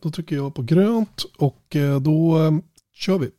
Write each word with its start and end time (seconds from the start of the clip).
Då 0.00 0.10
trycker 0.10 0.36
jag 0.36 0.54
på 0.54 0.62
grönt 0.62 1.24
och 1.38 1.76
eh, 1.76 2.00
då 2.00 2.38
eh, 2.38 2.52
kör 2.94 3.18
vi. 3.18 3.30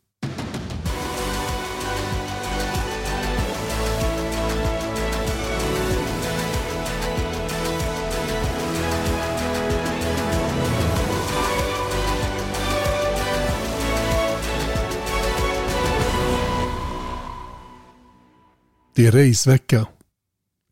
Det 18.94 19.06
är 19.06 19.28
racevecka. 19.28 19.86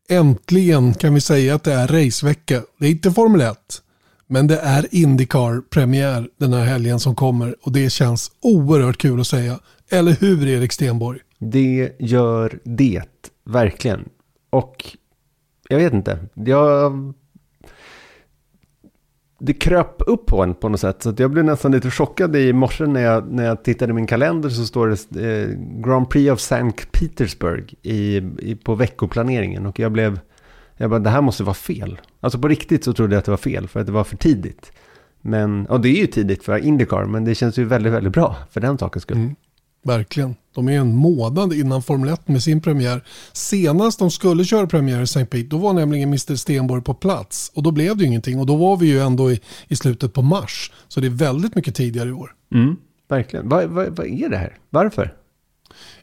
Äntligen 0.09 0.93
kan 0.93 1.13
vi 1.13 1.21
säga 1.21 1.55
att 1.55 1.63
det 1.63 1.73
är 1.73 1.87
racevecka. 1.87 2.61
Det 2.79 2.85
är 2.87 2.91
inte 2.91 3.11
Formel 3.11 3.41
1. 3.41 3.57
Men 4.33 4.47
det 4.47 4.57
är 4.57 4.87
Indycar-premiär 4.91 6.29
den 6.37 6.53
här 6.53 6.65
helgen 6.65 6.99
som 6.99 7.15
kommer 7.15 7.55
och 7.61 7.71
det 7.71 7.89
känns 7.89 8.31
oerhört 8.41 8.97
kul 8.97 9.19
att 9.19 9.27
säga. 9.27 9.59
Eller 9.89 10.11
hur 10.11 10.47
Erik 10.47 10.71
Stenborg? 10.71 11.19
Det 11.39 11.95
gör 11.99 12.59
det, 12.63 13.03
verkligen. 13.45 14.09
Och 14.49 14.97
jag 15.69 15.77
vet 15.77 15.93
inte, 15.93 16.19
jag... 16.33 17.13
Det 19.39 19.53
kröp 19.53 19.95
upp 20.07 20.25
på 20.25 20.43
en 20.43 20.53
på 20.53 20.69
något 20.69 20.79
sätt. 20.79 21.03
Så 21.03 21.13
jag 21.17 21.31
blev 21.31 21.45
nästan 21.45 21.71
lite 21.71 21.91
chockad 21.91 22.35
i 22.35 22.53
morse 22.53 22.85
när 22.85 23.01
jag, 23.01 23.31
när 23.31 23.43
jag 23.45 23.63
tittade 23.63 23.91
i 23.91 23.93
min 23.93 24.07
kalender 24.07 24.49
så 24.49 24.65
står 24.65 24.87
det 24.87 25.27
eh, 25.27 25.49
Grand 25.85 26.09
Prix 26.09 26.31
of 26.31 26.39
St. 26.39 26.85
Petersburg 26.91 27.73
i, 27.81 28.17
i, 28.39 28.55
på 28.63 28.75
veckoplaneringen. 28.75 29.65
Och 29.65 29.79
jag 29.79 29.91
blev 29.91 30.19
jag 30.81 30.89
bara, 30.89 30.99
det 30.99 31.09
här 31.09 31.21
måste 31.21 31.43
vara 31.43 31.53
fel. 31.53 31.99
Alltså 32.19 32.39
på 32.39 32.47
riktigt 32.47 32.83
så 32.83 32.93
trodde 32.93 33.15
jag 33.15 33.19
att 33.19 33.25
det 33.25 33.31
var 33.31 33.37
fel 33.37 33.67
för 33.67 33.79
att 33.79 33.85
det 33.85 33.91
var 33.91 34.03
för 34.03 34.17
tidigt. 34.17 34.71
Men, 35.21 35.65
och 35.65 35.81
det 35.81 35.89
är 35.89 36.01
ju 36.01 36.07
tidigt 36.07 36.43
för 36.43 36.57
Indycar, 36.57 37.05
men 37.05 37.25
det 37.25 37.35
känns 37.35 37.57
ju 37.57 37.65
väldigt, 37.65 37.93
väldigt 37.93 38.13
bra 38.13 38.35
för 38.51 38.61
den 38.61 38.77
sakens 38.77 39.03
skull. 39.03 39.17
Mm, 39.17 39.35
verkligen. 39.83 40.35
De 40.55 40.69
är 40.69 40.79
en 40.79 40.95
månad 40.95 41.53
innan 41.53 41.83
Formel 41.83 42.09
1 42.09 42.27
med 42.27 42.43
sin 42.43 42.61
premiär. 42.61 43.03
Senast 43.33 43.99
de 43.99 44.11
skulle 44.11 44.45
köra 44.45 44.67
premiär 44.67 44.99
i 44.99 45.03
St. 45.03 45.25
Pete, 45.25 45.47
då 45.47 45.57
var 45.57 45.73
nämligen 45.73 46.09
Mr. 46.09 46.35
Stenborg 46.35 46.81
på 46.81 46.93
plats. 46.93 47.51
Och 47.55 47.63
då 47.63 47.71
blev 47.71 47.97
det 47.97 48.03
ju 48.03 48.07
ingenting. 48.07 48.39
Och 48.39 48.45
då 48.45 48.55
var 48.55 48.77
vi 48.77 48.87
ju 48.87 48.99
ändå 48.99 49.31
i, 49.31 49.41
i 49.67 49.75
slutet 49.75 50.13
på 50.13 50.21
mars. 50.21 50.71
Så 50.87 50.99
det 50.99 51.07
är 51.07 51.11
väldigt 51.11 51.55
mycket 51.55 51.75
tidigare 51.75 52.09
i 52.09 52.11
år. 52.11 52.35
Mm, 52.53 52.75
verkligen. 53.07 53.49
Vad, 53.49 53.69
vad, 53.69 53.97
vad 53.97 54.07
är 54.07 54.29
det 54.29 54.37
här? 54.37 54.57
Varför? 54.69 55.13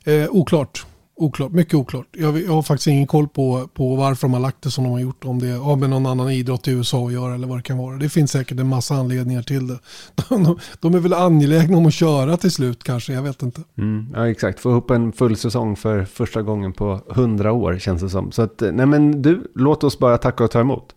Eh, 0.05 0.29
oklart. 0.31 0.87
Oklart, 1.21 1.53
mycket 1.53 1.75
oklart. 1.75 2.07
Jag, 2.13 2.41
jag, 2.41 2.53
har 2.53 2.63
faktiskt 2.63 2.87
ingen 2.87 3.07
koll 3.07 3.29
på, 3.29 3.69
på 3.75 3.97
varför 3.97 4.23
de 4.23 4.33
har 4.35 4.41
lagt 4.41 4.63
det 4.63 4.71
som 4.71 4.85
de 4.85 4.93
har 4.93 5.01
gjort. 5.01 5.25
Om 5.25 5.39
det 5.39 5.51
har 5.51 5.77
med 5.77 5.91
någon 5.91 6.07
annan 6.07 6.31
idrott 6.31 6.69
i 6.69 6.71
USA 6.71 7.07
att 7.07 7.13
göra 7.13 7.35
eller 7.35 7.47
vad 7.47 7.59
det 7.59 7.63
kan 7.63 7.79
vara. 7.79 7.97
Det 7.97 8.09
finns 8.09 8.31
säkert 8.31 8.61
en 8.61 8.69
massa 8.69 8.95
anledningar 8.95 9.43
till 9.43 9.67
det. 9.67 9.79
De, 10.29 10.59
de 10.81 10.95
är 10.95 10.99
väl 10.99 11.13
angelägna 11.13 11.77
om 11.77 11.87
att 11.87 11.95
köra 11.95 12.37
till 12.37 12.51
slut 12.51 12.85
kanske, 12.85 13.13
jag 13.13 13.23
vet 13.23 13.43
inte. 13.43 13.61
Mm, 13.79 14.07
ja, 14.15 14.29
exakt. 14.29 14.61
Få 14.61 14.71
ihop 14.71 14.91
en 14.91 15.13
full 15.13 15.37
säsong 15.37 15.77
för 15.77 16.05
första 16.05 16.43
gången 16.43 16.73
på 16.73 17.01
hundra 17.09 17.53
år 17.53 17.79
känns 17.79 18.03
det 18.03 18.11
som. 18.11 18.33
Så 18.33 18.43
att, 18.43 18.63
nej 18.73 18.87
men 18.87 19.23
du, 19.23 19.51
låt 19.55 19.85
oss 19.85 19.99
bara 19.99 20.19
tacka 20.19 20.45
och 20.45 20.51
ta 20.51 20.61
emot. 20.61 20.95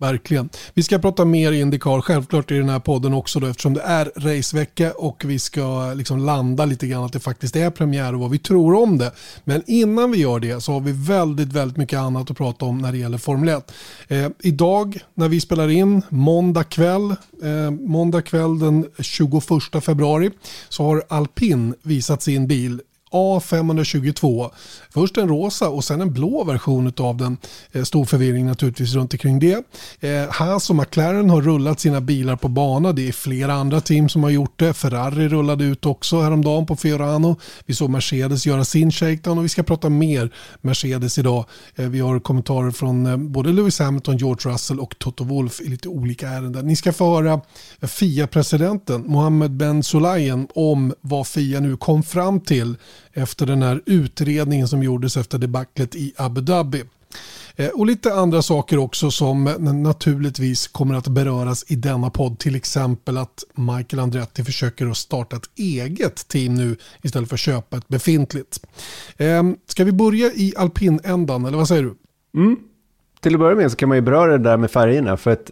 Verkligen. 0.00 0.48
Vi 0.74 0.82
ska 0.82 0.98
prata 0.98 1.24
mer 1.24 1.52
Indycar 1.52 2.00
självklart 2.00 2.50
i 2.50 2.54
den 2.54 2.68
här 2.68 2.78
podden 2.78 3.14
också 3.14 3.40
då, 3.40 3.46
eftersom 3.46 3.74
det 3.74 3.80
är 3.80 4.12
racevecka 4.16 4.92
och 4.92 5.24
vi 5.24 5.38
ska 5.38 5.60
eh, 5.60 5.94
liksom 5.94 6.18
landa 6.18 6.64
lite 6.64 6.86
grann 6.86 7.04
att 7.04 7.12
det 7.12 7.20
faktiskt 7.20 7.56
är 7.56 7.70
premiär 7.70 8.14
och 8.14 8.20
vad 8.20 8.30
vi 8.30 8.38
tror 8.38 8.74
om 8.74 8.98
det. 8.98 9.12
Men 9.44 9.62
innan 9.66 10.10
vi 10.10 10.18
gör 10.18 10.40
det 10.40 10.60
så 10.60 10.72
har 10.72 10.80
vi 10.80 10.92
väldigt, 10.92 11.52
väldigt 11.52 11.76
mycket 11.76 11.98
annat 11.98 12.30
att 12.30 12.36
prata 12.36 12.64
om 12.64 12.78
när 12.78 12.92
det 12.92 12.98
gäller 12.98 13.18
Formel 13.18 13.48
1. 13.48 13.72
Eh, 14.08 14.28
idag 14.42 14.98
när 15.14 15.28
vi 15.28 15.40
spelar 15.40 15.68
in, 15.68 16.02
måndag 16.08 16.64
kväll, 16.64 17.10
eh, 17.42 17.70
måndag 17.70 18.22
kväll 18.22 18.58
den 18.58 18.86
21 18.98 19.80
februari 19.80 20.30
så 20.68 20.84
har 20.84 21.04
Alpin 21.08 21.74
visat 21.82 22.22
sin 22.22 22.46
bil 22.46 22.80
A522. 23.10 24.50
Först 24.90 25.16
en 25.16 25.28
rosa 25.28 25.68
och 25.68 25.84
sen 25.84 26.00
en 26.00 26.12
blå 26.12 26.44
version 26.44 26.92
av 26.96 27.16
den. 27.16 27.36
Eh, 27.72 27.82
stor 27.82 28.04
förvirring 28.04 28.46
naturligtvis 28.46 28.94
runt 28.94 29.14
omkring 29.14 29.38
det. 29.38 29.64
Eh, 30.00 30.30
Haas 30.30 30.70
och 30.70 30.76
McLaren 30.76 31.30
har 31.30 31.42
rullat 31.42 31.80
sina 31.80 32.00
bilar 32.00 32.36
på 32.36 32.48
bana. 32.48 32.92
Det 32.92 33.08
är 33.08 33.12
flera 33.12 33.52
andra 33.52 33.80
team 33.80 34.08
som 34.08 34.22
har 34.22 34.30
gjort 34.30 34.58
det. 34.58 34.72
Ferrari 34.72 35.28
rullade 35.28 35.64
ut 35.64 35.86
också 35.86 36.20
häromdagen 36.20 36.66
på 36.66 36.76
Fiorano. 36.76 37.36
Vi 37.66 37.74
såg 37.74 37.90
Mercedes 37.90 38.46
göra 38.46 38.64
sin 38.64 38.92
shakedown 38.92 39.38
och 39.38 39.44
vi 39.44 39.48
ska 39.48 39.62
prata 39.62 39.88
mer 39.88 40.30
Mercedes 40.60 41.18
idag. 41.18 41.44
Eh, 41.76 41.88
vi 41.88 42.00
har 42.00 42.20
kommentarer 42.20 42.70
från 42.70 43.32
både 43.32 43.52
Lewis 43.52 43.78
Hamilton, 43.78 44.16
George 44.16 44.52
Russell 44.52 44.80
och 44.80 44.98
Toto 44.98 45.24
Wolff 45.24 45.60
i 45.60 45.68
lite 45.68 45.88
olika 45.88 46.28
ärenden. 46.28 46.66
Ni 46.66 46.76
ska 46.76 46.92
få 46.92 47.14
höra 47.14 47.40
FIA-presidenten 47.82 49.04
Mohammed 49.06 49.50
Ben 49.50 49.82
Sulayen 49.82 50.48
om 50.54 50.94
vad 51.00 51.26
FIA 51.26 51.60
nu 51.60 51.76
kom 51.76 52.02
fram 52.02 52.40
till 52.40 52.76
efter 53.12 53.46
den 53.46 53.62
här 53.62 53.82
utredningen 53.86 54.68
som 54.68 54.82
gjordes 54.82 55.16
efter 55.16 55.38
debaclet 55.38 55.94
i 55.94 56.12
Abu 56.16 56.40
Dhabi. 56.40 56.84
Eh, 57.56 57.68
och 57.68 57.86
lite 57.86 58.14
andra 58.14 58.42
saker 58.42 58.78
också 58.78 59.10
som 59.10 59.44
naturligtvis 59.82 60.68
kommer 60.68 60.94
att 60.94 61.08
beröras 61.08 61.64
i 61.70 61.76
denna 61.76 62.10
podd. 62.10 62.38
Till 62.38 62.56
exempel 62.56 63.16
att 63.16 63.44
Michael 63.54 64.00
Andretti 64.00 64.44
försöker 64.44 64.86
att 64.86 64.96
starta 64.96 65.36
ett 65.36 65.50
eget 65.56 66.28
team 66.28 66.54
nu 66.54 66.76
istället 67.02 67.28
för 67.28 67.36
att 67.36 67.40
köpa 67.40 67.76
ett 67.76 67.88
befintligt. 67.88 68.66
Ehm, 69.16 69.56
ska 69.66 69.84
vi 69.84 69.92
börja 69.92 70.26
i 70.26 70.54
alpinändan 70.56 71.44
eller 71.44 71.58
vad 71.58 71.68
säger 71.68 71.82
du? 71.82 71.94
Mm. 72.34 72.56
Till 73.20 73.34
att 73.34 73.40
börja 73.40 73.56
med 73.56 73.70
så 73.70 73.76
kan 73.76 73.88
man 73.88 73.98
ju 73.98 74.02
beröra 74.02 74.38
det 74.38 74.44
där 74.44 74.56
med 74.56 74.70
färgerna. 74.70 75.16
För 75.16 75.30
att 75.30 75.50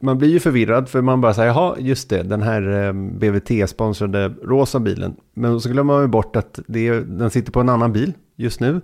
man 0.00 0.18
blir 0.18 0.28
ju 0.28 0.40
förvirrad 0.40 0.88
för 0.88 1.02
man 1.02 1.20
bara 1.20 1.34
säger, 1.34 1.48
jaha, 1.48 1.76
just 1.78 2.10
det, 2.10 2.22
den 2.22 2.42
här 2.42 2.62
ehm, 2.62 3.18
BVT-sponsrade 3.18 4.34
rosa 4.42 4.80
bilen. 4.80 5.16
Men 5.34 5.60
så 5.60 5.68
glömmer 5.68 5.94
man 5.94 6.02
ju 6.02 6.08
bort 6.08 6.36
att 6.36 6.60
det 6.66 6.88
är, 6.88 7.00
den 7.00 7.30
sitter 7.30 7.52
på 7.52 7.60
en 7.60 7.68
annan 7.68 7.92
bil 7.92 8.12
just 8.36 8.60
nu. 8.60 8.80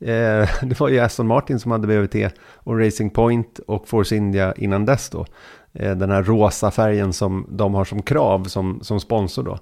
Eh, 0.00 0.48
det 0.62 0.80
var 0.80 0.88
ju 0.88 0.98
Aston 0.98 1.26
Martin 1.26 1.58
som 1.58 1.70
hade 1.70 1.86
BVT 1.86 2.32
och 2.54 2.78
Racing 2.78 3.14
Point 3.14 3.58
och 3.66 3.88
Force 3.88 4.16
India 4.16 4.52
innan 4.56 4.84
dess 4.84 5.10
då. 5.10 5.26
Eh, 5.72 5.96
den 5.96 6.10
här 6.10 6.22
rosa 6.22 6.70
färgen 6.70 7.12
som 7.12 7.46
de 7.50 7.74
har 7.74 7.84
som 7.84 8.02
krav 8.02 8.44
som, 8.44 8.78
som 8.82 9.00
sponsor 9.00 9.42
då. 9.42 9.58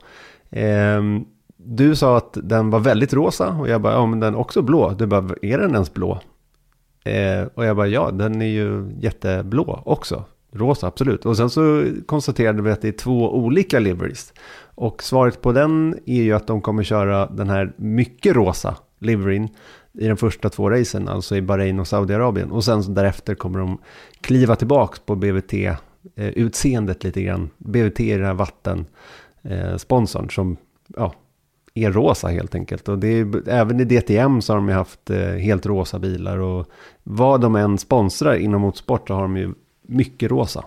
Ehm, 0.50 1.24
du 1.56 1.96
sa 1.96 2.16
att 2.16 2.38
den 2.42 2.70
var 2.70 2.80
väldigt 2.80 3.12
rosa 3.12 3.48
och 3.48 3.68
jag 3.68 3.80
bara, 3.80 3.92
ja 3.92 4.06
men 4.06 4.20
den 4.20 4.34
är 4.34 4.38
också 4.38 4.62
blå. 4.62 4.90
Du 4.90 5.06
bara, 5.06 5.28
är 5.42 5.58
den 5.58 5.72
ens 5.72 5.94
blå? 5.94 6.18
Eh, 7.04 7.46
och 7.54 7.64
jag 7.64 7.76
bara, 7.76 7.86
ja 7.86 8.10
den 8.10 8.42
är 8.42 8.46
ju 8.46 8.92
jätteblå 9.00 9.82
också. 9.84 10.24
Rosa, 10.54 10.86
absolut. 10.86 11.26
Och 11.26 11.36
sen 11.36 11.50
så 11.50 11.86
konstaterade 12.06 12.62
vi 12.62 12.70
att 12.70 12.82
det 12.82 12.88
är 12.88 12.92
två 12.92 13.34
olika 13.34 13.78
liveries. 13.78 14.32
Och 14.74 15.02
svaret 15.02 15.42
på 15.42 15.52
den 15.52 15.98
är 16.06 16.22
ju 16.22 16.32
att 16.32 16.46
de 16.46 16.60
kommer 16.60 16.82
köra 16.82 17.26
den 17.26 17.50
här 17.50 17.72
mycket 17.76 18.36
rosa 18.36 18.76
liveryn 18.98 19.48
i 19.92 20.08
de 20.08 20.16
första 20.16 20.48
två 20.48 20.70
racen, 20.70 21.08
alltså 21.08 21.36
i 21.36 21.42
Bahrain 21.42 21.80
och 21.80 21.88
Saudiarabien. 21.88 22.50
Och 22.50 22.64
sen 22.64 22.94
därefter 22.94 23.34
kommer 23.34 23.58
de 23.58 23.78
kliva 24.20 24.56
tillbaka 24.56 24.98
på 25.06 25.14
BVT-utseendet 25.14 27.04
eh, 27.04 27.08
lite 27.08 27.22
grann. 27.22 27.50
BVT 27.58 28.00
är 28.00 28.18
den 28.18 28.26
här 28.26 28.34
vattensponsorn 28.34 30.24
eh, 30.24 30.28
som 30.28 30.56
ja, 30.96 31.14
är 31.74 31.92
rosa 31.92 32.28
helt 32.28 32.54
enkelt. 32.54 32.88
Och 32.88 32.98
det 32.98 33.08
är, 33.08 33.48
även 33.48 33.80
i 33.80 33.84
DTM 33.84 34.42
så 34.42 34.52
har 34.52 34.56
de 34.56 34.68
ju 34.68 34.74
haft 34.74 35.10
eh, 35.10 35.18
helt 35.18 35.66
rosa 35.66 35.98
bilar. 35.98 36.38
Och 36.38 36.66
vad 37.02 37.40
de 37.40 37.56
än 37.56 37.78
sponsrar 37.78 38.34
inom 38.34 38.60
motorsport 38.60 39.08
så 39.08 39.14
har 39.14 39.22
de 39.22 39.36
ju 39.36 39.52
mycket 39.92 40.30
rosa. 40.30 40.64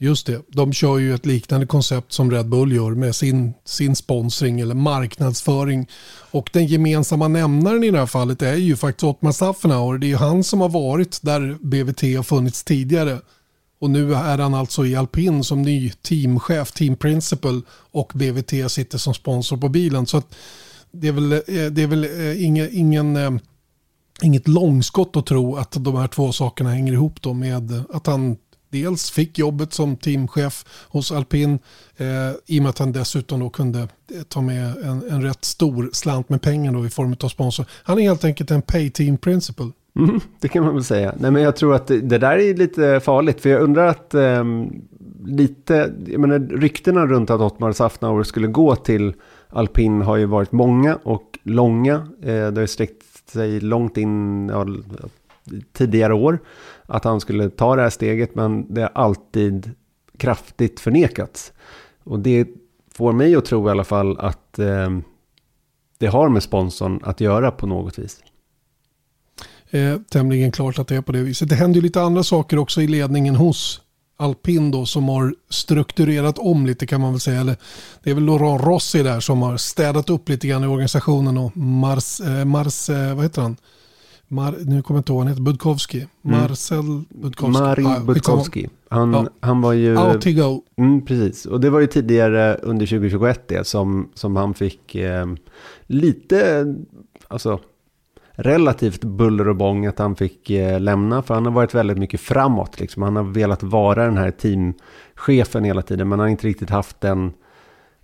Just 0.00 0.26
det, 0.26 0.42
de 0.48 0.72
kör 0.72 0.98
ju 0.98 1.14
ett 1.14 1.26
liknande 1.26 1.66
koncept 1.66 2.12
som 2.12 2.30
Red 2.30 2.48
Bull 2.48 2.72
gör 2.72 2.90
med 2.90 3.16
sin, 3.16 3.54
sin 3.64 3.96
sponsring 3.96 4.60
eller 4.60 4.74
marknadsföring. 4.74 5.88
Och 6.30 6.50
den 6.52 6.66
gemensamma 6.66 7.28
nämnaren 7.28 7.84
i 7.84 7.90
det 7.90 7.98
här 7.98 8.06
fallet 8.06 8.42
är 8.42 8.54
ju 8.54 8.76
faktiskt 8.76 9.04
Ottmar 9.04 9.32
Staffenauer. 9.32 9.98
Det 9.98 10.06
är 10.06 10.08
ju 10.08 10.16
han 10.16 10.44
som 10.44 10.60
har 10.60 10.68
varit 10.68 11.22
där 11.22 11.58
BVT 11.60 12.16
har 12.16 12.22
funnits 12.22 12.64
tidigare. 12.64 13.18
Och 13.80 13.90
nu 13.90 14.14
är 14.14 14.38
han 14.38 14.54
alltså 14.54 14.86
i 14.86 14.96
alpin 14.96 15.44
som 15.44 15.62
ny 15.62 15.90
teamchef, 15.90 16.72
team 16.72 16.96
principal 16.96 17.62
och 17.70 18.12
BVT 18.14 18.70
sitter 18.70 18.98
som 18.98 19.14
sponsor 19.14 19.56
på 19.56 19.68
bilen. 19.68 20.06
Så 20.06 20.22
det 20.92 21.08
är 21.08 21.12
väl, 21.12 21.32
eh, 21.32 21.38
det 21.46 21.82
är 21.82 21.86
väl 21.86 22.04
eh, 22.04 22.44
ingen, 22.44 22.68
ingen 22.72 23.40
inget 24.22 24.48
långskott 24.48 25.16
att 25.16 25.26
tro 25.26 25.56
att 25.56 25.84
de 25.84 25.96
här 25.96 26.08
två 26.08 26.32
sakerna 26.32 26.70
hänger 26.70 26.92
ihop 26.92 27.22
då 27.22 27.34
med 27.34 27.84
att 27.92 28.06
han 28.06 28.36
dels 28.70 29.10
fick 29.10 29.38
jobbet 29.38 29.72
som 29.72 29.96
teamchef 29.96 30.64
hos 30.88 31.12
Alpin 31.12 31.58
eh, 31.96 32.06
i 32.46 32.58
och 32.58 32.62
med 32.62 32.70
att 32.70 32.78
han 32.78 32.92
dessutom 32.92 33.40
då 33.40 33.50
kunde 33.50 33.78
eh, 33.80 34.22
ta 34.28 34.40
med 34.40 34.76
en, 34.76 35.10
en 35.10 35.22
rätt 35.22 35.44
stor 35.44 35.90
slant 35.92 36.28
med 36.28 36.42
pengar 36.42 36.72
då 36.72 36.86
i 36.86 36.90
form 36.90 37.16
av 37.20 37.28
sponsor. 37.28 37.66
Han 37.82 37.98
är 37.98 38.02
helt 38.02 38.24
enkelt 38.24 38.50
en 38.50 38.62
pay 38.62 38.90
team 38.90 39.16
principle. 39.16 39.70
Mm, 39.96 40.20
det 40.40 40.48
kan 40.48 40.64
man 40.64 40.74
väl 40.74 40.84
säga. 40.84 41.14
Nej, 41.18 41.30
men 41.30 41.42
jag 41.42 41.56
tror 41.56 41.74
att 41.74 41.86
det, 41.86 42.00
det 42.00 42.18
där 42.18 42.38
är 42.38 42.54
lite 42.54 43.00
farligt. 43.00 43.40
För 43.40 43.48
jag 43.48 43.62
undrar 43.62 43.86
att 43.86 44.14
eh, 44.14 44.44
lite, 45.24 45.92
jag 46.06 46.20
menar, 46.20 46.38
ryktena 46.38 47.06
runt 47.06 47.30
att 47.30 47.40
Ottmar 47.40 47.72
Safnauer 47.72 48.22
skulle 48.22 48.46
gå 48.46 48.76
till 48.76 49.14
Alpin 49.48 50.02
har 50.02 50.16
ju 50.16 50.26
varit 50.26 50.52
många 50.52 50.98
och 51.02 51.38
långa. 51.42 51.94
Eh, 52.22 52.48
det 52.48 52.60
har 52.60 52.66
sträckt 52.66 53.30
sig 53.30 53.60
långt 53.60 53.96
in 53.96 54.48
ja, 54.48 54.66
tidigare 55.72 56.14
år 56.14 56.38
att 56.86 57.04
han 57.04 57.20
skulle 57.20 57.50
ta 57.50 57.76
det 57.76 57.82
här 57.82 57.90
steget. 57.90 58.34
Men 58.34 58.74
det 58.74 58.80
har 58.80 58.90
alltid 58.94 59.70
kraftigt 60.18 60.80
förnekats. 60.80 61.52
Och 62.04 62.20
det 62.20 62.48
får 62.94 63.12
mig 63.12 63.36
att 63.36 63.44
tro 63.44 63.68
i 63.68 63.70
alla 63.70 63.84
fall 63.84 64.18
att 64.18 64.58
eh, 64.58 64.98
det 65.98 66.06
har 66.06 66.28
med 66.28 66.42
sponsorn 66.42 67.00
att 67.02 67.20
göra 67.20 67.50
på 67.50 67.66
något 67.66 67.98
vis. 67.98 68.20
Eh, 69.70 69.96
tämligen 70.10 70.52
klart 70.52 70.78
att 70.78 70.88
det 70.88 70.96
är 70.96 71.02
på 71.02 71.12
det 71.12 71.22
viset. 71.22 71.48
Det 71.48 71.54
händer 71.54 71.76
ju 71.76 71.82
lite 71.82 72.02
andra 72.02 72.22
saker 72.22 72.58
också 72.58 72.82
i 72.82 72.86
ledningen 72.86 73.36
hos 73.36 73.80
Alpin 74.16 74.70
då 74.70 74.86
som 74.86 75.08
har 75.08 75.34
strukturerat 75.48 76.38
om 76.38 76.66
lite 76.66 76.86
kan 76.86 77.00
man 77.00 77.12
väl 77.12 77.20
säga. 77.20 77.40
Eller 77.40 77.56
det 78.02 78.10
är 78.10 78.14
väl 78.14 78.24
Laurent 78.24 78.62
Rossi 78.62 79.02
där 79.02 79.20
som 79.20 79.42
har 79.42 79.56
städat 79.56 80.10
upp 80.10 80.28
lite 80.28 80.48
grann 80.48 80.64
i 80.64 80.66
organisationen 80.66 81.38
och 81.38 81.56
Mars, 81.56 82.20
eh, 82.20 82.44
Mars 82.44 82.90
eh, 82.90 83.14
vad 83.14 83.24
heter 83.24 83.42
han? 83.42 83.56
Mar, 84.28 84.54
nu 84.64 84.82
kommer 84.82 84.98
jag 84.98 85.00
inte 85.00 85.12
ihåg, 85.12 85.20
han 85.20 85.28
heter 85.28 85.42
Budkowski. 85.42 85.98
Mm. 85.98 86.40
Marcel 86.40 87.02
Budkowski. 87.08 87.62
Marin 87.62 87.86
ah, 87.86 88.00
Budkowski. 88.00 88.68
Han, 88.88 89.12
ja. 89.12 89.26
han 89.40 89.60
var 89.60 89.72
ju... 89.72 89.98
Out 89.98 90.20
to 90.20 90.30
go. 90.30 90.62
Mm, 90.76 91.04
precis, 91.04 91.46
och 91.46 91.60
det 91.60 91.70
var 91.70 91.80
ju 91.80 91.86
tidigare 91.86 92.54
under 92.54 92.86
2021 92.86 93.48
det 93.48 93.66
som, 93.66 94.08
som 94.14 94.36
han 94.36 94.54
fick 94.54 94.94
eh, 94.94 95.26
lite, 95.86 96.66
alltså 97.28 97.60
relativt 98.40 99.04
buller 99.04 99.48
och 99.48 99.56
bång 99.56 99.86
att 99.86 99.98
han 99.98 100.16
fick 100.16 100.50
eh, 100.50 100.80
lämna. 100.80 101.22
För 101.22 101.34
han 101.34 101.44
har 101.44 101.52
varit 101.52 101.74
väldigt 101.74 101.98
mycket 101.98 102.20
framåt. 102.20 102.80
Liksom. 102.80 103.02
Han 103.02 103.16
har 103.16 103.22
velat 103.22 103.62
vara 103.62 104.04
den 104.04 104.16
här 104.16 104.30
teamchefen 104.30 105.64
hela 105.64 105.82
tiden. 105.82 106.08
Men 106.08 106.18
han 106.18 106.24
har 106.24 106.30
inte 106.30 106.46
riktigt 106.46 106.70
haft 106.70 107.00
den 107.00 107.32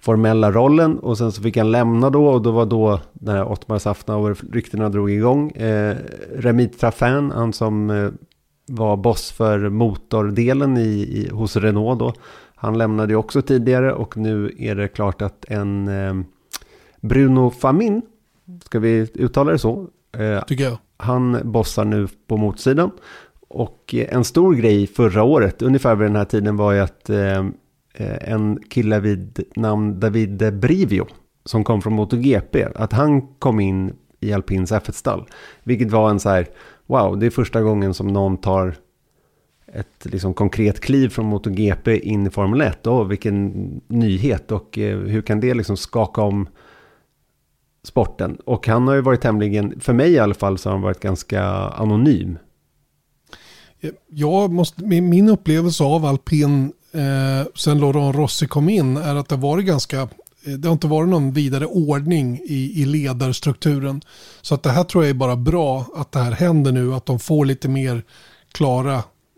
formella 0.04 0.52
rollen. 0.52 0.98
Och 0.98 1.18
sen 1.18 1.32
så 1.32 1.42
fick 1.42 1.56
han 1.56 1.70
lämna 1.70 2.10
då. 2.10 2.26
Och 2.26 2.42
då 2.42 2.50
var 2.50 2.66
då 2.66 3.00
när 3.12 3.44
Ottmar 3.44 3.78
Safnauer 3.78 4.36
ryktena 4.52 4.88
drog 4.88 5.10
igång. 5.10 5.50
Eh, 5.50 5.96
Remit 6.36 6.80
Trafin, 6.80 7.30
han 7.30 7.52
som 7.52 7.90
eh, 7.90 8.10
var 8.66 8.96
boss 8.96 9.32
för 9.32 9.68
motordelen 9.68 10.76
i, 10.76 10.80
i, 10.80 11.28
hos 11.32 11.56
Renault 11.56 11.98
då. 11.98 12.12
Han 12.54 12.78
lämnade 12.78 13.12
ju 13.12 13.16
också 13.16 13.42
tidigare 13.42 13.92
och 13.92 14.16
nu 14.16 14.54
är 14.58 14.74
det 14.74 14.88
klart 14.88 15.22
att 15.22 15.44
en 15.48 15.88
eh, 15.88 16.14
Bruno 17.00 17.50
Famin, 17.50 18.02
ska 18.64 18.78
vi 18.78 19.08
uttala 19.14 19.52
det 19.52 19.58
så? 19.58 19.86
Eh, 20.16 20.44
Tycker 20.44 20.64
jag. 20.64 20.78
Han 20.96 21.38
bossar 21.44 21.84
nu 21.84 22.08
på 22.26 22.36
motsidan. 22.36 22.90
Och 23.48 23.94
en 23.94 24.24
stor 24.24 24.54
grej 24.54 24.86
förra 24.86 25.22
året, 25.22 25.62
ungefär 25.62 25.94
vid 25.94 26.06
den 26.08 26.16
här 26.16 26.24
tiden, 26.24 26.56
var 26.56 26.72
ju 26.72 26.80
att 26.80 27.10
eh, 27.10 27.44
Eh, 27.94 28.32
en 28.32 28.58
kille 28.68 29.00
vid 29.00 29.40
namn 29.56 30.00
David 30.00 30.54
Brivio, 30.54 31.06
som 31.44 31.64
kom 31.64 31.82
från 31.82 31.92
MotoGP, 31.92 32.64
att 32.74 32.92
han 32.92 33.22
kom 33.38 33.60
in 33.60 33.92
i 34.20 34.32
Alpins 34.32 34.72
F1-stall. 34.72 35.24
Vilket 35.62 35.90
var 35.90 36.10
en 36.10 36.20
så 36.20 36.28
här, 36.28 36.46
wow, 36.86 37.18
det 37.18 37.26
är 37.26 37.30
första 37.30 37.62
gången 37.62 37.94
som 37.94 38.06
någon 38.06 38.36
tar 38.36 38.74
ett 39.66 40.04
liksom 40.04 40.34
konkret 40.34 40.80
kliv 40.80 41.08
från 41.08 41.26
MotoGP 41.26 41.98
in 41.98 42.26
i 42.26 42.30
Formel 42.30 42.60
1. 42.60 42.86
Oh, 42.86 43.06
vilken 43.06 43.50
nyhet 43.86 44.52
och 44.52 44.78
eh, 44.78 44.98
hur 44.98 45.22
kan 45.22 45.40
det 45.40 45.54
liksom 45.54 45.76
skaka 45.76 46.22
om 46.22 46.48
sporten. 47.82 48.36
Och 48.44 48.66
han 48.66 48.88
har 48.88 48.94
ju 48.94 49.00
varit 49.00 49.20
tämligen, 49.20 49.80
för 49.80 49.92
mig 49.92 50.12
i 50.12 50.18
alla 50.18 50.34
fall, 50.34 50.58
så 50.58 50.68
har 50.68 50.74
han 50.74 50.82
varit 50.82 51.00
ganska 51.00 51.42
anonym. 51.52 52.38
Jag 54.08 54.52
måste, 54.52 54.84
min 54.84 55.28
upplevelse 55.28 55.84
av 55.84 56.04
alpin 56.04 56.72
eh, 56.94 57.46
sen 57.54 57.78
Laurent 57.78 58.16
Rossi 58.16 58.46
kom 58.46 58.68
in 58.68 58.96
är 58.96 59.14
att 59.14 59.28
det 59.28 59.34
har 59.34 59.42
varit 59.42 59.66
ganska 59.66 60.00
eh, 60.00 60.52
det 60.58 60.68
har 60.68 60.72
inte 60.72 60.86
varit 60.86 61.08
någon 61.08 61.32
vidare 61.32 61.66
ordning 61.66 62.40
i, 62.44 62.82
i 62.82 62.84
ledarstrukturen. 62.84 64.00
Så 64.42 64.54
att 64.54 64.62
det 64.62 64.70
här 64.70 64.84
tror 64.84 65.04
jag 65.04 65.10
är 65.10 65.14
bara 65.14 65.36
bra 65.36 65.86
att 65.94 66.12
det 66.12 66.18
här 66.18 66.32
händer 66.32 66.72
nu. 66.72 66.94
Att 66.94 67.06
de 67.06 67.18
får 67.18 67.44
lite 67.44 67.68
mer 67.68 68.02
klara 68.52 68.94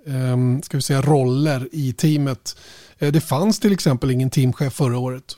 eh, 0.06 0.60
ska 0.62 0.76
vi 0.76 0.82
säga, 0.82 1.02
roller 1.02 1.68
i 1.72 1.92
teamet. 1.92 2.56
Eh, 2.98 3.12
det 3.12 3.20
fanns 3.20 3.60
till 3.60 3.72
exempel 3.72 4.10
ingen 4.10 4.30
teamchef 4.30 4.72
förra 4.72 4.98
året. 4.98 5.36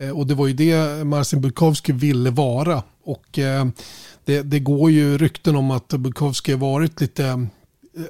Eh, 0.00 0.10
och 0.10 0.26
det 0.26 0.34
var 0.34 0.46
ju 0.46 0.52
det 0.52 1.04
Marcin 1.04 1.40
Bukowski 1.40 1.92
ville 1.92 2.30
vara. 2.30 2.82
Och 3.04 3.38
eh, 3.38 3.66
det, 4.24 4.42
det 4.42 4.60
går 4.60 4.90
ju 4.90 5.18
rykten 5.18 5.56
om 5.56 5.70
att 5.70 5.88
Bukowski 5.88 6.54
varit 6.54 7.00
lite, 7.00 7.26
eh, 7.26 7.38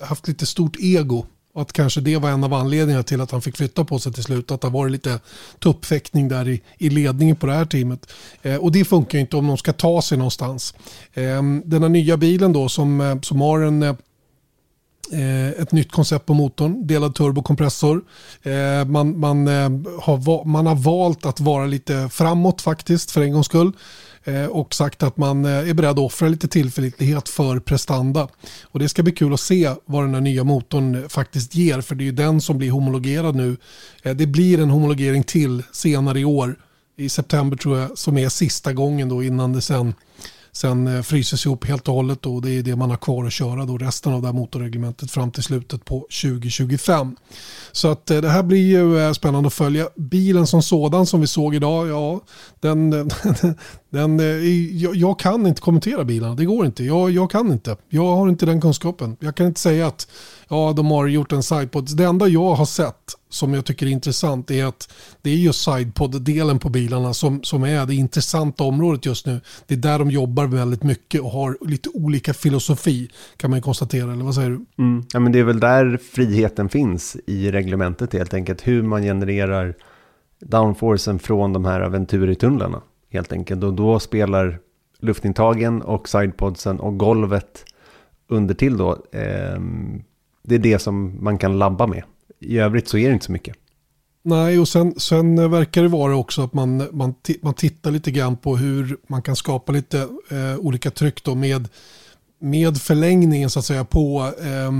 haft 0.08 0.28
lite 0.28 0.46
stort 0.46 0.76
ego. 0.78 1.26
Och 1.55 1.62
att 1.62 1.73
kanske 1.73 2.01
det 2.01 2.17
var 2.17 2.31
en 2.31 2.45
av 2.45 2.55
anledningarna 2.55 3.03
till 3.03 3.21
att 3.21 3.31
han 3.31 3.43
fick 3.43 3.56
flytta 3.56 3.85
på 3.85 3.99
sig 3.99 4.12
till 4.12 4.23
slut. 4.23 4.51
Att 4.51 4.61
det 4.61 4.69
var 4.69 4.89
lite 4.89 5.21
tuppfäktning 5.59 6.29
där 6.29 6.49
i, 6.49 6.62
i 6.79 6.91
ledningen 6.91 7.37
på 7.37 7.47
det 7.47 7.53
här 7.53 7.65
teamet. 7.65 8.12
Eh, 8.43 8.56
och 8.56 8.73
det 8.73 8.85
funkar 8.85 9.19
ju 9.19 9.21
inte 9.21 9.37
om 9.37 9.47
de 9.47 9.56
ska 9.56 9.73
ta 9.73 10.03
sig 10.03 10.19
någonstans. 10.19 10.75
Eh, 11.12 11.43
den 11.65 11.83
här 11.83 11.89
nya 11.89 12.17
bilen 12.17 12.53
då 12.53 12.69
som, 12.69 13.01
eh, 13.01 13.21
som 13.21 13.41
har 13.41 13.61
en 13.61 13.83
eh, 13.83 13.95
eh, 15.12 15.49
ett 15.49 15.73
nytt 15.73 15.93
koncept 15.93 16.27
på 16.27 16.35
motorn, 16.35 16.87
delad 16.87 17.15
turbokompressor. 17.15 18.05
Eh, 18.43 18.85
man, 18.85 19.19
man, 19.19 19.47
har, 20.01 20.45
man 20.45 20.67
har 20.67 20.75
valt 20.75 21.27
att 21.27 21.41
vara 21.41 21.67
lite 21.67 22.09
framåt 22.09 22.62
faktiskt 22.62 23.11
för 23.11 23.23
en 23.23 23.33
gångs 23.33 23.47
skull 23.47 23.73
Eh, 24.26 24.47
och 24.47 24.75
sagt 24.75 25.03
att 25.03 25.17
man 25.17 25.44
eh, 25.44 25.69
är 25.69 25.75
beredd 25.75 25.91
att 25.91 25.99
offra 25.99 26.29
lite 26.29 26.49
tillförlitlighet 26.49 27.29
för 27.29 27.59
prestanda. 27.61 28.29
Och 28.62 28.79
det 28.79 28.88
ska 28.88 29.03
bli 29.03 29.12
kul 29.12 29.35
att 29.35 29.41
se 29.41 29.71
vad 29.85 30.05
den 30.05 30.15
här 30.15 30.21
nya 30.21 30.44
motorn 30.44 30.94
eh, 30.94 31.09
faktiskt 31.09 31.55
ger 31.55 31.81
för 31.81 31.94
det 31.94 32.05
är 32.05 32.06
ju 32.06 32.12
den 32.12 32.41
som 32.41 32.59
blir 32.59 32.71
homologerad 32.71 33.35
nu. 33.35 33.56
Det 34.03 34.26
blir 34.26 34.61
en 34.61 34.71
homologering 34.71 35.23
till 35.23 35.62
senare 35.73 36.21
i 36.21 36.25
år 36.25 36.56
i 36.97 37.09
september 37.09 37.56
tror 37.56 37.79
jag 37.79 37.99
som 37.99 38.19
är 38.19 38.29
sista 38.29 38.73
gången 38.73 39.09
då 39.09 39.23
innan 39.23 39.53
det 39.53 39.61
sen 39.61 39.94
sen 40.53 41.05
fryses 41.05 41.47
ihop 41.47 41.65
helt 41.65 41.88
och 41.88 41.94
hållet 41.94 42.27
och 42.27 42.43
det 42.43 42.50
är 42.50 42.62
det 42.62 42.77
man 42.77 42.91
har 42.91 42.97
kvar 42.97 43.25
att 43.25 43.32
köra 43.32 43.65
då 43.65 43.79
resten 43.79 44.12
av 44.12 44.23
det 44.23 44.29
här 44.29 44.35
motorreglementet 44.35 45.11
fram 45.11 45.31
till 45.31 45.43
slutet 45.43 45.85
på 45.85 46.06
2025. 46.23 47.17
Så 47.73 47.88
att 47.88 48.06
det 48.06 48.29
här 48.29 48.43
blir 48.43 48.67
ju 48.67 49.15
spännande 49.15 49.47
att 49.47 49.55
följa. 49.55 49.88
Bilen 49.97 50.47
som 50.47 50.62
sådan 50.62 51.06
som 51.06 51.20
vi 51.20 51.27
såg 51.27 51.55
idag, 51.55 51.88
ja, 51.88 52.20
den, 52.61 53.11
den, 53.94 54.20
eh, 54.20 54.26
jag, 54.82 54.96
jag 54.96 55.19
kan 55.19 55.46
inte 55.46 55.61
kommentera 55.61 56.05
bilarna, 56.05 56.35
det 56.35 56.44
går 56.44 56.67
inte. 56.67 56.85
Jag, 56.85 57.11
jag 57.11 57.31
kan 57.31 57.52
inte, 57.52 57.76
jag 57.88 58.17
har 58.17 58.29
inte 58.29 58.46
den 58.46 58.61
kunskapen. 58.61 59.17
Jag 59.20 59.35
kan 59.35 59.46
inte 59.46 59.61
säga 59.61 59.87
att 59.87 60.08
ja, 60.49 60.73
de 60.76 60.91
har 60.91 61.06
gjort 61.06 61.32
en 61.32 61.43
sidepod. 61.43 61.96
Det 61.96 62.05
enda 62.05 62.29
jag 62.29 62.55
har 62.55 62.64
sett 62.64 63.14
som 63.29 63.55
jag 63.55 63.64
tycker 63.64 63.87
är 63.87 63.91
intressant 63.91 64.50
är 64.50 64.64
att 64.64 64.93
det 65.23 65.31
är 65.31 65.35
just 65.35 65.64
sidepod-delen 65.64 66.58
på 66.58 66.69
bilarna 66.69 67.14
som, 67.14 67.43
som 67.43 67.64
är 67.64 67.87
det 67.87 67.94
intressanta 67.94 68.64
området 68.64 69.06
just 69.06 69.26
nu. 69.26 69.41
Det 69.67 69.75
är 69.75 69.79
där 69.79 69.99
de 69.99 70.11
jobbar 70.11 70.46
väldigt 70.46 70.82
mycket 70.82 71.20
och 71.20 71.31
har 71.31 71.58
lite 71.61 71.88
olika 71.88 72.35
filosofi 72.35 73.11
kan 73.37 73.50
man 73.50 73.62
konstatera. 73.62 74.12
Eller 74.12 74.25
vad 74.25 74.35
säger 74.35 74.50
du? 74.50 74.64
Mm. 74.79 75.05
Ja, 75.12 75.20
men 75.20 75.32
det 75.32 75.38
är 75.38 75.44
väl 75.44 75.61
där 75.61 75.99
friheten 76.12 76.69
finns 76.69 77.17
i 77.26 77.50
reglementet 77.50 78.12
helt 78.12 78.35
enkelt. 78.35 78.67
Hur 78.67 78.82
man 78.82 79.02
genererar 79.02 79.75
downforcen 80.41 81.19
från 81.19 81.52
de 81.52 81.64
här 81.64 81.88
Venturi-tunnlarna 81.88 82.81
helt 83.15 83.33
enkelt. 83.33 83.65
Och 83.65 83.75
då 83.75 84.01
spelar 84.01 84.59
luftintagen 84.99 85.83
och 85.83 86.09
sidepodsen 86.09 86.81
och 86.81 86.99
golvet 86.99 87.65
under 88.29 88.55
till 88.55 88.77
då 88.77 88.93
eh, 88.93 89.61
det 90.43 90.55
är 90.55 90.59
det 90.59 90.79
som 90.79 91.25
man 91.25 91.39
kan 91.39 91.59
labba 91.59 91.87
med. 91.87 92.03
I 92.41 92.59
övrigt 92.59 92.89
så 92.89 92.99
är 92.99 93.09
det 93.09 93.13
inte 93.13 93.27
så 93.27 93.33
mycket. 93.33 93.56
Nej, 94.23 94.59
och 94.59 94.69
sen, 94.69 94.94
sen 95.01 95.51
verkar 95.51 95.83
det 95.83 95.89
vara 95.89 96.17
också 96.17 96.43
att 96.43 96.55
man, 96.55 96.89
man, 96.93 97.15
man 97.43 97.55
tittar 97.55 97.91
lite 97.91 98.11
grann 98.11 98.37
på 98.37 98.56
hur 98.56 98.97
man 99.06 99.23
kan 99.23 99.37
skapa 99.37 99.73
lite 99.73 99.99
eh, 100.31 100.59
olika 100.59 100.91
tryck 100.91 101.25
då 101.25 101.35
med, 101.35 101.69
med 102.41 102.77
förlängningen 102.77 103.51
så 103.51 103.59
att 103.59 103.65
säga 103.65 103.85
på, 103.85 104.33
eh, 104.41 104.73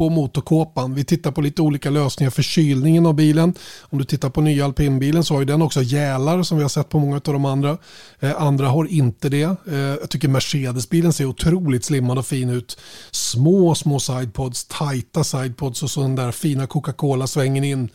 på 0.00 0.10
motorkåpan. 0.10 0.94
Vi 0.94 1.04
tittar 1.04 1.30
på 1.30 1.40
lite 1.40 1.62
olika 1.62 1.90
lösningar 1.90 2.30
för 2.30 2.42
kylningen 2.42 3.06
av 3.06 3.14
bilen. 3.14 3.54
Om 3.80 3.98
du 3.98 4.04
tittar 4.04 4.30
på 4.30 4.40
nya 4.40 4.64
alpinbilen 4.64 5.24
så 5.24 5.34
har 5.34 5.40
ju 5.40 5.44
den 5.44 5.62
också 5.62 5.82
gälar 5.82 6.42
som 6.42 6.56
vi 6.56 6.64
har 6.64 6.68
sett 6.68 6.88
på 6.88 6.98
många 6.98 7.16
av 7.16 7.20
de 7.22 7.44
andra. 7.44 7.78
Eh, 8.20 8.42
andra 8.42 8.68
har 8.68 8.84
inte 8.84 9.28
det. 9.28 9.42
Eh, 9.42 9.78
jag 9.78 10.10
tycker 10.10 10.28
Mercedesbilen 10.28 11.12
ser 11.12 11.24
otroligt 11.24 11.84
slimmad 11.84 12.18
och 12.18 12.26
fin 12.26 12.50
ut. 12.50 12.78
Små, 13.10 13.74
små 13.74 14.00
sidepods, 14.00 14.64
tajta 14.64 15.24
sidepods 15.24 15.82
och 15.82 15.90
så 15.90 16.00
den 16.00 16.16
där 16.16 16.32
fina 16.32 16.66
Coca-Cola-svängen 16.66 17.64
in 17.64 17.88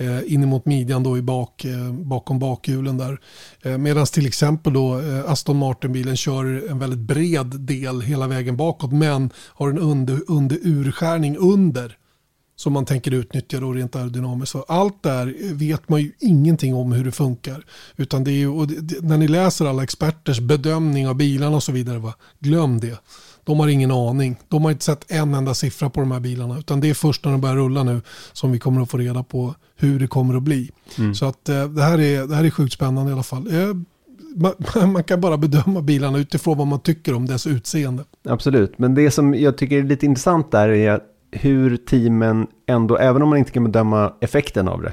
eh, 0.00 0.32
in 0.32 0.48
mot 0.48 0.66
midjan 0.66 1.02
då 1.02 1.18
i 1.18 1.22
bak, 1.22 1.64
eh, 1.64 1.92
bakom 1.92 2.38
bakhjulen 2.38 2.98
där. 2.98 3.20
Eh, 3.62 3.78
Medan 3.78 4.06
till 4.06 4.26
exempel 4.26 4.72
då 4.72 5.00
eh, 5.00 5.30
Aston 5.30 5.56
Martin-bilen 5.56 6.16
kör 6.16 6.70
en 6.70 6.78
väldigt 6.78 6.98
bred 6.98 7.46
del 7.46 8.00
hela 8.00 8.26
vägen 8.26 8.56
bakåt 8.56 8.92
men 8.92 9.30
har 9.36 9.70
en 9.70 9.78
under, 9.78 10.20
under 10.28 10.58
urskärning 10.62 11.36
under 11.36 11.96
som 12.60 12.72
man 12.72 12.84
tänker 12.84 13.14
utnyttja 13.14 13.60
då 13.60 13.72
rent 13.72 13.96
aerodynamiskt. 13.96 14.56
allt 14.68 15.02
där 15.02 15.54
vet 15.54 15.88
man 15.88 16.00
ju 16.00 16.12
ingenting 16.20 16.74
om 16.74 16.92
hur 16.92 17.04
det 17.04 17.12
funkar. 17.12 17.64
Utan 17.96 18.24
det 18.24 18.30
är 18.30 18.38
ju, 18.38 18.66
det, 18.66 19.00
när 19.00 19.18
ni 19.18 19.28
läser 19.28 19.66
alla 19.66 19.82
experters 19.82 20.40
bedömning 20.40 21.08
av 21.08 21.14
bilarna 21.14 21.56
och 21.56 21.62
så 21.62 21.72
vidare, 21.72 21.98
va? 21.98 22.14
glöm 22.38 22.80
det. 22.80 23.00
De 23.44 23.60
har 23.60 23.68
ingen 23.68 23.90
aning. 23.90 24.36
De 24.48 24.64
har 24.64 24.70
inte 24.70 24.84
sett 24.84 25.12
en 25.12 25.34
enda 25.34 25.54
siffra 25.54 25.90
på 25.90 26.00
de 26.00 26.12
här 26.12 26.20
bilarna. 26.20 26.58
Utan 26.58 26.80
det 26.80 26.90
är 26.90 26.94
först 26.94 27.24
när 27.24 27.32
de 27.32 27.40
börjar 27.40 27.56
rulla 27.56 27.82
nu 27.82 28.00
som 28.32 28.52
vi 28.52 28.58
kommer 28.58 28.82
att 28.82 28.90
få 28.90 28.98
reda 28.98 29.22
på 29.22 29.54
hur 29.76 29.98
det 30.00 30.06
kommer 30.06 30.34
att 30.34 30.42
bli. 30.42 30.70
Mm. 30.98 31.14
Så 31.14 31.26
att 31.26 31.48
eh, 31.48 31.64
det, 31.64 31.82
här 31.82 32.00
är, 32.00 32.26
det 32.26 32.34
här 32.34 32.44
är 32.44 32.50
sjukt 32.50 32.72
spännande 32.72 33.10
i 33.10 33.12
alla 33.12 33.22
fall. 33.22 33.54
Eh, 33.54 33.74
man, 34.36 34.92
man, 34.92 35.04
kan 35.04 35.20
bara 35.20 35.36
bedöma 35.36 35.82
bilarna 35.82 36.18
utifrån 36.18 36.58
vad 36.58 36.66
man 36.66 36.80
tycker 36.80 37.14
om 37.14 37.26
dess 37.26 37.46
utseende. 37.46 38.04
Absolut, 38.28 38.78
men 38.78 38.94
det 38.94 39.10
som 39.10 39.34
jag 39.34 39.58
tycker 39.58 39.78
är 39.78 39.82
lite 39.82 40.06
intressant 40.06 40.50
där 40.50 40.68
är 40.68 41.00
hur 41.32 41.76
teamen 41.76 42.46
ändå, 42.66 42.96
även 42.96 43.22
om 43.22 43.28
man 43.28 43.38
inte 43.38 43.52
kan 43.52 43.64
bedöma 43.64 44.12
effekten 44.20 44.68
av 44.68 44.82
det, 44.82 44.92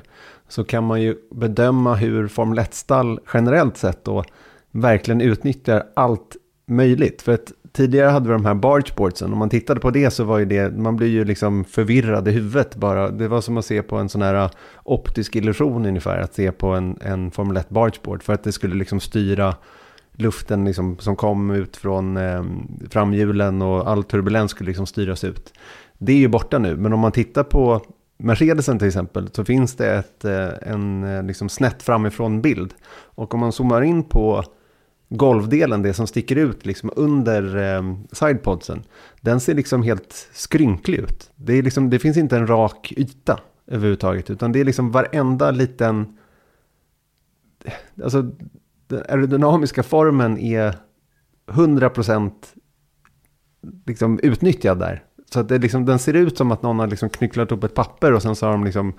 så 0.50 0.64
kan 0.64 0.84
man 0.84 1.02
ju 1.02 1.16
bedöma 1.36 1.96
hur 1.96 2.28
Formel 2.28 2.60
1-stall 2.60 3.20
generellt 3.34 3.78
sett 3.78 4.04
då 4.04 4.24
verkligen 4.72 5.22
utnyttjar 5.22 5.84
allt 5.96 6.36
möjligt. 6.68 7.22
För 7.22 7.34
att 7.34 7.52
tidigare 7.78 8.10
hade 8.10 8.28
vi 8.28 8.34
de 8.34 8.46
här 8.46 8.54
bargeboardsen. 8.54 9.34
Om 9.34 9.40
man 9.40 9.50
tittade 9.50 9.80
på 9.80 9.90
det 9.90 10.12
så 10.12 10.24
var 10.24 10.38
ju 10.38 10.46
det, 10.46 10.78
man 10.78 10.96
blir 10.96 11.08
ju 11.08 11.26
liksom 11.26 11.66
förvirrad 11.66 12.28
i 12.28 12.32
huvudet 12.32 12.76
bara. 12.76 13.10
Det 13.10 13.28
var 13.28 13.42
som 13.42 13.58
att 13.58 13.66
se 13.66 13.82
på 13.82 13.98
en 13.98 14.10
sån 14.10 14.22
här 14.22 14.34
äh, 14.36 14.50
optisk 14.84 15.36
illusion 15.36 15.86
ungefär, 15.86 16.20
att 16.20 16.34
se 16.34 16.52
på 16.52 16.68
en, 16.68 16.98
en 17.02 17.32
Formel 17.32 17.58
1 17.58 17.70
bargeboard. 17.70 18.24
För 18.24 18.34
att 18.34 18.44
det 18.44 18.52
skulle 18.52 18.76
liksom 18.76 19.00
styra 19.00 19.56
luften 20.14 20.66
liksom, 20.66 20.98
som 21.00 21.16
kom 21.16 21.52
ut 21.52 21.78
från 21.78 22.18
eh, 22.18 22.44
framhjulen 22.90 23.62
och 23.62 23.90
all 23.90 24.04
turbulens 24.04 24.52
skulle 24.52 24.68
liksom 24.68 24.86
styras 24.86 25.24
ut. 25.24 25.54
Det 25.98 26.12
är 26.12 26.18
ju 26.18 26.28
borta 26.28 26.60
nu, 26.60 26.76
men 26.76 26.94
om 26.94 27.00
man 27.00 27.12
tittar 27.12 27.44
på 27.44 27.82
Mercedesen 28.18 28.80
till 28.80 28.88
exempel 28.88 29.30
så 29.34 29.46
finns 29.46 29.76
det 29.76 29.92
ett, 29.96 30.26
eh, 30.26 30.50
en 30.62 31.04
eh, 31.04 31.24
liksom 31.24 31.50
snett 31.50 31.84
framifrån 31.84 32.42
bild. 32.42 32.74
Och 33.16 33.34
om 33.34 33.40
man 33.40 33.52
zoomar 33.52 33.82
in 33.82 34.04
på 34.04 34.44
golvdelen, 35.10 35.82
det 35.82 35.94
som 35.94 36.08
sticker 36.08 36.36
ut 36.36 36.66
liksom 36.66 36.92
under 36.96 37.58
eh, 37.76 37.96
sidepodsen, 38.12 38.84
den 39.22 39.40
ser 39.40 39.54
liksom 39.54 39.84
helt 39.84 40.30
skrynklig 40.34 40.98
ut. 41.00 41.32
Det, 41.36 41.54
är 41.54 41.64
liksom, 41.64 41.90
det 41.90 42.00
finns 42.00 42.18
inte 42.18 42.38
en 42.38 42.48
rak 42.48 42.94
yta 42.98 43.40
överhuvudtaget, 43.68 44.30
utan 44.30 44.52
det 44.52 44.60
är 44.60 44.66
liksom 44.66 44.92
varenda 44.92 45.52
liten... 45.52 46.18
Alltså, 48.04 48.32
den 48.88 49.04
aerodynamiska 49.10 49.84
formen 49.84 50.38
är 50.38 50.76
100% 51.48 52.32
liksom 53.86 54.20
utnyttjad 54.24 54.80
där. 54.80 55.04
Så 55.34 55.40
att 55.40 55.50
det 55.50 55.58
liksom, 55.58 55.86
den 55.86 56.00
ser 56.00 56.14
ut 56.14 56.38
som 56.38 56.52
att 56.52 56.62
någon 56.62 56.80
har 56.80 56.88
liksom 56.88 57.10
knycklat 57.10 57.52
upp 57.52 57.64
ett 57.64 57.74
papper 57.74 58.14
och 58.14 58.22
sen 58.22 58.36
så 58.36 58.46
har 58.46 58.52
de 58.52 58.64
liksom 58.64 58.94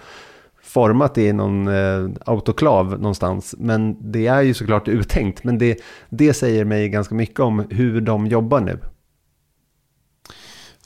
format 0.68 1.18
i 1.18 1.32
någon 1.32 1.68
eh, 1.68 2.10
autoklav 2.26 2.90
någonstans. 3.00 3.54
Men 3.58 4.12
det 4.12 4.26
är 4.26 4.42
ju 4.42 4.54
såklart 4.54 4.88
uttänkt. 4.88 5.44
Men 5.44 5.58
det, 5.58 5.80
det 6.08 6.34
säger 6.34 6.64
mig 6.64 6.88
ganska 6.88 7.14
mycket 7.14 7.40
om 7.40 7.66
hur 7.70 8.00
de 8.00 8.26
jobbar 8.26 8.60
nu. 8.60 8.78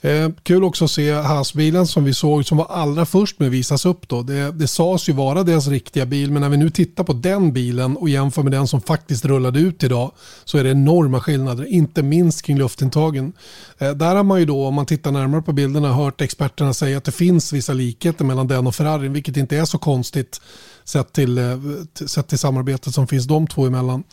Eh, 0.03 0.29
kul 0.43 0.63
också 0.63 0.85
att 0.85 0.91
se 0.91 1.11
Haas-bilen 1.11 1.87
som 1.87 2.03
vi 2.03 2.13
såg 2.13 2.45
som 2.45 2.57
var 2.57 2.65
allra 2.65 3.05
först 3.05 3.39
med 3.39 3.47
att 3.47 3.53
visas 3.53 3.85
upp. 3.85 4.07
Då. 4.07 4.21
Det, 4.21 4.51
det 4.51 4.67
sades 4.67 5.09
ju 5.09 5.13
vara 5.13 5.43
deras 5.43 5.67
riktiga 5.67 6.05
bil 6.05 6.31
men 6.31 6.41
när 6.41 6.49
vi 6.49 6.57
nu 6.57 6.69
tittar 6.69 7.03
på 7.03 7.13
den 7.13 7.53
bilen 7.53 7.97
och 7.97 8.09
jämför 8.09 8.43
med 8.43 8.51
den 8.51 8.67
som 8.67 8.81
faktiskt 8.81 9.25
rullade 9.25 9.59
ut 9.59 9.83
idag 9.83 10.11
så 10.45 10.57
är 10.57 10.63
det 10.63 10.69
enorma 10.69 11.19
skillnader, 11.19 11.65
inte 11.65 12.03
minst 12.03 12.41
kring 12.41 12.57
luftintagen. 12.57 13.33
Eh, 13.77 13.91
där 13.91 14.15
har 14.15 14.23
man 14.23 14.39
ju 14.39 14.45
då, 14.45 14.67
om 14.67 14.73
man 14.73 14.85
tittar 14.85 15.11
närmare 15.11 15.41
på 15.41 15.53
bilderna, 15.53 15.93
hört 15.93 16.21
experterna 16.21 16.73
säga 16.73 16.97
att 16.97 17.03
det 17.03 17.11
finns 17.11 17.53
vissa 17.53 17.73
likheter 17.73 18.25
mellan 18.25 18.47
den 18.47 18.67
och 18.67 18.75
Ferrari, 18.75 19.07
vilket 19.07 19.37
inte 19.37 19.57
är 19.57 19.65
så 19.65 19.77
konstigt 19.77 20.41
sett 20.83 21.13
till, 21.13 21.37
eh, 21.37 21.59
sett 22.05 22.27
till 22.27 22.39
samarbetet 22.39 22.93
som 22.93 23.07
finns 23.07 23.25
de 23.25 23.47
två 23.47 23.65
emellan. 23.65 24.03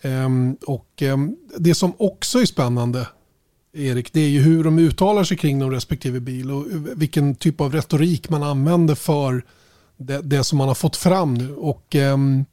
Ehm, 0.00 0.56
och 0.66 1.02
ehm, 1.02 1.36
det 1.58 1.74
som 1.74 1.92
också 1.98 2.40
är 2.40 2.46
spännande 2.46 3.06
Erik, 3.76 4.12
det 4.12 4.20
är 4.20 4.28
ju 4.28 4.40
hur 4.40 4.64
de 4.64 4.78
uttalar 4.78 5.24
sig 5.24 5.36
kring 5.36 5.58
de 5.58 5.70
respektive 5.70 6.20
bil 6.20 6.50
och 6.50 6.66
vilken 6.96 7.34
typ 7.34 7.60
av 7.60 7.72
retorik 7.72 8.30
man 8.30 8.42
använder 8.42 8.94
för 8.94 9.44
det, 9.96 10.20
det 10.22 10.44
som 10.44 10.58
man 10.58 10.68
har 10.68 10.74
fått 10.74 10.96
fram 10.96 11.34
nu. 11.34 11.54
Och, 11.54 11.94
um, 11.94 12.44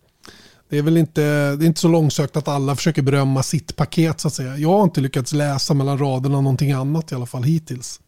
det 0.70 0.78
är 0.78 0.82
väl 0.82 0.98
inte, 0.98 1.22
det 1.56 1.66
är 1.66 1.68
inte 1.68 1.80
så 1.80 1.88
långsökt 1.88 2.38
att 2.38 2.48
alla 2.48 2.76
försöker 2.76 3.02
berömma 3.02 3.44
sitt 3.44 3.76
paket 3.76 4.20
så 4.20 4.28
att 4.28 4.34
säga. 4.34 4.58
Jag 4.58 4.70
har 4.70 4.84
inte 4.84 5.02
lyckats 5.02 5.34
läsa 5.34 5.74
mellan 5.74 5.98
raderna 5.98 6.42
någonting 6.42 6.72
annat 6.72 7.12
i 7.12 7.16
alla 7.16 7.26
fall 7.26 7.44
hittills. 7.44 8.00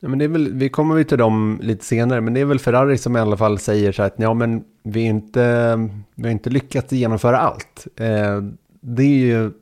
Ja, 0.00 0.08
men 0.08 0.18
det 0.18 0.24
är 0.24 0.28
väl, 0.28 0.52
vi 0.52 0.68
kommer 0.68 1.04
till 1.04 1.18
dem 1.18 1.60
lite 1.62 1.84
senare, 1.84 2.20
men 2.20 2.34
det 2.34 2.40
är 2.40 2.44
väl 2.44 2.58
Ferrari 2.58 2.98
som 2.98 3.16
i 3.16 3.20
alla 3.20 3.36
fall 3.36 3.58
säger 3.58 3.92
så 3.92 4.02
här 4.02 4.06
att 4.06 4.14
ja, 4.18 4.34
men 4.34 4.64
vi, 4.82 5.00
inte, 5.00 5.76
vi 6.14 6.22
har 6.22 6.30
inte 6.30 6.50
lyckats 6.50 6.92
genomföra 6.92 7.38
allt. 7.38 7.86
Eh, 7.96 8.42
det 8.80 9.02
är 9.02 9.18
ju 9.18 9.52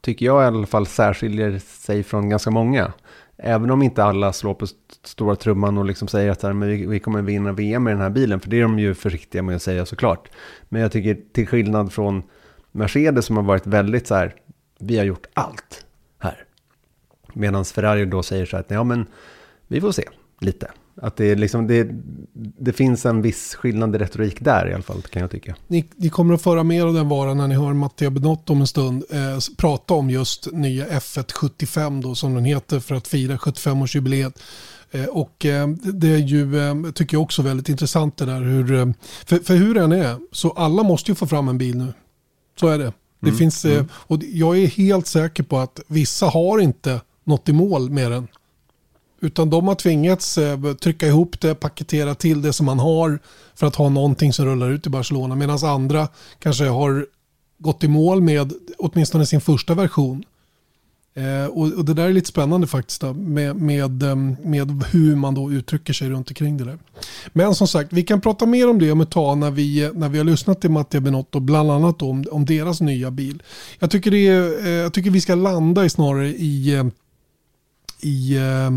tycker 0.00 0.26
jag 0.26 0.42
i 0.42 0.46
alla 0.46 0.66
fall 0.66 0.86
särskiljer 0.86 1.58
sig 1.58 2.02
från 2.02 2.28
ganska 2.28 2.50
många. 2.50 2.92
Även 3.36 3.70
om 3.70 3.82
inte 3.82 4.04
alla 4.04 4.32
slår 4.32 4.54
på 4.54 4.66
stora 5.04 5.36
trumman 5.36 5.78
och 5.78 5.84
liksom 5.84 6.08
säger 6.08 6.30
att 6.30 6.42
men 6.42 6.68
vi, 6.68 6.86
vi 6.86 7.00
kommer 7.00 7.22
vinna 7.22 7.52
VM 7.52 7.84
med 7.84 7.92
den 7.92 8.00
här 8.00 8.10
bilen, 8.10 8.40
för 8.40 8.50
det 8.50 8.58
är 8.58 8.62
de 8.62 8.78
ju 8.78 8.94
försiktiga 8.94 9.42
med 9.42 9.56
att 9.56 9.62
säga 9.62 9.86
såklart. 9.86 10.28
Men 10.68 10.82
jag 10.82 10.92
tycker 10.92 11.18
till 11.32 11.46
skillnad 11.46 11.92
från 11.92 12.22
Mercedes 12.72 13.26
som 13.26 13.36
har 13.36 13.44
varit 13.44 13.66
väldigt 13.66 14.06
så 14.06 14.14
här, 14.14 14.34
vi 14.78 14.98
har 14.98 15.04
gjort 15.04 15.26
allt 15.34 15.86
här. 16.18 16.44
Medan 17.32 17.64
Ferrari 17.64 18.04
då 18.04 18.22
säger 18.22 18.46
så 18.46 18.56
här, 18.56 18.64
ja 18.68 18.84
men 18.84 19.06
vi 19.66 19.80
får 19.80 19.92
se 19.92 20.04
lite. 20.40 20.70
Att 21.02 21.16
det, 21.16 21.34
liksom, 21.34 21.66
det, 21.66 21.88
det 22.58 22.72
finns 22.72 23.06
en 23.06 23.22
viss 23.22 23.54
skillnad 23.54 23.94
i 23.94 23.98
retorik 23.98 24.40
där 24.40 24.70
i 24.70 24.74
alla 24.74 24.82
fall 24.82 25.02
kan 25.02 25.22
jag 25.22 25.30
tycka. 25.30 25.56
Ni, 25.66 25.84
ni 25.96 26.08
kommer 26.08 26.34
att 26.34 26.42
föra 26.42 26.62
mer 26.62 26.86
av 26.86 26.94
den 26.94 27.08
varan 27.08 27.36
när 27.36 27.48
ni 27.48 27.54
hör 27.54 27.72
Mattia 27.72 28.10
Benott 28.10 28.50
om 28.50 28.60
en 28.60 28.66
stund 28.66 29.04
eh, 29.10 29.38
prata 29.56 29.94
om 29.94 30.10
just 30.10 30.52
nya 30.52 30.86
F1 30.86 31.32
75 31.32 32.00
då 32.00 32.14
som 32.14 32.34
den 32.34 32.44
heter 32.44 32.80
för 32.80 32.94
att 32.94 33.08
fira 33.08 33.36
75-årsjubileet. 33.36 34.32
Eh, 34.90 35.04
och 35.04 35.46
eh, 35.46 35.68
det 35.68 36.08
är 36.08 36.18
ju, 36.18 36.60
eh, 36.60 36.92
tycker 36.94 37.14
jag 37.14 37.22
också 37.22 37.42
väldigt 37.42 37.68
intressant 37.68 38.16
det 38.16 38.24
där 38.24 38.40
hur, 38.40 38.94
för, 39.26 39.38
för 39.38 39.56
hur 39.56 39.74
den 39.74 39.92
är, 39.92 40.16
så 40.32 40.50
alla 40.50 40.82
måste 40.82 41.10
ju 41.10 41.14
få 41.14 41.26
fram 41.26 41.48
en 41.48 41.58
bil 41.58 41.78
nu. 41.78 41.92
Så 42.60 42.68
är 42.68 42.78
det. 42.78 42.92
Det 43.20 43.28
mm, 43.28 43.38
finns, 43.38 43.64
mm. 43.64 43.88
och 43.92 44.18
jag 44.22 44.58
är 44.58 44.66
helt 44.66 45.06
säker 45.06 45.42
på 45.42 45.58
att 45.58 45.80
vissa 45.86 46.26
har 46.26 46.58
inte 46.58 47.00
nått 47.24 47.48
i 47.48 47.52
mål 47.52 47.90
med 47.90 48.12
den. 48.12 48.28
Utan 49.20 49.50
de 49.50 49.68
har 49.68 49.74
tvingats 49.74 50.38
eh, 50.38 50.74
trycka 50.74 51.06
ihop 51.06 51.40
det, 51.40 51.54
paketera 51.54 52.14
till 52.14 52.42
det 52.42 52.52
som 52.52 52.66
man 52.66 52.78
har 52.78 53.18
för 53.54 53.66
att 53.66 53.76
ha 53.76 53.88
någonting 53.88 54.32
som 54.32 54.46
rullar 54.46 54.70
ut 54.70 54.86
i 54.86 54.90
Barcelona. 54.90 55.34
Medan 55.34 55.58
andra 55.64 56.08
kanske 56.38 56.64
har 56.64 57.06
gått 57.58 57.84
i 57.84 57.88
mål 57.88 58.20
med 58.20 58.52
åtminstone 58.78 59.26
sin 59.26 59.40
första 59.40 59.74
version. 59.74 60.24
Eh, 61.18 61.46
och, 61.46 61.84
det 61.84 61.94
där 61.94 62.08
är 62.08 62.12
lite 62.12 62.28
spännande 62.28 62.66
faktiskt 62.66 63.00
då, 63.00 63.12
med, 63.12 63.56
med, 63.56 64.02
ehm, 64.02 64.36
med 64.42 64.84
hur 64.90 65.16
man 65.16 65.34
då 65.34 65.52
uttrycker 65.52 65.92
sig 65.92 66.10
runt 66.10 66.30
omkring 66.30 66.56
det 66.56 66.64
där. 66.64 66.78
Men 67.32 67.54
som 67.54 67.68
sagt, 67.68 67.92
vi 67.92 68.02
kan 68.02 68.20
prata 68.20 68.46
mer 68.46 68.70
om 68.70 68.78
det 68.78 68.92
om 68.92 69.00
ett 69.00 69.10
tag 69.10 69.38
när 69.38 69.50
vi, 69.50 69.90
när 69.94 70.08
vi 70.08 70.18
har 70.18 70.24
lyssnat 70.24 70.60
till 70.60 70.70
Mattia 70.70 71.00
Benotto, 71.00 71.40
bland 71.40 71.70
annat 71.70 72.02
om, 72.02 72.24
om 72.30 72.44
deras 72.44 72.80
nya 72.80 73.10
bil. 73.10 73.42
Jag 73.78 73.90
tycker, 73.90 74.10
det 74.10 74.26
är, 74.28 74.66
eh, 74.66 74.70
jag 74.70 74.92
tycker 74.92 75.10
vi 75.10 75.20
ska 75.20 75.34
landa 75.34 75.84
i 75.84 75.90
snarare 75.90 76.28
i 76.28 76.74
eh, 76.74 76.84
i 78.00 78.36
eh, 78.36 78.70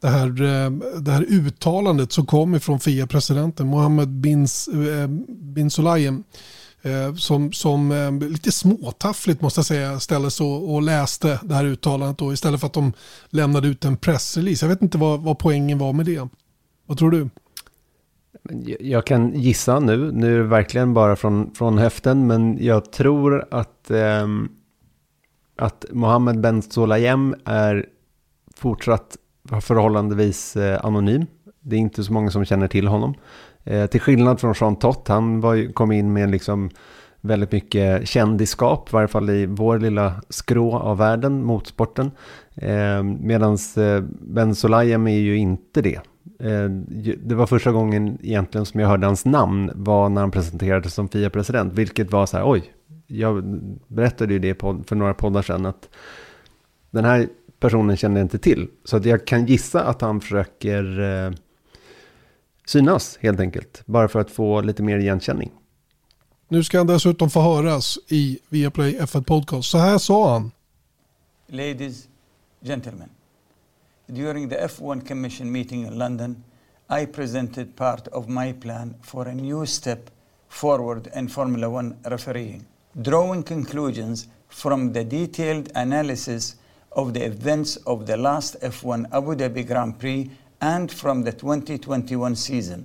det 0.00 0.08
här, 0.08 0.42
eh, 0.42 0.70
det 1.00 1.10
här 1.10 1.22
uttalandet 1.28 2.12
som 2.12 2.26
kom 2.26 2.54
ifrån 2.54 2.80
FIA-presidenten 2.80 3.66
Mohammed 3.66 4.08
bin, 4.08 4.42
eh, 4.42 5.08
bin 5.28 5.70
Sulayem 5.70 6.24
som, 7.18 7.52
som 7.52 8.18
lite 8.32 8.52
småtaffligt 8.52 9.40
måste 9.40 9.58
jag 9.58 9.66
säga 9.66 10.00
ställde 10.00 10.30
sig 10.30 10.46
och 10.46 10.82
läste 10.82 11.40
det 11.42 11.54
här 11.54 11.64
uttalandet 11.64 12.18
då, 12.18 12.32
istället 12.32 12.60
för 12.60 12.66
att 12.66 12.72
de 12.72 12.92
lämnade 13.28 13.68
ut 13.68 13.84
en 13.84 13.96
pressrelease. 13.96 14.64
Jag 14.64 14.70
vet 14.70 14.82
inte 14.82 14.98
vad, 14.98 15.20
vad 15.20 15.38
poängen 15.38 15.78
var 15.78 15.92
med 15.92 16.06
det. 16.06 16.28
Vad 16.86 16.98
tror 16.98 17.10
du? 17.10 17.28
Jag 18.80 19.06
kan 19.06 19.40
gissa 19.40 19.80
nu, 19.80 20.12
nu 20.12 20.34
är 20.34 20.38
det 20.38 20.44
verkligen 20.44 20.94
bara 20.94 21.16
från, 21.16 21.54
från 21.54 21.78
höften, 21.78 22.26
men 22.26 22.64
jag 22.64 22.92
tror 22.92 23.48
att, 23.50 23.90
eh, 23.90 24.26
att 25.56 25.84
Mohammed 25.90 26.40
Ben 26.40 26.62
Solayem 26.62 27.34
är 27.44 27.86
fortsatt 28.58 29.16
förhållandevis 29.60 30.56
eh, 30.56 30.84
anonym. 30.84 31.26
Det 31.60 31.76
är 31.76 31.80
inte 31.80 32.04
så 32.04 32.12
många 32.12 32.30
som 32.30 32.44
känner 32.44 32.68
till 32.68 32.88
honom. 32.88 33.14
Eh, 33.64 33.86
till 33.86 34.00
skillnad 34.00 34.40
från 34.40 34.54
Jean 34.60 34.76
Tott, 34.76 35.08
han 35.08 35.40
var, 35.40 35.72
kom 35.72 35.92
in 35.92 36.12
med 36.12 36.30
liksom 36.30 36.70
väldigt 37.20 37.52
mycket 37.52 38.08
kändisskap, 38.08 38.88
i 38.88 38.92
varje 38.92 39.08
fall 39.08 39.30
i 39.30 39.46
vår 39.46 39.78
lilla 39.78 40.22
skrå 40.28 40.76
av 40.76 40.98
världen, 40.98 41.44
motorsporten. 41.44 42.10
Eh, 42.54 43.02
Medan 43.02 43.58
eh, 43.76 44.00
Ben 44.20 44.54
Solayem 44.54 45.06
är 45.06 45.18
ju 45.18 45.36
inte 45.36 45.82
det. 45.82 46.00
Eh, 46.40 46.70
det 47.18 47.34
var 47.34 47.46
första 47.46 47.72
gången 47.72 48.18
egentligen 48.22 48.66
som 48.66 48.80
jag 48.80 48.88
hörde 48.88 49.06
hans 49.06 49.24
namn 49.24 49.70
var 49.74 50.08
när 50.08 50.20
han 50.20 50.30
presenterades 50.30 50.94
som 50.94 51.08
FIA-president, 51.08 51.72
vilket 51.72 52.12
var 52.12 52.26
så 52.26 52.36
här, 52.36 52.50
oj, 52.50 52.72
jag 53.06 53.44
berättade 53.86 54.32
ju 54.32 54.38
det 54.38 54.60
för 54.60 54.94
några 54.94 55.14
poddar 55.14 55.42
sedan 55.42 55.66
att 55.66 55.88
den 56.90 57.04
här 57.04 57.28
personen 57.60 57.96
känner 57.96 58.16
jag 58.20 58.24
inte 58.24 58.38
till. 58.38 58.68
Så 58.84 58.96
att 58.96 59.04
jag 59.04 59.26
kan 59.26 59.46
gissa 59.46 59.84
att 59.84 60.00
han 60.00 60.20
försöker 60.20 61.00
eh, 61.00 61.32
synas 62.66 63.18
helt 63.20 63.40
enkelt. 63.40 63.82
Bara 63.86 64.08
för 64.08 64.20
att 64.20 64.30
få 64.30 64.60
lite 64.60 64.82
mer 64.82 64.98
igenkänning. 64.98 65.50
Nu 66.48 66.64
ska 66.64 66.78
han 66.78 66.86
dessutom 66.86 67.30
få 67.30 67.40
höras 67.40 67.98
i 68.08 68.38
Viaplay 68.48 68.98
F1 68.98 69.22
Podcast. 69.22 69.70
Så 69.70 69.78
här 69.78 69.98
sa 69.98 70.32
han. 70.32 70.50
Ladies, 71.46 72.08
gentlemen. 72.60 73.08
During 74.06 74.48
the 74.48 74.56
F1 74.56 75.08
Commission 75.08 75.52
meeting 75.52 75.86
in 75.86 75.98
London, 75.98 76.44
I 77.00 77.06
presented 77.06 77.76
part 77.76 78.08
of 78.08 78.28
my 78.28 78.52
plan 78.52 78.94
for 79.02 79.28
a 79.28 79.34
new 79.34 79.66
step 79.66 80.10
forward 80.48 81.08
in 81.16 81.28
Formula 81.28 81.68
One 81.68 81.96
refereeing, 82.02 82.64
drawing 82.92 83.42
conclusions 83.42 84.28
from 84.48 84.92
the 84.92 85.04
detailed 85.04 85.70
analysis 85.74 86.56
of 86.98 87.14
the 87.14 87.24
events 87.24 87.76
of 87.86 88.06
the 88.06 88.16
last 88.16 88.60
F1 88.60 89.06
Abu 89.12 89.36
Dhabi 89.36 89.64
Grand 89.64 89.96
Prix 90.00 90.28
and 90.60 90.90
from 90.90 91.22
the 91.22 91.30
2021 91.30 92.34
season. 92.34 92.84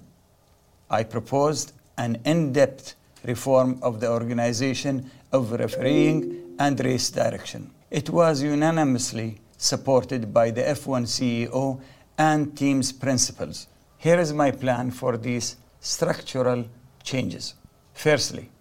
I 0.88 1.01
proposed 1.01 1.74
an 1.98 2.22
in-depth 2.24 2.93
reform 3.24 3.79
of 3.82 4.00
the 4.00 4.12
organization 4.12 5.10
of 5.32 5.51
refereeing 5.53 6.55
and 6.60 6.79
race 6.86 7.10
direction. 7.10 7.72
It 7.89 8.12
was 8.12 8.43
unanimously 8.43 9.39
supported 9.58 10.32
by 10.32 10.51
the 10.51 10.62
F1 10.62 11.08
CEO 11.08 11.82
and 12.20 12.55
team's 12.55 12.91
principals. 12.91 13.65
Here 13.98 14.20
is 14.20 14.32
my 14.32 14.51
plan 14.51 14.91
for 14.91 15.17
these 15.17 15.58
structural 15.79 16.65
changes. 17.01 17.55
Firstly, 17.96 18.51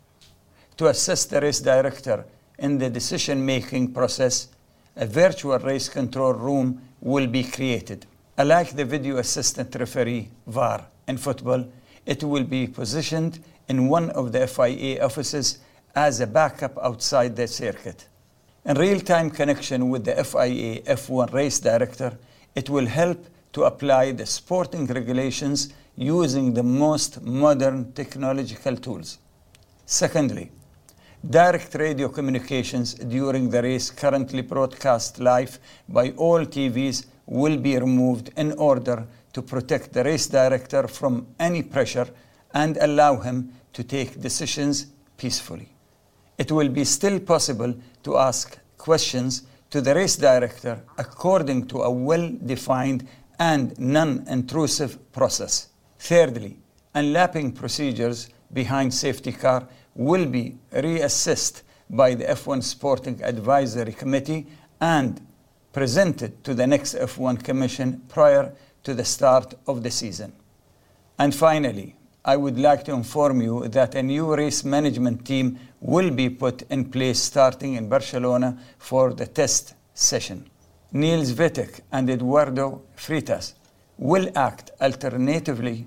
to 0.78 0.87
assist 0.87 1.28
the 1.28 1.42
race 1.42 1.61
director 1.61 2.25
in 2.59 2.78
the 2.78 2.88
decision 2.88 3.44
making 3.44 3.92
process, 3.92 4.49
a 4.96 5.06
virtual 5.06 5.58
race 5.58 5.88
control 5.88 6.34
room 6.34 6.82
will 7.00 7.26
be 7.26 7.44
created. 7.44 8.06
Like 8.38 8.75
the 8.75 8.84
video 8.84 9.18
assistant 9.18 9.75
referee, 9.75 10.28
VAR, 10.46 10.87
in 11.06 11.16
football, 11.16 11.64
it 12.06 12.25
will 12.25 12.44
be 12.44 12.66
positioned 12.66 13.40
in 13.68 13.88
one 13.88 14.11
of 14.11 14.32
the 14.32 14.46
FIA 14.46 15.04
offices 15.04 15.58
as 15.94 16.20
a 16.20 16.26
backup 16.26 16.76
outside 16.78 17.37
the 17.37 17.46
circuit. 17.46 18.06
In 18.64 18.76
real 18.76 19.00
time 19.00 19.30
connection 19.30 19.88
with 19.88 20.04
the 20.04 20.25
FIA 20.25 20.82
F1 20.82 21.32
race 21.32 21.58
director, 21.58 22.18
it 22.54 22.70
will 22.70 22.87
help 22.87 23.26
to 23.52 23.64
apply 23.64 24.12
the 24.12 24.26
sporting 24.26 24.87
regulations 24.87 25.72
using 25.96 26.54
the 26.54 26.62
most 26.62 27.22
modern 27.22 27.92
technological 27.92 28.76
tools. 28.76 29.18
Secondly, 29.84 30.50
direct 31.31 31.75
radio 31.76 32.09
communications 32.09 32.95
during 32.95 33.49
the 33.49 33.62
race 33.62 33.91
currently 33.91 34.43
broadcast 34.43 35.21
live 35.21 35.59
by 35.88 36.11
all 36.12 36.45
TVs 36.45 37.07
will 37.26 37.57
be 37.57 37.79
removed 37.79 38.31
in 38.37 38.52
order 38.52 39.07
to 39.33 39.41
protect 39.41 39.93
the 39.93 40.02
race 40.02 40.26
director 40.26 40.88
from 40.88 41.26
any 41.38 41.62
pressure 41.62 42.09
and 42.55 42.76
allow 42.79 43.17
him 43.17 43.52
to 43.73 43.85
take 43.85 44.21
decisions 44.21 44.87
peacefully. 45.17 45.69
It 46.38 46.50
will 46.50 46.69
be 46.69 46.85
still 46.85 47.21
possible 47.21 47.73
to 48.02 48.19
ask 48.19 48.59
questions 48.76 49.43
to 49.71 49.81
the 49.81 49.95
race 49.95 50.17
director 50.17 50.83
according 50.99 51.69
to 51.69 51.83
a 51.83 51.91
well-defined 51.91 53.07
and 53.38 53.79
non-intrusive 53.79 55.12
process. 55.12 55.69
Thirdly, 56.00 56.59
unlapping 56.95 57.52
procedures 57.52 58.29
behind 58.52 58.93
safety 58.93 59.33
car 59.33 59.69
will 59.94 60.26
be 60.26 60.56
reassessed 60.72 61.62
by 61.90 62.14
the 62.14 62.25
F1 62.25 62.62
Sporting 62.62 63.22
Advisory 63.22 63.92
Committee 63.92 64.46
and 64.80 65.20
presented 65.72 66.42
to 66.44 66.54
the 66.54 66.66
next 66.66 66.94
F1 66.94 67.42
Commission 67.42 68.02
prior 68.08 68.52
to 68.84 68.94
the 68.94 69.04
start 69.04 69.54
of 69.66 69.82
the 69.82 69.90
season. 69.90 70.32
And 71.18 71.34
finally, 71.34 71.94
I 72.25 72.37
would 72.37 72.58
like 72.58 72.84
to 72.84 72.92
inform 72.92 73.42
you 73.42 73.68
that 73.68 73.94
a 73.94 74.02
new 74.02 74.34
race 74.34 74.64
management 74.64 75.26
team 75.26 75.58
will 75.80 76.11
be 76.11 76.30
put 76.30 76.62
in 76.70 76.84
place 76.90 77.20
starting 77.20 77.75
in 77.75 77.88
Barcelona 77.88 78.58
for 78.78 79.12
the 79.12 79.26
test 79.26 79.75
session. 79.94 80.49
Niels 80.92 81.32
Wittek 81.32 81.80
and 81.90 82.08
Eduardo 82.08 82.82
Fritas 82.96 83.54
will 83.99 84.30
act 84.37 84.70
alternatively 84.80 85.87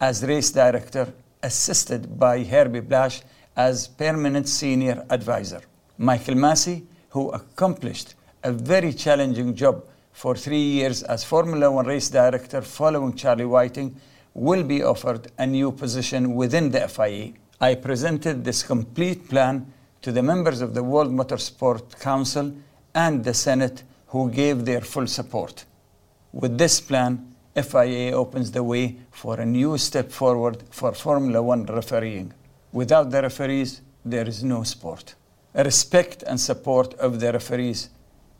as 0.00 0.24
race 0.24 0.50
director, 0.50 1.12
assisted 1.42 2.18
by 2.18 2.42
Herbie 2.42 2.80
Blasch 2.80 3.22
as 3.56 3.88
permanent 3.88 4.48
senior 4.48 5.04
advisor. 5.10 5.62
Michael 5.98 6.34
Massey, 6.34 6.86
who 7.10 7.30
accomplished 7.30 8.14
a 8.42 8.52
very 8.52 8.92
challenging 8.92 9.54
job 9.54 9.84
for 10.12 10.34
three 10.34 10.62
years 10.62 11.02
as 11.02 11.24
Formula 11.24 11.70
One 11.70 11.86
race 11.86 12.10
director 12.10 12.62
following 12.62 13.14
Charlie 13.14 13.46
Whiting, 13.46 13.96
will 14.34 14.62
be 14.62 14.82
offered 14.82 15.32
a 15.38 15.46
new 15.46 15.72
position 15.72 16.34
within 16.34 16.70
the 16.70 16.86
FIA. 16.88 17.32
I 17.60 17.74
presented 17.74 18.44
this 18.44 18.62
complete 18.62 19.28
plan 19.30 19.72
to 20.02 20.12
the 20.12 20.22
members 20.22 20.60
of 20.60 20.74
the 20.74 20.82
World 20.82 21.10
Motorsport 21.10 21.98
Council 21.98 22.54
and 22.94 23.24
the 23.24 23.32
Senate, 23.32 23.82
who 24.08 24.30
gave 24.30 24.64
their 24.64 24.82
full 24.82 25.06
support. 25.06 25.64
With 26.32 26.58
this 26.58 26.80
plan, 26.80 27.34
FIA 27.54 28.12
opens 28.12 28.50
the 28.50 28.62
way 28.62 28.96
for 29.10 29.40
a 29.40 29.46
new 29.46 29.78
step 29.78 30.12
forward 30.12 30.62
for 30.70 30.92
Formula 30.92 31.42
One 31.42 31.64
refereeing. 31.64 32.34
Without 32.76 33.10
the 33.10 33.22
referees, 33.22 33.82
there 34.10 34.28
is 34.28 34.42
no 34.42 34.64
sport. 34.64 35.16
Respect 35.54 36.22
and 36.22 36.40
support 36.40 36.94
of 37.00 37.20
the 37.20 37.32
referees 37.32 37.90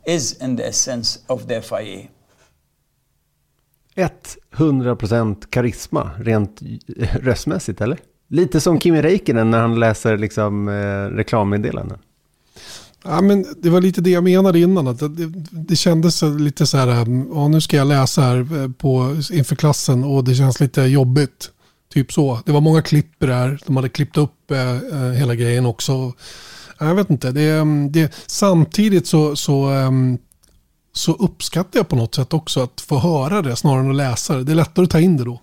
is 0.06 0.42
in 0.42 0.56
the 0.56 0.68
essence 0.68 1.20
of 1.26 1.46
the 1.46 1.62
FIA. 1.62 2.08
100% 4.56 5.50
karisma 5.50 6.10
rent 6.18 6.60
röstmässigt, 7.20 7.80
eller? 7.80 7.98
Lite 8.28 8.60
som 8.60 8.80
Kimi 8.80 9.02
Räikkönen 9.02 9.50
när 9.50 9.60
han 9.60 9.80
läser 9.80 10.18
liksom, 10.18 10.68
eh, 10.68 11.16
reklammeddelanden. 11.16 11.98
Ja, 13.04 13.20
men 13.20 13.46
det 13.62 13.70
var 13.70 13.80
lite 13.80 14.00
det 14.00 14.10
jag 14.10 14.24
menade 14.24 14.58
innan. 14.58 14.88
Att 14.88 14.98
det, 14.98 15.32
det 15.50 15.76
kändes 15.76 16.22
lite 16.22 16.66
så 16.66 16.76
här, 16.76 16.88
ja, 17.34 17.48
nu 17.48 17.60
ska 17.60 17.76
jag 17.76 17.86
läsa 17.86 18.20
här 18.20 18.38
eh, 18.38 18.70
på, 18.70 19.16
inför 19.32 19.56
klassen 19.56 20.04
och 20.04 20.24
det 20.24 20.34
känns 20.34 20.60
lite 20.60 20.82
jobbigt. 20.82 21.50
Typ 21.96 22.12
så. 22.12 22.40
Det 22.46 22.52
var 22.52 22.60
många 22.60 22.82
klipp 22.82 23.12
där. 23.18 23.60
De 23.66 23.76
hade 23.76 23.88
klippt 23.88 24.18
upp 24.18 24.50
eh, 24.50 24.76
eh 24.76 25.12
hela 25.12 25.34
grejen 25.34 25.66
också. 25.66 26.12
Jag 26.78 26.94
vet 26.94 27.10
inte. 27.10 27.32
Det, 27.32 27.50
mm, 27.50 27.92
det, 27.92 28.14
samtidigt 28.26 29.06
så, 29.06 29.36
så 29.36 29.70
um, 29.70 30.18
så 30.92 31.12
uppskattar 31.12 31.78
jag 31.78 31.88
på 31.88 31.96
något 31.96 32.14
sätt 32.14 32.34
också 32.34 32.60
att 32.60 32.80
få 32.80 32.98
höra 32.98 33.42
det 33.42 33.56
snarare 33.56 33.80
än 33.80 33.90
att 33.90 33.96
läsa 33.96 34.36
det. 34.36 34.44
Det 34.44 34.52
är 34.52 34.56
lättare 34.56 34.84
att 34.84 34.90
ta 34.90 35.00
in 35.00 35.16
det 35.16 35.24
då. 35.24 35.40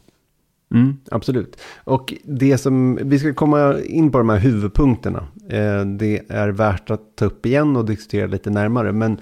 Mm, 0.73 0.97
absolut. 1.11 1.57
Och 1.83 2.13
det 2.23 2.57
som, 2.57 2.99
vi 3.01 3.19
ska 3.19 3.33
komma 3.33 3.79
in 3.81 4.11
på 4.11 4.17
de 4.17 4.29
här 4.29 4.39
huvudpunkterna. 4.39 5.27
Eh, 5.49 5.85
det 5.85 6.21
är 6.29 6.49
värt 6.49 6.89
att 6.89 7.15
ta 7.15 7.25
upp 7.25 7.45
igen 7.45 7.75
och 7.75 7.85
diskutera 7.85 8.27
lite 8.27 8.49
närmare. 8.49 8.91
Men 8.91 9.17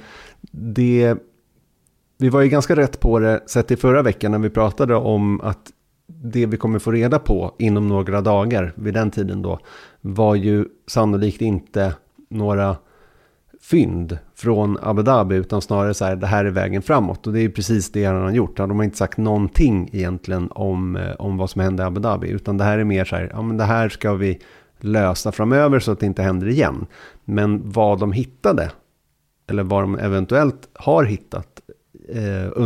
det, 0.52 1.16
vi 2.18 2.30
var 2.30 2.42
ju 2.42 2.50
ganska 2.50 2.76
rätt 2.76 3.00
på 3.00 3.20
det 3.20 3.44
sett 3.48 3.72
i 3.72 3.76
förra 3.76 4.02
veckan 4.02 4.32
när 4.32 4.40
vi 4.40 4.50
pratade 4.50 4.96
om 4.96 5.42
att 5.42 5.72
det 6.24 6.46
vi 6.46 6.58
kommer 6.58 6.80
få 6.80 6.92
reda 6.92 7.20
på 7.20 7.56
inom 7.60 7.88
några 7.88 8.22
dagar 8.22 8.74
vid 8.76 8.94
den 8.94 9.12
tiden 9.12 9.42
då 9.42 9.60
var 10.02 10.36
ju 10.36 10.66
sannolikt 10.88 11.42
inte 11.42 11.94
några 12.30 12.76
fynd 13.62 14.18
från 14.36 14.78
Abu 14.82 15.02
Dhabi 15.02 15.36
utan 15.36 15.62
snarare 15.62 15.94
så 15.94 16.06
här, 16.06 16.16
det 16.16 16.28
här 16.28 16.46
är 16.46 16.50
vägen 16.50 16.82
framåt. 16.82 17.28
Och 17.28 17.34
det 17.34 17.42
är 17.42 17.50
precis 17.50 17.92
det 17.92 18.06
han 18.06 18.22
har 18.22 18.32
gjort. 18.32 18.58
De 18.58 18.78
har 18.78 18.84
inte 18.84 18.98
sagt 18.98 19.18
någonting 19.18 19.90
egentligen 19.92 20.52
om, 20.52 20.96
eh, 20.96 21.12
om 21.12 21.38
vad 21.38 21.50
som 21.50 21.62
hände 21.62 21.84
i 21.84 21.86
Abu 21.86 22.02
Dhabi. 22.02 22.30
Utan 22.30 22.58
det 22.58 22.64
här 22.64 22.78
är 22.78 22.84
mer 22.84 23.06
så 23.06 23.16
här, 23.16 23.30
ja 23.34 23.42
men 23.42 23.58
det 23.58 23.64
här 23.64 23.90
ska 23.90 24.14
vi 24.14 24.40
lösa 24.80 25.32
framöver 25.32 25.80
så 25.80 25.92
att 25.92 26.00
det 26.00 26.06
inte 26.06 26.22
händer 26.22 26.48
igen. 26.48 26.86
Men 27.26 27.72
vad 27.72 28.00
de 28.00 28.12
hittade, 28.12 28.72
eller 29.50 29.64
vad 29.64 29.84
de 29.84 29.98
eventuellt 29.98 30.70
har 30.74 31.04
hittat. 31.04 31.62
Eh, 32.10 32.66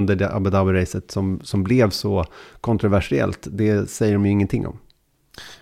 Under 0.00 0.16
det 0.16 0.30
Abu 0.30 0.50
Dhabi-racet 0.50 1.10
som, 1.10 1.40
som 1.42 1.64
blev 1.64 1.90
så 1.90 2.24
kontroversiellt, 2.60 3.48
det 3.50 3.90
säger 3.90 4.12
de 4.12 4.26
ju 4.26 4.32
ingenting 4.32 4.66
om. 4.66 4.78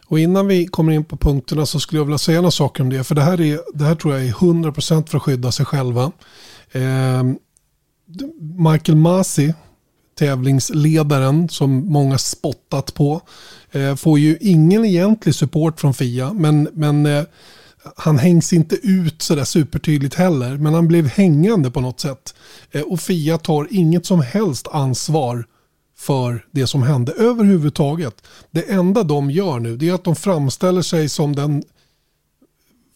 Och 0.07 0.19
innan 0.19 0.47
vi 0.47 0.67
kommer 0.67 0.93
in 0.93 1.05
på 1.05 1.17
punkterna 1.17 1.67
så 1.67 1.81
skulle 1.81 2.01
jag 2.01 2.05
vilja 2.05 2.19
säga 2.19 2.39
några 2.39 2.51
saker 2.51 2.83
om 2.83 2.91
det. 2.91 3.05
För 3.05 3.15
det 3.15 3.23
här, 3.23 3.41
är, 3.41 3.61
det 3.75 3.85
här 3.85 3.95
tror 3.95 4.15
jag 4.15 4.27
är 4.27 4.33
100% 4.33 5.07
för 5.07 5.17
att 5.17 5.23
skydda 5.23 5.53
sig 5.53 5.67
själva. 5.67 6.13
Eh, 6.73 7.23
Michael 8.59 8.99
Masi, 8.99 9.55
tävlingsledaren 10.19 11.49
som 11.49 11.71
många 11.71 12.19
spottat 12.19 12.95
på, 12.95 13.21
eh, 13.73 13.95
får 13.95 14.19
ju 14.19 14.39
ingen 14.41 14.85
egentlig 14.85 15.35
support 15.35 15.81
från 15.81 15.95
FIA. 15.95 16.33
Men, 16.33 16.69
men 16.73 17.07
eh, 17.07 17.25
han 17.97 18.19
hängs 18.19 18.53
inte 18.53 18.77
ut 18.77 19.23
sådär 19.23 19.45
supertydligt 19.45 20.15
heller, 20.15 20.57
men 20.57 20.75
han 20.75 20.89
blev 20.89 21.07
hängande 21.07 21.71
på 21.71 21.81
något 21.81 22.01
sätt. 22.01 22.35
Eh, 22.71 22.83
och 22.83 23.01
Fia 23.01 23.39
tar 23.39 23.69
inget 23.71 24.07
som 24.07 24.21
helst 24.21 24.69
ansvar 24.69 25.45
för 25.99 26.47
det 26.51 26.67
som 26.67 26.83
hände 26.83 27.13
överhuvudtaget. 27.13 28.23
Det 28.51 28.71
enda 28.71 29.03
de 29.03 29.31
gör 29.31 29.61
nu 29.61 29.77
det 29.77 29.89
är 29.89 29.93
att 29.93 30.05
de 30.05 30.17
framställer 30.17 30.83
sig 30.83 31.09
som 31.09 31.37
den 31.37 31.63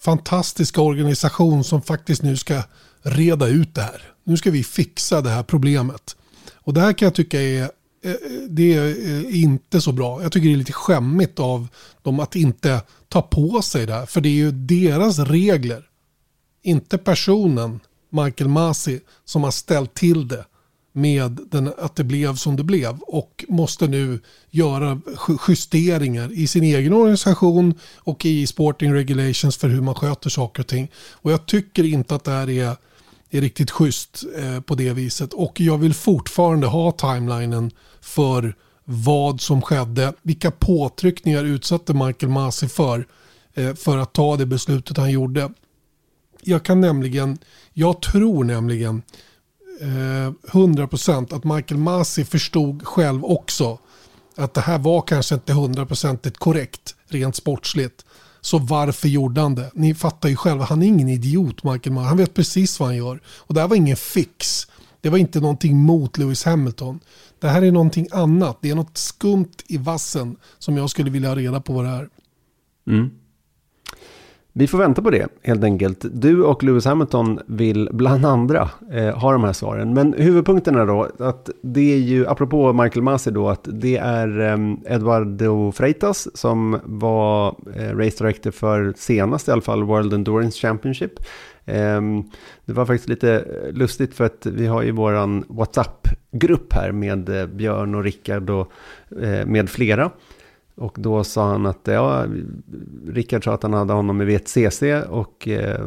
fantastiska 0.01 0.81
organisation 0.81 1.65
som 1.65 1.83
faktiskt 1.83 2.23
nu 2.23 2.37
ska 2.37 2.63
reda 3.03 3.49
ut 3.49 3.75
det 3.75 3.83
här. 3.83 4.03
Nu 4.25 4.37
ska 4.37 4.51
vi 4.51 4.65
fixa 4.65 5.21
det 5.21 5.31
här 5.31 5.43
problemet. 5.43 6.17
Och 6.55 6.75
det 6.75 6.81
här 6.81 6.93
kan 6.93 7.07
jag 7.07 7.15
tycka 7.15 7.43
är, 7.43 7.63
eh, 7.63 8.15
det 8.49 8.75
är 8.75 9.31
inte 9.35 9.81
så 9.81 9.93
bra. 9.93 10.23
Jag 10.23 10.33
tycker 10.33 10.49
det 10.49 10.55
är 10.55 10.57
lite 10.57 10.73
skämmigt 10.73 11.41
av 11.41 11.69
dem 12.03 12.21
att 12.21 12.37
inte 12.37 12.81
ta 13.09 13.23
på 13.23 13.63
sig 13.63 13.87
det 13.87 13.93
här. 13.93 14.07
För 14.07 14.21
det 14.21 14.29
är 14.29 14.33
ju 14.33 14.51
deras 14.51 15.19
regler. 15.19 15.85
Inte 16.63 16.99
personen, 16.99 17.81
Michael 18.11 18.49
Masi, 18.49 19.01
som 19.25 19.45
har 19.45 19.51
ställt 19.51 19.95
till 19.95 20.29
det 20.29 20.45
med 20.97 21.39
den, 21.51 21.73
att 21.79 21.97
det 21.97 22.05
blev 22.05 22.37
som 22.37 22.57
det 22.57 22.65
blev 22.65 22.99
och 23.01 23.45
måste 23.49 23.87
nu 23.87 24.21
göra 24.51 25.01
justeringar 25.49 26.33
i 26.33 26.47
sin 26.47 26.63
egen 26.63 26.93
organisation 26.93 27.75
och 27.97 28.27
i 28.27 28.47
sporting 28.47 28.95
regulations 28.95 29.57
för 29.57 29.69
hur 29.69 29.81
man 29.81 29.95
sköter 29.95 30.31
saker 30.31 30.63
och 30.63 30.67
ting. 30.67 30.91
Och 30.97 31.33
jag 31.33 31.47
tycker 31.47 31.85
inte 31.85 32.15
att 32.15 32.25
det 32.25 32.31
här 32.31 32.51
är, 32.51 32.77
är 33.31 33.41
riktigt 33.41 33.71
schysst 33.71 34.25
eh, 34.39 34.61
på 34.61 34.75
det 34.75 34.93
viset 34.93 35.33
och 35.33 35.61
jag 35.61 35.79
vill 35.79 35.95
fortfarande 35.95 36.67
ha 36.67 36.93
timelinen 36.93 37.71
för 38.01 38.55
vad 38.89 39.41
som 39.41 39.63
skedde, 39.63 40.13
vilka 40.23 40.51
påtryckningar 40.51 41.45
utsatte 41.45 41.95
Michael 41.95 42.33
Masi 42.33 42.69
för 42.69 43.07
eh, 43.55 43.75
för 43.75 43.99
att 43.99 44.13
ta 44.13 44.37
det 44.37 44.47
beslutet 44.47 44.97
han 44.97 45.11
gjorde. 45.11 45.51
Jag 46.43 46.65
kan 46.65 46.81
nämligen, 46.81 47.39
jag 47.73 48.03
tror 48.03 48.45
nämligen 48.45 49.03
eh, 49.81 50.33
100% 50.53 51.35
att 51.35 51.45
Michael 51.45 51.81
Masi 51.81 52.25
förstod 52.25 52.87
själv 52.87 53.25
också 53.25 53.79
att 54.37 54.55
det 54.55 54.61
här 54.61 54.79
var 54.79 55.03
kanske 55.03 55.35
inte 55.35 55.53
100% 55.53 56.31
korrekt 56.31 56.95
rent 57.09 57.37
sportsligt. 57.37 58.05
Så 58.41 58.59
varför 58.59 59.09
gjorde 59.09 59.41
han 59.41 59.55
det? 59.55 59.71
Ni 59.75 59.95
fattar 59.95 60.29
ju 60.29 60.37
själva, 60.37 60.65
han 60.65 60.83
är 60.83 60.87
ingen 60.87 61.09
idiot 61.09 61.65
Michael 61.65 61.93
Masi. 61.93 62.09
Han 62.09 62.17
vet 62.17 62.35
precis 62.35 62.81
vad 62.81 62.89
han 62.89 62.97
gör. 62.97 63.21
Och 63.27 63.55
det 63.55 63.61
här 63.61 63.69
var 63.69 63.77
ingen 63.77 63.97
fix. 63.97 64.67
Det 65.01 65.11
var 65.11 65.19
inte 65.19 65.41
någonting 65.41 65.77
mot 65.77 66.19
Lewis 66.19 66.45
Hamilton. 66.45 67.01
Det 67.47 67.51
här 67.51 67.63
är 67.63 67.73
någonting 67.73 68.07
annat. 68.13 68.59
Det 68.61 68.71
är 68.71 68.75
något 68.75 68.99
skumt 68.99 69.53
i 69.67 69.77
vassen 69.79 70.37
som 70.59 70.77
jag 70.77 70.91
skulle 70.91 71.11
vilja 71.11 71.29
ha 71.29 71.37
reda 71.37 71.61
på 71.61 71.73
vad 71.73 71.85
det 71.85 71.91
är. 71.91 72.09
Mm. 72.87 73.11
Vi 74.59 74.67
får 74.67 74.79
vänta 74.79 75.03
på 75.03 75.11
det 75.11 75.27
helt 75.43 75.65
enkelt. 75.65 76.05
Du 76.13 76.43
och 76.43 76.65
Lewis 76.65 76.85
Hamilton 76.85 77.41
vill 77.47 77.89
bland 77.93 78.27
andra 78.27 78.71
eh, 78.93 79.19
ha 79.19 79.33
de 79.33 79.45
här 79.45 79.53
svaren. 79.53 79.95
Men 79.95 80.15
huvudpunkterna 80.19 80.85
då, 80.85 81.09
att 81.19 81.51
det 81.63 81.95
är 81.95 81.99
ju, 81.99 82.27
apropå 82.27 82.73
Michael 82.73 83.03
Masi 83.03 83.31
då, 83.31 83.49
att 83.49 83.69
det 83.73 83.97
är 83.97 84.41
eh, 84.41 84.95
Eduardo 84.95 85.73
Freitas 85.73 86.37
som 86.37 86.81
var 86.85 87.57
eh, 87.77 87.97
race 87.97 88.25
director 88.25 88.51
för 88.51 88.95
senast 88.97 89.49
i 89.49 89.51
alla 89.51 89.61
fall 89.61 89.85
World 89.85 90.13
Endurance 90.13 90.59
Championship. 90.59 91.13
Ehm, 91.67 92.23
det 92.65 92.73
var 92.73 92.87
faktiskt 92.87 93.09
lite 93.09 93.33
eh, 93.33 93.73
lustigt 93.73 94.15
för 94.15 94.25
att 94.25 94.47
vi 94.47 94.67
har 94.67 94.83
ju 94.83 94.91
våran 94.91 95.45
WhatsApp-grupp 95.49 96.73
här 96.73 96.93
med 96.93 97.29
eh, 97.29 97.47
Björn 97.47 97.95
och 97.95 98.05
Rickard 98.05 98.51
och 98.51 98.73
eh, 99.23 99.47
med 99.47 99.71
flera. 99.71 100.11
Och 100.77 100.97
då 101.01 101.25
sa 101.25 101.51
han 101.51 101.67
att, 101.67 101.81
ja, 101.85 102.27
Rickard 103.07 103.45
sa 103.45 103.55
att 103.55 103.63
han 103.63 103.73
hade 103.73 103.93
honom 103.93 104.23
i 104.23 104.25
VTCC 104.25 104.83
och 105.09 105.49
eh, 105.49 105.81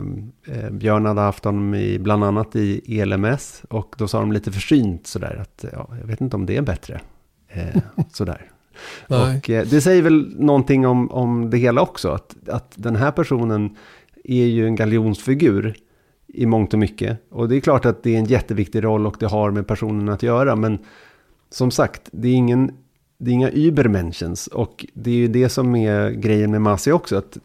eh, 0.48 0.70
Björn 0.72 1.06
hade 1.06 1.22
haft 1.22 1.46
honom 1.46 1.76
i, 1.76 2.00
bland 2.00 2.24
annat 2.24 2.56
i 2.56 3.00
ELMS. 3.00 3.64
Och 3.70 3.96
då 3.98 4.08
sa 4.08 4.20
de 4.20 4.32
lite 4.32 4.52
försynt 4.52 5.08
sådär 5.08 5.40
att, 5.42 5.66
ja, 5.74 5.90
jag 6.00 6.08
vet 6.08 6.22
inte 6.22 6.36
om 6.36 6.46
det 6.46 6.58
är 6.58 6.62
bättre. 6.62 7.02
Eh, 7.48 7.82
sådär. 8.12 8.52
och 9.08 9.50
eh, 9.50 9.66
det 9.66 9.82
säger 9.82 10.02
väl 10.02 10.36
någonting 10.38 10.88
om, 10.88 11.12
om 11.12 11.50
det 11.50 11.58
hela 11.58 11.82
också, 11.82 12.10
att, 12.10 12.50
att 12.50 12.74
den 12.76 12.96
här 12.96 13.12
personen 13.12 13.76
är 14.24 14.46
ju 14.46 14.66
en 14.66 14.76
galjonsfigur 14.76 15.76
i 16.28 16.46
mångt 16.46 16.74
och 16.74 16.80
mycket. 16.80 17.18
Och 17.30 17.50
det 17.50 17.56
är 17.56 17.62
klart 17.62 17.86
att 17.86 18.04
det 18.04 18.16
är 18.16 18.20
en 18.20 18.26
jätteviktig 18.26 18.84
roll 18.84 19.08
och 19.08 19.16
det 19.20 19.28
har 19.28 19.52
med 19.52 19.68
personen 19.68 20.10
att 20.10 20.24
göra, 20.24 20.56
men 20.56 20.80
som 21.50 21.72
sagt, 21.72 22.02
det 22.12 22.28
är 22.28 22.34
ingen 22.34 22.72
det 23.20 23.32
är 23.32 23.34
inga 23.34 23.52
übermenschens 23.52 24.48
och 24.48 24.86
det 24.94 25.12
är 25.12 25.16
ju 25.16 25.28
det 25.28 25.50
som 25.50 25.76
är 25.76 26.12
grejen 26.12 26.52
med 26.52 26.62
Masi 26.62 26.92
också. 26.92 27.16
Att, 27.18 27.38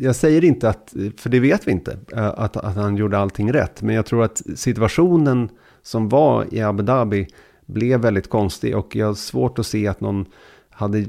jag 0.00 0.16
säger 0.16 0.44
inte 0.44 0.68
att, 0.68 0.94
för 1.16 1.30
det 1.30 1.40
vet 1.40 1.66
vi 1.66 1.72
inte, 1.72 1.98
eh, 2.12 2.26
att, 2.26 2.56
att 2.56 2.76
han 2.76 2.96
gjorde 2.96 3.18
allting 3.18 3.52
rätt. 3.52 3.82
Men 3.82 3.94
jag 3.94 4.06
tror 4.06 4.24
att 4.24 4.42
situationen 4.56 5.48
som 5.82 6.08
var 6.08 6.54
i 6.54 6.62
Abu 6.62 6.82
Dhabi 6.82 7.28
blev 7.66 8.00
väldigt 8.00 8.28
konstig 8.28 8.76
och 8.76 8.96
jag 8.96 9.06
har 9.06 9.14
svårt 9.14 9.58
att 9.58 9.66
se 9.66 9.86
att 9.86 10.00
någon 10.00 10.26
hade 10.70 11.06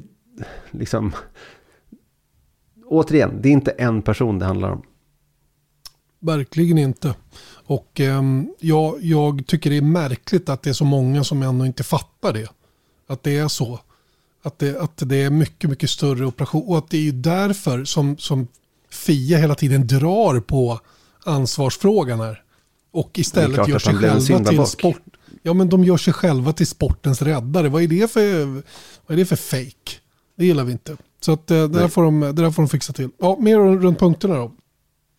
liksom... 0.71 1.11
Återigen, 2.85 3.41
det 3.41 3.49
är 3.49 3.53
inte 3.53 3.71
en 3.71 4.01
person 4.01 4.39
det 4.39 4.45
handlar 4.45 4.71
om. 4.71 4.81
Verkligen 6.19 6.77
inte. 6.77 7.15
Och 7.65 7.99
eh, 7.99 8.21
jag, 8.59 8.97
jag 9.01 9.47
tycker 9.47 9.69
det 9.69 9.77
är 9.77 9.81
märkligt 9.81 10.49
att 10.49 10.61
det 10.61 10.69
är 10.69 10.73
så 10.73 10.85
många 10.85 11.23
som 11.23 11.43
ännu 11.43 11.65
inte 11.65 11.83
fattar 11.83 12.33
det. 12.33 12.49
Att 13.09 13.23
det 13.23 13.37
är 13.37 13.47
så. 13.47 13.79
Att 14.43 14.59
det, 14.59 14.81
att 14.81 14.93
det 15.05 15.15
är 15.15 15.29
mycket, 15.29 15.69
mycket 15.69 15.89
större 15.89 16.25
operation. 16.25 16.63
Och 16.67 16.77
att 16.77 16.89
det 16.89 17.07
är 17.07 17.11
därför 17.11 17.85
som, 17.85 18.17
som 18.17 18.47
FIA 18.89 19.37
hela 19.37 19.55
tiden 19.55 19.87
drar 19.87 20.39
på 20.39 20.79
ansvarsfrågan 21.25 22.19
här. 22.19 22.43
Och 22.91 23.19
istället 23.19 23.67
gör 23.67 23.79
sig 23.79 23.95
själva 23.95 24.49
till 24.49 24.65
sport. 24.65 25.01
Ja 25.43 25.53
men 25.53 25.69
de 25.69 25.83
gör 25.83 25.97
sig 25.97 26.13
själva 26.13 26.53
till 26.53 26.67
sportens 26.67 27.21
räddare. 27.21 27.69
Vad 27.69 27.83
är 27.83 27.87
det 27.87 28.11
för, 28.11 28.45
vad 28.45 28.61
är 29.09 29.15
det 29.15 29.25
för 29.25 29.35
fake? 29.35 29.97
Det 30.35 30.45
gillar 30.45 30.63
vi 30.63 30.71
inte. 30.71 30.97
Så 31.19 31.31
att, 31.31 31.51
eh, 31.51 31.57
det, 31.57 31.67
där 31.67 31.87
får 31.87 32.03
de, 32.03 32.19
det 32.19 32.31
där 32.31 32.51
får 32.51 32.63
de 32.63 32.69
fixa 32.69 32.93
till. 32.93 33.09
Ja, 33.17 33.37
mer 33.39 33.57
runt 33.57 33.99
punkterna 33.99 34.35
då. 34.35 34.51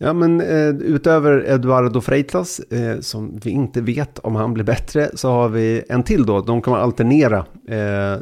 Ja, 0.03 0.13
men 0.13 0.41
eh, 0.41 0.69
utöver 0.69 1.43
Eduardo 1.47 2.01
Freitas, 2.01 2.59
eh, 2.59 2.99
som 2.99 3.39
vi 3.43 3.49
inte 3.49 3.81
vet 3.81 4.19
om 4.19 4.35
han 4.35 4.53
blir 4.53 4.63
bättre, 4.63 5.09
så 5.13 5.29
har 5.29 5.49
vi 5.49 5.83
en 5.89 6.03
till 6.03 6.25
då. 6.25 6.41
De 6.41 6.61
kommer 6.61 6.77
alternera 6.77 7.45
eh, 7.67 8.19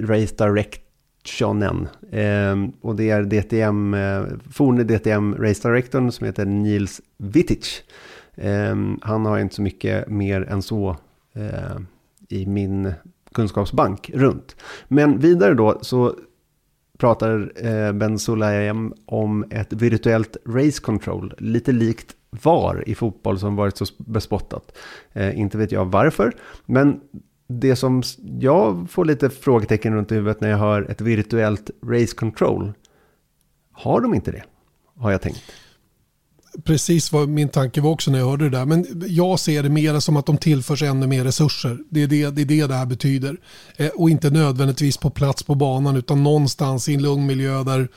Race 0.00 0.34
Directionen. 0.38 1.88
Eh, 2.10 2.56
och 2.80 2.96
det 2.96 3.10
är 3.10 3.22
DTM, 3.22 3.94
eh, 3.94 4.22
forne 4.52 4.84
DTM 4.84 5.34
Race 5.34 5.68
Directorn 5.68 6.12
som 6.12 6.26
heter 6.26 6.44
Nils 6.44 7.00
Vitic. 7.18 7.82
Eh, 8.34 8.76
han 9.02 9.26
har 9.26 9.38
inte 9.38 9.54
så 9.54 9.62
mycket 9.62 10.08
mer 10.08 10.42
än 10.42 10.62
så 10.62 10.96
eh, 11.34 11.80
i 12.28 12.46
min 12.46 12.92
kunskapsbank 13.34 14.10
runt. 14.14 14.56
Men 14.88 15.18
vidare 15.18 15.54
då 15.54 15.78
så 15.80 16.14
pratar 16.98 17.52
eh, 17.66 17.92
Ben 17.92 18.18
Sulayem 18.18 18.94
om 19.06 19.44
ett 19.50 19.72
virtuellt 19.72 20.36
race 20.46 20.80
control, 20.82 21.34
lite 21.38 21.72
likt 21.72 22.16
VAR 22.30 22.84
i 22.86 22.94
fotboll 22.94 23.38
som 23.38 23.56
varit 23.56 23.76
så 23.76 23.84
bespottat. 23.98 24.78
Eh, 25.12 25.38
inte 25.38 25.58
vet 25.58 25.72
jag 25.72 25.84
varför, 25.84 26.32
men 26.66 27.00
det 27.48 27.76
som 27.76 28.02
jag 28.40 28.90
får 28.90 29.04
lite 29.04 29.30
frågetecken 29.30 29.94
runt 29.94 30.12
i 30.12 30.14
huvudet 30.14 30.40
när 30.40 30.50
jag 30.50 30.58
hör 30.58 30.90
ett 30.90 31.00
virtuellt 31.00 31.70
race 31.84 32.16
control, 32.16 32.72
har 33.72 34.00
de 34.00 34.14
inte 34.14 34.30
det? 34.30 34.42
Har 34.96 35.10
jag 35.10 35.22
tänkt 35.22 35.42
precis 36.64 37.12
vad 37.12 37.28
min 37.28 37.48
tanke 37.48 37.80
var 37.80 37.90
också 37.90 38.10
när 38.10 38.18
jag 38.18 38.26
hörde 38.26 38.44
det 38.44 38.58
där. 38.58 38.64
Men 38.64 39.04
jag 39.08 39.40
ser 39.40 39.62
det 39.62 39.68
mer 39.68 40.00
som 40.00 40.16
att 40.16 40.26
de 40.26 40.38
tillförs 40.38 40.82
ännu 40.82 41.06
mer 41.06 41.24
resurser. 41.24 41.78
Det 41.90 42.02
är 42.02 42.06
det 42.06 42.30
det, 42.30 42.42
är 42.42 42.46
det, 42.46 42.66
det 42.66 42.74
här 42.74 42.86
betyder. 42.86 43.36
Eh, 43.76 43.88
och 43.88 44.10
inte 44.10 44.30
nödvändigtvis 44.30 44.96
på 44.96 45.10
plats 45.10 45.42
på 45.42 45.54
banan 45.54 45.96
utan 45.96 46.22
någonstans 46.22 46.88
i 46.88 46.94
en 46.94 47.02
lugn 47.02 47.26
miljö 47.26 47.62
där 47.62 47.88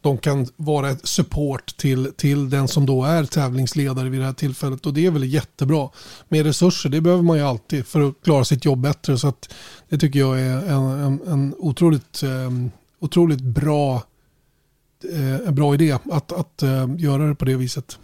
de 0.00 0.18
kan 0.18 0.46
vara 0.56 0.90
ett 0.90 1.06
support 1.06 1.76
till, 1.76 2.12
till 2.16 2.50
den 2.50 2.68
som 2.68 2.86
då 2.86 3.04
är 3.04 3.24
tävlingsledare 3.24 4.08
vid 4.08 4.20
det 4.20 4.26
här 4.26 4.32
tillfället. 4.32 4.86
Och 4.86 4.94
det 4.94 5.06
är 5.06 5.10
väl 5.10 5.24
jättebra. 5.24 5.90
Med 6.28 6.46
resurser, 6.46 6.90
det 6.90 7.00
behöver 7.00 7.22
man 7.22 7.36
ju 7.36 7.42
alltid 7.42 7.86
för 7.86 8.08
att 8.08 8.14
klara 8.24 8.44
sitt 8.44 8.64
jobb 8.64 8.80
bättre. 8.80 9.18
Så 9.18 9.28
att 9.28 9.54
det 9.88 9.98
tycker 9.98 10.18
jag 10.18 10.40
är 10.40 10.56
en, 10.56 10.84
en, 10.84 11.20
en 11.26 11.54
otroligt, 11.58 12.22
um, 12.22 12.70
otroligt 13.00 13.40
bra, 13.40 14.02
uh, 15.12 15.48
en 15.48 15.54
bra 15.54 15.74
idé 15.74 15.92
att, 15.92 16.32
att 16.32 16.62
uh, 16.62 16.86
göra 16.98 17.26
det 17.26 17.34
på 17.34 17.44
det 17.44 17.56
viset. 17.56 17.98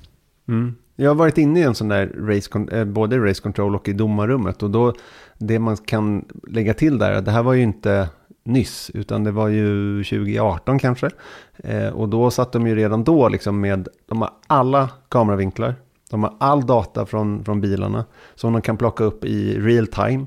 Mm. 0.49 0.75
Jag 0.97 1.11
har 1.11 1.15
varit 1.15 1.39
inne 1.39 1.61
i 1.61 1.63
en 1.63 1.75
sån 1.75 1.89
där 1.89 2.07
race, 2.07 2.79
eh, 2.79 2.85
både 2.85 3.19
race 3.19 3.43
control 3.43 3.75
och 3.75 3.89
i 3.89 3.93
domarrummet. 3.93 4.63
Och 4.63 4.71
då, 4.71 4.93
det 5.39 5.59
man 5.59 5.77
kan 5.77 6.25
lägga 6.49 6.75
till 6.75 6.99
där, 6.99 7.21
det 7.21 7.31
här 7.31 7.43
var 7.43 7.53
ju 7.53 7.63
inte 7.63 8.09
nyss, 8.45 8.91
utan 8.95 9.25
det 9.25 9.31
var 9.31 9.49
ju 9.49 10.05
2018 10.05 10.79
kanske. 10.79 11.11
Eh, 11.57 11.89
och 11.89 12.09
då 12.09 12.31
satt 12.31 12.53
de 12.53 12.67
ju 12.67 12.75
redan 12.75 13.05
då 13.05 13.29
liksom 13.29 13.61
med, 13.61 13.89
de 14.07 14.21
har 14.21 14.31
alla 14.47 14.91
kameravinklar, 15.09 15.75
de 16.11 16.23
har 16.23 16.37
all 16.41 16.67
data 16.67 17.07
från, 17.07 17.45
från 17.45 17.61
bilarna 17.61 18.05
som 18.35 18.53
de 18.53 18.63
kan 18.63 18.77
plocka 18.77 19.05
upp 19.05 19.25
i 19.25 19.61
real 19.61 19.87
time. 19.87 20.27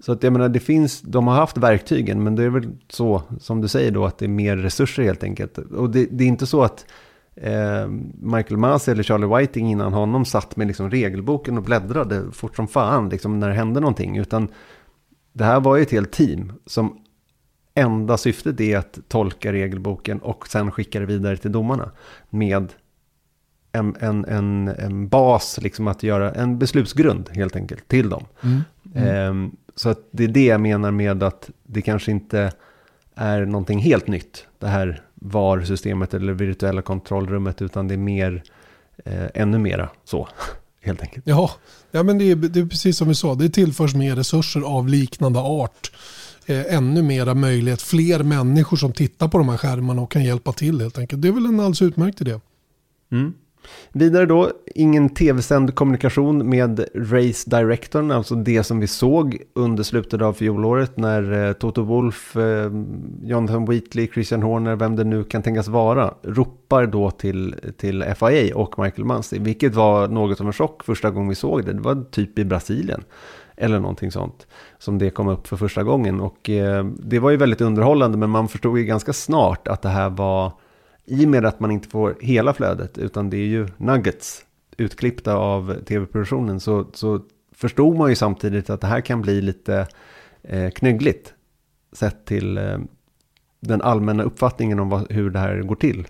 Så 0.00 0.12
att 0.12 0.22
jag 0.22 0.32
menar, 0.32 0.48
det 0.48 0.60
finns, 0.60 1.00
de 1.00 1.26
har 1.26 1.34
haft 1.34 1.58
verktygen, 1.58 2.22
men 2.22 2.36
det 2.36 2.44
är 2.44 2.48
väl 2.48 2.68
så 2.88 3.22
som 3.40 3.60
du 3.60 3.68
säger 3.68 3.90
då, 3.90 4.04
att 4.04 4.18
det 4.18 4.26
är 4.26 4.28
mer 4.28 4.56
resurser 4.56 5.02
helt 5.02 5.24
enkelt. 5.24 5.58
Och 5.58 5.90
det, 5.90 6.06
det 6.10 6.24
är 6.24 6.28
inte 6.28 6.46
så 6.46 6.62
att 6.62 6.86
Michael 8.12 8.56
Masi 8.56 8.90
eller 8.90 9.02
Charlie 9.02 9.26
Whiting 9.26 9.70
innan 9.70 9.92
honom 9.92 10.24
satt 10.24 10.56
med 10.56 10.66
liksom 10.66 10.90
regelboken 10.90 11.56
och 11.58 11.62
bläddrade 11.62 12.32
fort 12.32 12.56
som 12.56 12.68
fan 12.68 13.08
liksom 13.08 13.40
när 13.40 13.48
det 13.48 13.54
hände 13.54 13.80
någonting. 13.80 14.16
Utan 14.16 14.48
det 15.32 15.44
här 15.44 15.60
var 15.60 15.76
ju 15.76 15.82
ett 15.82 15.90
helt 15.92 16.12
team 16.12 16.52
som 16.66 16.98
enda 17.74 18.16
syftet 18.16 18.60
är 18.60 18.78
att 18.78 18.98
tolka 19.08 19.52
regelboken 19.52 20.18
och 20.18 20.48
sen 20.48 20.70
skicka 20.70 21.00
det 21.00 21.06
vidare 21.06 21.36
till 21.36 21.52
domarna 21.52 21.90
med 22.30 22.72
en, 23.72 23.96
en, 24.00 24.24
en, 24.24 24.68
en 24.68 25.08
bas, 25.08 25.58
liksom 25.62 25.88
att 25.88 26.02
göra 26.02 26.32
en 26.32 26.58
beslutsgrund 26.58 27.30
helt 27.32 27.56
enkelt 27.56 27.88
till 27.88 28.08
dem. 28.08 28.24
Mm. 28.42 28.60
Mm. 28.94 29.46
Eh, 29.46 29.52
så 29.74 29.88
att 29.88 30.08
det 30.10 30.24
är 30.24 30.28
det 30.28 30.44
jag 30.44 30.60
menar 30.60 30.90
med 30.90 31.22
att 31.22 31.50
det 31.62 31.82
kanske 31.82 32.10
inte 32.10 32.52
är 33.14 33.46
någonting 33.46 33.78
helt 33.78 34.06
nytt, 34.06 34.46
det 34.58 34.66
här 34.66 35.02
VAR-systemet 35.20 36.14
eller 36.14 36.32
virtuella 36.32 36.82
kontrollrummet, 36.82 37.62
utan 37.62 37.88
det 37.88 37.94
är 37.94 37.98
mer, 37.98 38.42
eh, 39.04 39.26
ännu 39.34 39.58
mera 39.58 39.88
så, 40.04 40.28
helt 40.82 41.02
enkelt. 41.02 41.26
Ja, 41.26 41.50
ja 41.90 42.02
men 42.02 42.18
det 42.18 42.30
är, 42.30 42.36
det 42.36 42.60
är 42.60 42.66
precis 42.66 42.96
som 42.96 43.08
vi 43.08 43.14
sa, 43.14 43.34
det 43.34 43.48
tillförs 43.48 43.94
mer 43.94 44.16
resurser 44.16 44.60
av 44.60 44.88
liknande 44.88 45.40
art. 45.40 45.92
Eh, 46.46 46.74
ännu 46.74 47.02
mera 47.02 47.34
möjlighet, 47.34 47.82
fler 47.82 48.22
människor 48.22 48.76
som 48.76 48.92
tittar 48.92 49.28
på 49.28 49.38
de 49.38 49.48
här 49.48 49.56
skärmarna 49.56 50.02
och 50.02 50.10
kan 50.10 50.24
hjälpa 50.24 50.52
till 50.52 50.80
helt 50.80 50.98
enkelt. 50.98 51.22
Det 51.22 51.28
är 51.28 51.32
väl 51.32 51.46
en 51.46 51.60
alldeles 51.60 51.82
utmärkt 51.82 52.20
idé. 52.20 52.40
Mm. 53.12 53.34
Vidare 53.92 54.26
då, 54.26 54.50
ingen 54.74 55.08
tv-sänd 55.08 55.74
kommunikation 55.74 56.48
med 56.48 56.84
Race 56.94 57.50
Directorn, 57.50 58.10
alltså 58.10 58.34
det 58.34 58.64
som 58.64 58.80
vi 58.80 58.86
såg 58.86 59.42
under 59.54 59.82
slutet 59.82 60.22
av 60.22 60.32
fjolåret 60.32 60.96
när 60.96 61.48
eh, 61.48 61.52
Toto 61.52 61.82
Wolf, 61.82 62.36
eh, 62.36 62.70
Jonathan 63.22 63.64
Wheatley, 63.64 64.08
Christian 64.14 64.42
Horner, 64.42 64.76
vem 64.76 64.96
det 64.96 65.04
nu 65.04 65.24
kan 65.24 65.42
tänkas 65.42 65.68
vara, 65.68 66.14
ropar 66.22 66.86
då 66.86 67.10
till, 67.10 67.54
till 67.76 68.04
FIA 68.16 68.56
och 68.56 68.78
Michael 68.78 69.04
Mansi, 69.04 69.38
vilket 69.38 69.74
var 69.74 70.08
något 70.08 70.40
av 70.40 70.46
en 70.46 70.52
chock 70.52 70.84
första 70.84 71.10
gången 71.10 71.28
vi 71.28 71.34
såg 71.34 71.64
det. 71.64 71.72
Det 71.72 71.80
var 71.80 72.04
typ 72.10 72.38
i 72.38 72.44
Brasilien 72.44 73.04
eller 73.56 73.80
någonting 73.80 74.10
sånt 74.10 74.46
som 74.78 74.98
det 74.98 75.10
kom 75.10 75.28
upp 75.28 75.46
för 75.46 75.56
första 75.56 75.82
gången 75.82 76.20
och 76.20 76.50
eh, 76.50 76.84
det 76.84 77.18
var 77.18 77.30
ju 77.30 77.36
väldigt 77.36 77.60
underhållande 77.60 78.18
men 78.18 78.30
man 78.30 78.48
förstod 78.48 78.78
ju 78.78 78.84
ganska 78.84 79.12
snart 79.12 79.68
att 79.68 79.82
det 79.82 79.88
här 79.88 80.10
var 80.10 80.52
i 81.10 81.26
och 81.26 81.28
med 81.28 81.44
att 81.44 81.60
man 81.60 81.70
inte 81.70 81.88
får 81.88 82.16
hela 82.20 82.54
flödet, 82.54 82.98
utan 82.98 83.30
det 83.30 83.36
är 83.36 83.46
ju 83.46 83.68
nuggets 83.76 84.44
utklippta 84.76 85.34
av 85.34 85.74
tv-produktionen, 85.84 86.60
så, 86.60 86.86
så 86.92 87.20
förstod 87.52 87.96
man 87.96 88.10
ju 88.10 88.16
samtidigt 88.16 88.70
att 88.70 88.80
det 88.80 88.86
här 88.86 89.00
kan 89.00 89.22
bli 89.22 89.40
lite 89.42 89.86
eh, 90.42 90.70
knöggligt 90.70 91.34
sett 91.92 92.24
till 92.24 92.58
eh, 92.58 92.78
den 93.60 93.82
allmänna 93.82 94.22
uppfattningen 94.22 94.80
om 94.80 94.88
vad, 94.88 95.12
hur 95.12 95.30
det 95.30 95.38
här 95.38 95.62
går 95.62 95.74
till. 95.74 96.06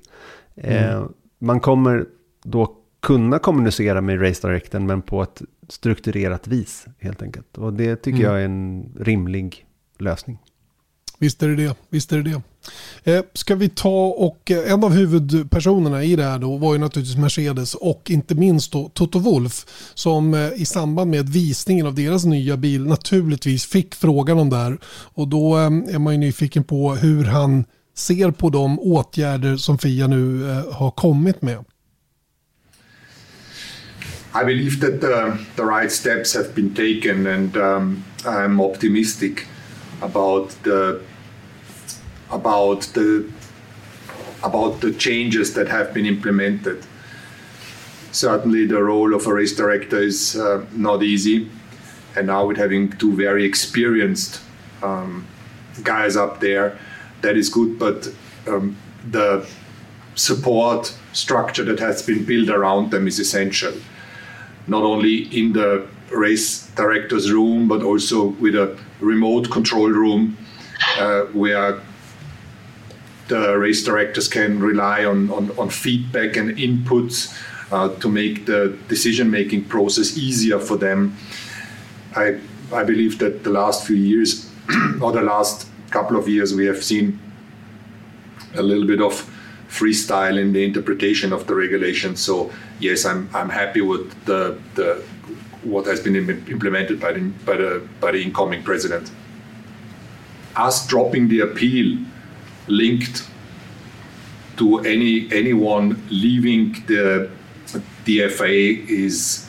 Eh, 0.54 0.92
mm. 0.92 1.12
Man 1.38 1.60
kommer 1.60 2.06
då 2.42 2.76
kunna 3.00 3.38
kommunicera 3.38 4.00
med 4.00 4.22
Race 4.22 4.48
Directen, 4.48 4.86
men 4.86 5.02
på 5.02 5.22
ett 5.22 5.42
strukturerat 5.68 6.48
vis 6.48 6.86
helt 6.98 7.22
enkelt. 7.22 7.58
Och 7.58 7.72
det 7.72 7.96
tycker 7.96 8.18
mm. 8.18 8.30
jag 8.30 8.40
är 8.40 8.44
en 8.44 8.92
rimlig 9.00 9.66
lösning. 9.98 10.38
Visst 11.20 11.42
är 11.42 11.48
det 11.48 11.56
det. 11.56 11.76
Visst 11.88 12.12
är 12.12 12.22
det, 12.22 12.40
det. 13.02 13.12
Eh, 13.12 13.22
ska 13.34 13.54
vi 13.54 13.68
ta 13.68 14.06
och 14.06 14.50
eh, 14.50 14.72
en 14.72 14.84
av 14.84 14.92
huvudpersonerna 14.92 16.04
i 16.04 16.16
det 16.16 16.24
här 16.24 16.38
då 16.38 16.56
var 16.56 16.72
ju 16.72 16.78
naturligtvis 16.78 17.16
Mercedes 17.16 17.74
och 17.74 18.10
inte 18.10 18.34
minst 18.34 18.72
då 18.72 18.88
Toto 18.94 19.18
Wolf 19.18 19.66
som 19.94 20.34
eh, 20.34 20.52
i 20.56 20.64
samband 20.64 21.10
med 21.10 21.28
visningen 21.28 21.86
av 21.86 21.94
deras 21.94 22.24
nya 22.24 22.56
bil 22.56 22.86
naturligtvis 22.86 23.66
fick 23.66 23.94
frågan 23.94 24.38
om 24.38 24.50
det 24.50 24.56
här 24.56 24.78
och 24.84 25.28
då 25.28 25.58
eh, 25.58 25.94
är 25.94 25.98
man 25.98 26.12
ju 26.14 26.18
nyfiken 26.18 26.64
på 26.64 26.94
hur 26.94 27.24
han 27.24 27.64
ser 27.96 28.30
på 28.30 28.50
de 28.50 28.80
åtgärder 28.80 29.56
som 29.56 29.78
Fia 29.78 30.06
nu 30.06 30.50
eh, 30.50 30.72
har 30.72 30.90
kommit 30.90 31.42
med. 31.42 31.64
I 34.42 34.44
believe 34.44 34.80
that 34.80 35.00
the, 35.00 35.32
the 35.56 35.62
right 35.62 35.92
steps 35.92 36.36
have 36.36 36.54
been 36.54 36.70
taken 36.74 37.26
and 37.26 37.56
um, 37.56 38.04
I'm 38.24 38.60
optimistic 38.60 39.32
about 40.00 40.50
the 40.62 41.00
about 42.30 42.82
the 42.94 43.30
about 44.42 44.80
the 44.80 44.92
changes 44.92 45.52
that 45.54 45.68
have 45.68 45.92
been 45.92 46.06
implemented. 46.06 46.84
Certainly, 48.12 48.66
the 48.66 48.82
role 48.82 49.14
of 49.14 49.26
a 49.26 49.34
race 49.34 49.54
director 49.54 49.98
is 49.98 50.36
uh, 50.36 50.64
not 50.72 51.02
easy, 51.02 51.48
and 52.16 52.26
now 52.26 52.46
with 52.46 52.56
having 52.56 52.90
two 52.92 53.14
very 53.14 53.44
experienced 53.44 54.40
um, 54.82 55.26
guys 55.82 56.16
up 56.16 56.40
there, 56.40 56.78
that 57.20 57.36
is 57.36 57.48
good. 57.48 57.78
But 57.78 58.12
um, 58.48 58.76
the 59.10 59.46
support 60.14 60.94
structure 61.12 61.64
that 61.64 61.78
has 61.78 62.02
been 62.02 62.24
built 62.24 62.48
around 62.48 62.90
them 62.90 63.06
is 63.06 63.18
essential, 63.18 63.74
not 64.66 64.82
only 64.82 65.24
in 65.36 65.52
the 65.52 65.86
race 66.10 66.66
director's 66.70 67.30
room, 67.30 67.68
but 67.68 67.82
also 67.82 68.26
with 68.40 68.54
a 68.54 68.76
remote 69.00 69.50
control 69.50 69.88
room 69.88 70.36
uh, 70.98 71.22
where 71.26 71.80
the 73.30 73.56
race 73.56 73.82
directors 73.84 74.28
can 74.28 74.58
rely 74.58 75.04
on, 75.04 75.30
on, 75.30 75.56
on 75.56 75.70
feedback 75.70 76.36
and 76.36 76.50
inputs 76.58 77.32
uh, 77.70 77.88
to 78.00 78.08
make 78.08 78.44
the 78.46 78.76
decision 78.88 79.30
making 79.30 79.64
process 79.64 80.18
easier 80.18 80.58
for 80.58 80.76
them. 80.76 81.16
I, 82.16 82.40
I 82.72 82.82
believe 82.82 83.18
that 83.20 83.44
the 83.44 83.50
last 83.50 83.86
few 83.86 83.96
years, 83.96 84.50
or 85.00 85.12
the 85.12 85.22
last 85.22 85.68
couple 85.90 86.16
of 86.16 86.28
years, 86.28 86.52
we 86.54 86.66
have 86.66 86.82
seen 86.82 87.20
a 88.54 88.62
little 88.62 88.86
bit 88.86 89.00
of 89.00 89.14
freestyle 89.68 90.36
in 90.36 90.52
the 90.52 90.64
interpretation 90.64 91.32
of 91.32 91.46
the 91.46 91.54
regulations. 91.54 92.18
So 92.18 92.50
yes, 92.80 93.04
I'm, 93.04 93.30
I'm 93.32 93.48
happy 93.48 93.80
with 93.80 94.12
the, 94.24 94.58
the 94.74 95.04
what 95.62 95.86
has 95.86 96.00
been 96.00 96.16
implemented 96.16 96.98
by 96.98 97.12
the, 97.12 97.20
by 97.46 97.56
the, 97.56 97.88
by 98.00 98.10
the 98.10 98.20
incoming 98.20 98.64
president. 98.64 99.12
Us 100.56 100.84
dropping 100.88 101.28
the 101.28 101.40
appeal 101.40 101.96
linked 102.70 103.28
to 104.56 104.78
any 104.80 105.30
anyone 105.32 106.02
leaving 106.10 106.72
the 106.86 107.30
the 108.04 108.28
FIA 108.28 108.84
is 108.88 109.48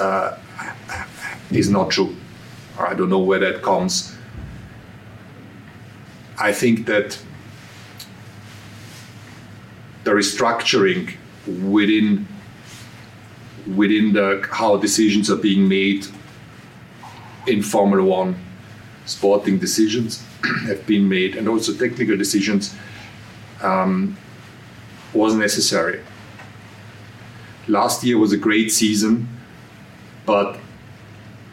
uh, 0.00 0.36
is 1.50 1.68
not 1.70 1.90
true. 1.90 2.14
I 2.78 2.94
don't 2.94 3.10
know 3.10 3.20
where 3.20 3.38
that 3.38 3.62
comes. 3.62 4.16
I 6.38 6.52
think 6.52 6.86
that 6.86 7.18
the 10.04 10.10
restructuring 10.10 11.14
within 11.46 12.26
within 13.74 14.12
the 14.12 14.46
how 14.50 14.76
decisions 14.76 15.30
are 15.30 15.36
being 15.36 15.68
made 15.68 16.06
in 17.46 17.62
Formula 17.62 18.04
One, 18.04 18.36
sporting 19.06 19.58
decisions 19.58 20.22
have 20.66 20.86
been 20.86 21.08
made 21.08 21.36
and 21.36 21.48
also 21.48 21.72
technical 21.72 22.16
decisions 22.16 22.74
um, 23.62 24.16
was 25.12 25.34
necessary. 25.34 26.00
Last 27.66 28.04
year 28.04 28.18
was 28.18 28.32
a 28.32 28.36
great 28.36 28.72
season, 28.72 29.28
but 30.26 30.58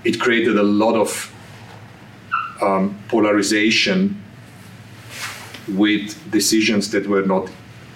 it 0.04 0.20
created 0.20 0.58
a 0.58 0.64
lot 0.64 0.96
of 0.96 1.34
um, 2.62 2.98
polarization 3.08 4.22
with 5.68 6.32
decisions 6.32 6.90
that 6.92 7.08
were 7.08 7.26
not 7.26 7.50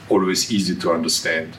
always 0.09 0.51
easy 0.51 0.75
to 0.75 0.91
understand. 0.91 1.57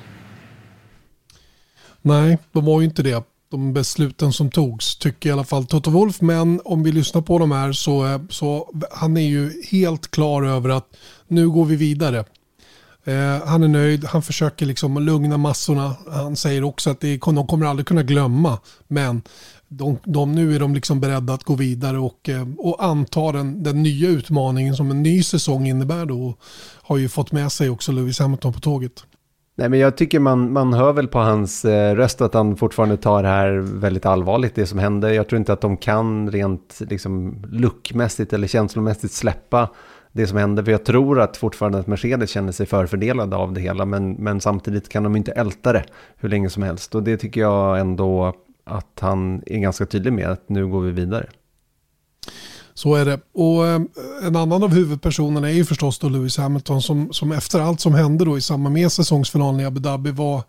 Nej, 2.02 2.38
de 2.52 2.64
var 2.64 2.80
ju 2.80 2.84
inte 2.84 3.02
det. 3.02 3.22
De 3.56 3.72
besluten 3.72 4.32
som 4.32 4.50
togs, 4.50 4.96
tycker 4.96 5.28
i 5.28 5.32
alla 5.32 5.44
fall 5.44 5.66
Toto 5.66 5.90
Wolf. 5.90 6.20
Men 6.20 6.60
om 6.64 6.82
vi 6.82 6.92
lyssnar 6.92 7.22
på 7.22 7.38
de 7.38 7.50
här 7.52 7.72
så, 7.72 8.06
eh, 8.06 8.20
så 8.30 8.72
han 8.90 9.16
är 9.16 9.28
ju 9.28 9.62
helt 9.70 10.10
klar 10.10 10.42
över 10.42 10.68
att 10.68 10.86
nu 11.28 11.48
går 11.48 11.64
vi 11.64 11.76
vidare. 11.76 12.24
Eh, 13.04 13.46
han 13.46 13.62
är 13.62 13.68
nöjd, 13.68 14.04
han 14.04 14.22
försöker 14.22 14.66
liksom 14.66 15.02
lugna 15.02 15.36
massorna. 15.36 15.96
Han 16.12 16.36
säger 16.36 16.64
också 16.64 16.90
att 16.90 17.00
det, 17.00 17.16
de 17.16 17.46
kommer 17.46 17.66
aldrig 17.66 17.86
kunna 17.86 18.02
glömma. 18.02 18.58
Men 18.88 19.22
de, 19.68 19.98
de, 20.04 20.32
nu 20.32 20.54
är 20.54 20.60
de 20.60 20.74
liksom 20.74 21.00
beredda 21.00 21.34
att 21.34 21.44
gå 21.44 21.54
vidare 21.54 21.98
och, 21.98 22.28
eh, 22.28 22.48
och 22.58 22.84
anta 22.84 23.32
den, 23.32 23.62
den 23.62 23.82
nya 23.82 24.08
utmaningen 24.08 24.76
som 24.76 24.90
en 24.90 25.02
ny 25.02 25.22
säsong 25.22 25.68
innebär. 25.68 26.06
Då, 26.06 26.26
och 26.26 26.38
har 26.82 26.96
ju 26.96 27.08
fått 27.08 27.32
med 27.32 27.52
sig 27.52 27.70
också 27.70 27.92
Lewis 27.92 28.18
Hamilton 28.18 28.52
på 28.52 28.60
tåget. 28.60 29.04
Nej, 29.58 29.68
men 29.68 29.78
jag 29.78 29.96
tycker 29.96 30.20
man, 30.20 30.52
man 30.52 30.72
hör 30.72 30.92
väl 30.92 31.08
på 31.08 31.18
hans 31.18 31.64
eh, 31.64 31.94
röst 31.94 32.20
att 32.20 32.34
han 32.34 32.56
fortfarande 32.56 32.96
tar 32.96 33.22
det 33.22 33.28
här 33.28 33.52
väldigt 33.58 34.06
allvarligt, 34.06 34.54
det 34.54 34.66
som 34.66 34.78
händer. 34.78 35.10
Jag 35.10 35.28
tror 35.28 35.38
inte 35.38 35.52
att 35.52 35.60
de 35.60 35.76
kan 35.76 36.30
rent 36.30 36.80
liksom, 36.80 37.42
luckmässigt 37.50 38.32
eller 38.32 38.46
känslomässigt 38.46 39.12
släppa 39.12 39.68
det 40.12 40.26
som 40.26 40.38
händer. 40.38 40.62
För 40.62 40.70
jag 40.70 40.84
tror 40.84 41.20
att 41.20 41.36
fortfarande 41.36 41.78
att 41.78 41.86
Mercedes 41.86 42.30
känner 42.30 42.52
sig 42.52 42.66
förfördelade 42.66 43.36
av 43.36 43.52
det 43.52 43.60
hela. 43.60 43.84
Men, 43.84 44.12
men 44.12 44.40
samtidigt 44.40 44.88
kan 44.88 45.02
de 45.02 45.16
inte 45.16 45.32
älta 45.32 45.72
det 45.72 45.84
hur 46.16 46.28
länge 46.28 46.50
som 46.50 46.62
helst. 46.62 46.94
Och 46.94 47.02
det 47.02 47.16
tycker 47.16 47.40
jag 47.40 47.80
ändå 47.80 48.32
att 48.64 48.98
han 49.00 49.42
är 49.46 49.58
ganska 49.58 49.86
tydlig 49.86 50.12
med, 50.12 50.28
att 50.28 50.48
nu 50.48 50.66
går 50.66 50.80
vi 50.80 50.90
vidare. 50.90 51.26
Så 52.76 52.94
är 52.94 53.04
det. 53.04 53.20
Och 53.34 53.66
eh, 53.66 53.80
en 54.22 54.36
annan 54.36 54.62
av 54.62 54.74
huvudpersonerna 54.74 55.48
är 55.48 55.52
ju 55.54 55.64
förstås 55.64 55.98
då 55.98 56.08
Lewis 56.08 56.36
Hamilton 56.36 56.82
som, 56.82 57.12
som 57.12 57.32
efter 57.32 57.60
allt 57.60 57.80
som 57.80 57.94
hände 57.94 58.24
då 58.24 58.38
i 58.38 58.40
samband 58.40 58.72
med 58.72 58.92
säsongsfinalen 58.92 59.60
i 59.60 59.64
Abu 59.64 59.80
Dhabi 59.80 60.10
var 60.10 60.42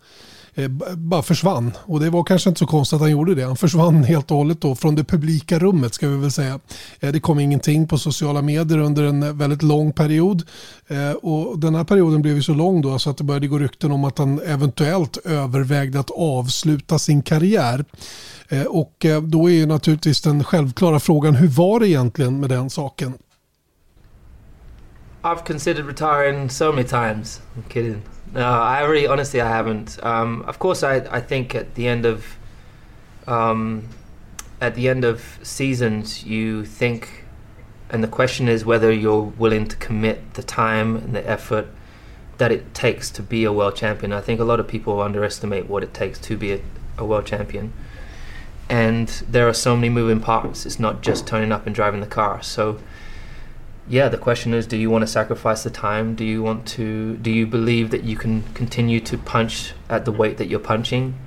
Eh, 0.58 0.68
bara 0.96 1.22
försvann. 1.22 1.72
Och 1.78 2.00
det 2.00 2.10
var 2.10 2.24
kanske 2.24 2.48
inte 2.48 2.58
så 2.58 2.66
konstigt 2.66 2.94
att 2.94 3.00
han 3.00 3.10
gjorde 3.10 3.34
det. 3.34 3.42
Han 3.42 3.56
försvann 3.56 4.04
helt 4.04 4.30
och 4.30 4.36
hållet 4.36 4.60
då 4.60 4.74
från 4.74 4.94
det 4.94 5.04
publika 5.04 5.58
rummet 5.58 5.94
ska 5.94 6.08
vi 6.08 6.16
väl 6.16 6.30
säga. 6.30 6.60
Eh, 7.00 7.12
det 7.12 7.20
kom 7.20 7.40
ingenting 7.40 7.88
på 7.88 7.98
sociala 7.98 8.42
medier 8.42 8.78
under 8.78 9.04
en 9.04 9.38
väldigt 9.38 9.62
lång 9.62 9.92
period. 9.92 10.42
Eh, 10.88 11.12
och 11.12 11.58
den 11.58 11.74
här 11.74 11.84
perioden 11.84 12.22
blev 12.22 12.34
ju 12.34 12.42
så 12.42 12.54
lång 12.54 12.82
då 12.82 12.98
så 12.98 13.10
att 13.10 13.18
det 13.18 13.24
började 13.24 13.46
gå 13.46 13.58
rykten 13.58 13.92
om 13.92 14.04
att 14.04 14.18
han 14.18 14.40
eventuellt 14.40 15.16
övervägde 15.16 16.00
att 16.00 16.10
avsluta 16.10 16.98
sin 16.98 17.22
karriär. 17.22 17.84
Eh, 18.48 18.62
och 18.62 19.04
eh, 19.04 19.22
då 19.22 19.50
är 19.50 19.54
ju 19.54 19.66
naturligtvis 19.66 20.20
den 20.20 20.44
självklara 20.44 21.00
frågan 21.00 21.34
hur 21.34 21.48
var 21.48 21.80
det 21.80 21.88
egentligen 21.88 22.40
med 22.40 22.50
den 22.50 22.70
saken? 22.70 23.14
I've 25.22 25.46
considered 25.46 25.86
retiring 25.86 26.50
so 26.50 26.72
many 26.72 26.84
times. 26.84 27.40
I'm 27.56 27.72
kidding. 27.72 28.02
No, 28.32 28.42
I 28.42 28.82
really, 28.82 29.06
honestly, 29.06 29.40
I 29.40 29.48
haven't. 29.48 30.02
Um, 30.04 30.42
of 30.42 30.58
course, 30.58 30.82
I, 30.82 30.96
I 31.10 31.20
think 31.20 31.54
at 31.54 31.74
the 31.74 31.88
end 31.88 32.04
of, 32.04 32.36
um, 33.26 33.88
at 34.60 34.74
the 34.74 34.88
end 34.88 35.04
of 35.04 35.38
seasons, 35.42 36.24
you 36.24 36.64
think, 36.64 37.24
and 37.90 38.04
the 38.04 38.08
question 38.08 38.48
is 38.48 38.64
whether 38.64 38.92
you're 38.92 39.22
willing 39.22 39.66
to 39.68 39.76
commit 39.76 40.34
the 40.34 40.42
time 40.42 40.96
and 40.96 41.14
the 41.14 41.28
effort 41.28 41.68
that 42.36 42.52
it 42.52 42.74
takes 42.74 43.10
to 43.10 43.22
be 43.22 43.44
a 43.44 43.52
world 43.52 43.76
champion. 43.76 44.12
I 44.12 44.20
think 44.20 44.40
a 44.40 44.44
lot 44.44 44.60
of 44.60 44.68
people 44.68 45.00
underestimate 45.00 45.66
what 45.66 45.82
it 45.82 45.94
takes 45.94 46.18
to 46.20 46.36
be 46.36 46.52
a, 46.52 46.60
a 46.96 47.04
world 47.04 47.26
champion. 47.26 47.72
And 48.68 49.08
there 49.28 49.48
are 49.48 49.54
so 49.54 49.74
many 49.74 49.88
moving 49.88 50.20
parts. 50.20 50.66
It's 50.66 50.78
not 50.78 51.00
just 51.00 51.26
turning 51.26 51.50
up 51.50 51.66
and 51.66 51.74
driving 51.74 52.00
the 52.00 52.06
car. 52.06 52.42
So 52.42 52.78
yeah, 53.88 54.08
the 54.08 54.18
question 54.18 54.52
is, 54.52 54.66
do 54.66 54.76
you 54.76 54.90
want 54.90 55.02
to 55.02 55.06
sacrifice 55.06 55.62
the 55.62 55.70
time? 55.70 56.14
Do 56.14 56.24
you 56.24 56.42
want 56.42 56.66
to? 56.68 57.16
Do 57.16 57.30
you 57.30 57.46
believe 57.46 57.90
that 57.90 58.04
you 58.04 58.16
can 58.16 58.42
continue 58.52 59.00
to 59.00 59.16
punch 59.16 59.72
at 59.88 60.04
the 60.04 60.12
weight 60.12 60.36
that 60.36 60.48
you're 60.48 60.60
punching? 60.60 61.18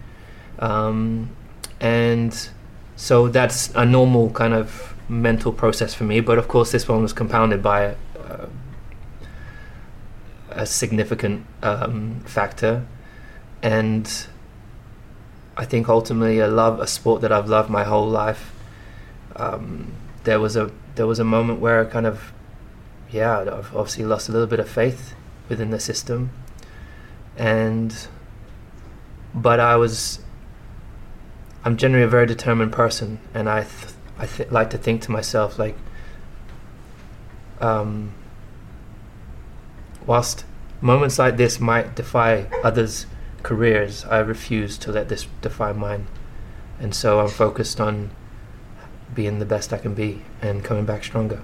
Um, 0.59 1.31
and 1.79 2.49
so 2.95 3.27
that's 3.27 3.73
a 3.73 3.83
normal 3.83 4.29
kind 4.29 4.53
of 4.53 4.93
mental 5.09 5.51
process 5.51 5.95
for 5.95 6.03
me. 6.03 6.19
But 6.19 6.37
of 6.37 6.47
course, 6.47 6.71
this 6.71 6.87
one 6.87 7.01
was 7.01 7.13
compounded 7.13 7.63
by 7.63 7.95
uh, 8.15 8.45
a 10.51 10.65
significant 10.67 11.47
um, 11.63 12.19
factor, 12.25 12.85
and 13.63 14.27
I 15.57 15.65
think 15.65 15.89
ultimately, 15.89 16.43
I 16.43 16.45
love 16.45 16.79
a 16.79 16.85
sport 16.85 17.21
that 17.21 17.31
I've 17.31 17.49
loved 17.49 17.71
my 17.71 17.85
whole 17.85 18.07
life. 18.07 18.53
Um, 19.35 19.93
there 20.25 20.39
was 20.39 20.55
a 20.55 20.71
there 20.93 21.07
was 21.07 21.17
a 21.17 21.23
moment 21.23 21.59
where 21.59 21.81
I 21.81 21.85
kind 21.85 22.05
of 22.05 22.31
yeah, 23.11 23.39
I've 23.39 23.75
obviously 23.75 24.05
lost 24.05 24.29
a 24.29 24.31
little 24.31 24.47
bit 24.47 24.59
of 24.59 24.69
faith 24.69 25.13
within 25.49 25.71
the 25.71 25.79
system, 25.79 26.31
and 27.37 28.07
but 29.33 29.59
I 29.59 29.75
was. 29.75 30.19
I'm 31.63 31.77
generally 31.77 32.03
a 32.03 32.07
very 32.07 32.25
determined 32.25 32.71
person, 32.71 33.19
and 33.33 33.49
I 33.49 33.61
th- 33.63 33.93
I 34.17 34.25
th- 34.25 34.51
like 34.51 34.69
to 34.71 34.77
think 34.77 35.01
to 35.03 35.11
myself 35.11 35.59
like, 35.59 35.77
um, 37.59 38.13
whilst 40.05 40.45
moments 40.79 41.19
like 41.19 41.37
this 41.37 41.59
might 41.59 41.95
defy 41.95 42.47
others' 42.63 43.05
careers, 43.43 44.05
I 44.05 44.19
refuse 44.19 44.77
to 44.79 44.91
let 44.91 45.09
this 45.09 45.27
define 45.41 45.77
mine, 45.77 46.07
and 46.79 46.95
so 46.95 47.19
I'm 47.19 47.29
focused 47.29 47.79
on 47.79 48.11
being 49.13 49.39
the 49.39 49.45
best 49.45 49.73
I 49.73 49.77
can 49.77 49.93
be 49.93 50.23
and 50.41 50.63
coming 50.63 50.85
back 50.85 51.03
stronger. 51.03 51.41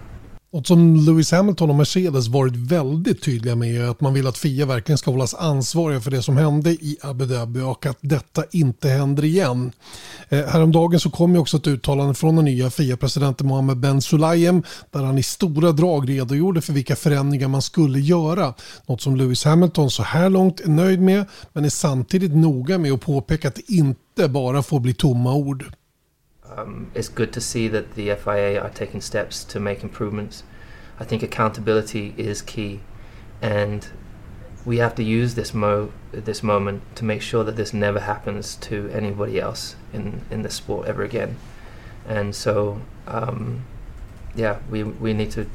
Något 0.57 0.67
som 0.67 0.95
Lewis 0.95 1.31
Hamilton 1.31 1.69
och 1.69 1.75
Mercedes 1.75 2.27
varit 2.27 2.55
väldigt 2.55 3.23
tydliga 3.23 3.55
med 3.55 3.75
är 3.75 3.89
att 3.89 4.01
man 4.01 4.13
vill 4.13 4.27
att 4.27 4.37
FIA 4.37 4.65
verkligen 4.65 4.97
ska 4.97 5.11
hållas 5.11 5.33
ansvariga 5.33 6.01
för 6.01 6.11
det 6.11 6.21
som 6.21 6.37
hände 6.37 6.69
i 6.71 6.97
Abu 7.01 7.25
Dhabi 7.25 7.61
och 7.61 7.85
att 7.85 7.97
detta 8.01 8.43
inte 8.51 8.89
händer 8.89 9.25
igen. 9.25 9.71
Eh, 10.29 10.45
häromdagen 10.45 10.99
så 10.99 11.09
kom 11.09 11.33
ju 11.33 11.39
också 11.39 11.57
ett 11.57 11.67
uttalande 11.67 12.13
från 12.13 12.35
den 12.35 12.45
nya 12.45 12.69
FIA-presidenten 12.69 13.47
Mohammed 13.47 13.77
Ben 13.77 14.01
Sulayem 14.01 14.63
där 14.91 15.03
han 15.03 15.17
i 15.17 15.23
stora 15.23 15.71
drag 15.71 16.09
redogjorde 16.09 16.61
för 16.61 16.73
vilka 16.73 16.95
förändringar 16.95 17.47
man 17.47 17.61
skulle 17.61 17.99
göra. 17.99 18.53
Något 18.85 19.01
som 19.01 19.15
Lewis 19.15 19.45
Hamilton 19.45 19.89
så 19.89 20.03
här 20.03 20.29
långt 20.29 20.59
är 20.59 20.69
nöjd 20.69 21.01
med 21.01 21.25
men 21.53 21.65
är 21.65 21.69
samtidigt 21.69 22.35
noga 22.35 22.77
med 22.77 22.91
att 22.91 23.01
påpeka 23.01 23.47
att 23.47 23.55
det 23.55 23.71
inte 23.73 24.27
bara 24.29 24.63
får 24.63 24.79
bli 24.79 24.93
tomma 24.93 25.33
ord. 25.33 25.65
Um, 26.55 26.91
it's 26.93 27.09
good 27.09 27.33
to 27.33 27.41
see 27.41 27.67
that 27.67 27.95
the 27.95 28.13
FIA 28.15 28.61
are 28.61 28.69
taking 28.69 29.01
steps 29.01 29.43
to 29.45 29.59
make 29.59 29.83
improvements. 29.83 30.43
I 30.99 31.03
think 31.03 31.21
accountability 31.23 32.13
is 32.17 32.41
key, 32.41 32.81
and 33.41 33.87
we 34.65 34.77
have 34.77 34.95
to 34.95 35.03
use 35.03 35.35
this 35.35 35.53
mo 35.53 35.91
this 36.11 36.41
moment 36.41 36.83
to 36.95 37.05
make 37.05 37.21
sure 37.21 37.43
that 37.43 37.55
this 37.55 37.73
never 37.73 37.99
happens 37.99 38.55
to 38.55 38.89
anybody 38.93 39.39
else 39.39 39.75
in 39.93 40.21
in 40.31 40.41
the 40.41 40.49
sport 40.49 40.87
ever 40.87 41.03
again. 41.03 41.37
And 42.07 42.33
so, 42.33 42.81
um, 43.07 43.65
yeah, 44.35 44.59
we 44.69 44.83
we 44.83 45.13
need 45.13 45.31
to 45.31 45.47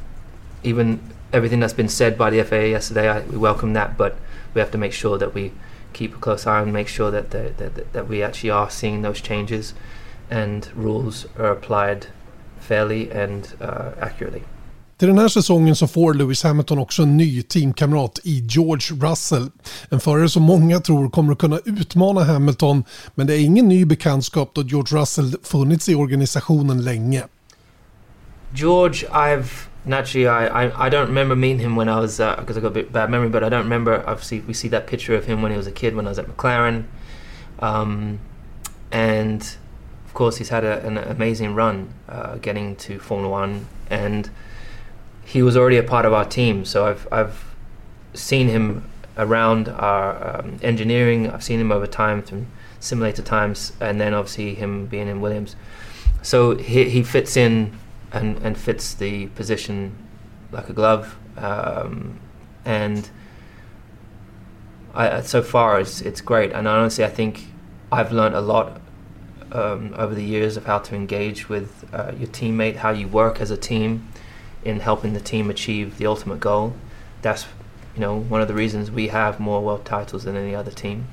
even 0.62 1.00
everything 1.32 1.60
that's 1.60 1.72
been 1.72 1.88
said 1.88 2.16
by 2.16 2.30
the 2.30 2.42
FAA 2.44 2.56
yesterday. 2.76 3.08
I, 3.08 3.20
we 3.20 3.36
welcome 3.36 3.72
that, 3.72 3.96
but 3.96 4.16
we 4.54 4.60
have 4.60 4.70
to 4.72 4.78
make 4.78 4.92
sure 4.92 5.18
that 5.18 5.34
we 5.34 5.52
keep 5.92 6.14
a 6.14 6.18
close 6.18 6.46
eye 6.46 6.62
and 6.62 6.72
make 6.72 6.88
sure 6.88 7.10
that 7.10 7.30
the, 7.30 7.52
that 7.56 7.92
that 7.92 8.08
we 8.08 8.22
actually 8.22 8.50
are 8.50 8.70
seeing 8.70 9.02
those 9.02 9.20
changes 9.20 9.74
and 10.32 10.68
rules 10.76 11.26
are 11.38 11.50
applied 11.50 12.06
fairly 12.60 13.10
and 13.10 13.54
uh, 13.60 14.04
accurately. 14.06 14.42
Till 14.96 15.08
den 15.08 15.18
här 15.18 15.28
säsongen 15.28 15.76
så 15.76 15.86
får 15.86 16.14
Lewis 16.14 16.42
Hamilton 16.42 16.78
också 16.78 17.02
en 17.02 17.16
ny 17.16 17.42
teamkamrat 17.42 18.20
i 18.24 18.46
George 18.48 19.10
Russell. 19.10 19.50
En 19.88 20.00
förare 20.00 20.28
som 20.28 20.42
många 20.42 20.80
tror 20.80 21.10
kommer 21.10 21.32
att 21.32 21.38
kunna 21.38 21.58
utmana 21.64 22.24
Hamilton 22.24 22.84
men 23.14 23.26
det 23.26 23.34
är 23.34 23.40
ingen 23.40 23.68
ny 23.68 23.84
bekantskap 23.84 24.50
då 24.54 24.62
George 24.62 25.00
Russell 25.00 25.34
funnits 25.42 25.88
i 25.88 25.94
organisationen 25.94 26.84
länge. 26.84 27.22
George, 28.54 29.08
I've 29.10 29.68
naturally 29.84 30.26
I, 30.26 30.64
I, 30.64 30.86
I 30.86 30.90
don't 30.90 31.06
remember 31.06 31.34
meeting 31.34 31.58
him 31.58 31.76
when 31.76 31.88
I 31.88 32.00
was 32.00 32.18
because 32.18 32.56
uh, 32.56 32.60
I 32.60 32.62
got 32.62 32.72
a 32.72 32.74
bit 32.74 32.92
bad 32.92 33.10
memory, 33.10 33.30
but 33.30 33.42
I 33.42 33.48
don't 33.48 33.64
remember. 33.64 34.04
Obviously, 34.06 34.42
we 34.46 34.54
see 34.54 34.68
that 34.68 34.86
picture 34.86 35.18
of 35.18 35.24
him 35.24 35.42
when 35.42 35.52
he 35.52 35.56
was 35.58 35.66
a 35.66 35.72
kid 35.72 35.94
when 35.94 36.06
I 36.06 36.10
was 36.10 36.18
at 36.18 36.26
McLaren, 36.26 36.84
um, 37.60 38.18
and 38.90 39.56
of 40.12 40.16
course, 40.16 40.36
he's 40.36 40.50
had 40.50 40.62
a, 40.62 40.86
an 40.86 40.98
amazing 40.98 41.54
run 41.54 41.94
uh, 42.06 42.36
getting 42.36 42.76
to 42.76 42.98
Formula 42.98 43.30
One, 43.30 43.66
and 43.88 44.28
he 45.24 45.42
was 45.42 45.56
already 45.56 45.78
a 45.78 45.82
part 45.82 46.04
of 46.04 46.12
our 46.12 46.26
team. 46.26 46.66
So 46.66 46.84
I've 46.84 47.08
I've 47.10 47.54
seen 48.12 48.48
him 48.48 48.84
around 49.16 49.70
our 49.70 50.40
um, 50.40 50.58
engineering. 50.62 51.30
I've 51.30 51.42
seen 51.42 51.58
him 51.58 51.72
over 51.72 51.86
time 51.86 52.20
through 52.20 52.44
simulator 52.78 53.22
times, 53.22 53.72
and 53.80 53.98
then 53.98 54.12
obviously 54.12 54.54
him 54.54 54.84
being 54.84 55.08
in 55.08 55.22
Williams. 55.22 55.56
So 56.20 56.56
he 56.56 56.90
he 56.90 57.02
fits 57.02 57.34
in 57.34 57.78
and 58.12 58.36
and 58.44 58.58
fits 58.58 58.92
the 58.92 59.28
position 59.28 59.96
like 60.50 60.68
a 60.68 60.74
glove, 60.74 61.16
um, 61.38 62.20
and. 62.66 63.08
I, 64.94 65.22
so 65.22 65.40
far, 65.40 65.80
it's 65.80 66.02
it's 66.02 66.20
great, 66.20 66.52
and 66.52 66.68
honestly, 66.68 67.02
I 67.02 67.08
think 67.08 67.46
I've 67.90 68.12
learned 68.12 68.34
a 68.34 68.42
lot 68.42 68.81
um, 69.52 69.94
over 69.96 70.14
the 70.14 70.24
years 70.24 70.56
of 70.56 70.66
how 70.66 70.78
to 70.80 70.94
engage 70.94 71.48
with 71.48 71.84
uh, 71.92 72.12
your 72.18 72.28
teammate, 72.28 72.76
how 72.76 72.90
you 72.90 73.06
work 73.06 73.40
as 73.40 73.50
a 73.50 73.56
team 73.56 74.08
in 74.64 74.80
helping 74.80 75.12
the 75.12 75.20
team 75.20 75.50
achieve 75.50 75.98
the 75.98 76.06
ultimate 76.06 76.40
goal. 76.40 76.74
That's 77.20 77.46
you 77.94 78.00
know 78.00 78.18
one 78.18 78.40
of 78.40 78.48
the 78.48 78.54
reasons 78.54 78.90
we 78.90 79.08
have 79.08 79.38
more 79.38 79.62
world 79.62 79.84
titles 79.84 80.24
than 80.24 80.36
any 80.36 80.54
other 80.54 80.70
team, 80.70 81.06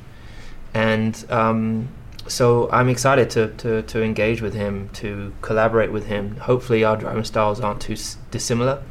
and 0.73 1.25
um, 1.29 1.89
so 2.27 2.69
I'm 2.71 2.89
excited 2.89 3.29
to, 3.31 3.47
to, 3.57 3.81
to 3.81 4.03
engage 4.03 4.41
with 4.41 4.53
him, 4.53 4.89
to 4.93 5.33
collaborate 5.41 5.91
with 5.91 6.05
him. 6.05 6.37
Hopefully, 6.37 6.83
our 6.83 6.95
driving 6.95 7.23
styles 7.23 7.59
aren't 7.59 7.81
too 7.81 7.97
dissimilar. 8.31 8.83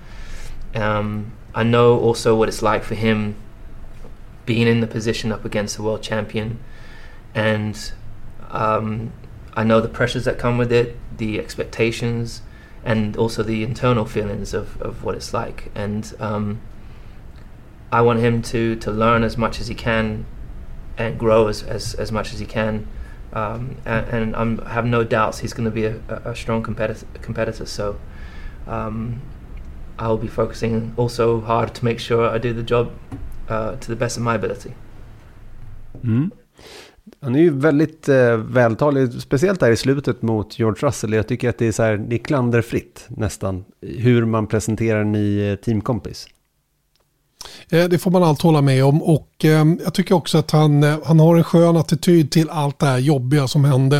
Um, 0.75 1.33
I 1.55 1.63
know 1.63 1.99
also 1.99 2.35
what 2.37 2.49
it's 2.49 2.63
like 2.63 2.83
for 2.85 2.95
him 2.95 3.37
being 4.45 4.67
in 4.67 4.81
the 4.81 4.87
position 4.87 5.31
up 5.31 5.45
against 5.45 5.77
the 5.77 5.83
world 5.83 6.03
champion, 6.03 6.59
and 7.35 7.93
um, 8.51 9.13
I 9.59 9.65
know 9.65 9.81
the 9.81 9.89
pressures 9.89 10.25
that 10.25 10.39
come 10.39 10.57
with 10.57 10.71
it, 10.71 10.97
the 11.17 11.41
expectations, 11.41 12.43
and 12.85 13.17
also 13.17 13.43
the 13.43 13.65
internal 13.65 14.05
feelings 14.05 14.55
of, 14.55 14.81
of 14.81 15.03
what 15.03 15.17
it's 15.17 15.35
like. 15.35 15.73
And 15.75 16.15
um, 16.21 16.61
I 17.91 18.01
want 18.03 18.21
him 18.21 18.41
to, 18.43 18.77
to 18.77 18.93
learn 18.93 19.25
as 19.25 19.37
much 19.37 19.61
as 19.61 19.67
he 19.67 19.75
can 19.75 20.27
and 20.97 21.19
grow 21.19 21.49
as, 21.49 21.65
as, 21.65 21.95
as 21.95 22.13
much 22.13 22.33
as 22.33 22.39
he 22.39 22.47
can. 22.47 22.87
Um, 23.33 23.79
and, 23.85 24.37
i 24.37 24.73
have 24.73 24.87
no 24.87 25.03
doubts 25.03 25.41
he's 25.41 25.53
going 25.53 25.65
to 25.65 25.75
be 25.75 25.87
a, 25.87 26.01
a 26.25 26.35
strong 26.35 26.63
competitor. 26.63 27.05
competitor 27.21 27.67
so 27.67 27.99
um, 28.67 29.21
I'll 29.99 30.17
be 30.17 30.29
focusing 30.29 30.95
also 30.97 31.41
hard 31.41 31.75
to 31.75 31.85
make 31.85 31.99
sure 31.99 32.27
I 32.27 32.39
do 32.39 32.53
the 32.53 32.63
job 32.63 32.93
uh, 33.49 33.75
to 33.75 33.89
the 33.89 33.97
best 33.97 34.17
of 34.17 34.23
my 34.23 34.37
ability. 34.37 34.75
Mm. 36.03 36.31
Han 37.21 37.35
är 37.35 37.41
ju 37.41 37.51
väldigt 37.51 38.09
eh, 38.09 38.37
vältalig, 38.37 39.13
speciellt 39.13 39.61
där 39.61 39.71
i 39.71 39.77
slutet 39.77 40.23
mot 40.23 40.59
George 40.59 40.89
Russell. 40.89 41.13
Jag 41.13 41.29
tycker 41.29 41.49
att 41.49 41.59
det 41.59 41.67
är, 41.67 41.73
så 41.73 41.83
här, 41.83 41.97
det 41.97 42.17
är 42.17 42.19
klanderfritt 42.19 43.07
nästan, 43.09 43.65
hur 43.81 44.25
man 44.25 44.47
presenterar 44.47 45.01
en 45.01 45.13
ny 45.13 45.51
eh, 45.51 45.57
teamkompis. 45.57 46.29
Eh, 47.69 47.85
det 47.85 47.99
får 47.99 48.11
man 48.11 48.23
allt 48.23 48.43
hålla 48.43 48.63
med 48.63 48.85
om 48.85 49.03
och 49.03 49.45
ehm, 49.45 49.81
jag 49.85 49.95
tycker 49.95 50.15
också 50.15 50.39
att 50.39 50.51
han, 50.51 50.83
eh, 50.83 50.99
han 51.05 51.21
har 51.21 51.37
en 51.37 51.45
skön 51.45 51.77
attityd 51.77 52.31
till 52.31 52.51
allt 52.51 52.79
det 52.79 52.87
här 52.87 52.99
jobbiga 52.99 53.49
som 53.49 53.65
hände. 53.65 53.97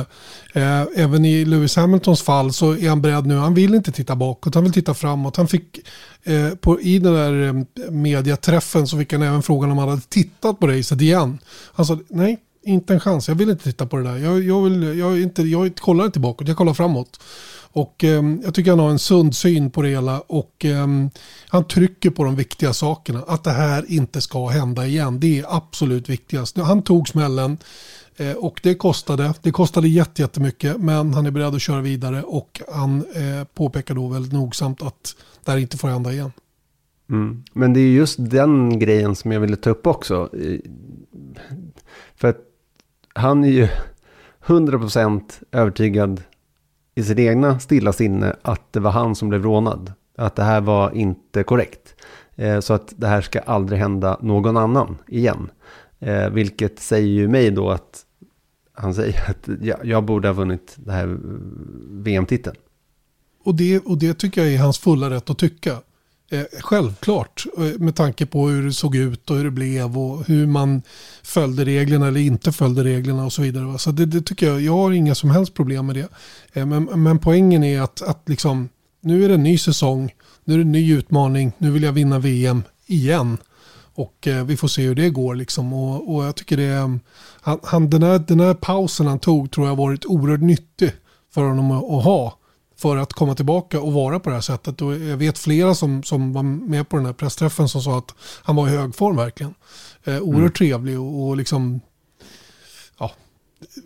Eh, 0.53 0.83
även 0.97 1.25
i 1.25 1.45
Lewis 1.45 1.77
Hamiltons 1.77 2.23
fall 2.23 2.53
så 2.53 2.77
är 2.77 2.89
han 2.89 3.03
beredd 3.03 3.27
nu, 3.27 3.37
han 3.37 3.55
vill 3.55 3.75
inte 3.75 3.93
titta 3.93 4.17
bakåt, 4.17 4.55
han 4.55 4.65
vill 4.65 4.73
titta 4.73 4.95
framåt. 4.95 5.37
Han 5.37 5.49
fick 5.49 5.79
eh, 6.25 6.55
på, 6.61 6.81
i 6.81 6.99
den 6.99 7.15
där 7.15 7.43
ehm, 7.43 7.67
mediaträffen 7.91 8.87
så 8.87 8.99
fick 8.99 9.13
han 9.13 9.23
även 9.23 9.43
frågan 9.43 9.71
om 9.71 9.79
han 9.79 9.89
hade 9.89 10.03
tittat 10.03 10.61
på 10.61 10.67
racet 10.67 11.01
igen. 11.01 11.39
Han 11.73 11.87
sa 11.87 11.99
nej, 12.09 12.39
inte 12.69 12.95
en 12.95 13.01
chans, 13.01 13.29
jag 13.29 13.35
vill 13.35 13.51
inte 13.51 13.65
titta 13.65 13.87
på 13.87 13.97
det 13.97 14.03
där. 14.03 14.17
Jag, 14.17 14.43
jag, 14.43 14.63
vill, 14.63 14.99
jag, 14.99 15.21
inte, 15.21 15.43
jag 15.43 15.77
kollar 15.77 16.05
inte 16.05 16.21
bakåt, 16.21 16.49
jag 16.49 16.57
kollar 16.57 16.75
framåt. 16.75 17.21
Och 17.73 18.05
eh, 18.05 18.23
jag 18.43 18.55
tycker 18.55 18.71
han 18.71 18.79
har 18.79 18.91
en 18.91 18.99
sund 18.99 19.37
syn 19.37 19.71
på 19.71 19.83
det 19.83 19.89
hela 19.89 20.21
och 20.21 20.65
eh, 20.65 20.87
han 21.49 21.65
trycker 21.65 22.11
på 22.11 22.25
de 22.25 22.37
viktiga 22.37 22.73
sakerna. 22.73 23.23
Att 23.27 23.45
det 23.45 23.51
här 23.51 23.85
inte 23.89 24.21
ska 24.21 24.47
hända 24.47 24.87
igen. 24.87 25.21
Det 25.21 25.39
är 25.39 25.57
absolut 25.57 26.09
viktigast. 26.09 26.59
Han 26.59 26.83
tog 26.83 27.09
smällen 27.09 27.59
eh, 28.17 28.33
och 28.33 28.61
det 28.63 28.75
kostade. 28.75 29.35
Det 29.43 29.51
kostade 29.51 29.89
jättemycket 29.89 30.81
men 30.81 31.15
han 31.15 31.27
är 31.27 31.31
beredd 31.31 31.55
att 31.55 31.63
köra 31.63 31.81
vidare 31.81 32.23
och 32.23 32.61
han 32.73 33.05
eh, 33.15 33.45
påpekar 33.55 33.95
då 33.95 34.09
väldigt 34.09 34.33
nogsamt 34.33 34.83
att 34.83 35.17
det 35.45 35.51
här 35.51 35.59
inte 35.59 35.79
får 35.79 35.89
hända 35.89 36.13
igen. 36.13 36.33
Mm. 37.11 37.45
Men 37.53 37.73
det 37.73 37.81
är 37.81 37.91
just 37.91 38.17
den 38.19 38.79
grejen 38.79 39.17
som 39.17 39.33
jag 39.33 39.41
ville 39.41 39.57
ta 39.57 39.71
upp 39.71 39.87
också. 39.87 40.31
För 42.17 42.29
att 42.29 42.48
han 43.19 43.45
är 43.45 43.49
ju 43.49 43.69
100% 44.45 45.23
övertygad 45.53 46.23
i 46.95 47.03
sitt 47.03 47.19
egna 47.19 47.59
stilla 47.59 47.93
sinne 47.93 48.37
att 48.43 48.73
det 48.73 48.81
var 48.81 48.91
han 48.91 49.15
som 49.15 49.29
blev 49.29 49.43
rånad. 49.43 49.93
Att 50.17 50.37
det 50.37 50.43
här 50.43 50.61
var 50.61 50.91
inte 50.91 51.43
korrekt. 51.43 51.95
Eh, 52.37 52.61
så 52.61 52.75
att 52.75 52.95
det 52.97 53.07
här 53.07 53.21
ska 53.21 53.41
aldrig 53.41 53.81
hända 53.81 54.19
någon 54.21 54.57
annan 54.57 54.97
igen. 55.09 55.51
Eh, 55.99 56.31
vilket 56.31 56.79
säger 56.79 57.09
ju 57.09 57.29
mig 57.29 57.51
då 57.51 57.71
att 57.71 58.05
han 58.73 58.95
säger 58.95 59.31
att 59.31 59.49
jag, 59.85 60.05
borde 60.05 60.29
ha 60.29 60.33
vunnit 60.33 60.75
det 60.77 60.93
här 60.93 61.19
VM-titeln. 61.91 62.57
Och 63.45 63.55
det, 63.55 63.79
och 63.79 63.99
det 63.99 64.15
tycker 64.15 64.45
jag 64.45 64.55
är 64.55 64.59
hans 64.59 64.79
fulla 64.79 65.11
rätt 65.11 65.31
att 65.31 65.39
tycka. 65.39 65.77
Eh, 66.31 66.45
självklart, 66.61 67.47
eh, 67.59 67.79
med 67.79 67.97
tanke 67.97 68.27
på 68.27 68.49
hur 68.49 68.67
det 68.67 68.73
såg 68.73 68.97
ut 68.97 69.31
och 69.31 69.37
hur 69.37 69.45
det 69.45 69.51
blev 69.51 69.99
och 69.99 70.27
hur 70.27 70.47
man 70.47 70.83
följde 71.23 71.65
reglerna 71.65 72.09
eller 72.09 72.21
inte 72.21 72.53
följde 72.53 72.85
reglerna 72.85 73.25
och 73.25 73.33
så 73.33 73.43
vidare. 73.43 73.79
Så 73.79 73.91
det, 73.91 74.07
det 74.07 74.23
tycker 74.23 74.47
jag, 74.47 74.61
jag 74.61 74.73
har 74.73 74.93
inga 74.93 75.15
som 75.15 75.31
helst 75.31 75.55
problem 75.55 75.87
med 75.87 75.97
det. 75.97 76.09
Eh, 76.53 76.67
men, 76.67 76.85
men 76.85 77.19
poängen 77.19 77.65
är 77.65 77.81
att, 77.81 78.03
att 78.03 78.29
liksom, 78.29 78.69
nu 79.01 79.25
är 79.25 79.29
det 79.29 79.35
en 79.35 79.43
ny 79.43 79.59
säsong, 79.59 80.15
nu 80.45 80.55
är 80.55 80.59
det 80.59 80.65
en 80.65 80.73
ny 80.73 80.95
utmaning, 80.95 81.53
nu 81.59 81.71
vill 81.71 81.83
jag 81.83 81.93
vinna 81.93 82.19
VM 82.19 82.63
igen. 82.87 83.39
Och 83.95 84.27
eh, 84.27 84.45
vi 84.45 84.57
får 84.57 84.69
se 84.69 84.83
hur 84.83 84.95
det 84.95 85.11
går. 85.11 85.35
Liksom. 85.35 85.73
Och, 85.73 86.15
och 86.15 86.25
jag 86.25 86.37
tycker 86.37 86.57
det, 86.57 87.01
han, 87.41 87.61
han, 87.63 87.91
den, 87.91 88.03
här, 88.03 88.19
den 88.19 88.41
här 88.41 88.55
pausen 88.55 89.07
han 89.07 89.19
tog 89.19 89.51
tror 89.51 89.67
jag 89.67 89.77
har 89.77 89.85
varit 89.85 90.07
oerhört 90.07 90.41
nyttig 90.41 90.93
för 91.35 91.43
honom 91.43 91.71
att, 91.71 91.85
att 91.85 92.05
ha 92.05 92.39
för 92.79 92.97
att 92.97 93.13
komma 93.13 93.35
tillbaka 93.35 93.81
och 93.81 93.93
vara 93.93 94.21
på 94.21 94.31
det 94.31 94.37
här 94.37 94.43
sättet. 94.43 94.83
Och 94.83 94.95
jag 94.95 95.17
vet 95.17 95.39
flera 95.39 95.75
som, 95.75 96.03
som 96.03 96.33
var 96.33 96.43
med 96.43 96.89
på 96.89 96.97
den 96.97 97.07
här 97.07 97.13
pressträffen 97.13 97.69
som 97.69 97.83
sa 97.83 97.99
att 97.99 98.15
han 98.43 98.57
var 98.57 98.69
i 98.69 98.71
hög 98.71 98.95
form 98.95 99.17
verkligen. 99.17 99.55
Eh, 100.05 100.19
oerhört 100.19 100.39
mm. 100.39 100.53
trevlig 100.53 101.01
och, 101.01 101.29
och 101.29 101.37
liksom, 101.37 101.81
ja, 102.99 103.13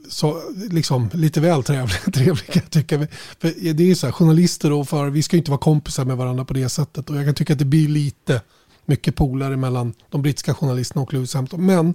så, 0.09 0.43
liksom 0.71 1.11
lite 1.13 1.41
väl 1.41 1.63
trevlig, 1.63 1.99
trevlig 2.15 2.47
kan 2.47 2.63
jag 2.63 2.71
tycka. 2.71 2.99
För 3.39 3.73
det 3.73 3.91
är 3.91 3.95
så 3.95 4.07
här, 4.07 4.13
journalister 4.13 4.73
och 4.73 4.89
för 4.89 5.11
vi 5.11 5.23
ska 5.23 5.37
inte 5.37 5.51
vara 5.51 5.61
kompisar 5.61 6.05
med 6.05 6.17
varandra 6.17 6.45
på 6.45 6.55
det 6.55 6.69
sättet. 6.69 7.11
Och 7.11 7.17
jag 7.17 7.25
kan 7.25 7.35
tycka 7.35 7.53
att 7.53 7.59
det 7.59 7.65
blir 7.65 7.89
lite 7.89 8.41
mycket 8.85 9.17
polare 9.17 9.57
mellan 9.57 9.95
de 10.11 10.23
brittiska 10.23 10.55
journalisterna 10.55 11.03
och 11.03 11.13
Lewis 11.13 11.35
Hampton. 11.35 11.67
Men 11.67 11.95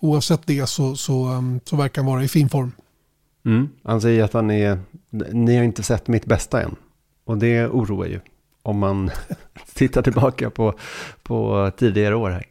oavsett 0.00 0.46
det 0.46 0.66
så, 0.66 0.96
så, 0.96 1.28
um, 1.28 1.60
så 1.64 1.76
verkar 1.76 2.02
han 2.02 2.12
vara 2.12 2.24
i 2.24 2.28
fin 2.28 2.48
form. 2.48 2.72
Mm. 3.44 3.68
Han 3.82 4.00
säger 4.00 4.24
att 4.24 4.32
han 4.32 4.50
är, 4.50 4.78
ni 5.32 5.56
har 5.56 5.64
inte 5.64 5.82
sett 5.82 6.08
mitt 6.08 6.26
bästa 6.26 6.62
än. 6.62 6.76
Och 7.24 7.38
det 7.38 7.66
oroar 7.66 8.06
ju. 8.06 8.20
Om 8.62 8.78
man 8.78 9.10
tittar 9.74 10.02
tillbaka 10.02 10.50
på, 10.50 10.74
på 11.22 11.70
tidigare 11.76 12.14
år 12.14 12.30
här. 12.30 12.46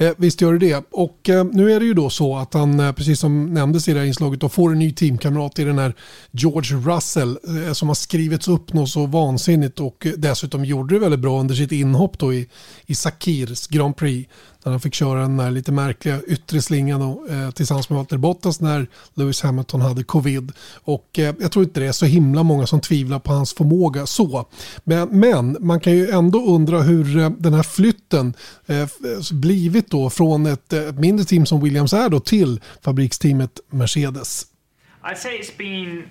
Eh, 0.00 0.12
visst 0.16 0.40
gör 0.40 0.52
det 0.52 0.58
det. 0.58 0.84
Och 0.90 1.28
eh, 1.28 1.44
nu 1.44 1.72
är 1.72 1.80
det 1.80 1.86
ju 1.86 1.94
då 1.94 2.10
så 2.10 2.36
att 2.36 2.54
han, 2.54 2.80
eh, 2.80 2.92
precis 2.92 3.20
som 3.20 3.54
nämndes 3.54 3.88
i 3.88 3.92
det 3.92 3.98
här 3.98 4.06
inslaget, 4.06 4.40
då 4.40 4.48
får 4.48 4.72
en 4.72 4.78
ny 4.78 4.92
teamkamrat 4.92 5.58
i 5.58 5.64
den 5.64 5.78
här 5.78 5.94
George 6.30 6.76
Russell 6.76 7.38
eh, 7.66 7.72
som 7.72 7.88
har 7.88 7.94
skrivits 7.94 8.48
upp 8.48 8.72
något 8.72 8.88
så 8.88 9.06
vansinnigt 9.06 9.80
och 9.80 10.06
dessutom 10.16 10.64
gjorde 10.64 10.94
det 10.94 10.98
väldigt 10.98 11.20
bra 11.20 11.40
under 11.40 11.54
sitt 11.54 11.72
inhopp 11.72 12.18
då 12.18 12.34
i, 12.34 12.48
i 12.86 12.94
Sakirs 12.94 13.66
Grand 13.66 13.96
Prix. 13.96 14.30
Där 14.62 14.70
han 14.70 14.80
fick 14.80 14.94
köra 14.94 15.20
den 15.20 15.36
där 15.36 15.50
lite 15.50 15.72
märkliga 15.72 16.22
yttre 16.22 16.62
slingan 16.62 17.02
och, 17.02 17.30
eh, 17.30 17.50
tillsammans 17.50 17.90
med 17.90 17.96
Walter 17.96 18.16
Bottas 18.16 18.60
när 18.60 18.86
Lewis 19.14 19.42
Hamilton 19.42 19.80
hade 19.80 20.04
covid. 20.04 20.52
Och 20.84 21.18
eh, 21.18 21.34
jag 21.40 21.52
tror 21.52 21.64
inte 21.64 21.80
det 21.80 21.86
är 21.86 21.92
så 21.92 22.06
himla 22.06 22.42
många 22.42 22.66
som 22.66 22.80
tvivlar 22.80 23.18
på 23.18 23.32
hans 23.32 23.54
förmåga 23.54 24.06
så. 24.06 24.48
Men, 24.84 25.08
men 25.08 25.56
man 25.60 25.80
kan 25.80 25.92
ju 25.92 26.10
ändå 26.10 26.44
undra 26.46 26.82
hur 26.82 27.18
eh, 27.18 27.30
den 27.30 27.54
här 27.54 27.62
flytten 27.62 28.34
eh, 28.66 28.80
eh 28.80 28.88
blivit 29.32 29.90
då 29.90 30.10
från 30.10 30.46
ett, 30.46 30.72
eh, 30.72 30.80
ett 30.80 30.98
mindre 30.98 31.24
team 31.24 31.46
som 31.46 31.60
Williams 31.60 31.92
är 31.92 32.08
då 32.08 32.20
till 32.20 32.60
fabriksteamet 32.82 33.60
Mercedes. 33.70 34.46
I'd 35.02 35.16
say 35.16 35.30
it's 35.30 35.56
been 35.58 36.04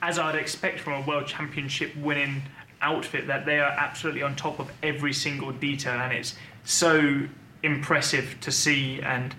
as 0.00 0.18
I'd 0.18 0.36
expect 0.36 0.80
from 0.80 0.92
a 0.92 1.02
World 1.06 1.28
Championship 1.28 1.96
winning 1.96 2.42
outfit 2.80 3.26
that 3.26 3.46
they 3.46 3.58
are 3.58 3.70
absolutely 3.70 4.22
on 4.22 4.36
top 4.36 4.58
of 4.58 4.70
every 4.82 5.12
single 5.12 5.52
detail, 5.52 6.00
and 6.00 6.12
it's 6.12 6.34
so 6.64 7.22
impressive 7.62 8.36
to 8.40 8.52
see. 8.52 9.00
And 9.00 9.34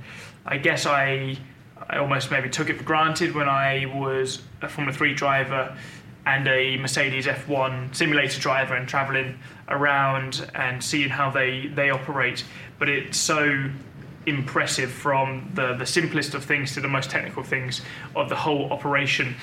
I 0.45 0.57
guess 0.57 0.85
I, 0.85 1.37
I 1.89 1.97
almost 1.97 2.31
maybe 2.31 2.49
took 2.49 2.69
it 2.69 2.77
for 2.77 2.83
granted 2.83 3.33
when 3.35 3.47
I 3.47 3.85
was 3.85 4.41
a 4.61 4.69
Formula 4.69 4.95
Three 4.95 5.13
driver 5.13 5.75
and 6.25 6.47
a 6.47 6.77
Mercedes 6.77 7.25
F1 7.25 7.95
simulator 7.95 8.39
driver 8.39 8.75
and 8.75 8.87
traveling 8.87 9.39
around 9.67 10.49
and 10.53 10.83
seeing 10.83 11.09
how 11.09 11.31
they 11.31 11.67
they 11.67 11.89
operate. 11.89 12.43
But 12.77 12.89
it's 12.89 13.17
so 13.17 13.69
impressive 14.25 14.91
from 14.91 15.49
the 15.53 15.73
the 15.75 15.85
simplest 15.85 16.33
of 16.33 16.43
things 16.43 16.73
to 16.73 16.81
the 16.81 16.87
most 16.87 17.09
technical 17.09 17.43
things 17.43 17.81
of 18.15 18.29
the 18.29 18.35
whole 18.35 18.71
operation. 18.71 19.35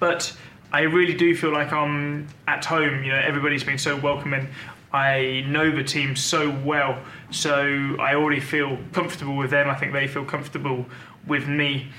But 0.00 0.36
I 0.74 0.80
really 0.80 1.14
do 1.14 1.36
feel 1.36 1.52
like 1.52 1.72
I'm 1.72 2.26
at 2.48 2.64
home. 2.64 3.04
You 3.04 3.12
know, 3.12 3.20
everybody's 3.20 3.62
been 3.62 3.78
so 3.78 3.96
welcoming. 3.96 4.48
I 4.92 5.44
know 5.46 5.70
the 5.70 5.84
team 5.84 6.16
so 6.16 6.50
well, 6.64 6.98
so 7.30 7.96
I 8.00 8.16
already 8.16 8.40
feel 8.40 8.76
comfortable 8.92 9.36
with 9.36 9.50
them. 9.50 9.70
I 9.70 9.76
think 9.76 9.92
they 9.92 10.08
feel 10.08 10.24
comfortable 10.24 10.84
with 11.28 11.46
me, 11.46 11.92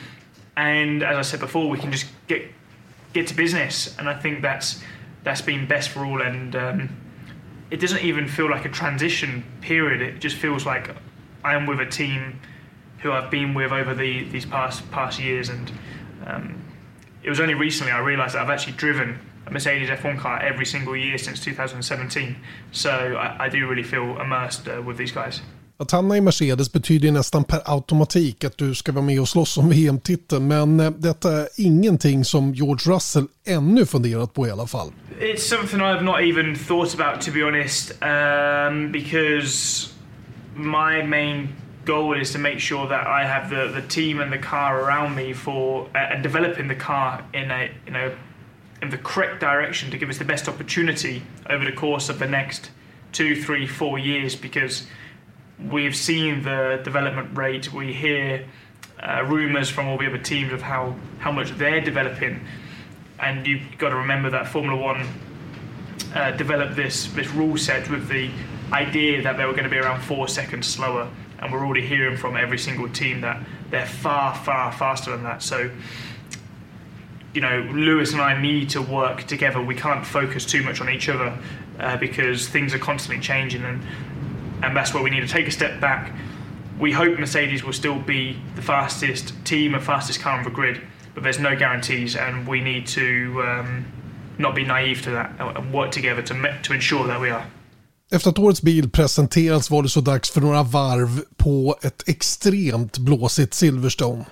and 0.58 1.04
as 1.04 1.16
I 1.16 1.22
said 1.22 1.40
before, 1.40 1.70
we 1.70 1.78
can 1.78 1.90
just 1.90 2.08
get 2.28 2.52
get 3.14 3.28
to 3.28 3.34
business. 3.34 3.98
And 3.98 4.10
I 4.10 4.14
think 4.14 4.42
that's 4.42 4.84
that's 5.24 5.42
been 5.42 5.66
best 5.66 5.88
for 5.88 6.06
all. 6.06 6.22
And 6.22 6.54
um, 6.58 6.90
it 7.72 7.80
doesn't 7.80 8.04
even 8.04 8.28
feel 8.28 8.50
like 8.50 8.66
a 8.66 8.70
transition 8.70 9.46
period. 9.62 10.02
It 10.02 10.20
just 10.20 10.36
feels 10.36 10.66
like 10.66 10.94
I 11.46 11.56
am 11.56 11.66
with 11.66 11.80
a 11.80 11.86
team 11.86 12.42
who 13.00 13.14
I've 13.14 13.32
been 13.32 13.54
with 13.54 13.72
over 13.72 13.96
the 13.96 14.26
these 14.26 14.46
past 14.46 14.92
past 14.92 15.18
years, 15.18 15.48
and 15.48 15.72
um, 16.26 16.65
it 17.26 17.30
was 17.30 17.40
only 17.40 17.56
recently 17.56 17.92
I 17.92 18.00
realised 18.00 18.36
that 18.36 18.44
I've 18.44 18.54
actually 18.54 18.78
driven 18.78 19.18
a 19.48 19.52
Mercedes 19.52 19.90
F1 19.90 20.20
car 20.20 20.40
every 20.42 20.66
single 20.66 20.96
year 20.96 21.18
since 21.18 21.40
2017. 21.44 22.36
So 22.72 22.90
I, 22.90 23.46
I 23.46 23.50
do 23.50 23.68
really 23.68 23.84
feel 23.84 24.22
immersed 24.22 24.68
uh, 24.68 24.82
with 24.88 24.98
these 24.98 25.12
guys. 25.12 25.42
Att 25.78 25.92
hamna 25.92 26.18
i 26.18 26.22
Mercedes 26.22 26.74
betyder 26.74 27.12
nästan 27.12 27.44
per 27.44 27.62
automatik 27.66 28.44
att 28.44 28.58
du 28.58 28.76
ska 28.76 28.92
vara 28.92 29.06
med 29.06 29.22
och 29.22 29.30
slåss 29.30 29.58
om 29.58 29.70
VM-titeln. 29.76 30.48
Men 30.48 30.80
eh, 30.80 30.92
detta 30.92 31.32
är 31.32 31.48
ingenting 31.58 32.26
som 32.26 32.54
George 32.54 32.94
Russell 32.94 33.28
ännu 33.46 33.86
funderat 33.86 34.34
på 34.34 34.48
i 34.48 34.52
alla 34.52 34.68
fall. 34.68 34.92
It's 35.20 35.38
something 35.38 35.80
I've 35.80 36.04
not 36.04 36.22
even 36.22 36.56
thought 36.56 37.00
about 37.00 37.22
to 37.22 37.32
be 37.32 37.44
honest. 37.44 37.92
Um, 38.02 38.92
because 38.92 39.90
my 40.56 41.04
main 41.04 41.48
goal 41.86 42.20
is 42.20 42.32
to 42.32 42.40
make 42.40 42.60
sure 42.60 42.88
that 42.88 43.08
I 43.08 43.26
have 43.26 43.50
the, 43.50 43.68
the 43.68 43.88
team 43.88 44.20
and 44.20 44.32
the 44.32 44.38
car 44.38 44.82
around 44.82 45.16
me 45.16 45.34
for 45.34 45.88
uh, 45.96 45.98
and 45.98 46.24
developing 46.24 46.68
the 46.68 46.76
car 46.76 47.24
in 47.34 47.52
a 47.52 47.72
you 47.86 47.92
know 47.92 48.14
in 48.82 48.90
the 48.90 48.98
correct 48.98 49.40
direction 49.40 49.90
to 49.92 49.98
give 49.98 50.10
us 50.10 50.18
the 50.18 50.26
best 50.26 50.48
opportunity 50.48 51.24
over 51.50 51.64
the 51.64 51.72
course 51.72 52.10
of 52.10 52.20
the 52.20 52.28
next 52.28 52.72
two, 53.12 53.42
three, 53.42 53.66
four 53.66 53.98
years 53.98 54.36
because 54.36 54.86
we've 55.72 55.96
seen 55.96 56.44
the 56.44 56.82
development 56.84 57.36
rate. 57.38 57.72
We 57.72 57.94
hear 57.94 58.46
uh, 59.02 59.24
rumours 59.26 59.70
from 59.70 59.88
all 59.88 59.98
the 59.98 60.08
other 60.08 60.18
teams 60.18 60.52
of 60.52 60.62
how, 60.62 60.96
how 61.20 61.32
much 61.32 61.52
they're 61.52 61.82
developing, 61.82 62.42
and 63.20 63.48
you've 63.48 63.78
got 63.78 63.90
to 63.90 63.96
remember 63.96 64.30
that 64.32 64.48
Formula 64.48 64.80
One 64.80 65.08
uh, 66.14 66.32
developed 66.32 66.76
this 66.76 67.08
this 67.14 67.30
rule 67.30 67.58
set 67.58 67.90
with 67.90 68.08
the 68.08 68.30
idea 68.74 69.22
that 69.22 69.38
they 69.38 69.46
were 69.46 69.52
going 69.52 69.64
to 69.64 69.70
be 69.70 69.78
around 69.78 70.02
four 70.02 70.28
seconds 70.28 70.68
slower 70.68 71.10
and 71.40 71.52
we're 71.52 71.66
already 71.66 71.86
hearing 71.86 72.18
from 72.18 72.38
every 72.38 72.58
single 72.58 72.90
team 72.90 73.22
that 73.22 73.42
they're 73.70 73.86
far, 73.86 74.36
far 74.36 74.72
faster 74.72 75.12
than 75.12 75.24
that. 75.24 75.44
So 75.44 75.70
you 77.36 77.42
know, 77.42 77.70
Lewis 77.74 78.14
and 78.14 78.22
I 78.22 78.42
need 78.42 78.70
to 78.72 78.82
work 78.82 79.24
together. 79.24 79.62
We 79.62 79.76
can't 79.76 80.06
focus 80.06 80.46
too 80.46 80.64
much 80.64 80.80
on 80.80 80.90
each 80.90 81.10
other 81.10 81.38
uh, 81.80 81.98
because 81.98 82.48
things 82.48 82.74
are 82.74 82.80
constantly 82.80 83.22
changing, 83.22 83.64
and 83.64 83.84
and 84.64 84.76
that's 84.76 84.94
where 84.94 85.04
we 85.04 85.10
need 85.10 85.20
to 85.20 85.28
take 85.28 85.46
a 85.46 85.52
step 85.52 85.82
back. 85.82 86.14
We 86.80 86.94
hope 86.94 87.20
Mercedes 87.20 87.64
will 87.64 87.74
still 87.74 88.00
be 88.00 88.40
the 88.56 88.62
fastest 88.62 89.34
team 89.46 89.76
and 89.76 89.84
fastest 89.84 90.22
car 90.22 90.38
on 90.38 90.46
the 90.46 90.50
grid, 90.50 90.82
but 91.14 91.24
there's 91.24 91.40
no 91.40 91.56
guarantees, 91.58 92.16
and 92.16 92.48
we 92.48 92.62
need 92.62 92.88
to 92.88 93.44
um, 93.44 93.86
not 94.38 94.56
be 94.56 94.64
naive 94.64 95.02
to 95.04 95.12
that 95.12 95.36
and 95.38 95.74
work 95.74 95.92
together 95.92 96.22
to 96.22 96.60
to 96.64 96.74
ensure 96.74 97.06
that 97.06 97.20
we 97.20 97.30
are. 97.30 97.46
Efter 98.12 98.30
att 98.30 98.40
årets 98.40 98.62
bil 98.62 98.90
presenterats 98.90 99.72
var 99.72 99.84
det 99.84 99.90
så 99.90 100.02
dags 100.02 100.32
för 100.32 100.42
några 100.42 100.64
varv 100.64 101.22
på 101.38 101.78
ett 101.84 102.10
extremt 102.10 102.98
blåsigt 102.98 103.54
Silverstone. 103.54 104.26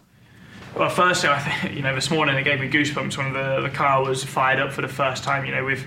Well, 0.76 0.90
firstly, 0.90 1.30
I 1.30 1.40
think 1.40 1.76
you 1.76 1.82
know 1.82 1.96
this 1.96 2.10
morning 2.10 2.38
it 2.38 2.46
gave 2.46 2.60
me 2.60 2.68
goosebumps 2.68 3.18
when 3.18 3.34
the 3.34 3.62
the 3.62 3.76
car 3.76 4.04
was 4.04 4.24
fired 4.24 4.60
up 4.60 4.74
for 4.74 4.82
the 4.82 4.88
first 4.88 5.24
time. 5.24 5.46
You 5.46 5.56
know, 5.56 5.66
we've 5.66 5.86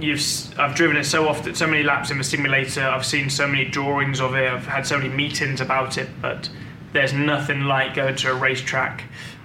you've 0.00 0.22
I've 0.58 0.74
driven 0.76 0.96
it 0.96 1.04
so 1.04 1.28
often, 1.28 1.54
so 1.54 1.66
many 1.66 1.82
laps 1.82 2.10
in 2.10 2.18
the 2.18 2.24
simulator. 2.24 2.82
I've 2.82 3.04
seen 3.04 3.30
so 3.30 3.46
many 3.46 3.64
drawings 3.64 4.20
of 4.20 4.34
it. 4.34 4.52
I've 4.52 4.66
had 4.66 4.86
so 4.86 4.98
many 4.98 5.08
meetings 5.08 5.60
about 5.60 5.98
it, 5.98 6.08
but 6.20 6.48
there's 6.92 7.12
nothing 7.12 7.62
like 7.62 7.94
going 7.94 8.16
to 8.16 8.30
a 8.30 8.34
racetrack. 8.34 9.02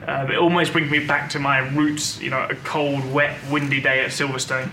Uh, 0.07 0.27
it 0.31 0.37
almost 0.37 0.71
brings 0.71 0.91
me 0.91 0.99
back 0.99 1.29
to 1.31 1.39
my 1.39 1.59
roots. 1.59 2.21
You 2.21 2.29
know, 2.29 2.47
a 2.49 2.55
cold, 2.63 3.11
wet, 3.11 3.35
windy 3.51 3.81
day 3.81 4.05
at 4.05 4.11
Silverstone. 4.11 4.69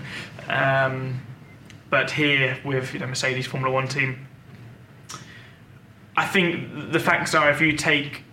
Um, 0.47 1.21
but 1.89 2.11
here 2.11 2.57
with 2.63 2.93
you 2.93 2.99
know 2.99 3.07
Mercedes 3.07 3.47
Formula 3.47 3.73
One 3.73 3.87
team, 3.87 4.27
I 6.17 6.25
think 6.25 6.91
the 6.91 6.99
facts 6.99 7.33
are 7.35 7.49
if 7.49 7.61
you 7.61 7.73
take 7.73 8.23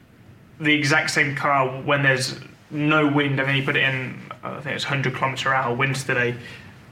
the 0.61 0.73
exact 0.73 1.11
same 1.11 1.35
car 1.35 1.69
when 1.83 2.03
there's 2.03 2.39
no 2.71 3.07
wind 3.07 3.39
and 3.39 3.49
then 3.49 3.57
you 3.57 3.65
put 3.65 3.77
it 3.77 3.83
in, 3.83 4.19
I 4.43 4.61
think 4.61 4.77
it's 4.77 4.85
100 4.85 5.15
kilometer 5.15 5.53
hour 5.53 5.75
winds 5.75 6.05
today, 6.05 6.37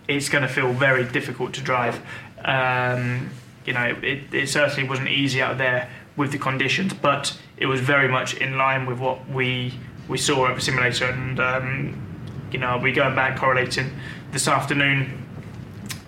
it's 0.09 0.29
going 0.29 0.43
to 0.43 0.49
feel 0.49 0.73
very 0.73 1.05
difficult 1.05 1.55
to 1.55 1.61
drive. 1.63 2.01
Um, 2.45 3.31
you 3.65 3.73
know, 3.73 3.97
it, 4.03 4.33
it 4.35 4.49
certainly 4.49 4.89
wasn't 4.89 5.09
easy 5.09 5.41
out 5.41 5.59
there 5.59 5.89
with 6.17 6.33
the 6.33 6.39
conditions, 6.39 6.93
but 6.93 7.39
it 7.57 7.67
was 7.67 7.81
very 7.81 8.09
much 8.09 8.35
in 8.35 8.59
line 8.59 8.87
with 8.87 8.99
what 8.99 9.29
we 9.29 9.75
we 10.09 10.19
saw 10.19 10.49
at 10.49 10.57
the 10.57 10.61
simulator. 10.61 11.07
And 11.07 11.39
um, 11.39 12.49
you 12.51 12.59
know, 12.59 12.79
we 12.79 12.93
going 12.93 13.15
back 13.15 13.39
correlating 13.39 13.93
this 14.33 14.49
afternoon, 14.49 15.25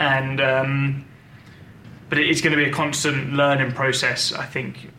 and 0.03 0.41
um, 0.41 1.05
but 2.09 2.19
it's 2.19 2.41
going 2.41 2.57
to 2.57 2.63
be 2.65 2.69
a 2.69 2.73
constant 2.73 3.33
learning 3.33 3.73
process. 3.73 4.33
I 4.33 4.45
think 4.45 4.91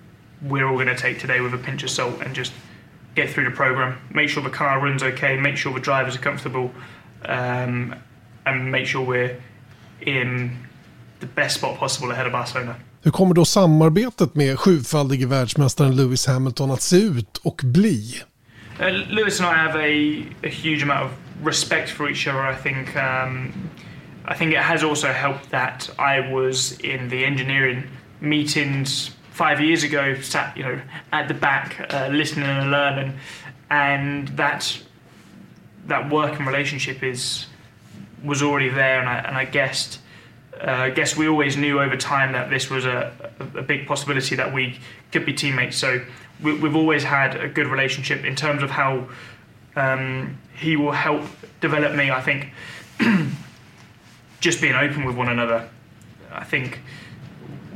we're 0.42 0.68
all 0.68 0.76
going 0.76 0.96
to 0.96 0.96
take 0.96 1.20
today 1.20 1.42
with 1.42 1.54
a 1.54 1.58
pinch 1.58 1.84
of 1.84 1.90
salt 1.90 2.22
and 2.22 2.34
just 2.36 2.54
get 3.16 3.30
through 3.30 3.46
the 3.50 3.56
program, 3.56 3.96
make 4.10 4.30
sure 4.30 4.44
the 4.44 4.58
car 4.58 4.80
runs 4.80 5.04
okay, 5.04 5.38
make 5.40 5.58
sure 5.58 5.74
the 5.74 5.80
drivers 5.80 6.16
are 6.16 6.24
comfortable, 6.30 6.72
um, 7.26 7.96
and 8.46 8.72
make 8.72 8.88
sure 8.88 9.06
we're 9.06 9.36
in 10.02 10.58
the 11.20 11.28
best 11.28 11.56
spot 11.56 11.78
possible 11.78 12.12
ahead 12.12 12.26
of 12.26 12.32
Barcelona. 12.32 12.76
Hur 13.04 13.12
kommer 13.12 13.34
då 13.34 13.46
samarbetet 13.46 14.36
med 14.36 14.60
sjufaldige 14.60 15.28
världsmästaren 15.28 15.96
Lewis 15.96 16.28
Hamilton 16.28 16.72
att 16.72 16.82
se 16.82 16.98
ut 16.98 17.38
och 17.38 17.62
bli? 17.64 18.22
Uh, 18.80 18.88
Lewis 18.88 19.40
and 19.40 19.50
I 19.50 19.60
have 19.60 19.76
a, 19.76 20.48
a 20.48 20.50
huge 20.50 20.84
amount 20.84 21.06
of 21.06 21.12
respect 21.48 21.90
for 21.90 22.10
each 22.10 22.28
other. 22.28 22.52
I 22.52 22.56
think 22.64 22.96
um, 22.96 23.54
I 24.26 24.36
think 24.36 24.54
it 24.54 24.60
has 24.60 24.84
also 24.84 25.12
helped 25.12 25.50
that 25.50 25.90
I 26.00 26.32
was 26.32 26.80
in 26.80 27.10
the 27.10 27.26
engineering 27.26 27.90
meetings 28.22 29.12
five 29.32 29.60
years 29.60 29.84
ago, 29.84 30.20
sat 30.22 30.56
you 30.56 30.64
know 30.64 30.82
at 31.12 31.28
the 31.28 31.34
back, 31.34 31.86
uh, 31.94 32.08
listening 32.12 32.46
and 32.46 32.72
learning, 32.72 33.14
and 33.70 34.28
that 34.30 34.82
that 35.88 36.10
working 36.10 36.46
relationship 36.46 37.04
is 37.04 37.48
was 38.24 38.42
already 38.42 38.70
there, 38.70 39.00
and 39.00 39.10
I 39.10 39.18
and 39.20 39.38
I 39.38 39.46
guessed. 39.46 40.00
Uh, 40.62 40.72
I 40.72 40.90
guess 40.92 41.18
we 41.18 41.28
always 41.28 41.58
knew 41.58 41.82
over 41.82 41.98
time 41.98 42.32
that 42.34 42.52
this 42.52 42.70
was 42.70 42.86
a, 42.86 43.12
a, 43.40 43.60
a 43.60 43.62
big 43.64 43.88
possibility 43.88 44.36
that 44.36 44.54
we 44.54 44.80
could 45.12 45.26
be 45.26 45.34
teammates. 45.34 45.76
So 45.76 46.00
we, 46.42 46.58
have 46.60 46.76
always 46.76 47.04
had 47.04 47.36
a 47.36 47.48
good 47.50 47.68
relationship 47.68 48.24
in 48.24 48.36
terms 48.36 48.62
of 48.62 48.70
how 48.70 49.08
um, 49.76 50.38
he 50.56 50.76
will 50.78 50.92
help 50.92 51.24
develop 51.60 51.96
me. 51.96 52.12
I 52.12 52.22
think 52.22 52.52
just 54.44 54.60
being 54.60 54.76
open 54.76 55.06
with 55.06 55.16
one 55.16 55.30
another. 55.30 55.70
I 56.30 56.44
think 56.44 56.82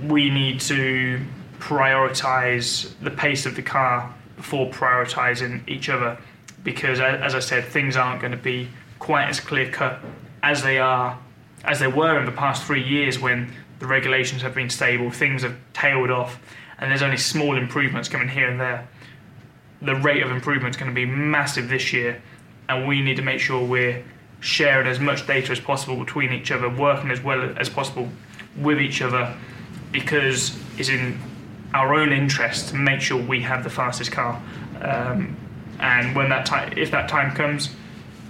we 0.04 0.30
need 0.30 0.60
to 0.62 1.18
prioritize 1.60 2.92
the 3.00 3.10
pace 3.10 3.46
of 3.46 3.56
the 3.56 3.62
car 3.62 4.14
before 4.36 4.70
prioritizing 4.70 5.66
each 5.70 5.88
other 5.88 6.18
because 6.66 7.00
as 7.00 7.34
I 7.34 7.40
said 7.40 7.64
things 7.64 7.96
aren't 7.96 8.20
going 8.20 8.32
to 8.32 8.38
be 8.38 8.68
quite 9.00 9.30
as 9.30 9.40
clear 9.40 9.72
cut 9.72 10.00
as 10.44 10.62
they 10.62 10.78
are 10.78 11.18
as 11.64 11.80
they 11.80 11.88
were 11.88 12.20
in 12.20 12.26
the 12.26 12.32
past 12.34 12.66
3 12.66 12.84
years 12.84 13.18
when 13.18 13.52
the 13.80 13.88
regulations 13.88 14.42
have 14.42 14.54
been 14.54 14.70
stable 14.70 15.10
things 15.10 15.44
have 15.44 15.56
tailed 15.74 16.12
off 16.12 16.38
and 16.78 16.92
there's 16.92 17.02
only 17.02 17.18
small 17.18 17.58
improvements 17.58 18.10
coming 18.10 18.28
here 18.28 18.50
and 18.50 18.60
there 18.60 18.88
the 19.82 19.96
rate 19.96 20.22
of 20.22 20.30
improvement 20.32 20.76
is 20.76 20.80
going 20.80 20.92
to 20.92 20.96
be 20.96 21.06
massive 21.06 21.70
this 21.70 21.94
year 21.94 22.22
and 22.70 22.88
we 22.88 23.02
need 23.02 23.16
to 23.16 23.24
make 23.24 23.40
sure 23.40 23.66
we're 23.66 24.04
sharing 24.40 24.88
as 24.88 25.00
much 25.00 25.26
data 25.26 25.52
as 25.52 25.60
possible 25.60 25.96
between 25.96 26.32
each 26.32 26.52
other 26.52 26.70
working 26.70 27.10
as 27.12 27.22
well 27.22 27.42
as 27.58 27.70
possible 27.70 28.08
with 28.58 28.80
each 28.80 29.02
other 29.02 29.34
because 29.92 30.58
it's 30.78 30.90
in 30.90 31.20
our 31.74 31.94
own 31.94 32.12
interest 32.12 32.70
to 32.70 32.76
make 32.76 33.02
sure 33.02 33.22
we 33.22 33.42
have 33.42 33.64
the 33.64 33.70
fastest 33.70 34.12
car. 34.12 34.42
Um, 34.82 35.36
and 35.80 36.16
when 36.16 36.30
that 36.30 36.46
time, 36.46 36.74
if 36.78 36.92
that 36.92 37.10
time 37.10 37.36
comes, 37.36 37.70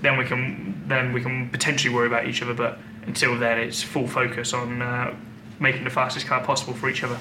then 0.01 0.17
we 0.17 0.25
can 0.25 0.83
then 0.87 1.13
we 1.13 1.21
can 1.21 1.49
potentially 1.49 1.93
worry 1.93 2.07
about 2.07 2.27
each 2.27 2.41
other. 2.41 2.53
But 2.53 2.77
until 3.05 3.37
then, 3.37 3.57
it's 3.59 3.81
full 3.83 4.07
focus 4.07 4.53
on 4.53 4.81
uh, 4.81 5.13
making 5.59 5.83
the 5.83 5.89
fastest 5.89 6.27
car 6.27 6.43
possible 6.43 6.73
for 6.73 6.89
each 6.89 7.03
other. 7.03 7.17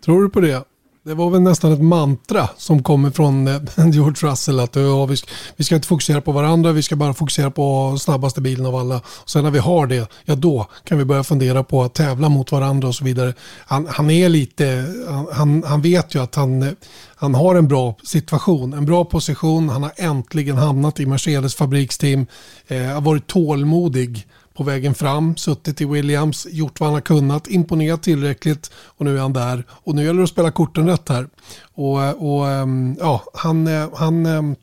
Tror 0.00 0.22
du 0.22 0.28
på 0.28 0.40
det? 0.40 0.64
Det 1.02 1.14
var 1.14 1.30
väl 1.30 1.40
nästan 1.40 1.72
ett 1.72 1.82
mantra 1.82 2.48
som 2.56 2.82
kommer 2.82 3.10
från 3.10 3.48
eh, 3.48 3.60
George 3.92 4.30
Russell 4.30 4.60
att 4.60 4.76
ja, 4.76 5.06
vi, 5.06 5.16
ska, 5.16 5.30
vi 5.56 5.64
ska 5.64 5.74
inte 5.74 5.88
fokusera 5.88 6.20
på 6.20 6.32
varandra, 6.32 6.72
vi 6.72 6.82
ska 6.82 6.96
bara 6.96 7.14
fokusera 7.14 7.50
på 7.50 7.96
snabbaste 7.98 8.40
bilen 8.40 8.66
av 8.66 8.76
alla. 8.76 8.96
Och 8.96 9.30
sen 9.30 9.44
när 9.44 9.50
vi 9.50 9.58
har 9.58 9.86
det, 9.86 10.10
ja 10.24 10.34
då 10.34 10.66
kan 10.84 10.98
vi 10.98 11.04
börja 11.04 11.24
fundera 11.24 11.64
på 11.64 11.82
att 11.82 11.94
tävla 11.94 12.28
mot 12.28 12.52
varandra 12.52 12.88
och 12.88 12.94
så 12.94 13.04
vidare. 13.04 13.34
Han, 13.66 13.86
han 13.90 14.10
är 14.10 14.28
lite, 14.28 14.86
han, 15.32 15.62
han 15.66 15.82
vet 15.82 16.14
ju 16.14 16.22
att 16.22 16.34
han, 16.34 16.76
han 17.16 17.34
har 17.34 17.54
en 17.54 17.68
bra 17.68 17.94
situation, 18.02 18.72
en 18.72 18.84
bra 18.84 19.04
position. 19.04 19.68
Han 19.68 19.82
har 19.82 19.92
äntligen 19.96 20.56
hamnat 20.56 21.00
i 21.00 21.06
Mercedes 21.06 21.54
fabriksteam, 21.54 22.26
eh, 22.68 22.82
har 22.82 23.00
varit 23.00 23.26
tålmodig 23.26 24.26
på 24.60 24.64
vägen 24.64 24.94
fram, 24.94 25.36
suttit 25.36 25.80
i 25.80 25.84
Williams, 25.84 26.46
gjort 26.50 26.80
vad 26.80 26.86
han 26.86 26.94
har 26.94 27.00
kunnat, 27.00 27.48
imponerat 27.48 28.02
tillräckligt 28.02 28.72
och 28.74 29.04
nu 29.04 29.16
är 29.16 29.20
han 29.20 29.32
där. 29.32 29.64
Och 29.70 29.94
nu 29.94 30.04
gäller 30.04 30.18
det 30.18 30.24
att 30.24 30.30
spela 30.30 30.50
korten 30.50 30.88
rätt 30.88 31.08
här. 31.08 31.28
Och, 31.74 31.96
och 31.98 32.48
ehm, 32.48 32.96
ja, 33.00 33.22
han, 33.34 33.66
eh, 33.66 33.88
han, 33.94 34.26
ehm, 34.26 34.56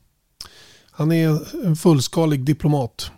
han 0.91 1.11
är 1.11 1.39
en 1.65 1.75
fullskalig 1.75 2.43
diplomat. 2.43 3.11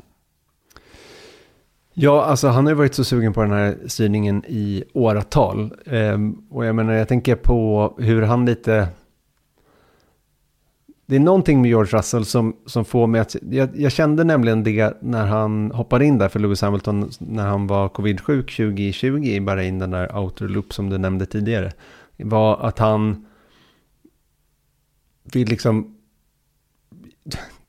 Ja, 1.93 2.23
alltså 2.23 2.47
han 2.47 2.65
har 2.65 2.71
ju 2.71 2.77
varit 2.77 2.95
så 2.95 3.03
sugen 3.03 3.33
på 3.33 3.41
den 3.41 3.51
här 3.51 3.77
styrningen 3.87 4.45
i 4.47 4.83
åratal. 4.93 5.73
Ehm, 5.85 6.37
och 6.49 6.65
jag 6.65 6.75
menar, 6.75 6.93
jag 6.93 7.07
tänker 7.07 7.35
på 7.35 7.93
hur 7.97 8.21
han 8.21 8.45
lite 8.45 8.87
det 11.09 11.15
är 11.15 11.19
någonting 11.19 11.61
med 11.61 11.69
George 11.69 11.97
Russell 11.97 12.25
som, 12.25 12.55
som 12.65 12.85
får 12.85 13.07
mig 13.07 13.21
att... 13.21 13.35
Jag, 13.49 13.69
jag, 13.75 13.91
kände 13.91 14.23
nämligen 14.23 14.63
det 14.63 14.97
när 15.01 15.25
han 15.25 15.71
hoppade 15.71 16.05
in 16.05 16.17
där 16.17 16.29
för 16.29 16.39
Lewis 16.39 16.61
Hamilton 16.61 17.11
när 17.19 17.47
han 17.47 17.67
var 17.67 17.89
covid-sjuk 17.89 18.55
2020 18.55 19.23
i 19.23 19.41
Bahrain, 19.41 19.79
den 19.79 19.91
där 19.91 20.17
outer 20.17 20.47
loop 20.47 20.73
som 20.73 20.89
du 20.89 20.97
nämnde 20.97 21.25
tidigare. 21.25 21.71
Var 22.17 22.57
att 22.57 22.79
han 22.79 23.25
vill 25.23 25.47
liksom... 25.47 25.97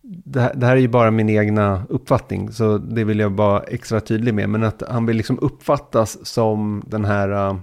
Det 0.02 0.40
här, 0.40 0.54
det 0.54 0.66
här 0.66 0.76
är 0.76 0.80
ju 0.80 0.88
bara 0.88 1.10
min 1.10 1.30
egna 1.30 1.82
uppfattning, 1.88 2.52
så 2.52 2.78
det 2.78 3.04
vill 3.04 3.18
jag 3.18 3.30
vara 3.30 3.62
extra 3.62 4.00
tydlig 4.00 4.34
med. 4.34 4.48
Men 4.48 4.64
att 4.64 4.82
han 4.88 5.06
vill 5.06 5.16
liksom 5.16 5.38
uppfattas 5.42 6.26
som 6.26 6.82
den 6.86 7.04
här 7.04 7.56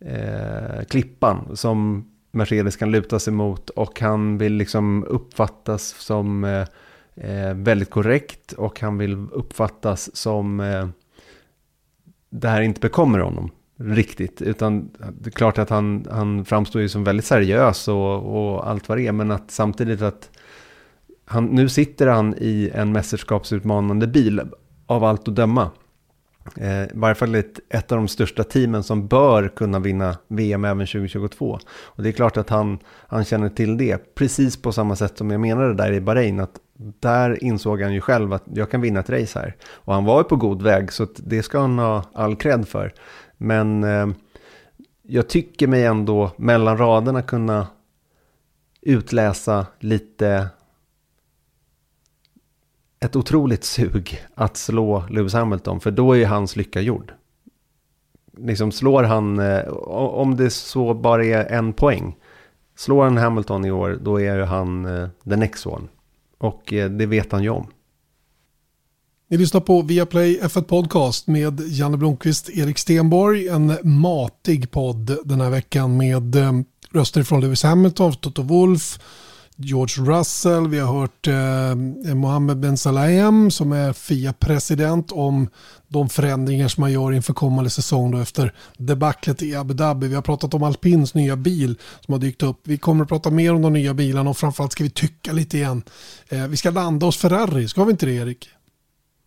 eh, 0.00 0.84
klippan 0.88 1.56
som 1.56 2.09
Mercedes 2.30 2.76
kan 2.76 2.90
luta 2.90 3.18
sig 3.18 3.32
mot 3.32 3.70
och 3.70 4.00
han 4.00 4.38
vill 4.38 4.52
liksom 4.52 5.04
uppfattas 5.04 5.94
som 5.98 6.44
eh, 6.44 6.66
eh, 7.14 7.54
väldigt 7.54 7.90
korrekt 7.90 8.52
och 8.52 8.80
han 8.80 8.98
vill 8.98 9.26
uppfattas 9.32 10.16
som 10.16 10.60
eh, 10.60 10.88
det 12.30 12.48
här 12.48 12.60
inte 12.60 12.80
bekommer 12.80 13.18
honom 13.18 13.50
riktigt. 13.76 14.42
Utan 14.42 14.90
det 15.20 15.28
är 15.28 15.30
klart 15.30 15.58
att 15.58 15.70
han, 15.70 16.06
han 16.10 16.44
framstår 16.44 16.82
ju 16.82 16.88
som 16.88 17.04
väldigt 17.04 17.26
seriös 17.26 17.88
och, 17.88 18.16
och 18.16 18.68
allt 18.68 18.88
vad 18.88 18.98
det 18.98 19.06
är. 19.06 19.12
Men 19.12 19.30
att 19.30 19.50
samtidigt 19.50 20.02
att 20.02 20.30
han, 21.24 21.44
nu 21.46 21.68
sitter 21.68 22.06
han 22.06 22.34
i 22.38 22.70
en 22.74 22.92
mästerskapsutmanande 22.92 24.06
bil 24.06 24.40
av 24.86 25.04
allt 25.04 25.28
att 25.28 25.36
döma. 25.36 25.70
Eh, 26.56 26.82
I 26.82 26.90
varje 26.94 27.14
fall 27.14 27.34
ett, 27.34 27.60
ett 27.68 27.92
av 27.92 27.98
de 27.98 28.08
största 28.08 28.44
teamen 28.44 28.82
som 28.82 29.06
bör 29.06 29.48
kunna 29.48 29.78
vinna 29.78 30.16
VM 30.28 30.64
även 30.64 30.86
2022. 30.86 31.58
Och 31.82 32.02
det 32.02 32.08
är 32.08 32.12
klart 32.12 32.36
att 32.36 32.50
han, 32.50 32.78
han 33.06 33.24
känner 33.24 33.48
till 33.48 33.76
det, 33.76 34.14
precis 34.14 34.62
på 34.62 34.72
samma 34.72 34.96
sätt 34.96 35.18
som 35.18 35.30
jag 35.30 35.40
menade 35.40 35.74
där 35.74 35.92
i 35.92 36.00
Bahrain, 36.00 36.40
att 36.40 36.60
där 37.00 37.44
insåg 37.44 37.82
han 37.82 37.94
ju 37.94 38.00
själv 38.00 38.32
att 38.32 38.44
jag 38.54 38.70
kan 38.70 38.80
vinna 38.80 39.00
ett 39.00 39.10
race 39.10 39.38
här. 39.38 39.56
Och 39.72 39.94
han 39.94 40.04
var 40.04 40.18
ju 40.18 40.24
på 40.24 40.36
god 40.36 40.62
väg, 40.62 40.92
så 40.92 41.06
det 41.16 41.42
ska 41.42 41.60
han 41.60 41.78
ha 41.78 42.04
all 42.12 42.36
cred 42.36 42.68
för. 42.68 42.92
Men 43.36 43.84
eh, 43.84 44.06
jag 45.02 45.28
tycker 45.28 45.66
mig 45.66 45.84
ändå 45.84 46.30
mellan 46.36 46.78
raderna 46.78 47.22
kunna 47.22 47.66
utläsa 48.82 49.66
lite 49.78 50.48
ett 53.00 53.16
otroligt 53.16 53.64
sug 53.64 54.20
att 54.34 54.56
slå 54.56 55.04
Lewis 55.10 55.32
Hamilton, 55.32 55.80
för 55.80 55.90
då 55.90 56.16
är 56.16 56.26
hans 56.26 56.56
lycka 56.56 56.80
gjord. 56.80 57.12
Liksom 58.38 58.72
slår 58.72 59.02
han, 59.02 59.38
eh, 59.38 59.68
om 59.92 60.36
det 60.36 60.50
så 60.50 60.94
bara 60.94 61.24
är 61.24 61.44
en 61.52 61.72
poäng, 61.72 62.16
slår 62.76 63.04
han 63.04 63.16
Hamilton 63.16 63.64
i 63.64 63.70
år, 63.70 63.98
då 64.02 64.20
är 64.20 64.36
ju 64.36 64.42
han 64.42 64.84
eh, 64.84 65.08
the 65.24 65.36
next 65.36 65.66
one. 65.66 65.88
Och 66.38 66.72
eh, 66.72 66.90
det 66.90 67.06
vet 67.06 67.32
han 67.32 67.42
ju 67.42 67.48
om. 67.48 67.66
Ni 69.28 69.36
lyssnar 69.36 69.60
på 69.60 69.82
Viaplay 69.82 70.40
F1 70.40 70.62
Podcast 70.62 71.26
med 71.26 71.60
Janne 71.60 71.96
Blomqvist, 71.96 72.50
Erik 72.50 72.78
Stenborg. 72.78 73.48
En 73.48 73.76
matig 73.82 74.70
podd 74.70 75.16
den 75.24 75.40
här 75.40 75.50
veckan 75.50 75.96
med 75.96 76.36
röster 76.90 77.22
från 77.22 77.40
Lewis 77.40 77.62
Hamilton, 77.62 78.12
Toto 78.12 78.42
Wolff, 78.42 78.98
George 79.62 80.04
Russell, 80.04 80.68
vi 80.68 80.78
har 80.78 81.00
hört 81.00 81.26
eh, 81.26 82.14
Mohammed 82.14 82.56
Ben 82.56 82.76
Salem 82.76 83.50
som 83.50 83.72
är 83.72 83.92
FIA-president 83.92 85.12
om 85.12 85.48
de 85.88 86.08
förändringar 86.08 86.68
som 86.68 86.80
man 86.80 86.92
gör 86.92 87.12
inför 87.12 87.34
kommande 87.34 87.70
säsong 87.70 88.10
då 88.10 88.18
efter 88.18 88.54
debaclet 88.78 89.42
i 89.42 89.56
Abu 89.56 89.74
Dhabi. 89.74 90.08
Vi 90.08 90.14
har 90.14 90.22
pratat 90.22 90.54
om 90.54 90.62
Alpins 90.62 91.14
nya 91.14 91.36
bil 91.36 91.78
som 92.00 92.12
har 92.12 92.18
dykt 92.18 92.42
upp. 92.42 92.60
Vi 92.64 92.78
kommer 92.78 93.04
att 93.04 93.08
prata 93.08 93.30
mer 93.30 93.54
om 93.54 93.62
de 93.62 93.72
nya 93.72 93.94
bilarna 93.94 94.30
och 94.30 94.36
framförallt 94.36 94.72
ska 94.72 94.84
vi 94.84 94.90
tycka 94.90 95.32
lite 95.32 95.56
igen. 95.56 95.82
Eh, 96.28 96.46
vi 96.46 96.56
ska 96.56 96.70
landa 96.70 97.06
hos 97.06 97.16
Ferrari, 97.16 97.68
ska 97.68 97.84
vi 97.84 97.90
inte 97.90 98.06
det 98.06 98.12
Erik? 98.12 98.48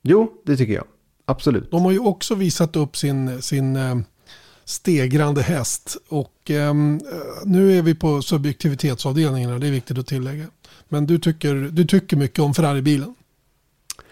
Jo, 0.02 0.32
det 0.46 0.58
tycker 0.58 0.74
jag. 0.74 0.86
Absolut. 1.26 1.72
De 1.72 1.82
har 1.82 1.92
ju 1.92 2.00
också 2.00 2.36
visat 2.36 2.76
upp 2.76 2.98
sin, 2.98 3.42
sin 3.42 3.76
eh, 3.76 3.96
stegrande 4.66 5.42
häst. 5.42 5.98
Och 6.10 6.52
eh, 6.52 6.74
nu 7.46 7.78
är 7.78 7.82
vi 7.82 7.96
på 7.96 8.22
subjektivitetsavdelningen, 8.22 9.60
det 9.60 9.68
är 9.68 9.72
viktigt 9.72 9.98
att 9.98 10.08
tillägga. 10.08 10.46
Men 10.90 11.06
du 11.06 11.20
tycker, 11.20 11.56
du 11.72 11.86
tycker 11.86 12.18
mycket 12.18 12.40
om 12.40 12.54
Ferrari-bilen. 12.54 13.16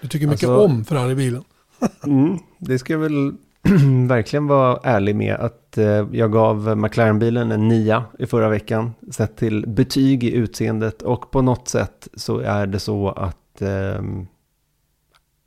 Du 0.01 0.07
tycker 0.07 0.27
mycket 0.27 0.49
alltså, 0.49 0.65
om 0.65 0.85
Ferrari-bilen. 0.85 1.43
mm, 2.03 2.39
det 2.57 2.79
ska 2.79 2.93
jag 2.93 2.99
väl 2.99 3.33
verkligen 4.07 4.47
vara 4.47 4.79
ärlig 4.83 5.15
med 5.15 5.35
att 5.35 5.77
eh, 5.77 6.07
jag 6.11 6.31
gav 6.31 6.77
McLaren-bilen 6.77 7.51
en 7.51 7.67
nia 7.67 8.03
i 8.19 8.25
förra 8.25 8.49
veckan. 8.49 8.93
Sett 9.11 9.37
till 9.37 9.67
betyg 9.67 10.23
i 10.23 10.31
utseendet 10.31 11.01
och 11.01 11.31
på 11.31 11.41
något 11.41 11.67
sätt 11.67 12.07
så 12.13 12.39
är 12.39 12.67
det 12.67 12.79
så 12.79 13.09
att 13.09 13.61
eh, 13.61 14.01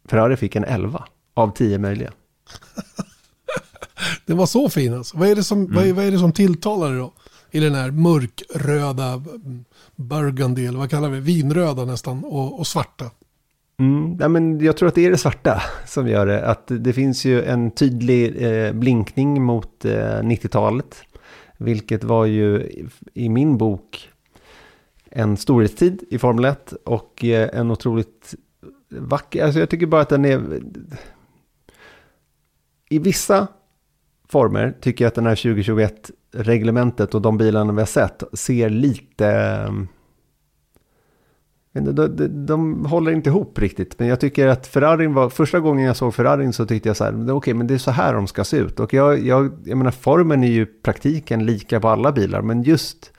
Ferrari 0.08 0.36
fick 0.36 0.56
en 0.56 0.64
11 0.64 1.04
av 1.34 1.50
10 1.54 1.78
möjliga. 1.78 2.12
Den 4.26 4.36
var 4.36 4.46
så 4.46 4.68
fin 4.68 4.94
alltså. 4.94 5.16
Vad 5.16 5.28
är 5.28 5.34
det 5.34 5.44
som, 5.44 5.58
mm. 5.58 5.74
vad, 5.74 5.86
är, 5.86 5.92
vad 5.92 6.04
är 6.04 6.10
det 6.10 6.18
som 6.18 6.32
tilltalar 6.32 6.90
dig 6.90 6.98
då? 6.98 7.12
I 7.50 7.60
den 7.60 7.74
här 7.74 7.90
mörkröda 7.90 9.22
burgundy, 9.96 10.66
eller 10.66 10.78
vad 10.78 10.90
kallar 10.90 11.08
vi 11.08 11.20
Vinröda 11.20 11.84
nästan, 11.84 12.24
och, 12.24 12.58
och 12.58 12.66
svarta. 12.66 13.10
Mm, 13.78 14.16
ja, 14.20 14.28
men 14.28 14.60
jag 14.60 14.76
tror 14.76 14.88
att 14.88 14.94
det 14.94 15.06
är 15.06 15.10
det 15.10 15.18
svarta 15.18 15.62
som 15.86 16.08
gör 16.08 16.26
det. 16.26 16.46
Att 16.46 16.64
det 16.66 16.92
finns 16.92 17.24
ju 17.24 17.42
en 17.42 17.70
tydlig 17.70 18.42
eh, 18.42 18.72
blinkning 18.72 19.42
mot 19.42 19.84
eh, 19.84 19.90
90-talet. 20.22 21.02
Vilket 21.58 22.04
var 22.04 22.26
ju 22.26 22.68
i 23.14 23.28
min 23.28 23.58
bok 23.58 24.10
en 25.10 25.36
storhetstid 25.36 26.04
i 26.10 26.18
Formel 26.18 26.44
1 26.44 26.72
och 26.84 27.24
eh, 27.24 27.58
en 27.58 27.70
otroligt 27.70 28.34
vacker, 28.88 29.44
alltså 29.44 29.60
jag 29.60 29.70
tycker 29.70 29.86
bara 29.86 30.00
att 30.00 30.08
den 30.08 30.24
är... 30.24 30.60
I 32.88 32.98
vissa 32.98 33.48
former 34.34 34.74
tycker 34.80 35.04
jag 35.04 35.08
att 35.08 35.14
den 35.14 35.26
här 35.26 35.34
2021-reglementet 35.34 37.14
och 37.14 37.22
de 37.22 37.38
bilarna 37.38 37.72
vi 37.72 37.78
har 37.78 37.86
sett 37.86 38.22
ser 38.32 38.68
lite... 38.68 39.26
Ehm, 39.26 39.88
de, 41.72 41.92
de, 41.92 42.46
de 42.46 42.84
håller 42.86 43.12
inte 43.12 43.30
ihop 43.30 43.58
riktigt, 43.58 43.98
men 43.98 44.08
jag 44.08 44.20
tycker 44.20 44.48
att 44.48 44.66
Ferrarin 44.66 45.14
var, 45.14 45.30
första 45.30 45.60
gången 45.60 45.86
jag 45.86 45.96
såg 45.96 46.14
Ferrarin 46.14 46.52
så 46.52 46.66
tyckte 46.66 46.88
jag 46.88 46.96
så 46.96 47.04
här, 47.04 47.12
okej, 47.12 47.32
okay, 47.32 47.54
men 47.54 47.66
det 47.66 47.74
är 47.74 47.78
så 47.78 47.90
här 47.90 48.14
de 48.14 48.26
ska 48.26 48.44
se 48.44 48.56
ut. 48.56 48.80
Och 48.80 48.94
jag, 48.94 49.18
jag, 49.18 49.52
jag 49.64 49.78
menar, 49.78 49.90
formen 49.90 50.44
är 50.44 50.48
ju 50.48 50.66
praktiken 50.66 51.46
lika 51.46 51.80
på 51.80 51.88
alla 51.88 52.12
bilar, 52.12 52.42
men 52.42 52.62
just 52.62 53.12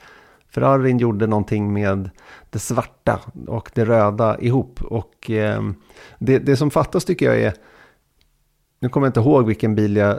Ferrarin 0.50 0.98
gjorde 0.98 1.26
någonting 1.26 1.72
med 1.72 2.10
det 2.50 2.58
svarta 2.58 3.20
och 3.46 3.70
det 3.74 3.84
röda 3.84 4.40
ihop. 4.40 4.82
Och 4.82 5.30
eh, 5.30 5.62
det, 6.18 6.38
det 6.38 6.56
som 6.56 6.70
fattas 6.70 7.04
tycker 7.04 7.26
jag 7.26 7.40
är 7.40 7.54
nu 8.80 8.88
kommer 8.88 9.06
jag 9.06 9.10
inte 9.10 9.20
ihåg 9.20 9.46
vilken 9.46 9.74
bil 9.74 9.96
jag 9.96 10.18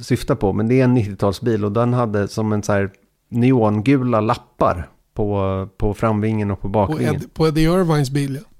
syftar 0.00 0.34
på, 0.34 0.52
men 0.52 0.68
det 0.68 0.80
är 0.80 0.84
en 0.84 0.98
90-talsbil 0.98 1.64
och 1.64 1.72
den 1.72 1.92
hade 1.92 2.28
som 2.28 2.52
en 2.52 2.62
så 2.62 2.72
här 2.72 2.90
neongula 3.28 4.20
lappar 4.20 4.90
på, 5.14 5.68
på 5.76 5.94
framvingen 5.94 6.50
och 6.50 6.60
på 6.60 6.68
bakvingen. 6.68 7.14
På, 7.14 7.20
Ed, 7.20 7.34
på 7.34 7.46
Eddie 7.46 7.62
Irvines 7.62 8.10
bil 8.10 8.38
ja. 8.40 8.50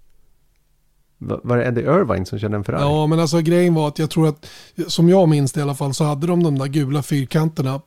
Var 1.21 1.57
det 1.57 1.65
Eddie 1.65 1.81
Irvine 1.81 2.27
som 2.27 2.39
körde 2.39 2.57
en 2.57 2.65
Ferrari? 2.65 2.83
Ja, 2.83 3.07
men 3.07 3.21
alltså 3.21 3.41
grejen 3.41 3.75
var 3.75 3.89
att 3.89 3.99
jag 3.99 4.11
tror 4.11 4.29
att, 4.29 4.47
som 4.87 5.09
jag 5.09 5.29
minns 5.29 5.53
det 5.53 5.61
i 5.61 5.63
alla 5.63 5.75
fall, 5.75 5.95
så 5.95 6.05
hade 6.05 6.27
de 6.27 6.43
de 6.43 6.59
där 6.59 6.67
gula 6.67 7.03
fyrkanterna 7.03 7.81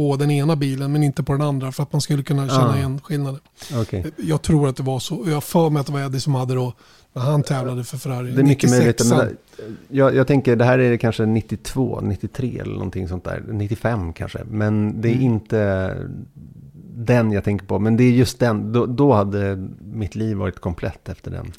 på 0.00 0.16
den 0.16 0.30
ena 0.30 0.56
bilen 0.56 0.92
men 0.92 1.02
inte 1.02 1.22
på 1.22 1.32
den 1.32 1.42
andra 1.42 1.72
för 1.72 1.82
att 1.82 1.92
man 1.92 2.00
skulle 2.00 2.22
kunna 2.22 2.48
känna 2.48 2.70
ah. 2.70 2.76
igen 2.76 3.00
skillnaden. 3.00 3.40
Okay. 3.80 4.04
Jag 4.16 4.42
tror 4.42 4.68
att 4.68 4.76
det 4.76 4.82
var 4.82 4.98
så. 4.98 5.24
Jag 5.26 5.44
för 5.44 5.70
mig 5.70 5.80
att 5.80 5.86
det 5.86 5.92
var 5.92 6.00
Eddie 6.00 6.20
som 6.20 6.34
hade 6.34 6.54
då 6.54 6.72
när 7.12 7.22
han 7.22 7.42
tävlade 7.42 7.84
för 7.84 7.96
Ferrari. 7.96 8.30
Det 8.30 8.40
är 8.40 8.44
mycket 8.44 8.70
möjligt. 8.70 9.10
Men 9.10 9.36
jag, 9.88 10.14
jag 10.14 10.26
tänker 10.26 10.56
det 10.56 10.64
här 10.64 10.78
är 10.78 10.96
kanske 10.96 11.26
92, 11.26 12.00
93 12.02 12.58
eller 12.58 12.72
någonting 12.72 13.08
sånt 13.08 13.24
där. 13.24 13.44
95 13.48 14.12
kanske. 14.12 14.38
Men 14.50 15.00
det 15.00 15.08
är 15.08 15.12
mm. 15.12 15.24
inte 15.24 15.96
den 16.94 17.32
jag 17.32 17.44
tänker 17.44 17.66
på. 17.66 17.78
Men 17.78 17.96
det 17.96 18.04
är 18.04 18.10
just 18.10 18.38
den. 18.38 18.72
Då, 18.72 18.86
då 18.86 19.12
hade 19.12 19.68
mitt 19.80 20.14
liv 20.14 20.36
varit 20.36 20.60
komplett 20.60 21.08
efter 21.08 21.30
den 21.30 21.52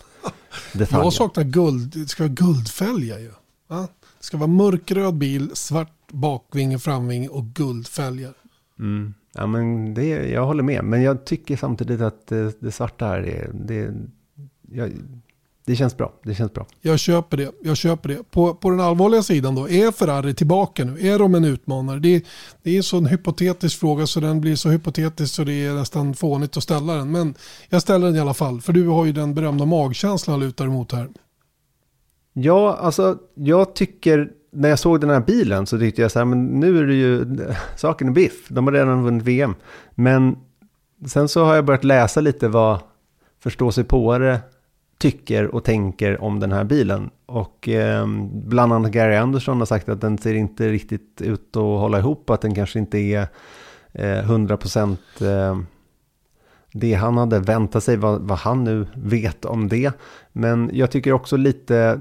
detaljen. 0.72 1.04
Jag 1.04 1.12
saknar 1.12 1.44
guld. 1.44 1.92
Det 1.94 2.08
ska 2.08 2.22
vara 2.22 2.32
guldfälgar 2.32 3.18
ju. 3.18 3.32
Ja? 3.68 3.88
Det 4.18 4.24
ska 4.26 4.36
vara 4.36 4.50
mörkröd 4.50 5.14
bil, 5.14 5.50
svart 5.54 5.93
bakvinge, 6.14 6.78
framvinge 6.78 7.28
och 7.28 7.44
guldfälgar. 7.44 8.34
Mm. 8.78 9.14
Ja, 9.34 9.46
men 9.46 9.94
det, 9.94 10.08
jag 10.08 10.46
håller 10.46 10.62
med. 10.62 10.84
Men 10.84 11.02
jag 11.02 11.24
tycker 11.24 11.56
samtidigt 11.56 12.00
att 12.00 12.26
det, 12.26 12.60
det 12.60 12.72
svarta 12.72 13.06
här 13.06 13.26
är... 13.26 13.50
Det, 13.54 13.94
jag, 14.72 14.92
det 15.66 15.76
känns 15.76 15.96
bra. 15.96 16.12
Det 16.22 16.34
känns 16.34 16.52
bra. 16.52 16.66
Jag 16.80 16.98
köper 16.98 17.36
det. 17.36 17.52
Jag 17.62 17.76
köper 17.76 18.08
det. 18.08 18.30
På, 18.30 18.54
på 18.54 18.70
den 18.70 18.80
allvarliga 18.80 19.22
sidan 19.22 19.54
då, 19.54 19.68
är 19.68 19.92
Ferrari 19.92 20.34
tillbaka 20.34 20.84
nu? 20.84 21.08
Är 21.08 21.18
de 21.18 21.34
en 21.34 21.44
utmanare? 21.44 21.98
Det, 21.98 22.24
det 22.62 22.70
är 22.70 22.76
en 22.76 22.82
sån 22.82 23.06
hypotetisk 23.06 23.80
fråga 23.80 24.06
så 24.06 24.20
den 24.20 24.40
blir 24.40 24.56
så 24.56 24.68
hypotetisk 24.68 25.34
så 25.34 25.44
det 25.44 25.52
är 25.52 25.74
nästan 25.74 26.14
fånigt 26.14 26.56
att 26.56 26.62
ställa 26.62 26.94
den. 26.94 27.12
Men 27.12 27.34
jag 27.68 27.82
ställer 27.82 28.06
den 28.06 28.16
i 28.16 28.20
alla 28.20 28.34
fall. 28.34 28.60
För 28.60 28.72
du 28.72 28.86
har 28.86 29.04
ju 29.04 29.12
den 29.12 29.34
berömda 29.34 29.64
magkänslan 29.64 30.40
lutar 30.40 30.64
emot 30.64 30.92
här. 30.92 31.08
Ja, 32.32 32.76
alltså 32.76 33.18
jag 33.34 33.74
tycker 33.74 34.30
när 34.54 34.68
jag 34.68 34.78
såg 34.78 35.00
den 35.00 35.10
här 35.10 35.20
bilen 35.20 35.66
så 35.66 35.78
tyckte 35.78 36.02
jag 36.02 36.10
så 36.10 36.18
här, 36.18 36.26
men 36.26 36.46
nu 36.46 36.78
är 36.78 36.86
det 36.86 36.94
ju 36.94 37.26
saken 37.76 38.08
är 38.08 38.12
biff. 38.12 38.48
De 38.48 38.66
har 38.66 38.72
redan 38.72 39.04
vunnit 39.04 39.22
VM. 39.22 39.54
Men 39.94 40.36
sen 41.06 41.28
så 41.28 41.44
har 41.44 41.54
jag 41.54 41.64
börjat 41.64 41.84
läsa 41.84 42.20
lite 42.20 42.48
vad 42.48 42.78
förståsigpåare 43.42 44.40
tycker 44.98 45.54
och 45.54 45.64
tänker 45.64 46.22
om 46.22 46.40
den 46.40 46.52
här 46.52 46.64
bilen. 46.64 47.10
Och 47.26 47.68
eh, 47.68 48.06
bland 48.32 48.72
annat 48.72 48.92
Gary 48.92 49.16
Anderson 49.16 49.58
har 49.58 49.66
sagt 49.66 49.88
att 49.88 50.00
den 50.00 50.18
ser 50.18 50.34
inte 50.34 50.68
riktigt 50.68 51.20
ut 51.20 51.56
att 51.56 51.62
hålla 51.62 51.98
ihop, 51.98 52.30
att 52.30 52.40
den 52.40 52.54
kanske 52.54 52.78
inte 52.78 52.98
är 52.98 53.26
eh, 53.92 54.30
100% 54.30 54.96
eh, 55.20 55.58
det 56.72 56.94
han 56.94 57.16
hade 57.16 57.40
väntat 57.40 57.84
sig, 57.84 57.96
vad, 57.96 58.20
vad 58.20 58.38
han 58.38 58.64
nu 58.64 58.86
vet 58.94 59.44
om 59.44 59.68
det. 59.68 59.92
Men 60.32 60.70
jag 60.72 60.90
tycker 60.90 61.12
också 61.12 61.36
lite, 61.36 62.00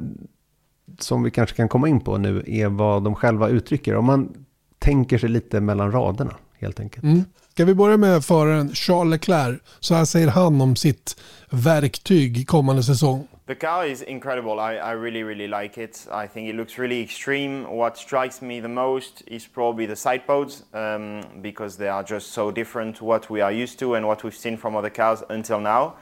som 0.99 1.23
vi 1.23 1.31
kanske 1.31 1.55
kan 1.55 1.69
komma 1.69 1.87
in 1.87 1.99
på 1.99 2.17
nu, 2.17 2.43
är 2.47 2.67
vad 2.67 3.03
de 3.03 3.15
själva 3.15 3.49
uttrycker. 3.49 3.95
Om 3.95 4.05
man 4.05 4.45
tänker 4.79 5.17
sig 5.17 5.29
lite 5.29 5.61
mellan 5.61 5.91
raderna, 5.91 6.35
helt 6.59 6.79
enkelt. 6.79 7.03
Mm. 7.03 7.23
Ska 7.49 7.65
vi 7.65 7.73
börja 7.73 7.97
med 7.97 8.25
föraren 8.25 8.69
Charles 8.69 9.11
Leclerc? 9.11 9.59
Så 9.79 9.95
här 9.95 10.05
säger 10.05 10.27
han 10.27 10.61
om 10.61 10.75
sitt 10.75 11.21
verktyg 11.49 12.47
kommande 12.47 12.83
säsong. 12.83 13.27
The 13.45 13.55
car 13.55 13.83
is 13.83 14.01
incredible. 14.01 14.53
I, 14.53 14.77
I 14.77 14.93
really, 14.93 15.23
really 15.23 15.47
like 15.47 15.83
it. 15.83 16.07
I 16.09 16.27
think 16.27 16.49
it 16.49 16.55
looks 16.55 16.79
really 16.79 17.03
extreme. 17.03 17.65
What 17.67 17.97
strikes 17.97 18.41
me 18.41 18.61
the 18.61 18.67
most 18.67 19.21
is 19.27 19.47
probably 19.47 19.85
the 19.87 19.95
side 19.95 20.25
pods 20.25 20.63
um, 20.73 21.41
because 21.41 21.77
they 21.77 21.89
are 21.89 22.05
just 22.07 22.31
so 22.31 22.51
different 22.51 22.95
to 22.97 23.05
what 23.05 23.29
we 23.29 23.41
are 23.41 23.51
used 23.63 23.79
to 23.79 23.95
and 23.95 24.05
what 24.05 24.23
we've 24.23 24.35
seen 24.35 24.57
from 24.57 24.75
other 24.75 24.89
cars 24.89 25.23
until 25.29 25.59
now. 25.59 25.93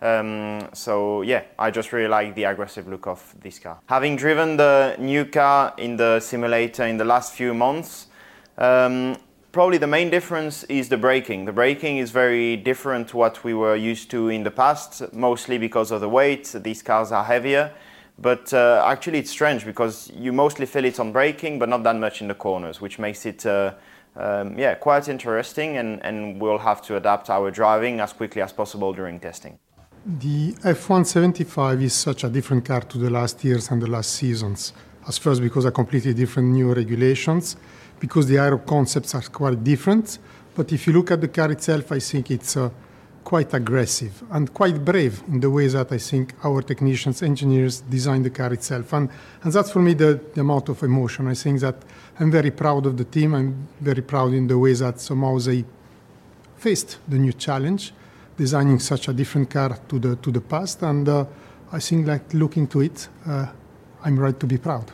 Um, 0.00 0.68
so 0.74 1.22
yeah, 1.22 1.42
I 1.58 1.70
just 1.70 1.92
really 1.92 2.08
like 2.08 2.34
the 2.34 2.44
aggressive 2.44 2.86
look 2.86 3.06
of 3.06 3.34
this 3.40 3.58
car. 3.58 3.80
Having 3.86 4.16
driven 4.16 4.56
the 4.56 4.96
new 4.98 5.24
car 5.24 5.74
in 5.76 5.96
the 5.96 6.20
simulator 6.20 6.84
in 6.84 6.98
the 6.98 7.04
last 7.04 7.34
few 7.34 7.52
months, 7.52 8.06
um, 8.58 9.16
probably 9.50 9.78
the 9.78 9.86
main 9.88 10.10
difference 10.10 10.62
is 10.64 10.88
the 10.88 10.96
braking. 10.96 11.44
The 11.46 11.52
braking 11.52 11.98
is 11.98 12.10
very 12.10 12.56
different 12.56 13.08
to 13.08 13.16
what 13.16 13.42
we 13.42 13.54
were 13.54 13.74
used 13.74 14.10
to 14.12 14.28
in 14.28 14.44
the 14.44 14.50
past, 14.50 15.12
mostly 15.12 15.58
because 15.58 15.90
of 15.90 16.00
the 16.00 16.08
weight. 16.08 16.54
These 16.54 16.82
cars 16.82 17.10
are 17.10 17.24
heavier. 17.24 17.72
But 18.20 18.52
uh, 18.52 18.82
actually, 18.84 19.18
it's 19.20 19.30
strange 19.30 19.64
because 19.64 20.10
you 20.12 20.32
mostly 20.32 20.66
feel 20.66 20.84
it 20.84 20.98
on 20.98 21.12
braking, 21.12 21.58
but 21.58 21.68
not 21.68 21.84
that 21.84 21.96
much 21.96 22.20
in 22.20 22.28
the 22.28 22.34
corners, 22.34 22.80
which 22.80 22.98
makes 22.98 23.24
it 23.26 23.46
uh, 23.46 23.74
um, 24.16 24.58
yeah, 24.58 24.74
quite 24.74 25.08
interesting. 25.08 25.76
And, 25.76 26.04
and 26.04 26.40
we'll 26.40 26.58
have 26.58 26.82
to 26.82 26.96
adapt 26.96 27.30
our 27.30 27.50
driving 27.50 28.00
as 28.00 28.12
quickly 28.12 28.42
as 28.42 28.52
possible 28.52 28.92
during 28.92 29.20
testing. 29.20 29.58
The 30.08 30.52
F175 30.62 31.82
is 31.82 31.92
such 31.92 32.24
a 32.24 32.30
different 32.30 32.64
car 32.64 32.80
to 32.80 32.96
the 32.96 33.10
last 33.10 33.44
years 33.44 33.70
and 33.70 33.82
the 33.82 33.86
last 33.86 34.12
seasons. 34.12 34.72
As 35.06 35.18
first, 35.18 35.42
because 35.42 35.66
of 35.66 35.74
completely 35.74 36.14
different 36.14 36.48
new 36.48 36.72
regulations, 36.72 37.56
because 38.00 38.26
the 38.26 38.38
aero 38.38 38.56
concepts 38.56 39.14
are 39.14 39.20
quite 39.20 39.62
different. 39.62 40.18
But 40.54 40.72
if 40.72 40.86
you 40.86 40.94
look 40.94 41.10
at 41.10 41.20
the 41.20 41.28
car 41.28 41.52
itself, 41.52 41.92
I 41.92 41.98
think 41.98 42.30
it's 42.30 42.56
uh, 42.56 42.70
quite 43.22 43.52
aggressive 43.52 44.22
and 44.30 44.54
quite 44.54 44.82
brave 44.82 45.22
in 45.28 45.40
the 45.40 45.50
way 45.50 45.66
that 45.66 45.92
I 45.92 45.98
think 45.98 46.32
our 46.42 46.62
technicians, 46.62 47.22
engineers 47.22 47.82
design 47.82 48.22
the 48.22 48.30
car 48.30 48.50
itself. 48.54 48.94
And, 48.94 49.10
and 49.42 49.52
that's 49.52 49.70
for 49.70 49.82
me 49.82 49.92
the, 49.92 50.18
the 50.32 50.40
amount 50.40 50.70
of 50.70 50.82
emotion. 50.82 51.28
I 51.28 51.34
think 51.34 51.60
that 51.60 51.76
I'm 52.18 52.30
very 52.30 52.50
proud 52.50 52.86
of 52.86 52.96
the 52.96 53.04
team. 53.04 53.34
I'm 53.34 53.68
very 53.78 54.00
proud 54.00 54.32
in 54.32 54.46
the 54.46 54.58
way 54.58 54.72
that 54.72 55.02
somehow 55.02 55.36
they 55.36 55.66
faced 56.56 56.96
the 57.06 57.18
new 57.18 57.34
challenge, 57.34 57.92
designing 58.38 58.78
such 58.78 59.08
a 59.08 59.12
different 59.12 59.50
car 59.50 59.76
to 59.88 59.98
the, 59.98 60.16
to 60.16 60.30
the 60.30 60.40
past. 60.40 60.82
And 60.82 61.08
uh, 61.08 61.26
I 61.72 61.80
think 61.80 62.06
like 62.06 62.32
looking 62.32 62.66
to 62.68 62.80
it, 62.80 63.08
uh, 63.26 63.46
I'm 64.04 64.18
right 64.18 64.38
to 64.40 64.46
be 64.46 64.56
proud. 64.56 64.92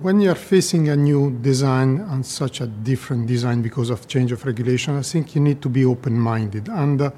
When 0.00 0.20
you're 0.20 0.34
facing 0.34 0.88
a 0.88 0.96
new 0.96 1.30
design 1.30 2.00
and 2.00 2.24
such 2.24 2.60
a 2.60 2.66
different 2.66 3.26
design 3.26 3.62
because 3.62 3.90
of 3.90 4.08
change 4.08 4.32
of 4.32 4.44
regulation, 4.44 4.98
I 4.98 5.02
think 5.02 5.34
you 5.34 5.40
need 5.40 5.62
to 5.62 5.68
be 5.68 5.84
open-minded. 5.84 6.68
And 6.68 7.00
uh, 7.00 7.10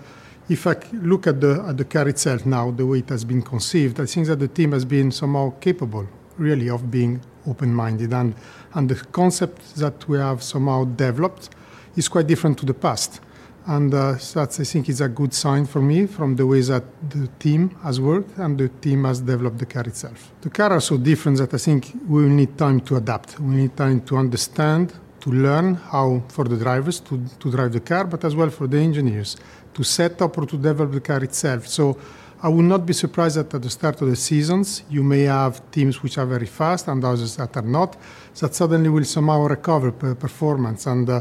if 0.49 0.67
I 0.67 0.77
look 0.93 1.27
at 1.27 1.41
the, 1.41 1.65
at 1.69 1.77
the 1.77 1.85
car 1.85 2.09
itself 2.09 2.45
now, 2.45 2.71
the 2.71 2.85
way 2.85 2.99
it 2.99 3.09
has 3.09 3.25
been 3.25 3.43
conceived, 3.43 4.01
I 4.01 4.07
think 4.07 4.27
that 4.27 4.39
the 4.39 4.49
team 4.49 4.73
has 4.73 4.85
been 4.85 5.11
somehow 5.11 5.55
capable, 5.61 6.07
really, 6.37 6.69
of 6.69 6.91
being 6.91 7.21
open-minded. 7.47 8.13
And, 8.13 8.35
and 8.75 8.89
the 8.89 8.97
concept 9.13 9.77
that 9.77 10.09
we 10.09 10.19
have 10.19 10.43
somehow 10.43 10.85
developed 10.85 11.51
is 11.97 12.09
quite 12.09 12.27
different 12.27 12.59
to 12.59 12.67
the 12.67 12.75
past. 12.75 13.21
And 13.69 13.93
uh, 13.93 14.15
that's, 14.35 14.61
I 14.61 14.65
think, 14.65 14.89
is 14.89 15.03
a 15.03 15.09
good 15.09 15.35
sign 15.35 15.67
for 15.67 15.83
me 15.83 16.07
from 16.07 16.37
the 16.37 16.47
way 16.47 16.63
that 16.63 16.85
the 17.11 17.29
team 17.39 17.69
has 17.83 18.01
worked 18.01 18.39
and 18.39 18.57
the 18.57 18.71
team 18.71 19.05
has 19.05 19.21
developed 19.21 19.59
the 19.59 19.67
car 19.67 19.83
itself. 19.83 20.33
The 20.41 20.49
car 20.49 20.73
are 20.73 20.81
so 20.81 20.97
different 20.97 21.37
that 21.37 21.53
I 21.53 21.59
think 21.59 21.93
we 22.09 22.23
will 22.23 22.31
need 22.31 22.57
time 22.57 22.81
to 22.81 22.97
adapt. 22.97 23.39
We 23.39 23.57
need 23.57 23.77
time 23.77 24.01
to 24.07 24.17
understand, 24.17 24.95
to 25.21 25.31
learn 25.31 25.75
how 25.75 26.23
for 26.29 26.45
the 26.45 26.57
drivers 26.57 26.99
to, 27.01 27.23
to 27.41 27.51
drive 27.51 27.73
the 27.75 27.81
car, 27.81 28.05
but 28.05 28.25
as 28.25 28.35
well 28.35 28.49
for 28.49 28.67
the 28.67 28.79
engineers 28.79 29.37
to 29.75 29.85
set 29.85 30.23
up 30.23 30.39
or 30.39 30.47
to 30.47 30.57
develop 30.57 30.93
the 30.93 31.03
car 31.03 31.23
itself. 31.23 31.69
So 31.69 31.99
I 32.43 32.49
would 32.49 32.65
not 32.65 32.87
be 32.87 32.95
surprised 32.95 33.37
that 33.37 33.53
at 33.53 33.61
the 33.61 33.69
start 33.69 34.01
of 34.01 34.09
the 34.09 34.17
seasons 34.17 34.83
you 34.89 35.03
may 35.03 35.25
have 35.25 35.61
teams 35.73 36.03
which 36.03 36.17
are 36.17 36.25
very 36.27 36.47
fast 36.47 36.89
and 36.89 37.05
others 37.05 37.37
that 37.37 37.55
are 37.55 37.69
not, 37.79 37.99
that 38.41 38.55
suddenly 38.55 38.89
will 38.89 39.05
somehow 39.05 39.43
recover 39.47 39.93
performance. 39.93 40.87
And 40.87 41.11
uh, 41.11 41.21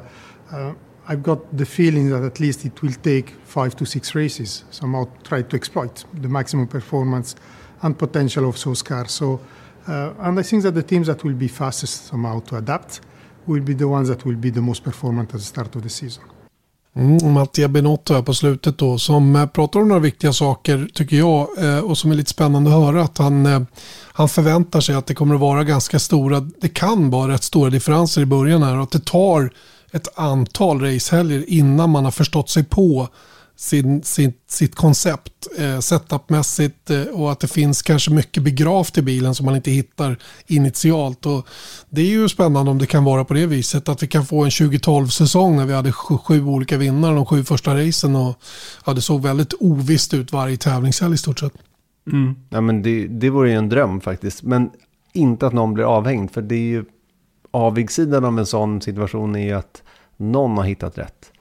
uh, 0.49 0.73
I've 1.09 1.23
got 1.23 1.57
the 1.57 1.65
feeling 1.65 2.09
that 2.09 2.23
at 2.23 2.39
least 2.39 2.65
it 2.65 2.81
will 2.81 2.93
take 2.93 3.29
five 3.45 3.75
to 3.77 3.85
six 3.85 4.13
races, 4.13 4.65
somehow 4.71 5.07
try 5.23 5.41
to 5.41 5.55
exploit 5.55 6.03
the 6.13 6.27
maximum 6.27 6.67
performance 6.67 7.35
and 7.81 7.97
potential 7.97 8.49
of 8.49 8.61
those 8.63 8.83
cars. 8.83 9.11
So, 9.11 9.39
uh, 9.87 10.11
and 10.19 10.39
I 10.39 10.43
think 10.43 10.63
that 10.63 10.75
the 10.75 10.83
teams 10.83 11.07
that 11.07 11.23
will 11.23 11.35
be 11.35 11.47
fastest 11.47 12.07
somehow 12.07 12.41
to 12.41 12.57
adapt 12.57 13.01
will 13.45 13.63
be 13.63 13.73
the 13.73 13.87
ones 13.87 14.09
that 14.09 14.25
will 14.25 14.35
be 14.35 14.49
the 14.49 14.61
most 14.61 14.83
performant 14.83 15.33
at 15.33 15.39
the 15.39 15.45
start 15.45 15.75
of 15.75 15.83
the 15.83 15.89
season. 15.89 16.23
Mm, 16.95 17.33
Mattia 17.33 17.67
Benotto 17.67 18.13
här 18.13 18.21
på 18.21 18.33
slutet 18.33 18.77
då 18.77 18.97
som 18.97 19.35
eh, 19.35 19.45
pratar 19.45 19.79
om 19.79 19.87
några 19.87 20.01
viktiga 20.01 20.33
saker 20.33 20.89
tycker 20.93 21.17
jag 21.17 21.47
eh, 21.57 21.79
och 21.79 21.97
som 21.97 22.11
är 22.11 22.15
lite 22.15 22.29
spännande 22.29 22.69
att 22.69 22.75
höra 22.75 23.01
att 23.01 23.17
han, 23.17 23.45
eh, 23.45 23.61
han 24.13 24.29
förväntar 24.29 24.81
sig 24.81 24.95
att 24.95 25.07
det 25.07 25.13
kommer 25.13 25.35
att 25.35 25.41
vara 25.41 25.63
ganska 25.63 25.99
stora, 25.99 26.39
det 26.39 26.69
kan 26.69 27.09
vara 27.09 27.31
rätt 27.31 27.43
stora 27.43 27.69
differenser 27.69 28.21
i 28.21 28.25
början 28.25 28.63
här 28.63 28.77
och 28.77 28.83
att 28.83 28.91
det 28.91 29.05
tar 29.05 29.51
ett 29.97 30.19
antal 30.19 30.81
racehelger 30.81 31.45
innan 31.47 31.89
man 31.89 32.03
har 32.03 32.11
förstått 32.11 32.49
sig 32.49 32.63
på 32.63 33.07
sin, 33.57 34.03
sin, 34.03 34.33
sitt 34.47 34.75
koncept 34.75 35.47
eh, 35.57 35.79
setupmässigt 35.79 36.89
eh, 36.89 37.01
och 37.01 37.31
att 37.31 37.39
det 37.39 37.47
finns 37.47 37.81
kanske 37.81 38.11
mycket 38.11 38.43
begravt 38.43 38.97
i 38.97 39.01
bilen 39.01 39.35
som 39.35 39.45
man 39.45 39.55
inte 39.55 39.71
hittar 39.71 40.17
initialt. 40.47 41.25
Och 41.25 41.47
det 41.89 42.01
är 42.01 42.05
ju 42.05 42.29
spännande 42.29 42.71
om 42.71 42.77
det 42.77 42.85
kan 42.85 43.03
vara 43.03 43.25
på 43.25 43.33
det 43.33 43.45
viset 43.45 43.89
att 43.89 44.03
vi 44.03 44.07
kan 44.07 44.25
få 44.25 44.43
en 44.43 44.49
2012-säsong 44.49 45.55
när 45.55 45.65
vi 45.65 45.73
hade 45.73 45.91
sju, 45.91 46.17
sju, 46.17 46.45
olika 46.45 46.77
vinnare 46.77 47.15
de 47.15 47.25
sju 47.25 47.43
första 47.43 47.75
racen 47.75 48.15
och 48.15 48.39
ja, 48.85 48.93
det 48.93 49.01
såg 49.01 49.21
väldigt 49.21 49.53
ovisst 49.53 50.13
ut 50.13 50.31
varje 50.31 50.57
tävlingshelg 50.57 51.13
i 51.13 51.17
stort 51.17 51.39
sett. 51.39 51.53
Mm. 52.11 52.35
Ja, 52.49 52.61
men 52.61 52.81
det, 52.81 53.07
det 53.07 53.29
vore 53.29 53.49
ju 53.49 53.55
en 53.55 53.69
dröm 53.69 54.01
faktiskt, 54.01 54.43
men 54.43 54.69
inte 55.13 55.47
att 55.47 55.53
någon 55.53 55.73
blir 55.73 55.83
avhängd 55.83 56.31
för 56.31 56.41
det 56.41 56.55
är 56.55 56.59
ju 56.59 56.85
avigsidan 57.51 58.25
av 58.25 58.39
en 58.39 58.45
sån 58.45 58.81
situation 58.81 59.35
är 59.35 59.45
ju 59.45 59.51
att 59.51 59.83
någon 60.17 60.57
har 60.57 60.63
hittat 60.63 60.97
rätt. 60.97 61.31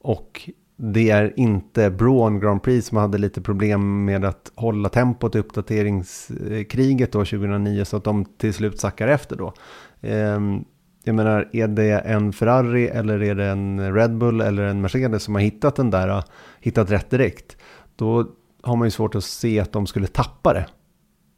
Och 0.00 0.50
det 0.76 1.10
är 1.10 1.32
inte 1.36 1.90
Braun 1.90 2.40
Grand 2.40 2.62
Prix 2.62 2.86
som 2.86 2.98
hade 2.98 3.18
lite 3.18 3.40
problem 3.40 4.04
med 4.04 4.24
att 4.24 4.52
hålla 4.54 4.88
tempot 4.88 5.34
i 5.34 5.38
uppdateringskriget 5.38 7.12
då 7.12 7.18
2009 7.18 7.84
så 7.84 7.96
att 7.96 8.04
de 8.04 8.24
till 8.24 8.54
slut 8.54 8.80
sackar 8.80 9.08
efter 9.08 9.36
då. 9.36 9.52
Ehm, 10.00 10.64
jag 11.04 11.14
menar, 11.14 11.48
är 11.52 11.68
det 11.68 11.98
en 11.98 12.32
Ferrari 12.32 12.88
eller 12.88 13.22
är 13.22 13.34
det 13.34 13.46
en 13.46 13.94
Red 13.94 14.16
Bull 14.16 14.40
eller 14.40 14.62
en 14.62 14.80
Mercedes 14.80 15.22
som 15.22 15.34
har 15.34 15.42
hittat 15.42 15.76
den 15.76 15.90
där, 15.90 16.08
äh, 16.08 16.24
hittat 16.60 16.90
rätt 16.90 17.10
direkt, 17.10 17.56
då 17.96 18.26
har 18.62 18.76
man 18.76 18.86
ju 18.86 18.90
svårt 18.90 19.14
att 19.14 19.24
se 19.24 19.60
att 19.60 19.72
de 19.72 19.86
skulle 19.86 20.06
tappa 20.06 20.52
det 20.52 20.66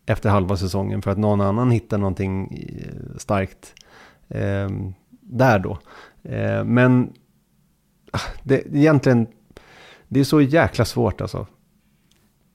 efter 0.07 0.31
halva 0.31 0.57
säsongen 0.57 1.03
för 1.03 1.11
att 1.11 1.19
någon 1.19 1.41
annan 1.41 1.71
hittar 1.71 1.99
någonting 1.99 2.65
äh, 2.79 3.19
starkt 3.19 3.75
eh, 4.31 4.69
där 5.21 5.59
då. 5.59 5.79
Eh, 6.23 6.65
men 6.65 7.13
ah, 8.13 8.21
det, 8.43 8.67
egentligen, 8.75 9.27
det 10.09 10.21
är 10.21 10.25
så 10.25 10.41
jäkla 10.41 10.85
svårt 10.85 11.21
alltså. 11.21 11.47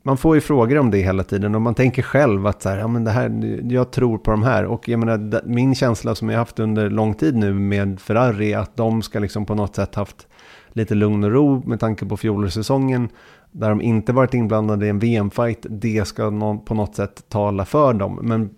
Man 0.03 0.17
får 0.17 0.35
ju 0.35 0.41
frågor 0.41 0.77
om 0.77 0.91
det 0.91 0.97
hela 0.97 1.23
tiden 1.23 1.55
och 1.55 1.61
man 1.61 1.75
tänker 1.75 2.01
själv 2.01 2.47
att 2.47 2.61
så 2.61 2.69
här, 2.69 2.77
ja, 2.77 2.87
men 2.87 3.03
det 3.03 3.11
här, 3.11 3.61
jag 3.71 3.91
tror 3.91 4.17
på 4.17 4.31
de 4.31 4.43
här. 4.43 4.65
Och 4.65 4.89
jag 4.89 4.99
menar, 4.99 5.41
min 5.45 5.75
känsla 5.75 6.15
som 6.15 6.29
jag 6.29 6.37
haft 6.37 6.59
under 6.59 6.89
lång 6.89 7.13
tid 7.13 7.35
nu 7.35 7.53
med 7.53 7.99
Ferrari 7.99 8.53
är 8.53 8.57
att 8.57 8.77
de 8.77 9.01
ska 9.01 9.19
liksom 9.19 9.45
på 9.45 9.55
något 9.55 9.75
sätt 9.75 9.95
haft 9.95 10.27
lite 10.69 10.95
lugn 10.95 11.23
och 11.23 11.31
ro 11.31 11.63
med 11.65 11.79
tanke 11.79 12.05
på 12.05 12.17
fjolårssäsongen. 12.17 13.09
Där 13.51 13.69
de 13.69 13.81
inte 13.81 14.13
varit 14.13 14.33
inblandade 14.33 14.85
i 14.85 14.89
en 14.89 14.99
VM-fight, 14.99 15.65
det 15.69 16.07
ska 16.07 16.29
någon, 16.29 16.65
på 16.65 16.73
något 16.73 16.95
sätt 16.95 17.29
tala 17.29 17.65
för 17.65 17.93
dem. 17.93 18.19
Men 18.21 18.49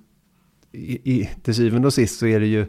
i, 0.72 1.12
i, 1.14 1.30
till 1.44 1.56
syvende 1.56 1.88
och 1.88 1.94
sist 1.94 2.20
så 2.20 2.26
är 2.26 2.40
det 2.40 2.48
ju 2.48 2.66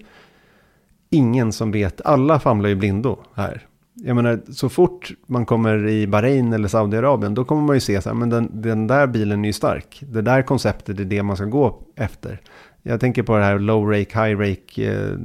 ingen 1.11 1.52
som 1.52 1.70
vet, 1.70 2.00
alla 2.00 2.40
famlar 2.40 2.68
ju 2.68 2.74
blindo 2.74 3.18
här. 3.34 3.66
Jag 3.94 4.16
menar, 4.16 4.40
så 4.52 4.68
fort 4.68 5.11
man 5.26 5.46
kommer 5.46 5.88
i 5.88 6.06
Bahrain 6.06 6.52
eller 6.52 6.68
Saudiarabien, 6.68 7.34
då 7.34 7.44
kommer 7.44 7.62
man 7.62 7.76
ju 7.76 7.80
se 7.80 8.00
så 8.02 8.09
här, 8.09 8.16
men 8.16 8.30
den, 8.30 8.62
den 8.62 8.86
där 8.86 9.06
bilen 9.06 9.44
är 9.44 9.48
ju 9.48 9.52
stark. 9.52 10.02
Det 10.09 10.22
där 10.22 10.42
konceptet 10.42 11.00
är 11.00 11.04
det 11.04 11.22
man 11.22 11.36
ska 11.36 11.44
gå 11.44 11.82
efter. 11.96 12.40
Jag 12.82 13.00
tänker 13.00 13.22
på 13.22 13.36
det 13.36 13.44
här 13.44 13.59
low 13.59 13.90
rake, 13.90 14.24
high 14.24 14.38
rake 14.38 14.92
eh, 14.92 15.18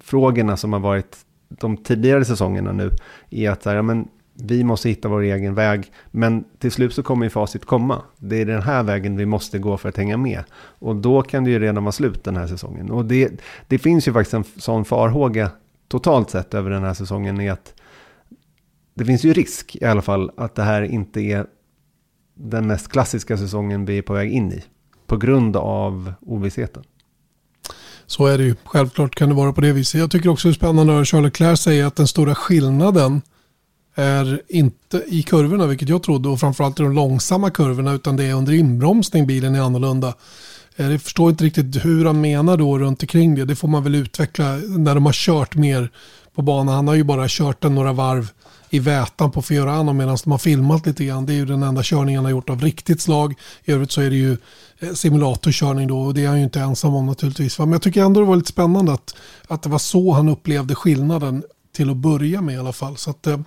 frågorna 0.00 0.56
som 0.56 0.72
har 0.72 0.80
varit 0.80 1.16
de 1.48 1.76
tidigare 1.76 2.24
säsongerna 2.24 2.72
nu. 2.72 2.90
är 3.30 3.50
att 3.50 3.62
så 3.62 3.68
här, 3.68 3.76
ja, 3.76 3.82
men 3.82 4.08
vi 4.36 4.64
måste 4.64 4.88
hitta 4.88 5.08
vår 5.08 5.20
egen 5.22 5.54
väg. 5.54 5.92
Men 6.10 6.44
till 6.58 6.72
slut 6.72 6.94
så 6.94 7.02
kommer 7.02 7.26
ju 7.26 7.30
facit 7.30 7.64
komma. 7.64 8.02
Det 8.18 8.40
är 8.40 8.46
den 8.46 8.62
här 8.62 8.82
vägen 8.82 9.16
vi 9.16 9.26
måste 9.26 9.58
gå 9.58 9.76
för 9.76 9.88
att 9.88 9.96
hänga 9.96 10.16
med. 10.16 10.44
Och 10.78 10.96
då 10.96 11.22
kan 11.22 11.44
det 11.44 11.50
ju 11.50 11.58
redan 11.58 11.84
vara 11.84 11.92
slut 11.92 12.24
den 12.24 12.36
här 12.36 12.46
säsongen. 12.46 12.90
Och 12.90 13.04
det, 13.04 13.40
det 13.68 13.78
finns 13.78 14.08
ju 14.08 14.12
faktiskt 14.12 14.34
en 14.34 14.44
sån 14.56 14.84
farhåga 14.84 15.50
totalt 15.88 16.30
sett 16.30 16.54
över 16.54 16.70
den 16.70 16.82
här 16.82 16.94
säsongen. 16.94 17.40
Är 17.40 17.52
att 17.52 17.74
det 18.94 19.04
finns 19.04 19.24
ju 19.24 19.32
risk 19.32 19.76
i 19.76 19.84
alla 19.84 20.02
fall 20.02 20.30
att 20.36 20.54
det 20.54 20.62
här 20.62 20.82
inte 20.82 21.20
är 21.20 21.46
den 22.34 22.66
mest 22.66 22.88
klassiska 22.88 23.36
säsongen 23.36 23.84
vi 23.84 23.98
är 23.98 24.02
på 24.02 24.12
väg 24.12 24.32
in 24.32 24.52
i. 24.52 24.64
På 25.06 25.16
grund 25.16 25.56
av 25.56 26.12
ovissheten. 26.20 26.84
Så 28.06 28.26
är 28.26 28.38
det 28.38 28.44
ju. 28.44 28.54
Självklart 28.64 29.14
kan 29.14 29.28
det 29.28 29.34
vara 29.34 29.52
på 29.52 29.60
det 29.60 29.72
viset. 29.72 30.00
Jag 30.00 30.10
tycker 30.10 30.28
också 30.28 30.48
det 30.48 30.52
är 30.52 30.54
spännande 30.54 30.92
att 30.92 30.96
höra 30.96 31.04
Charles 31.04 31.24
Leclerc 31.24 31.60
säga 31.60 31.86
att 31.86 31.96
den 31.96 32.06
stora 32.06 32.34
skillnaden 32.34 33.22
är 33.98 34.42
inte 34.48 35.04
i 35.06 35.22
kurvorna, 35.22 35.66
vilket 35.66 35.88
jag 35.88 36.02
trodde, 36.02 36.28
och 36.28 36.40
framförallt 36.40 36.80
i 36.80 36.82
de 36.82 36.92
långsamma 36.92 37.50
kurvorna, 37.50 37.92
utan 37.92 38.16
det 38.16 38.24
är 38.24 38.34
under 38.34 38.52
inbromsning 38.52 39.26
bilen 39.26 39.54
är 39.54 39.60
annorlunda. 39.60 40.14
Eh, 40.76 40.90
jag 40.90 41.02
förstår 41.02 41.30
inte 41.30 41.44
riktigt 41.44 41.84
hur 41.84 42.04
han 42.04 42.20
menar 42.20 42.56
då 42.56 42.78
runt 42.78 43.02
omkring 43.02 43.34
det. 43.34 43.44
Det 43.44 43.56
får 43.56 43.68
man 43.68 43.82
väl 43.82 43.94
utveckla 43.94 44.56
när 44.56 44.94
de 44.94 45.06
har 45.06 45.12
kört 45.12 45.54
mer 45.54 45.90
på 46.34 46.42
banan. 46.42 46.74
Han 46.74 46.88
har 46.88 46.94
ju 46.94 47.04
bara 47.04 47.26
kört 47.28 47.62
den 47.62 47.74
några 47.74 47.92
varv 47.92 48.30
i 48.70 48.78
vätan 48.78 49.30
på 49.30 49.42
Fiorano 49.42 49.92
medan 49.92 50.18
de 50.24 50.30
har 50.30 50.38
filmat 50.38 50.86
lite 50.86 51.04
grann. 51.04 51.26
Det 51.26 51.32
är 51.32 51.36
ju 51.36 51.46
den 51.46 51.62
enda 51.62 51.82
körningen 51.82 52.18
han 52.18 52.24
har 52.24 52.30
gjort 52.30 52.50
av 52.50 52.60
riktigt 52.60 53.00
slag. 53.00 53.34
I 53.64 53.72
övrigt 53.72 53.92
så 53.92 54.00
är 54.00 54.10
det 54.10 54.16
ju 54.16 54.36
eh, 54.78 54.92
simulatorkörning 54.92 55.88
då 55.88 55.98
och 55.98 56.14
det 56.14 56.24
är 56.24 56.28
han 56.28 56.38
ju 56.38 56.44
inte 56.44 56.60
ensam 56.60 56.94
om 56.94 57.06
naturligtvis. 57.06 57.58
Men 57.58 57.72
jag 57.72 57.82
tycker 57.82 58.02
ändå 58.02 58.20
det 58.20 58.26
var 58.26 58.36
lite 58.36 58.48
spännande 58.48 58.92
att, 58.92 59.14
att 59.48 59.62
det 59.62 59.68
var 59.68 59.78
så 59.78 60.12
han 60.12 60.28
upplevde 60.28 60.74
skillnaden 60.74 61.42
till 61.76 61.90
att 61.90 61.96
börja 61.96 62.40
med 62.40 62.54
i 62.54 62.58
alla 62.58 62.72
fall. 62.72 62.96
Så 62.96 63.10
att, 63.10 63.26
eh, 63.26 63.38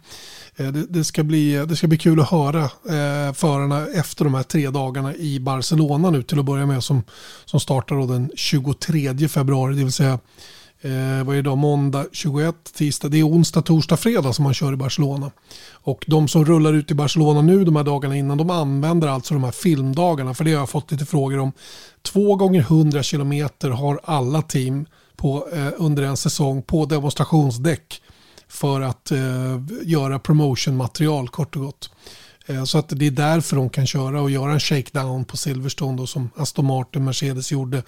Eh, 0.59 0.67
det, 0.67 0.85
det, 0.89 1.03
ska 1.03 1.23
bli, 1.23 1.65
det 1.65 1.75
ska 1.75 1.87
bli 1.87 1.97
kul 1.97 2.19
att 2.19 2.29
höra 2.29 2.63
eh, 2.63 3.33
förarna 3.33 3.87
efter 3.87 4.23
de 4.23 4.33
här 4.33 4.43
tre 4.43 4.69
dagarna 4.69 5.15
i 5.15 5.39
Barcelona 5.39 6.09
nu 6.09 6.23
till 6.23 6.39
att 6.39 6.45
börja 6.45 6.65
med 6.65 6.83
som, 6.83 7.03
som 7.45 7.59
startar 7.59 7.95
då 7.95 8.05
den 8.05 8.31
23 8.35 9.27
februari, 9.27 9.75
det 9.75 9.83
vill 9.83 9.91
säga 9.91 10.19
Eh, 10.81 11.23
vad 11.23 11.35
är 11.35 11.41
det 11.41 11.49
då? 11.49 11.55
Måndag 11.55 12.05
21, 12.11 12.55
tisdag. 12.73 13.09
Det 13.09 13.19
är 13.19 13.27
onsdag, 13.27 13.61
torsdag, 13.61 13.97
fredag 13.97 14.33
som 14.33 14.43
man 14.43 14.53
kör 14.53 14.73
i 14.73 14.75
Barcelona. 14.75 15.31
Och 15.71 16.05
de 16.07 16.27
som 16.27 16.45
rullar 16.45 16.73
ut 16.73 16.91
i 16.91 16.93
Barcelona 16.93 17.41
nu 17.41 17.63
de 17.63 17.75
här 17.75 17.83
dagarna 17.83 18.17
innan 18.17 18.37
de 18.37 18.49
använder 18.49 19.07
alltså 19.07 19.33
de 19.33 19.43
här 19.43 19.51
filmdagarna. 19.51 20.33
För 20.33 20.43
det 20.43 20.51
har 20.53 20.59
jag 20.59 20.69
fått 20.69 20.91
lite 20.91 21.05
frågor 21.05 21.39
om. 21.39 21.51
Två 22.01 22.35
gånger 22.35 22.61
100 22.61 23.03
kilometer 23.03 23.69
har 23.69 23.99
alla 24.03 24.41
team 24.41 24.85
på, 25.15 25.47
eh, 25.53 25.67
under 25.77 26.03
en 26.03 26.17
säsong 26.17 26.61
på 26.61 26.85
demonstrationsdäck 26.85 28.01
för 28.49 28.81
att 28.81 29.11
eh, 29.11 29.59
göra 29.83 30.19
promotionmaterial 30.19 31.29
kort 31.29 31.55
och 31.55 31.61
gott. 31.61 31.89
Eh, 32.45 32.63
så 32.63 32.77
att 32.77 32.89
det 32.89 33.07
är 33.07 33.11
därför 33.11 33.55
de 33.55 33.69
kan 33.69 33.87
köra 33.87 34.21
och 34.21 34.31
göra 34.31 34.53
en 34.53 34.59
shakedown 34.59 35.25
på 35.25 35.37
Silverstone 35.37 35.97
då, 35.97 36.07
som 36.07 36.29
Aston 36.35 36.65
Martin, 36.65 37.05
Mercedes 37.05 37.51
gjorde. 37.51 37.83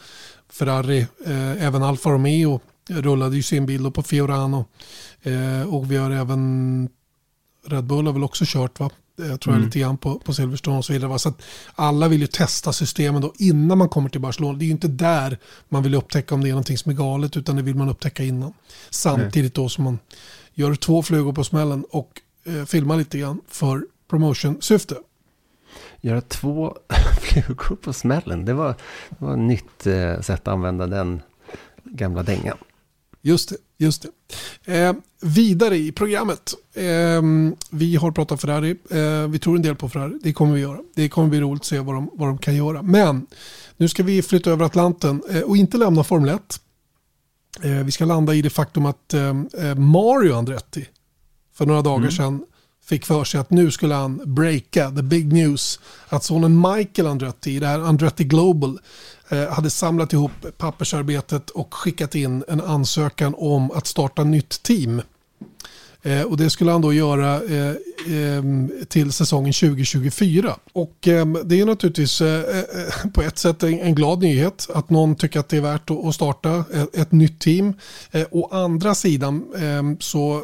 Ferrari, 0.50 1.08
eh, 1.26 1.66
även 1.66 1.84
Alfa 1.84 2.10
Romeo 2.10 2.60
rullade 2.90 3.36
ju 3.36 3.44
sin 3.44 3.66
bil 3.66 3.92
på 3.92 4.04
Fiorano. 4.04 4.66
Eh, 5.22 5.74
och 5.74 5.92
vi 5.92 5.98
har 5.98 6.12
även 6.12 6.90
Red 7.68 7.84
Bull 7.84 8.06
har 8.06 8.14
väl 8.14 8.24
också 8.24 8.44
kört 8.48 8.80
va? 8.80 8.90
Jag 9.16 9.32
eh, 9.32 9.38
tror 9.38 9.54
mm. 9.54 9.62
jag 9.62 9.68
lite 9.68 9.80
grann 9.80 9.98
på, 9.98 10.20
på 10.20 10.34
Silverstone 10.34 10.78
och 10.78 10.86
så 10.86 10.94
vidare. 10.94 11.10
Va? 11.10 11.20
Så 11.20 11.30
att 11.30 11.42
alla 11.76 12.08
vill 12.08 12.22
ju 12.22 12.28
testa 12.28 12.74
systemen 12.74 13.22
då 13.22 13.34
innan 13.38 13.78
man 13.78 13.90
kommer 13.90 14.10
till 14.10 14.22
Barcelona. 14.22 14.58
Det 14.58 14.64
är 14.64 14.68
ju 14.68 14.72
inte 14.72 14.88
där 14.88 15.38
man 15.70 15.84
vill 15.84 15.96
upptäcka 15.96 16.36
om 16.36 16.42
det 16.42 16.50
är 16.50 16.52
någonting 16.52 16.78
som 16.78 16.92
är 16.92 16.96
galet 16.96 17.38
utan 17.38 17.56
det 17.56 17.62
vill 17.62 17.76
man 17.76 17.90
upptäcka 17.90 18.24
innan. 18.24 18.54
Samtidigt 18.90 19.54
då 19.54 19.70
som 19.70 19.84
man 19.84 20.00
gör 20.54 20.76
två 20.76 21.04
flugor 21.04 21.34
på 21.34 21.44
smällen 21.44 21.86
och 21.90 22.22
eh, 22.44 22.66
filmar 22.66 22.98
lite 22.98 23.18
grann 23.18 23.42
för 23.48 23.86
promotion-syfte. 24.08 24.96
Göra 26.02 26.22
två 26.22 26.78
flugor 27.22 27.76
på 27.76 27.94
smällen, 27.94 28.46
det 28.46 28.54
var, 28.54 28.76
det 29.10 29.26
var 29.26 29.34
ett 29.34 29.40
nytt 29.40 29.88
eh, 29.88 30.20
sätt 30.22 30.40
att 30.42 30.48
använda 30.48 30.88
den 30.88 31.22
gamla 31.84 32.24
dängan. 32.24 32.58
Just 33.22 33.50
det. 33.50 33.56
Just 33.78 34.06
det. 34.66 34.80
Eh, 34.80 34.94
vidare 35.22 35.78
i 35.78 35.92
programmet. 35.92 36.54
Eh, 36.74 37.22
vi 37.70 37.96
har 37.96 38.12
pratat 38.12 38.42
Ferrari. 38.42 38.76
Eh, 38.90 39.28
vi 39.28 39.40
tror 39.40 39.56
en 39.56 39.62
del 39.62 39.76
på 39.76 39.90
Ferrari. 39.90 40.20
Det 40.24 40.34
kommer 40.34 40.54
vi 40.54 40.62
göra. 40.62 40.80
Det 40.96 41.10
kommer 41.10 41.28
bli 41.28 41.42
roligt 41.42 41.62
att 41.62 41.66
se 41.66 41.80
vad 41.80 41.96
de, 41.96 42.10
vad 42.14 42.28
de 42.30 42.38
kan 42.38 42.56
göra. 42.56 42.82
Men 42.82 43.26
nu 43.78 43.88
ska 43.88 44.04
vi 44.04 44.22
flytta 44.22 44.52
över 44.52 44.66
Atlanten 44.66 45.22
eh, 45.30 45.42
och 45.42 45.58
inte 45.58 45.78
lämna 45.78 46.04
Formel 46.04 46.30
1. 46.30 46.60
Eh, 47.62 47.72
vi 47.72 47.92
ska 47.92 48.06
landa 48.06 48.34
i 48.34 48.42
det 48.42 48.50
faktum 48.50 48.86
att 48.86 49.14
eh, 49.14 49.34
Mario 49.76 50.34
Andretti 50.34 50.88
för 51.54 51.66
några 51.66 51.82
dagar 51.82 51.98
mm. 51.98 52.12
sedan 52.12 52.46
fick 52.86 53.06
för 53.06 53.24
sig 53.24 53.40
att 53.40 53.50
nu 53.50 53.72
skulle 53.72 53.94
han 53.94 54.22
breaka 54.26 54.92
the 54.92 55.02
big 55.02 55.34
news. 55.34 55.80
Att 56.10 56.24
sonen 56.24 56.62
Michael 56.62 57.08
Andretti 57.08 57.60
det 57.60 57.68
här 57.68 57.80
Andretti 57.80 58.24
Global 58.24 58.80
Eh, 59.32 59.50
hade 59.50 59.70
samlat 59.70 60.14
ihop 60.14 60.32
pappersarbetet 60.58 61.50
och 61.50 61.74
skickat 61.74 62.16
in 62.16 62.44
en 62.48 62.62
ansökan 62.62 63.36
om 63.38 63.72
att 63.72 63.88
starta 63.88 64.24
nytt 64.24 64.64
team. 64.64 65.02
Eh, 66.04 66.22
och 66.22 66.38
det 66.38 66.50
skulle 66.50 66.72
han 66.72 66.82
då 66.82 66.94
göra 66.94 67.44
eh, 67.44 67.70
eh 67.70 68.44
till 68.88 69.12
säsongen 69.12 69.54
2024. 69.54 70.56
Och 70.74 71.08
eh, 71.08 71.26
det 71.26 71.60
är 71.60 71.66
naturligtvis 71.66 72.22
eh, 72.22 72.44
på 73.14 73.22
ett 73.22 73.38
sätt 73.38 73.64
en 73.64 73.96
glad 73.96 74.22
nyhet 74.22 74.68
att 74.74 74.90
någon 74.90 75.16
tycker 75.16 75.40
att 75.40 75.50
det 75.50 75.58
är 75.58 75.62
värt 75.62 75.90
att 75.90 76.16
starta 76.16 76.66
ett 76.94 77.12
nytt 77.12 77.40
team. 77.40 77.74
Å 78.32 78.50
andra 78.52 78.96
sidan 78.96 79.46
så 80.00 80.44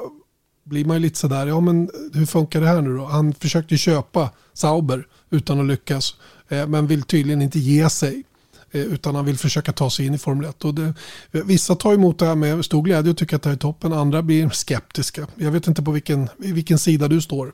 blir 0.64 0.86
man 0.86 0.96
ju 0.96 1.02
lite 1.02 1.20
sådär, 1.20 1.48
ja 1.48 1.60
men 1.60 1.90
hur 2.14 2.26
funkar 2.26 2.62
det 2.62 2.68
här 2.68 2.82
nu 2.82 2.98
då? 2.98 3.06
Han 3.06 3.34
försökte 3.34 3.78
köpa 3.78 4.30
Sauber 4.54 5.08
utan 5.30 5.60
att 5.60 5.66
lyckas 5.66 6.16
men 6.48 6.88
vill 6.88 7.04
tydligen 7.04 7.42
inte 7.42 7.60
ge 7.60 7.90
sig. 7.90 8.24
Eh, 8.72 8.82
utan 8.82 9.16
han 9.16 9.26
vill 9.26 9.38
försöka 9.38 9.72
ta 9.72 9.90
sig 9.90 10.06
in 10.06 10.14
i 10.14 10.18
Formel 10.18 10.50
1. 10.50 10.66
Och 10.66 10.74
det, 10.74 10.94
vissa 11.32 11.76
tar 11.76 11.94
emot 11.94 12.20
det 12.20 12.26
här 12.26 12.36
med 12.36 12.66
stor 12.66 12.84
glädje 12.84 13.12
och 13.12 13.18
tycker 13.18 13.36
att 13.36 13.42
det 13.42 13.50
här 13.50 13.56
är 13.56 13.60
toppen. 13.60 13.94
Andra 13.94 14.22
blir 14.22 14.50
skeptiska. 14.50 15.28
Jag 15.36 15.52
vet 15.52 15.68
inte 15.68 15.84
på 15.84 15.92
vilken, 15.92 16.30
vilken 16.38 16.80
sida 16.80 17.08
du 17.08 17.22
står. 17.22 17.54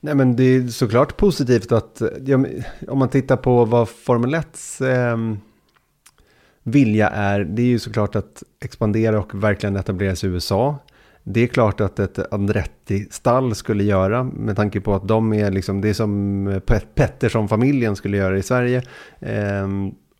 Nej 0.00 0.14
men 0.14 0.36
det 0.36 0.44
är 0.44 0.68
såklart 0.68 1.16
positivt 1.16 1.72
att 1.72 2.02
om 2.88 2.98
man 2.98 3.08
tittar 3.08 3.36
på 3.36 3.64
vad 3.64 3.88
Formel 3.88 4.34
1 4.34 4.80
eh, 4.80 5.16
vilja 6.62 7.08
är. 7.08 7.40
Det 7.40 7.62
är 7.62 7.66
ju 7.66 7.78
såklart 7.78 8.16
att 8.16 8.42
expandera 8.60 9.20
och 9.20 9.42
verkligen 9.42 9.76
etablera 9.76 10.16
sig 10.16 10.30
i 10.30 10.32
USA. 10.32 10.78
Det 11.32 11.40
är 11.40 11.46
klart 11.46 11.80
att 11.80 11.98
ett 11.98 12.32
Andretti-stall 12.32 13.54
skulle 13.54 13.84
göra 13.84 14.24
med 14.24 14.56
tanke 14.56 14.80
på 14.80 14.94
att 14.94 15.08
de 15.08 15.32
är 15.32 15.50
liksom, 15.50 15.80
det 15.80 15.88
är 15.88 15.94
som 15.94 16.60
Pettersson-familjen 16.94 17.96
skulle 17.96 18.16
göra 18.16 18.38
i 18.38 18.42
Sverige. 18.42 18.82
Eh, 19.18 19.68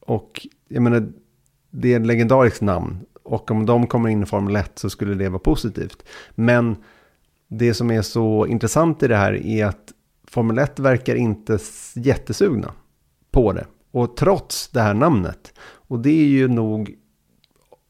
och 0.01 0.47
jag 0.69 0.83
menar, 0.83 1.13
det 1.71 1.93
är 1.93 2.01
ett 2.01 2.07
legendariskt 2.07 2.61
namn. 2.61 2.99
Och 3.23 3.51
om 3.51 3.67
de 3.67 3.87
kommer 3.87 4.09
in 4.09 4.23
i 4.23 4.27
Formel 4.27 4.57
1 4.57 4.79
så 4.79 4.91
skulle 4.91 5.15
det 5.15 5.29
vara 5.29 5.39
positivt. 5.39 6.03
Men 6.35 6.77
det 7.49 7.75
som 7.75 7.91
är 7.91 8.03
så 8.03 8.47
intressant 8.47 9.03
i 9.03 9.09
det 9.09 9.17
här 9.17 9.47
är 9.47 9.67
att 9.67 9.93
Formel 10.29 10.59
1 10.59 10.79
verkar 10.79 11.15
inte 11.15 11.59
jättesugna 11.95 12.73
på 13.31 13.53
det. 13.53 13.67
Och 13.91 14.17
trots 14.17 14.69
det 14.69 14.81
här 14.81 14.95
namnet. 14.95 15.53
Och 15.61 15.99
det 15.99 16.11
är 16.11 16.29
ju 16.29 16.49
nog, 16.49 16.95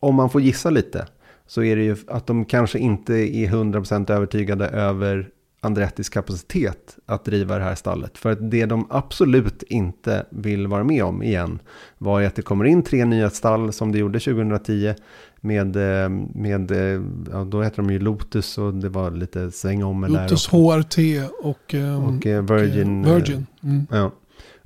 om 0.01 0.15
man 0.15 0.31
får 0.31 0.41
gissa 0.41 0.71
lite, 0.71 1.07
så 1.51 1.63
är 1.63 1.77
det 1.77 1.83
ju 1.83 1.97
att 2.07 2.27
de 2.27 2.45
kanske 2.45 2.79
inte 2.79 3.15
är 3.15 3.49
100% 3.49 4.13
övertygade 4.13 4.69
över 4.69 5.29
Andrettis 5.61 6.09
kapacitet 6.09 6.99
att 7.07 7.25
driva 7.25 7.59
det 7.59 7.65
här 7.65 7.75
stallet. 7.75 8.19
För 8.19 8.33
att 8.33 8.51
det 8.51 8.67
de 8.67 8.87
absolut 8.91 9.63
inte 9.63 10.27
vill 10.31 10.67
vara 10.67 10.85
med 10.85 11.05
om 11.05 11.23
igen 11.23 11.59
var 11.99 12.21
ju 12.21 12.27
att 12.27 12.35
det 12.35 12.43
kommer 12.43 12.65
in 12.65 12.83
tre 12.83 13.05
nya 13.05 13.31
stall 13.31 13.73
som 13.73 13.93
det 13.93 13.99
gjorde 13.99 14.21
2010 14.21 14.95
med, 15.41 15.77
eh, 15.77 16.09
med 16.35 16.71
eh, 16.71 17.03
ja, 17.31 17.45
då 17.45 17.63
heter 17.63 17.77
de 17.77 17.91
ju 17.91 17.99
Lotus 17.99 18.59
och 18.59 18.75
det 18.75 18.89
var 18.89 19.11
lite 19.11 19.51
sväng 19.51 19.85
om 19.85 20.01
med 20.01 20.11
Lotus 20.11 20.47
där. 20.47 20.59
HRT 20.59 21.29
och, 21.43 21.75
um, 21.75 22.05
och 22.05 22.27
eh, 22.27 22.43
Virgin. 22.43 23.03
Virgin. 23.03 23.47
Mm. 23.63 23.87
Ja. 23.91 24.13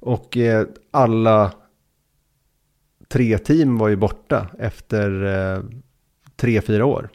Och 0.00 0.36
alla 0.90 1.52
tre 3.08 3.38
team 3.38 3.78
var 3.78 3.88
ju 3.88 3.96
borta 3.96 4.46
efter 4.58 5.24
tre, 6.36 6.60
fyra 6.60 6.86
år. 6.86 7.08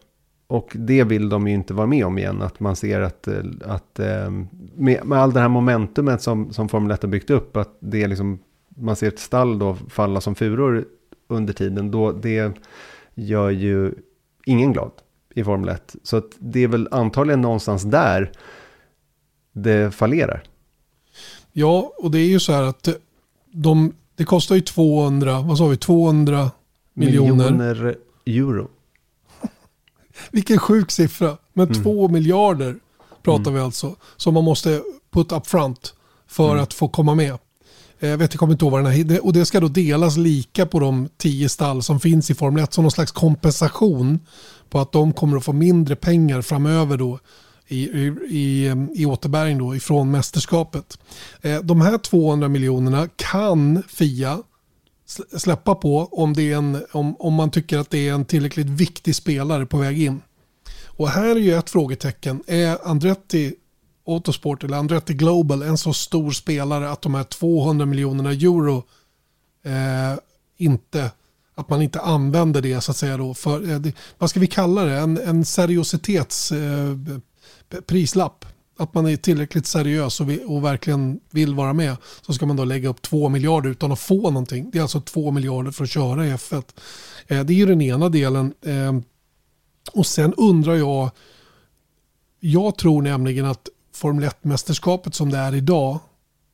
Och 0.48 0.72
det 0.76 1.04
vill 1.04 1.30
de 1.30 1.48
ju 1.48 1.54
inte 1.54 1.74
vara 1.74 1.88
med 1.88 2.06
om 2.06 2.18
igen. 2.18 2.42
Att 2.42 2.60
man 2.60 2.76
ser 2.76 3.02
att, 3.02 3.28
eh, 3.28 3.44
att 3.66 4.00
eh, 4.00 4.32
med, 4.76 5.06
med 5.06 5.20
all 5.20 5.34
det 5.34 5.40
här 5.40 5.50
momentumet 5.50 6.22
som, 6.22 6.54
som 6.54 6.70
Formel 6.70 6.92
1 6.92 7.02
har 7.02 7.10
byggt 7.10 7.30
upp. 7.30 7.58
Att 7.58 7.78
det 7.80 8.04
är 8.04 8.08
liksom, 8.08 8.40
man 8.70 8.96
ser 8.96 9.08
ett 9.08 9.20
stall 9.20 9.60
då 9.60 9.78
falla 9.90 10.22
som 10.22 10.36
furor 10.36 10.86
under 11.28 11.54
tiden. 11.54 11.92
Då 11.92 12.12
det 12.12 12.52
gör 13.16 13.50
ju 13.50 13.94
ingen 14.46 14.74
glad 14.74 14.92
i 15.36 15.44
Formel 15.44 15.70
1. 15.70 15.96
Så 16.04 16.18
att 16.18 16.32
det 16.40 16.60
är 16.60 16.68
väl 16.68 16.88
antagligen 16.92 17.42
någonstans 17.42 17.84
där 17.84 18.32
det 19.52 19.96
fallerar. 19.96 20.44
Ja, 21.52 21.94
och 21.98 22.12
det 22.12 22.20
är 22.20 22.28
ju 22.28 22.40
så 22.40 22.54
här 22.54 22.64
att 22.64 22.88
de, 23.52 23.94
det 24.16 24.24
kostar 24.24 24.56
ju 24.56 24.62
200, 24.62 25.42
vad 25.42 25.58
sa 25.58 25.68
vi, 25.68 25.78
200 25.78 26.52
miljoner. 26.94 27.52
Miljoner 27.52 27.96
euro. 28.26 28.68
Vilken 30.32 30.58
sjuk 30.58 30.92
siffra. 30.92 31.38
Men 31.54 31.68
mm. 31.68 31.84
två 31.84 32.08
miljarder 32.08 32.76
pratar 33.24 33.42
mm. 33.42 33.54
vi 33.54 33.60
alltså. 33.60 33.96
Som 34.18 34.34
man 34.34 34.44
måste 34.44 34.82
put 35.12 35.32
up 35.32 35.48
front 35.48 35.94
för 36.28 36.52
mm. 36.52 36.64
att 36.64 36.74
få 36.74 36.88
komma 36.88 37.16
med. 37.16 37.38
Jag 38.00 38.18
vet, 38.18 38.34
jag 38.34 38.40
kommer 38.40 38.54
inte 38.54 38.66
ihåg 38.66 38.72
vad 38.72 38.84
den 38.84 39.10
här, 39.10 39.26
och 39.26 39.34
det 39.34 39.46
ska 39.46 39.60
då 39.60 39.68
delas 39.68 40.18
lika 40.18 40.66
på 40.66 40.80
de 40.80 41.10
tio 41.18 41.50
stall 41.50 41.84
som 41.84 42.00
finns 42.00 42.30
i 42.30 42.36
Formel 42.36 42.64
1 42.64 42.74
som 42.74 42.84
någon 42.84 42.92
slags 42.92 43.12
kompensation 43.12 44.20
på 44.70 44.80
att 44.80 44.92
de 44.92 45.14
kommer 45.14 45.38
att 45.38 45.46
få 45.46 45.54
mindre 45.54 45.96
pengar 45.96 46.42
framöver 46.42 46.98
då 46.98 47.20
i, 47.68 47.84
i, 47.84 48.08
i, 48.30 48.74
i 48.96 49.06
återbäring 49.06 49.58
då 49.58 49.76
ifrån 49.76 50.12
mästerskapet. 50.12 51.00
Eh, 51.42 51.60
de 51.60 51.82
här 51.82 51.98
200 51.98 52.48
miljonerna 52.48 53.08
kan 53.16 53.84
Fia 53.88 54.38
släppa 55.38 55.76
på 55.76 56.10
om, 56.12 56.34
det 56.34 56.52
är 56.52 56.58
en, 56.58 56.86
om, 56.92 57.16
om 57.20 57.34
man 57.34 57.52
tycker 57.52 57.78
att 57.78 57.90
det 57.90 58.10
är 58.10 58.14
en 58.14 58.26
tillräckligt 58.26 58.68
viktig 58.68 59.16
spelare 59.16 59.66
på 59.66 59.78
väg 59.78 60.02
in. 60.02 60.22
Och 60.86 61.10
här 61.10 61.36
är 61.36 61.40
ju 61.40 61.54
ett 61.54 61.70
frågetecken. 61.70 62.44
Är 62.48 62.88
Andretti 62.88 63.56
Autosport 64.08 64.64
eller 64.64 64.78
Andretti 64.78 65.14
Global 65.14 65.62
en 65.62 65.78
så 65.78 65.94
stor 65.94 66.32
spelare 66.32 66.92
att 66.92 67.02
de 67.02 67.16
här 67.16 67.24
200 67.24 67.86
miljonerna 67.86 68.32
euro 68.32 68.84
eh, 69.66 70.20
inte 70.58 71.12
att 71.60 71.70
man 71.70 71.82
inte 71.82 72.00
använder 72.00 72.62
det 72.62 72.82
så 72.82 72.92
att 72.92 72.98
säga 72.98 73.18
då 73.18 73.34
för, 73.34 73.72
eh, 73.72 73.80
vad 74.18 74.30
ska 74.30 74.40
vi 74.40 74.48
kalla 74.48 74.84
det, 74.84 75.00
en, 75.00 75.18
en 75.18 75.46
seriositetsprislapp. 75.46 78.44
Eh, 78.44 78.50
att 78.80 78.94
man 78.94 79.08
är 79.08 79.16
tillräckligt 79.16 79.66
seriös 79.66 80.20
och, 80.20 80.30
vill, 80.30 80.42
och, 80.46 80.64
verkligen 80.64 81.20
vill 81.32 81.56
vara 81.56 81.74
med 81.74 81.98
så 82.22 82.34
ska 82.34 82.46
man 82.46 82.56
då 82.56 82.66
lägga 82.66 82.90
upp 82.90 83.02
två 83.02 83.30
miljarder 83.30 83.70
utan 83.70 83.92
att 83.92 84.00
få 84.00 84.32
någonting. 84.32 84.70
Det 84.72 84.78
är 84.78 84.82
alltså 84.82 85.02
två 85.02 85.32
miljarder 85.32 85.72
för 85.72 85.84
att 85.84 85.90
köra 85.90 86.28
i 86.28 86.32
F1. 86.34 86.64
Eh, 87.28 87.44
det 87.44 87.54
är 87.54 87.56
ju 87.56 87.66
den 87.66 87.82
ena 87.82 88.10
delen. 88.10 88.54
Eh, 88.66 89.00
Och 89.94 90.06
sen 90.06 90.34
undrar 90.34 90.76
jag, 90.76 91.12
jag 92.40 92.78
tror 92.78 93.02
nämligen 93.02 93.46
att 93.46 93.70
Formel 93.96 94.30
1-mästerskapet 94.30 95.12
som 95.12 95.30
det 95.30 95.38
är 95.38 95.56
idag 95.56 96.00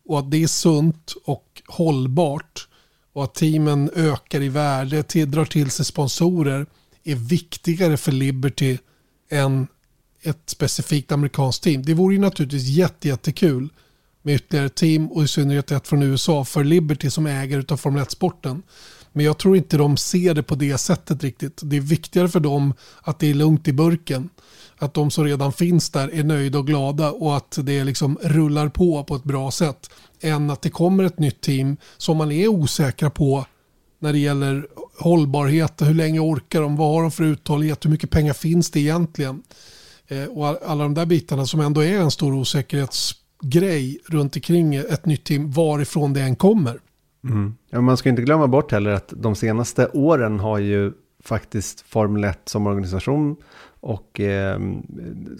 och 0.07 0.19
att 0.19 0.31
det 0.31 0.43
är 0.43 0.47
sunt 0.47 1.13
och 1.25 1.61
hållbart 1.67 2.67
och 3.13 3.23
att 3.23 3.33
teamen 3.33 3.89
ökar 3.95 4.41
i 4.41 4.49
värde, 4.49 5.03
till, 5.03 5.31
drar 5.31 5.45
till 5.45 5.71
sig 5.71 5.85
sponsorer 5.85 6.65
är 7.03 7.15
viktigare 7.15 7.97
för 7.97 8.11
Liberty 8.11 8.77
än 9.29 9.67
ett 10.25 10.49
specifikt 10.49 11.11
amerikanskt 11.11 11.63
team. 11.63 11.83
Det 11.83 11.93
vore 11.93 12.15
ju 12.15 12.21
naturligtvis 12.21 12.67
jätte, 12.67 13.07
jättekul 13.07 13.69
med 14.21 14.35
ytterligare 14.35 14.69
team 14.69 15.11
och 15.11 15.23
i 15.23 15.27
synnerhet 15.27 15.71
ett 15.71 15.87
från 15.87 16.03
USA 16.03 16.45
för 16.45 16.63
Liberty 16.63 17.09
som 17.09 17.25
ägare 17.25 17.63
av 17.69 17.77
Formel 17.77 18.03
1-sporten. 18.03 18.63
Men 19.13 19.25
jag 19.25 19.37
tror 19.37 19.57
inte 19.57 19.77
de 19.77 19.97
ser 19.97 20.33
det 20.33 20.43
på 20.43 20.55
det 20.55 20.77
sättet 20.77 21.23
riktigt. 21.23 21.61
Det 21.63 21.77
är 21.77 21.81
viktigare 21.81 22.27
för 22.27 22.39
dem 22.39 22.73
att 23.01 23.19
det 23.19 23.29
är 23.29 23.33
lugnt 23.33 23.67
i 23.67 23.73
burken. 23.73 24.29
Att 24.77 24.93
de 24.93 25.11
som 25.11 25.25
redan 25.25 25.53
finns 25.53 25.89
där 25.89 26.13
är 26.13 26.23
nöjda 26.23 26.59
och 26.59 26.67
glada 26.67 27.11
och 27.11 27.37
att 27.37 27.57
det 27.63 27.83
liksom 27.83 28.17
rullar 28.21 28.69
på 28.69 29.03
på 29.03 29.15
ett 29.15 29.23
bra 29.23 29.51
sätt. 29.51 29.89
Än 30.21 30.49
att 30.49 30.61
det 30.61 30.69
kommer 30.69 31.03
ett 31.03 31.19
nytt 31.19 31.41
team 31.41 31.77
som 31.97 32.17
man 32.17 32.31
är 32.31 32.47
osäkra 32.47 33.09
på 33.09 33.45
när 33.99 34.13
det 34.13 34.19
gäller 34.19 34.67
hållbarhet, 34.99 35.81
hur 35.81 35.93
länge 35.93 36.19
orkar 36.19 36.61
de, 36.61 36.75
vad 36.75 36.93
har 36.93 37.01
de 37.01 37.11
för 37.11 37.23
uthållighet, 37.23 37.85
hur 37.85 37.89
mycket 37.89 38.09
pengar 38.09 38.33
finns 38.33 38.71
det 38.71 38.79
egentligen? 38.79 39.43
Eh, 40.07 40.25
och 40.25 40.47
alla 40.47 40.83
de 40.83 40.93
där 40.93 41.05
bitarna 41.05 41.45
som 41.45 41.59
ändå 41.59 41.83
är 41.83 41.99
en 41.99 42.11
stor 42.11 42.33
osäkerhetsgrej 42.33 43.99
runt 44.05 44.35
omkring 44.35 44.75
ett 44.75 45.05
nytt 45.05 45.23
team, 45.23 45.51
varifrån 45.51 46.13
det 46.13 46.21
än 46.21 46.35
kommer. 46.35 46.79
Mm. 47.23 47.55
Ja, 47.69 47.81
man 47.81 47.97
ska 47.97 48.09
inte 48.09 48.21
glömma 48.21 48.47
bort 48.47 48.71
heller 48.71 48.91
att 48.91 49.13
de 49.17 49.35
senaste 49.35 49.87
åren 49.87 50.39
har 50.39 50.59
ju 50.59 50.93
faktiskt 51.23 51.81
Formel 51.81 52.23
1 52.23 52.39
som 52.45 52.67
organisation 52.67 53.35
och 53.79 54.19
eh, 54.19 54.59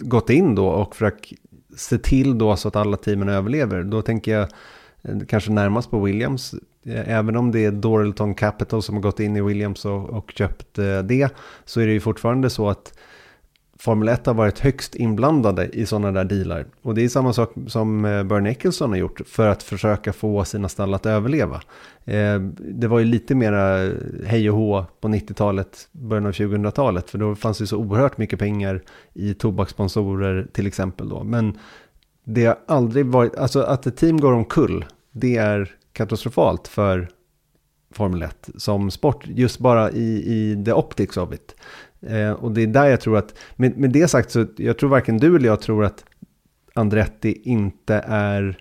gått 0.00 0.30
in 0.30 0.54
då 0.54 0.68
och 0.68 0.96
försökt 0.96 1.32
se 1.76 1.98
till 1.98 2.38
då 2.38 2.56
så 2.56 2.68
att 2.68 2.76
alla 2.76 2.96
teamen 2.96 3.28
överlever. 3.28 3.82
Då 3.82 4.02
tänker 4.02 4.32
jag 4.32 4.48
eh, 5.02 5.18
kanske 5.28 5.50
närmast 5.50 5.90
på 5.90 6.00
Williams. 6.00 6.54
Eh, 6.84 7.08
även 7.08 7.36
om 7.36 7.52
det 7.52 7.64
är 7.64 7.70
Doralton 7.70 8.34
Capital 8.34 8.82
som 8.82 8.94
har 8.94 9.02
gått 9.02 9.20
in 9.20 9.36
i 9.36 9.42
Williams 9.42 9.84
och, 9.84 10.10
och 10.10 10.32
köpt 10.36 10.78
eh, 10.78 10.98
det 10.98 11.34
så 11.64 11.80
är 11.80 11.86
det 11.86 11.92
ju 11.92 12.00
fortfarande 12.00 12.50
så 12.50 12.68
att 12.68 12.98
Formel 13.78 14.08
1 14.08 14.26
har 14.26 14.34
varit 14.34 14.58
högst 14.58 14.94
inblandade 14.94 15.68
i 15.68 15.86
sådana 15.86 16.12
där 16.12 16.24
dealar. 16.24 16.66
Och 16.82 16.94
det 16.94 17.04
är 17.04 17.08
samma 17.08 17.32
sak 17.32 17.52
som 17.66 18.04
eh, 18.04 18.24
Bernie 18.24 18.50
Eccleston 18.50 18.90
har 18.90 18.96
gjort 18.96 19.20
för 19.26 19.48
att 19.48 19.62
försöka 19.62 20.12
få 20.12 20.44
sina 20.44 20.68
stall 20.68 20.94
att 20.94 21.06
överleva. 21.06 21.60
Eh, 22.04 22.40
det 22.58 22.88
var 22.88 22.98
ju 22.98 23.04
lite 23.04 23.34
mera 23.34 23.84
eh, 23.84 23.92
hej 24.26 24.50
och 24.50 24.56
hå 24.56 24.86
på 25.00 25.08
90-talet, 25.08 25.88
början 25.92 26.26
av 26.26 26.32
2000-talet, 26.32 27.10
för 27.10 27.18
då 27.18 27.34
fanns 27.34 27.58
det 27.58 27.66
så 27.66 27.76
oerhört 27.76 28.18
mycket 28.18 28.38
pengar 28.38 28.82
i 29.14 29.34
tobakssponsorer 29.34 30.46
till 30.52 30.66
exempel 30.66 31.08
då. 31.08 31.24
Men 31.24 31.58
det 32.24 32.46
har 32.46 32.58
aldrig 32.66 33.06
varit, 33.06 33.36
alltså 33.36 33.60
att 33.60 33.86
ett 33.86 33.96
team 33.96 34.20
går 34.20 34.32
omkull, 34.32 34.84
det 35.12 35.36
är 35.36 35.74
katastrofalt 35.92 36.68
för 36.68 37.08
Formel 37.90 38.22
1 38.22 38.48
som 38.56 38.90
sport, 38.90 39.26
just 39.26 39.58
bara 39.58 39.90
i, 39.90 40.32
i 40.32 40.64
the 40.64 40.72
optics 40.72 41.16
of 41.16 41.32
it. 41.32 41.56
Eh, 42.00 42.30
och 42.30 42.52
det 42.52 42.62
är 42.62 42.66
där 42.66 42.86
jag 42.86 43.00
tror 43.00 43.16
att, 43.16 43.34
med, 43.56 43.78
med 43.78 43.90
det 43.90 44.08
sagt 44.08 44.30
så 44.30 44.46
jag 44.56 44.78
tror 44.78 44.90
varken 44.90 45.18
du 45.18 45.36
eller 45.36 45.48
jag 45.48 45.60
tror 45.60 45.84
att 45.84 46.04
Andretti 46.74 47.40
inte 47.44 48.04
är 48.06 48.58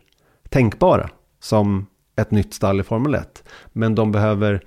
tänkbara 0.50 1.10
som 1.40 1.86
ett 2.16 2.32
nytt 2.32 2.54
stall 2.54 2.80
i 2.80 2.84
Formel 2.84 3.16
1. 3.16 3.44
Men 3.74 3.96
de 3.96 4.12
behöver, 4.12 4.64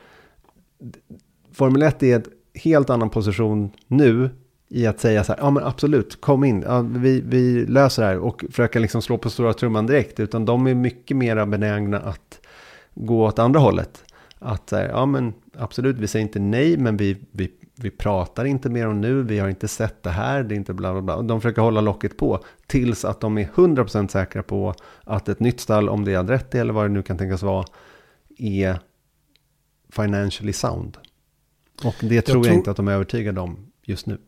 Formel 1.52 1.82
1 1.82 2.02
är 2.02 2.16
en 2.16 2.24
helt 2.54 2.90
annan 2.90 3.10
position 3.10 3.70
nu 3.86 4.30
i 4.68 4.86
att 4.86 5.00
säga 5.00 5.24
så 5.24 5.32
här, 5.32 5.40
ja 5.40 5.50
men 5.50 5.64
absolut, 5.64 6.20
kom 6.20 6.44
in, 6.44 6.62
ja, 6.66 6.80
vi, 6.80 7.20
vi 7.20 7.66
löser 7.66 8.02
det 8.02 8.08
här 8.08 8.18
och 8.18 8.44
försöka 8.50 8.78
liksom 8.78 9.02
slå 9.02 9.18
på 9.18 9.30
stora 9.30 9.52
trumman 9.52 9.86
direkt, 9.86 10.20
utan 10.20 10.44
de 10.44 10.66
är 10.66 10.74
mycket 10.74 11.16
mer 11.16 11.46
benägna 11.46 11.98
att 11.98 12.40
gå 12.94 13.24
åt 13.24 13.38
andra 13.38 13.60
hållet. 13.60 14.04
Att 14.38 14.72
ja 14.72 15.06
men 15.06 15.32
absolut, 15.58 15.96
vi 15.96 16.06
säger 16.06 16.22
inte 16.26 16.38
nej, 16.38 16.76
men 16.76 16.96
vi, 16.96 17.16
vi 17.30 17.50
vi 17.78 17.90
pratar 17.90 18.44
inte 18.44 18.70
mer 18.70 18.86
om 18.86 19.00
nu, 19.00 19.22
vi 19.22 19.38
har 19.38 19.48
inte 19.48 19.68
sett 19.68 20.02
det 20.02 20.10
här, 20.10 20.42
det 20.42 20.54
är 20.54 20.56
inte 20.56 20.74
bla 20.74 20.92
bla 20.92 21.02
bla. 21.02 21.22
De 21.22 21.40
försöker 21.40 21.62
hålla 21.62 21.80
locket 21.80 22.16
på 22.16 22.44
tills 22.66 23.04
att 23.04 23.20
de 23.20 23.38
är 23.38 23.44
100% 23.44 24.08
säkra 24.08 24.42
på 24.42 24.74
att 25.04 25.28
ett 25.28 25.40
nytt 25.40 25.60
stall, 25.60 25.88
om 25.88 26.04
det 26.04 26.12
är 26.12 26.18
Adretti 26.18 26.58
eller 26.58 26.72
vad 26.72 26.84
det 26.84 26.88
nu 26.88 27.02
kan 27.02 27.18
tänkas 27.18 27.42
vara, 27.42 27.64
är 28.38 28.78
financially 29.92 30.52
sound. 30.52 30.96
Och 31.84 31.94
det 32.00 32.06
tror 32.08 32.14
jag, 32.14 32.24
tror 32.24 32.46
jag 32.46 32.54
inte 32.54 32.70
att 32.70 32.76
de 32.76 32.88
är 32.88 32.92
övertygade 32.92 33.40
om 33.40 33.66
just 33.82 34.06
nu. 34.06 34.18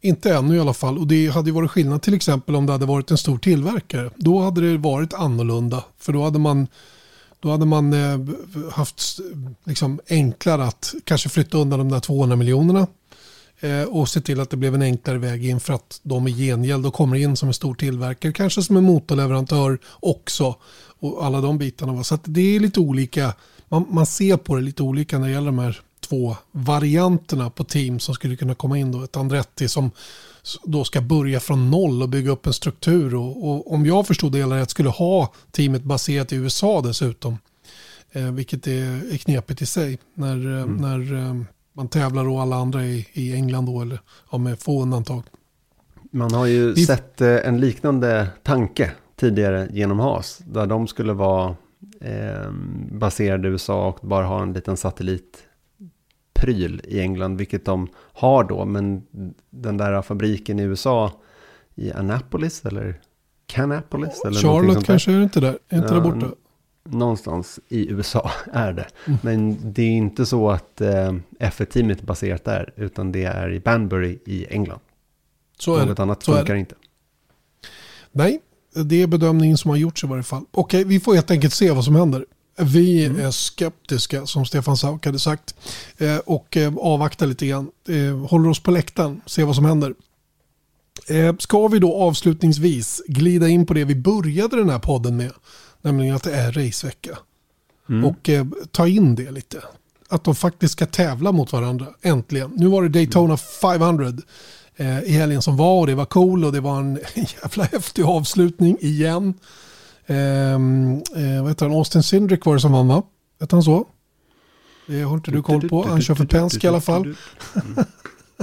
Inte 0.00 0.34
ännu 0.34 0.56
i 0.56 0.60
alla 0.60 0.74
fall. 0.74 0.98
Och 0.98 1.06
det 1.06 1.26
hade 1.26 1.48
ju 1.48 1.54
varit 1.54 1.70
skillnad 1.70 2.02
till 2.02 2.14
exempel 2.14 2.56
om 2.56 2.66
det 2.66 2.72
hade 2.72 2.86
varit 2.86 3.10
en 3.10 3.18
stor 3.18 3.38
tillverkare. 3.38 4.10
Då 4.16 4.40
hade 4.40 4.70
det 4.70 4.78
varit 4.78 5.14
annorlunda. 5.14 5.84
För 5.98 6.12
då 6.12 6.22
hade 6.24 6.38
man 6.38 6.66
då 7.40 7.50
hade 7.50 7.66
man 7.66 7.92
eh, 7.92 8.20
haft 8.72 9.20
liksom 9.64 10.00
enklare 10.08 10.64
att 10.64 10.94
kanske 11.04 11.28
flytta 11.28 11.58
undan 11.58 11.78
de 11.78 11.88
där 11.88 12.00
200 12.00 12.36
miljonerna 12.36 12.86
eh, 13.60 13.82
och 13.82 14.08
se 14.08 14.20
till 14.20 14.40
att 14.40 14.50
det 14.50 14.56
blev 14.56 14.74
en 14.74 14.82
enklare 14.82 15.18
väg 15.18 15.46
in 15.46 15.60
för 15.60 15.72
att 15.72 16.00
de 16.02 16.28
i 16.28 16.32
gengäld 16.32 16.84
då 16.84 16.90
kommer 16.90 17.16
in 17.16 17.36
som 17.36 17.48
en 17.48 17.54
stor 17.54 17.74
tillverkare, 17.74 18.32
kanske 18.32 18.62
som 18.62 18.76
en 18.76 18.84
motorleverantör 18.84 19.78
också 19.92 20.56
och 21.00 21.24
alla 21.24 21.40
de 21.40 21.58
bitarna. 21.58 22.04
Så 22.04 22.18
det 22.24 22.56
är 22.56 22.60
lite 22.60 22.80
olika, 22.80 23.34
man, 23.68 23.86
man, 23.90 24.06
ser 24.06 24.36
på 24.36 24.56
det 24.56 24.62
lite 24.62 24.82
olika 24.82 25.18
när 25.18 25.26
det 25.26 25.32
gäller 25.32 25.46
de 25.46 25.58
här 25.58 25.80
två 26.00 26.36
varianterna 26.52 27.50
på 27.50 27.64
team 27.64 28.00
som 28.00 28.14
skulle 28.14 28.36
kunna 28.36 28.54
komma 28.54 28.78
in 28.78 28.92
då. 28.92 29.02
Ett 29.02 29.16
Andretti 29.16 29.68
som 29.68 29.90
då 30.64 30.84
ska 30.84 31.00
börja 31.00 31.40
från 31.40 31.70
noll 31.70 32.02
och 32.02 32.08
bygga 32.08 32.30
upp 32.30 32.46
en 32.46 32.52
struktur. 32.52 33.14
Och, 33.14 33.48
och 33.48 33.72
om 33.72 33.86
jag 33.86 34.06
förstod 34.06 34.32
det 34.32 34.38
hela 34.38 34.56
rätt 34.56 34.70
skulle 34.70 34.88
ha 34.88 35.32
teamet 35.50 35.82
baserat 35.82 36.32
i 36.32 36.36
USA 36.36 36.80
dessutom. 36.80 37.38
Eh, 38.12 38.32
vilket 38.32 38.66
är, 38.66 39.12
är 39.12 39.16
knepigt 39.16 39.62
i 39.62 39.66
sig 39.66 39.98
när, 40.14 40.56
eh, 40.56 40.62
mm. 40.62 40.76
när 40.76 41.14
eh, 41.14 41.34
man 41.72 41.88
tävlar 41.88 42.28
och 42.28 42.42
alla 42.42 42.56
andra 42.56 42.82
är 42.84 43.04
i 43.12 43.34
England 43.34 43.66
då, 43.66 43.80
eller 43.82 44.00
ja, 44.30 44.38
med 44.38 44.58
få 44.58 44.82
undantag. 44.82 45.22
Man 46.10 46.34
har 46.34 46.46
ju 46.46 46.72
Vi... 46.72 46.86
sett 46.86 47.20
eh, 47.20 47.36
en 47.44 47.60
liknande 47.60 48.28
tanke 48.42 48.90
tidigare 49.16 49.68
genom 49.72 49.98
Haas. 49.98 50.38
Där 50.46 50.66
de 50.66 50.86
skulle 50.86 51.12
vara 51.12 51.56
eh, 52.00 52.50
baserade 52.92 53.48
i 53.48 53.50
USA 53.50 53.88
och 53.88 54.08
bara 54.08 54.26
ha 54.26 54.42
en 54.42 54.52
liten 54.52 54.76
satellit 54.76 55.47
pryl 56.40 56.80
i 56.84 57.00
England, 57.00 57.36
vilket 57.36 57.64
de 57.64 57.88
har 57.94 58.44
då. 58.44 58.64
Men 58.64 59.02
den 59.50 59.76
där 59.76 60.02
fabriken 60.02 60.60
i 60.60 60.62
USA, 60.62 61.12
i 61.74 61.92
Annapolis 61.92 62.66
eller 62.66 63.00
Canapolis? 63.46 64.20
Eller 64.24 64.40
Charlotte 64.40 64.86
kanske 64.86 65.12
är 65.12 65.22
inte 65.22 65.40
där, 65.40 65.58
är 65.68 65.76
inte 65.76 65.94
ja, 65.94 66.00
där 66.00 66.10
borta. 66.10 66.26
Någonstans 66.84 67.60
i 67.68 67.90
USA 67.90 68.30
är 68.52 68.72
det. 68.72 68.86
Mm. 69.06 69.18
Men 69.22 69.58
det 69.72 69.82
är 69.82 69.90
inte 69.90 70.26
så 70.26 70.50
att 70.50 70.80
eh, 70.80 71.12
F1-teamet 71.40 72.00
är 72.00 72.06
baserat 72.06 72.44
där, 72.44 72.72
utan 72.76 73.12
det 73.12 73.24
är 73.24 73.52
i 73.52 73.60
Banbury 73.60 74.18
i 74.24 74.46
England. 74.50 74.80
Så 75.58 75.76
är 75.76 75.86
Något 75.86 75.98
annat 75.98 76.22
så 76.22 76.36
funkar 76.36 76.54
inte. 76.54 76.74
Nej, 78.12 78.40
det 78.84 79.02
är 79.02 79.06
bedömningen 79.06 79.58
som 79.58 79.70
har 79.70 79.76
gjorts 79.76 80.04
i 80.04 80.06
varje 80.06 80.22
fall. 80.22 80.44
Okej, 80.50 80.84
vi 80.84 81.00
får 81.00 81.14
helt 81.14 81.30
enkelt 81.30 81.54
se 81.54 81.70
vad 81.70 81.84
som 81.84 81.96
händer. 81.96 82.26
Vi 82.60 83.04
mm. 83.04 83.26
är 83.26 83.30
skeptiska 83.30 84.26
som 84.26 84.46
Stefan 84.46 84.76
Sauk 84.76 85.06
hade 85.06 85.18
sagt 85.18 85.54
eh, 85.98 86.16
och 86.16 86.56
eh, 86.56 86.76
avvaktar 86.76 87.26
lite 87.26 87.46
grann. 87.46 87.70
Eh, 87.88 88.26
håller 88.26 88.48
oss 88.48 88.62
på 88.62 88.70
läktaren, 88.70 89.20
ser 89.26 89.44
vad 89.44 89.54
som 89.54 89.64
händer. 89.64 89.94
Ska 91.38 91.68
vi 91.68 91.78
då 91.78 91.94
avslutningsvis 91.94 93.02
glida 93.06 93.48
in 93.48 93.66
på 93.66 93.74
det 93.74 93.84
vi 93.84 93.94
började 93.94 94.56
den 94.56 94.70
här 94.70 94.78
podden 94.78 95.16
med, 95.16 95.32
nämligen 95.82 96.16
att 96.16 96.22
det 96.22 96.34
är 96.34 96.52
racevecka. 96.52 97.18
Mm. 97.88 98.04
Och 98.04 98.30
ta 98.70 98.88
in 98.88 99.14
det 99.14 99.30
lite. 99.30 99.62
Att 100.08 100.24
de 100.24 100.34
faktiskt 100.34 100.72
ska 100.72 100.86
tävla 100.86 101.32
mot 101.32 101.52
varandra, 101.52 101.86
äntligen. 102.02 102.50
Nu 102.56 102.66
var 102.66 102.82
det 102.82 102.88
Daytona 102.88 103.36
500 103.36 104.12
i 105.04 105.12
helgen 105.12 105.42
som 105.42 105.56
var 105.56 105.80
och 105.80 105.86
det 105.86 105.94
var 105.94 106.04
cool 106.04 106.44
och 106.44 106.52
det 106.52 106.60
var 106.60 106.78
en 106.78 106.98
jävla 107.14 107.64
häftig 107.64 108.02
avslutning 108.02 108.76
igen. 108.80 109.34
Ehm, 110.08 111.02
eh, 111.16 111.42
vad 111.42 111.50
heter 111.50 111.66
han? 111.66 111.74
Austin 111.74 112.02
Sindrick 112.02 112.46
var 112.46 112.54
det 112.54 112.60
som 112.60 112.72
vann 112.72 112.88
va? 112.88 113.02
Hette 113.40 113.56
han 113.56 113.62
så? 113.62 113.86
Det 114.86 115.02
har 115.02 115.14
inte 115.14 115.30
du 115.30 115.42
koll 115.42 115.68
på. 115.68 115.86
Han 115.88 116.02
kör 116.02 116.14
för 116.14 116.24
Penske 116.24 116.66
i 116.66 116.68
alla 116.68 116.80
fall. 116.80 117.02
Mm. 117.02 117.16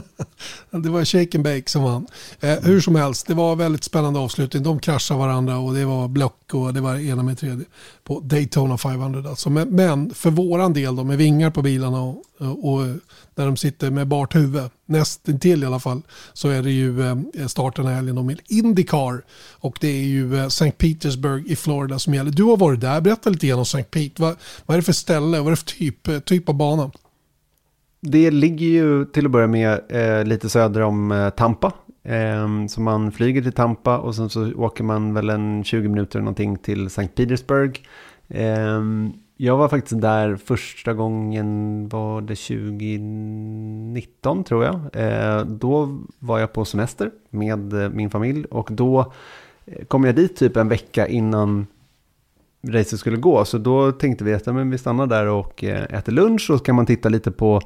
det 0.71 0.89
var 0.89 1.05
Shake 1.05 1.37
and 1.37 1.43
Bake 1.43 1.69
som 1.69 1.83
vann. 1.83 2.07
Eh, 2.39 2.59
hur 2.61 2.81
som 2.81 2.95
helst, 2.95 3.27
det 3.27 3.33
var 3.33 3.55
väldigt 3.55 3.83
spännande 3.83 4.19
avslutning. 4.19 4.63
De 4.63 4.79
kraschade 4.79 5.19
varandra 5.19 5.57
och 5.57 5.73
det 5.73 5.85
var 5.85 6.07
block 6.07 6.53
och 6.53 6.73
det 6.73 6.81
var 6.81 6.95
ena 6.95 7.23
med 7.23 7.37
tredje. 7.37 7.65
På 8.03 8.19
Daytona 8.19 8.77
500 8.77 9.29
alltså. 9.29 9.49
Men, 9.49 9.69
men 9.69 10.13
för 10.13 10.31
våran 10.31 10.73
del 10.73 10.95
då 10.95 11.03
med 11.03 11.17
vingar 11.17 11.49
på 11.49 11.61
bilarna 11.61 12.01
och, 12.01 12.23
och, 12.39 12.85
där 13.35 13.45
de 13.45 13.57
sitter 13.57 13.91
med 13.91 14.07
bart 14.07 14.35
huvud, 14.35 14.63
nästintill 14.85 15.63
i 15.63 15.65
alla 15.65 15.79
fall, 15.79 16.01
så 16.33 16.49
är 16.49 16.61
det 16.61 16.71
ju 16.71 17.07
eh, 17.07 17.47
starten 17.47 17.85
här 17.85 17.93
helgen 17.93 18.25
med 18.25 18.41
Indycar. 18.47 19.23
Och 19.51 19.77
det 19.81 19.87
är 19.87 20.03
ju 20.03 20.37
eh, 20.37 20.45
St. 20.45 20.71
Petersburg 20.71 21.47
i 21.47 21.55
Florida 21.55 21.99
som 21.99 22.13
gäller. 22.13 22.31
Du 22.31 22.43
har 22.43 22.57
varit 22.57 22.81
där, 22.81 23.01
berätta 23.01 23.29
lite 23.29 23.47
grann 23.47 23.59
om 23.59 23.63
St. 23.63 23.83
Pete. 23.83 24.21
Vad, 24.21 24.35
vad 24.65 24.75
är 24.75 24.79
det 24.79 24.85
för 24.85 24.93
ställe, 24.93 25.37
vad 25.37 25.47
är 25.47 25.51
det 25.51 25.55
för 25.55 25.65
typ, 25.65 26.25
typ 26.25 26.49
av 26.49 26.55
bana? 26.55 26.91
Det 28.05 28.31
ligger 28.31 28.67
ju 28.67 29.05
till 29.05 29.25
att 29.25 29.31
börja 29.31 29.47
med 29.47 29.79
eh, 29.89 30.25
lite 30.25 30.49
söder 30.49 30.81
om 30.81 31.11
eh, 31.11 31.29
Tampa. 31.29 31.71
Eh, 32.03 32.65
så 32.69 32.81
man 32.81 33.11
flyger 33.11 33.41
till 33.41 33.53
Tampa 33.53 33.97
och 33.97 34.15
sen 34.15 34.29
så 34.29 34.53
åker 34.53 34.83
man 34.83 35.13
väl 35.13 35.29
en 35.29 35.63
20 35.63 35.89
minuter 35.89 36.19
någonting 36.19 36.57
till 36.57 36.89
Sankt 36.89 37.15
Petersburg. 37.15 37.87
Eh, 38.27 38.81
jag 39.37 39.57
var 39.57 39.67
faktiskt 39.67 40.01
där 40.01 40.35
första 40.35 40.93
gången, 40.93 41.89
var 41.89 42.21
det 42.21 42.35
2019 42.35 44.43
tror 44.43 44.63
jag. 44.63 44.79
Eh, 44.93 45.45
då 45.45 45.97
var 46.19 46.39
jag 46.39 46.53
på 46.53 46.65
semester 46.65 47.11
med 47.29 47.73
eh, 47.73 47.89
min 47.89 48.09
familj 48.09 48.45
och 48.45 48.69
då 48.71 49.13
eh, 49.65 49.85
kom 49.85 50.03
jag 50.03 50.15
dit 50.15 50.35
typ 50.35 50.57
en 50.57 50.69
vecka 50.69 51.07
innan 51.07 51.67
racet 52.70 52.99
skulle 52.99 53.18
gå. 53.18 53.45
Så 53.45 53.57
då 53.57 53.91
tänkte 53.91 54.24
vi 54.24 54.34
att 54.34 54.47
ja, 54.47 54.53
men 54.53 54.70
vi 54.70 54.78
stannar 54.78 55.07
där 55.07 55.28
och 55.28 55.63
eh, 55.63 55.84
äter 55.84 56.11
lunch 56.11 56.49
och 56.49 56.57
så 56.57 56.63
kan 56.63 56.76
man 56.76 56.86
titta 56.86 57.09
lite 57.09 57.32
på, 57.32 57.61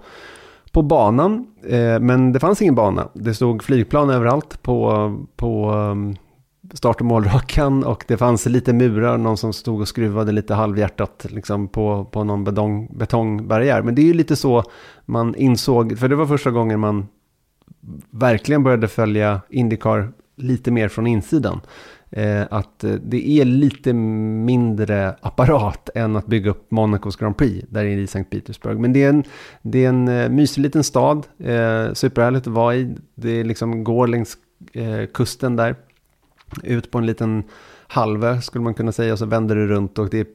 på 0.72 0.82
banan. 0.82 1.48
Eh, 1.68 2.00
men 2.00 2.34
det 2.34 2.40
fanns 2.40 2.62
ingen 2.62 2.76
bana. 2.76 3.10
Det 3.14 3.34
stod 3.34 3.64
flygplan 3.64 4.10
överallt 4.10 4.62
på, 4.62 5.16
på 5.36 5.72
um, 5.72 6.16
start 6.74 7.00
och 7.00 7.06
målrakan 7.06 7.84
och 7.84 8.06
det 8.08 8.18
fanns 8.18 8.46
lite 8.46 8.74
murar, 8.74 9.18
någon 9.18 9.38
som 9.38 9.54
stod 9.54 9.82
och 9.82 9.88
skruvade 9.88 10.32
lite 10.32 10.54
halvhjärtat 10.54 11.26
liksom 11.30 11.68
på, 11.68 12.06
på 12.06 12.24
någon 12.24 12.44
betong, 12.44 12.98
betongbarriär. 12.98 13.82
Men 13.82 13.96
det 13.96 14.02
är 14.02 14.06
ju 14.06 14.14
lite 14.14 14.36
så 14.36 14.64
man 15.06 15.36
insåg, 15.36 15.98
för 15.98 16.08
det 16.08 16.16
var 16.16 16.26
första 16.26 16.52
gången 16.52 16.80
man 16.80 17.08
verkligen 18.12 18.64
började 18.64 18.88
följa 18.88 19.42
Indycar 19.50 20.12
lite 20.36 20.72
mer 20.72 20.88
från 20.88 21.08
insidan. 21.08 21.62
Eh, 22.12 22.46
att 22.52 22.84
eh, 22.84 22.94
det 22.94 23.30
är 23.30 23.46
lite 23.46 23.94
mindre 23.94 25.16
apparat 25.22 25.90
än 25.96 26.16
att 26.16 26.28
bygga 26.28 26.52
upp 26.52 26.72
Monacos 26.72 27.16
Grand 27.16 27.38
Prix 27.38 27.68
där 27.70 27.86
i 27.86 28.04
St. 28.04 28.24
Petersburg. 28.24 28.80
Men 28.80 28.94
det 28.94 29.04
är 29.04 29.10
en, 29.10 29.24
det 29.62 29.86
är 29.86 29.90
en 29.90 30.08
eh, 30.08 30.30
mysig 30.30 30.62
liten 30.62 30.84
stad, 30.84 31.28
eh, 31.38 31.94
superhärligt 31.94 32.48
att 32.48 32.54
vara 32.54 32.76
i. 32.76 32.96
Det 33.16 33.44
liksom 33.44 33.84
går 33.84 34.08
längs 34.08 34.38
eh, 34.74 35.06
kusten 35.14 35.56
där, 35.56 35.76
ut 36.64 36.92
på 36.92 36.98
en 36.98 37.06
liten 37.06 37.44
halvö 37.88 38.42
skulle 38.42 38.64
man 38.64 38.74
kunna 38.74 38.92
säga, 38.92 39.14
och 39.14 39.20
så 39.20 39.26
vänder 39.26 39.56
det 39.56 39.68
runt 39.68 40.00
och 40.00 40.10
det 40.10 40.20
är 40.20 40.28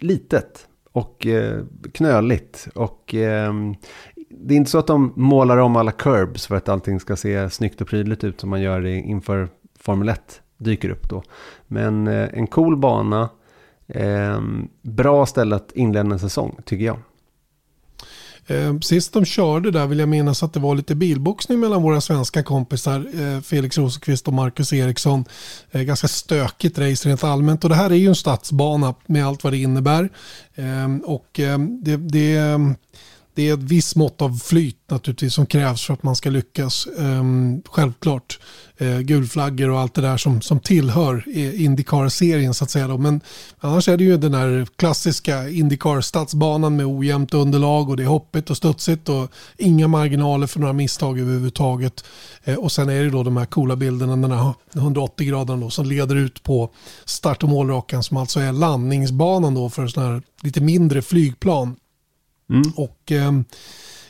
litet 0.00 0.68
och 0.92 1.26
eh, 1.26 1.62
knöligt. 1.92 2.68
Och 2.74 3.14
eh, 3.14 3.54
det 4.30 4.54
är 4.54 4.56
inte 4.56 4.70
så 4.70 4.78
att 4.78 4.86
de 4.86 5.12
målar 5.16 5.58
om 5.58 5.76
alla 5.76 5.92
curbs 5.92 6.46
för 6.46 6.56
att 6.56 6.68
allting 6.68 7.00
ska 7.00 7.16
se 7.16 7.50
snyggt 7.50 7.80
och 7.80 7.88
prydligt 7.88 8.24
ut 8.24 8.40
som 8.40 8.50
man 8.50 8.62
gör 8.62 8.86
inför 8.86 9.48
Formel 9.78 10.08
1 10.08 10.40
dyker 10.64 10.88
upp 10.88 11.08
då. 11.08 11.22
Men 11.66 12.06
eh, 12.06 12.28
en 12.32 12.46
cool 12.46 12.76
bana, 12.76 13.28
eh, 13.88 14.40
bra 14.82 15.26
ställe 15.26 15.56
att 15.56 15.72
inleda 15.72 16.10
en 16.10 16.18
säsong 16.18 16.56
tycker 16.64 16.84
jag. 16.84 16.98
Eh, 18.46 18.78
sist 18.78 19.12
de 19.12 19.24
körde 19.24 19.70
där 19.70 19.86
vill 19.86 19.98
jag 19.98 20.08
minnas 20.08 20.42
att 20.42 20.52
det 20.52 20.60
var 20.60 20.74
lite 20.74 20.94
bilboxning 20.94 21.60
mellan 21.60 21.82
våra 21.82 22.00
svenska 22.00 22.42
kompisar 22.42 23.06
eh, 23.14 23.40
Felix 23.40 23.78
Rosenqvist 23.78 24.28
och 24.28 24.34
Marcus 24.34 24.72
Eriksson. 24.72 25.24
Eh, 25.70 25.82
ganska 25.82 26.08
stökigt 26.08 26.78
race 26.78 27.08
rent 27.08 27.24
allmänt 27.24 27.64
och 27.64 27.70
det 27.70 27.76
här 27.76 27.90
är 27.90 27.94
ju 27.94 28.08
en 28.08 28.14
stadsbana 28.14 28.94
med 29.06 29.26
allt 29.26 29.44
vad 29.44 29.52
det 29.52 29.58
innebär. 29.58 30.08
Ehm, 30.54 31.00
och 31.00 31.40
ehm, 31.40 31.84
det, 31.84 31.96
det 31.96 32.36
ehm, 32.36 32.74
det 33.34 33.48
är 33.48 33.54
ett 33.54 33.62
visst 33.62 33.96
mått 33.96 34.22
av 34.22 34.38
flyt 34.38 34.76
naturligtvis 34.90 35.34
som 35.34 35.46
krävs 35.46 35.82
för 35.82 35.94
att 35.94 36.02
man 36.02 36.16
ska 36.16 36.30
lyckas. 36.30 36.86
Ehm, 36.98 37.62
självklart 37.66 38.38
eh, 38.76 38.98
gulflaggor 38.98 39.70
och 39.70 39.80
allt 39.80 39.94
det 39.94 40.00
där 40.00 40.16
som, 40.16 40.40
som 40.40 40.60
tillhör 40.60 41.24
Indycar-serien 41.60 42.54
så 42.54 42.64
att 42.64 42.70
säga. 42.70 42.88
Då. 42.88 42.98
Men 42.98 43.20
annars 43.58 43.88
är 43.88 43.96
det 43.96 44.04
ju 44.04 44.16
den 44.16 44.34
här 44.34 44.66
klassiska 44.76 45.48
Indycar-stadsbanan 45.48 46.76
med 46.76 46.86
ojämnt 46.86 47.34
underlag 47.34 47.90
och 47.90 47.96
det 47.96 48.02
är 48.02 48.06
hoppigt 48.06 48.50
och 48.50 48.56
studsigt 48.56 49.08
och 49.08 49.30
inga 49.58 49.88
marginaler 49.88 50.46
för 50.46 50.60
några 50.60 50.72
misstag 50.72 51.20
överhuvudtaget. 51.20 52.04
Eh, 52.44 52.54
och 52.54 52.72
sen 52.72 52.88
är 52.88 53.04
det 53.04 53.10
då 53.10 53.22
de 53.22 53.36
här 53.36 53.46
coola 53.46 53.76
bilderna, 53.76 54.16
den 54.16 54.32
här 54.32 54.54
180 54.74 55.26
graderna 55.26 55.70
som 55.70 55.86
leder 55.86 56.16
ut 56.16 56.42
på 56.42 56.70
start 57.04 57.42
och 57.42 57.48
målrakan 57.48 58.02
som 58.02 58.16
alltså 58.16 58.40
är 58.40 58.52
landningsbanan 58.52 59.54
då 59.54 59.70
för 59.70 59.86
sådana 59.86 60.12
här 60.12 60.22
lite 60.42 60.60
mindre 60.60 61.02
flygplan. 61.02 61.76
Mm. 62.50 62.72
Och 62.76 63.12
ehm, 63.12 63.44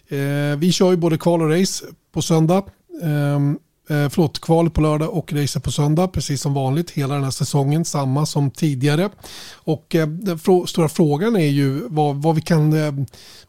eh, 0.08 0.58
vi 0.58 0.72
kör 0.72 0.90
ju 0.90 0.96
både 0.96 1.18
kval 1.18 1.42
och 1.42 1.50
race 1.50 1.84
på 2.12 2.22
söndag. 2.22 2.64
Ehm, 3.02 3.58
eh, 3.88 4.08
förlåt, 4.08 4.40
kval 4.40 4.70
på 4.70 4.80
lördag 4.80 5.10
och 5.10 5.32
race 5.32 5.60
på 5.60 5.70
söndag, 5.70 6.08
precis 6.08 6.40
som 6.40 6.54
vanligt. 6.54 6.90
Hela 6.90 7.14
den 7.14 7.24
här 7.24 7.30
säsongen, 7.30 7.84
samma 7.84 8.26
som 8.26 8.50
tidigare. 8.50 9.10
Och 9.54 9.94
eh, 9.94 10.06
den 10.08 10.38
frå 10.38 10.66
stora 10.66 10.88
frågan 10.88 11.36
är 11.36 11.48
ju 11.48 11.88
vad, 11.88 12.22
vad, 12.22 12.34
vi 12.34 12.40
kan, 12.40 12.72
eh, 12.72 12.92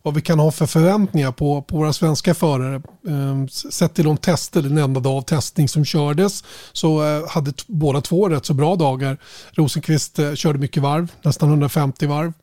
vad 0.01 0.13
vi 0.13 0.21
kan 0.21 0.39
ha 0.39 0.51
för 0.51 0.65
förväntningar 0.65 1.31
på, 1.31 1.61
på 1.61 1.77
våra 1.77 1.93
svenska 1.93 2.33
förare. 2.33 2.75
Eh, 3.07 3.47
sett 3.47 3.93
till 3.93 4.05
de 4.05 4.17
tester, 4.17 4.61
den 4.61 4.77
enda 4.77 4.99
dag 4.99 5.13
av 5.17 5.21
testning 5.21 5.67
som 5.67 5.85
kördes, 5.85 6.43
så 6.71 7.03
eh, 7.05 7.29
hade 7.29 7.53
båda 7.67 8.01
två 8.01 8.29
rätt 8.29 8.45
så 8.45 8.53
bra 8.53 8.75
dagar. 8.75 9.17
Rosenqvist 9.51 10.19
eh, 10.19 10.33
körde 10.33 10.59
mycket 10.59 10.83
varv, 10.83 11.11
nästan 11.21 11.49
150 11.49 12.05
varv. 12.05 12.33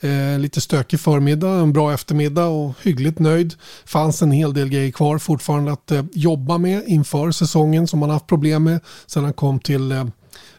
Eh, 0.00 0.38
lite 0.38 0.60
stökig 0.60 1.00
förmiddag, 1.00 1.50
en 1.50 1.72
bra 1.72 1.92
eftermiddag 1.92 2.46
och 2.46 2.74
hyggligt 2.82 3.18
nöjd. 3.18 3.54
Fanns 3.84 4.22
en 4.22 4.30
hel 4.30 4.54
del 4.54 4.68
grejer 4.68 4.90
kvar 4.90 5.18
fortfarande 5.18 5.72
att 5.72 5.90
eh, 5.90 6.04
jobba 6.12 6.58
med 6.58 6.82
inför 6.86 7.30
säsongen 7.30 7.86
som 7.86 8.02
han 8.02 8.10
haft 8.10 8.26
problem 8.26 8.64
med 8.64 8.80
sedan 9.06 9.24
han 9.24 9.32
kom 9.32 9.60
till 9.60 9.92
eh, 9.92 10.00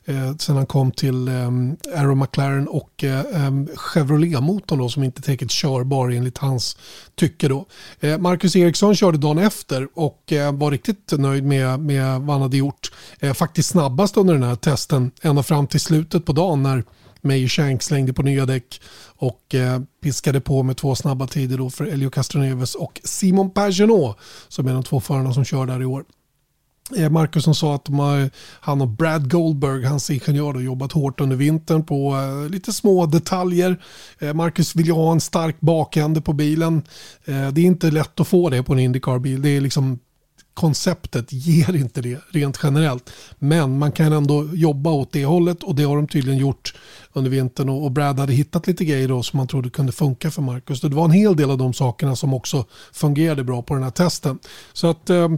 eh 0.05 0.35
sen 0.39 0.55
han 0.55 0.65
kom 0.65 0.91
till 0.91 1.27
eh, 1.27 1.33
Aero 1.95 2.15
McLaren 2.15 2.67
och 2.67 3.03
eh, 3.03 3.19
eh, 3.19 3.51
Chevrolet-motorn 3.75 4.79
då, 4.79 4.89
som 4.89 5.03
inte 5.03 5.19
är 5.19 5.21
tillräckligt 5.21 5.51
körbar 5.51 6.09
enligt 6.09 6.37
hans 6.37 6.77
tycke. 7.15 7.47
Då. 7.47 7.65
Eh, 7.99 8.17
Marcus 8.17 8.55
Eriksson 8.55 8.95
körde 8.95 9.17
dagen 9.17 9.37
efter 9.37 9.87
och 9.93 10.31
eh, 10.31 10.51
var 10.51 10.71
riktigt 10.71 11.11
nöjd 11.11 11.43
med, 11.43 11.79
med 11.79 12.21
vad 12.21 12.35
han 12.35 12.41
hade 12.41 12.57
gjort. 12.57 12.91
Eh, 13.19 13.33
faktiskt 13.33 13.69
snabbast 13.69 14.17
under 14.17 14.33
den 14.33 14.43
här 14.43 14.55
testen 14.55 15.11
ända 15.21 15.43
fram 15.43 15.67
till 15.67 15.79
slutet 15.79 16.25
på 16.25 16.33
dagen 16.33 16.63
när 16.63 16.83
Mayer 17.21 17.47
Shank 17.47 17.83
slängde 17.83 18.13
på 18.13 18.21
nya 18.21 18.45
däck 18.45 18.81
och 19.15 19.55
eh, 19.55 19.81
piskade 20.03 20.41
på 20.41 20.63
med 20.63 20.77
två 20.77 20.95
snabba 20.95 21.27
tider 21.27 21.57
då 21.57 21.69
för 21.69 21.85
Elio 21.85 22.09
Castroneves 22.09 22.75
och 22.75 23.01
Simon 23.03 23.51
Pagenaud 23.51 24.15
som 24.47 24.67
är 24.67 24.73
de 24.73 24.83
två 24.83 24.99
förarna 24.99 25.33
som 25.33 25.45
kör 25.45 25.65
där 25.65 25.81
i 25.81 25.85
år. 25.85 26.03
Eh, 26.97 27.09
Marcus 27.09 27.43
som 27.43 27.55
sa 27.55 27.75
att 27.75 27.87
har, 27.87 28.29
han 28.59 28.81
och 28.81 28.87
Brad 28.87 29.31
Goldberg, 29.31 29.83
hans 29.83 30.09
ingenjör, 30.09 30.53
har 30.53 30.61
jobbat 30.61 30.91
hårt 30.91 31.21
under 31.21 31.35
vintern 31.35 31.83
på 31.83 32.15
eh, 32.15 32.49
lite 32.49 32.73
små 32.73 33.05
detaljer. 33.05 33.81
Eh, 34.19 34.33
Marcus 34.33 34.75
vill 34.75 34.85
ju 34.85 34.91
ha 34.91 35.11
en 35.11 35.21
stark 35.21 35.59
bakände 35.59 36.21
på 36.21 36.33
bilen. 36.33 36.81
Eh, 37.25 37.47
det 37.47 37.61
är 37.61 37.65
inte 37.65 37.91
lätt 37.91 38.19
att 38.19 38.27
få 38.27 38.49
det 38.49 38.63
på 38.63 38.73
en 38.73 38.79
Indycar-bil. 38.79 39.41
Det 39.41 39.49
är 39.49 39.61
liksom 39.61 39.99
konceptet 40.59 41.33
ger 41.33 41.75
inte 41.75 42.01
det 42.01 42.19
rent 42.29 42.59
generellt. 42.63 43.09
Men 43.39 43.77
man 43.77 43.91
kan 43.91 44.13
ändå 44.13 44.49
jobba 44.53 44.91
åt 44.91 45.11
det 45.11 45.25
hållet 45.25 45.63
och 45.63 45.75
det 45.75 45.83
har 45.83 45.95
de 45.95 46.07
tydligen 46.07 46.39
gjort 46.39 46.73
under 47.13 47.31
vintern 47.31 47.69
och 47.69 47.91
Brad 47.91 48.19
hade 48.19 48.33
hittat 48.33 48.67
lite 48.67 48.85
grejer 48.85 49.07
då 49.07 49.23
som 49.23 49.37
man 49.37 49.47
trodde 49.47 49.69
kunde 49.69 49.91
funka 49.91 50.31
för 50.31 50.41
Marcus. 50.41 50.81
Det 50.81 50.87
var 50.87 51.05
en 51.05 51.11
hel 51.11 51.35
del 51.35 51.51
av 51.51 51.57
de 51.57 51.73
sakerna 51.73 52.15
som 52.15 52.33
också 52.33 52.65
fungerade 52.93 53.43
bra 53.43 53.61
på 53.61 53.73
den 53.73 53.83
här 53.83 53.91
testen. 53.91 54.39
Så 54.73 54.87
att 54.87 55.09
eh, 55.09 55.29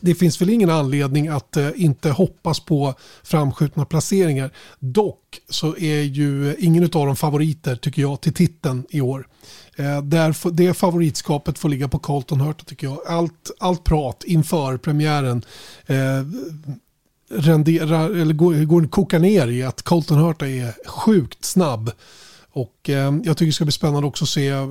det 0.00 0.14
finns 0.14 0.40
väl 0.40 0.50
ingen 0.50 0.70
anledning 0.70 1.28
att 1.28 1.56
eh, 1.56 1.68
inte 1.76 2.10
hoppas 2.10 2.60
på 2.60 2.94
framskjutna 3.22 3.84
placeringar. 3.84 4.50
Dock 4.78 5.40
så 5.48 5.76
är 5.76 6.02
ju 6.02 6.56
ingen 6.58 6.82
av 6.84 6.88
dem 6.88 7.16
favoriter 7.16 7.76
tycker 7.76 8.02
jag 8.02 8.20
till 8.20 8.34
titeln 8.34 8.86
i 8.90 9.00
år. 9.00 9.28
Eh, 9.76 10.02
där 10.02 10.50
det 10.52 10.74
favoritskapet 10.74 11.58
får 11.58 11.68
ligga 11.68 11.88
på 11.88 11.98
Colton 11.98 12.40
Hurta 12.40 12.64
tycker 12.64 12.86
jag. 12.86 12.98
Allt, 13.06 13.50
allt 13.58 13.84
prat 13.84 14.24
inför 14.26 14.76
premiären 14.76 15.42
eh, 15.86 15.96
renderar, 17.30 18.10
eller 18.10 18.34
går, 18.34 18.54
går 18.64 18.88
kokar 18.88 19.18
ner 19.18 19.46
i 19.46 19.62
att 19.62 19.82
Colton 19.82 20.18
Hurta 20.18 20.48
är 20.48 20.88
sjukt 20.88 21.44
snabb. 21.44 21.90
Och 22.50 22.90
eh, 22.90 23.14
jag 23.24 23.36
tycker 23.36 23.46
det 23.46 23.52
ska 23.52 23.64
bli 23.64 23.72
spännande 23.72 24.08
också 24.08 24.24
att 24.24 24.28
se 24.28 24.48
eh, 24.48 24.66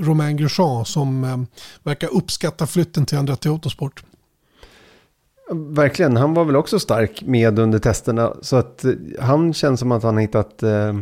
Romain 0.00 0.36
Grosjean 0.36 0.84
som 0.84 1.24
eh, 1.24 1.38
verkar 1.82 2.08
uppskatta 2.14 2.66
flytten 2.66 3.06
till 3.06 3.18
Andretti 3.18 3.48
Autosport. 3.48 4.04
Verkligen, 5.50 6.16
han 6.16 6.34
var 6.34 6.44
väl 6.44 6.56
också 6.56 6.78
stark 6.78 7.22
med 7.26 7.58
under 7.58 7.78
testerna. 7.78 8.36
Så 8.40 8.56
att 8.56 8.84
eh, 8.84 8.92
han 9.20 9.54
känns 9.54 9.80
som 9.80 9.92
att 9.92 10.02
han 10.02 10.14
har 10.14 10.20
hittat 10.20 10.62
eh, 10.62 10.98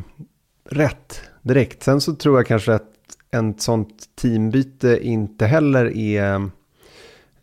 rätt 0.70 1.20
direkt. 1.42 1.82
Sen 1.82 2.00
så 2.00 2.14
tror 2.14 2.38
jag 2.38 2.46
kanske 2.46 2.74
att 2.74 2.88
en 3.30 3.58
sånt 3.58 4.04
teambyte 4.20 4.98
inte 5.02 5.46
heller 5.46 5.96
är 5.96 6.50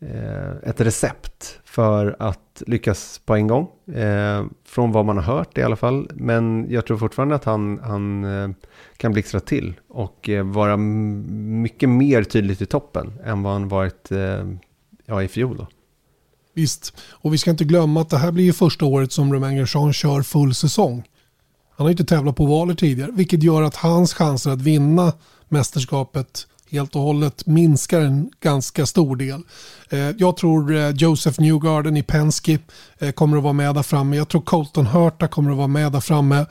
eh, 0.00 0.50
ett 0.62 0.80
recept 0.80 1.60
för 1.64 2.16
att 2.18 2.62
lyckas 2.66 3.20
på 3.24 3.34
en 3.34 3.46
gång. 3.46 3.68
Eh, 3.94 4.44
från 4.64 4.92
vad 4.92 5.04
man 5.04 5.16
har 5.16 5.36
hört 5.36 5.58
i 5.58 5.62
alla 5.62 5.76
fall. 5.76 6.10
Men 6.14 6.66
jag 6.70 6.86
tror 6.86 6.98
fortfarande 6.98 7.34
att 7.34 7.44
han, 7.44 7.78
han 7.82 8.24
eh, 8.24 8.50
kan 8.96 9.12
blixtra 9.12 9.40
till 9.40 9.80
och 9.88 10.28
eh, 10.28 10.44
vara 10.44 10.76
mycket 10.76 11.88
mer 11.88 12.22
tydligt 12.22 12.62
i 12.62 12.66
toppen 12.66 13.12
än 13.24 13.42
vad 13.42 13.52
han 13.52 13.68
varit 13.68 14.12
eh, 14.12 14.46
ja, 15.06 15.22
i 15.22 15.28
fjol. 15.28 15.56
Då. 15.56 15.66
Visst, 16.60 16.92
och 17.10 17.34
vi 17.34 17.38
ska 17.38 17.50
inte 17.50 17.64
glömma 17.64 18.00
att 18.00 18.08
det 18.10 18.18
här 18.18 18.32
blir 18.32 18.44
ju 18.44 18.52
första 18.52 18.84
året 18.84 19.12
som 19.12 19.32
Romain 19.32 19.56
Grosjean 19.56 19.92
kör 19.92 20.22
full 20.22 20.54
säsong. 20.54 20.96
Han 21.76 21.84
har 21.84 21.88
ju 21.88 21.92
inte 21.92 22.04
tävlat 22.04 22.36
på 22.36 22.46
valer 22.46 22.74
tidigare, 22.74 23.10
vilket 23.14 23.42
gör 23.42 23.62
att 23.62 23.76
hans 23.76 24.14
chanser 24.14 24.50
att 24.50 24.60
vinna 24.62 25.12
mästerskapet 25.48 26.46
helt 26.70 26.96
och 26.96 27.02
hållet 27.02 27.46
minskar 27.46 28.00
en 28.00 28.30
ganska 28.40 28.86
stor 28.86 29.16
del. 29.16 29.42
Eh, 29.90 30.10
jag 30.18 30.36
tror 30.36 30.76
eh, 30.76 30.90
Joseph 30.90 31.40
Newgarden 31.40 31.96
i 31.96 32.02
Penske 32.02 32.58
eh, 32.98 33.10
kommer 33.10 33.36
att 33.36 33.42
vara 33.42 33.52
med 33.52 33.74
där 33.74 33.82
framme. 33.82 34.16
Jag 34.16 34.28
tror 34.28 34.42
Colton 34.42 34.86
Hurta 34.86 35.28
kommer 35.28 35.50
att 35.50 35.56
vara 35.56 35.66
med 35.66 35.92
där 35.92 36.00
framme. 36.00 36.46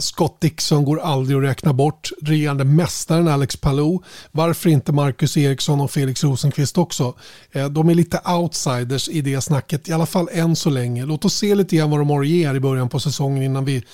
Scott 0.00 0.40
Dixon 0.40 0.84
går 0.84 1.00
aldrig 1.00 1.38
att 1.38 1.44
räkna 1.44 1.72
bort. 1.72 2.10
Regerande 2.22 2.64
mästaren 2.64 3.28
Alex 3.28 3.56
Palou. 3.56 4.02
Varför 4.32 4.70
inte 4.70 4.92
Marcus 4.92 5.36
Eriksson 5.36 5.80
och 5.80 5.90
Felix 5.90 6.24
Rosenqvist 6.24 6.78
också? 6.78 7.14
De 7.70 7.88
är 7.88 7.94
lite 7.94 8.20
outsiders 8.26 9.08
i 9.08 9.20
det 9.20 9.40
snacket, 9.40 9.88
i 9.88 9.92
alla 9.92 10.06
fall 10.06 10.28
än 10.32 10.56
så 10.56 10.70
länge. 10.70 11.04
Låt 11.06 11.24
oss 11.24 11.34
se 11.34 11.54
lite 11.54 11.76
grann 11.76 11.90
vad 11.90 12.00
de 12.00 12.10
har 12.10 12.20
att 12.20 12.28
ge 12.28 12.52
i 12.54 12.60
början 12.60 12.88
på 12.88 13.00
säsongen 13.00 13.42
innan 13.42 13.64
vi 13.64 13.84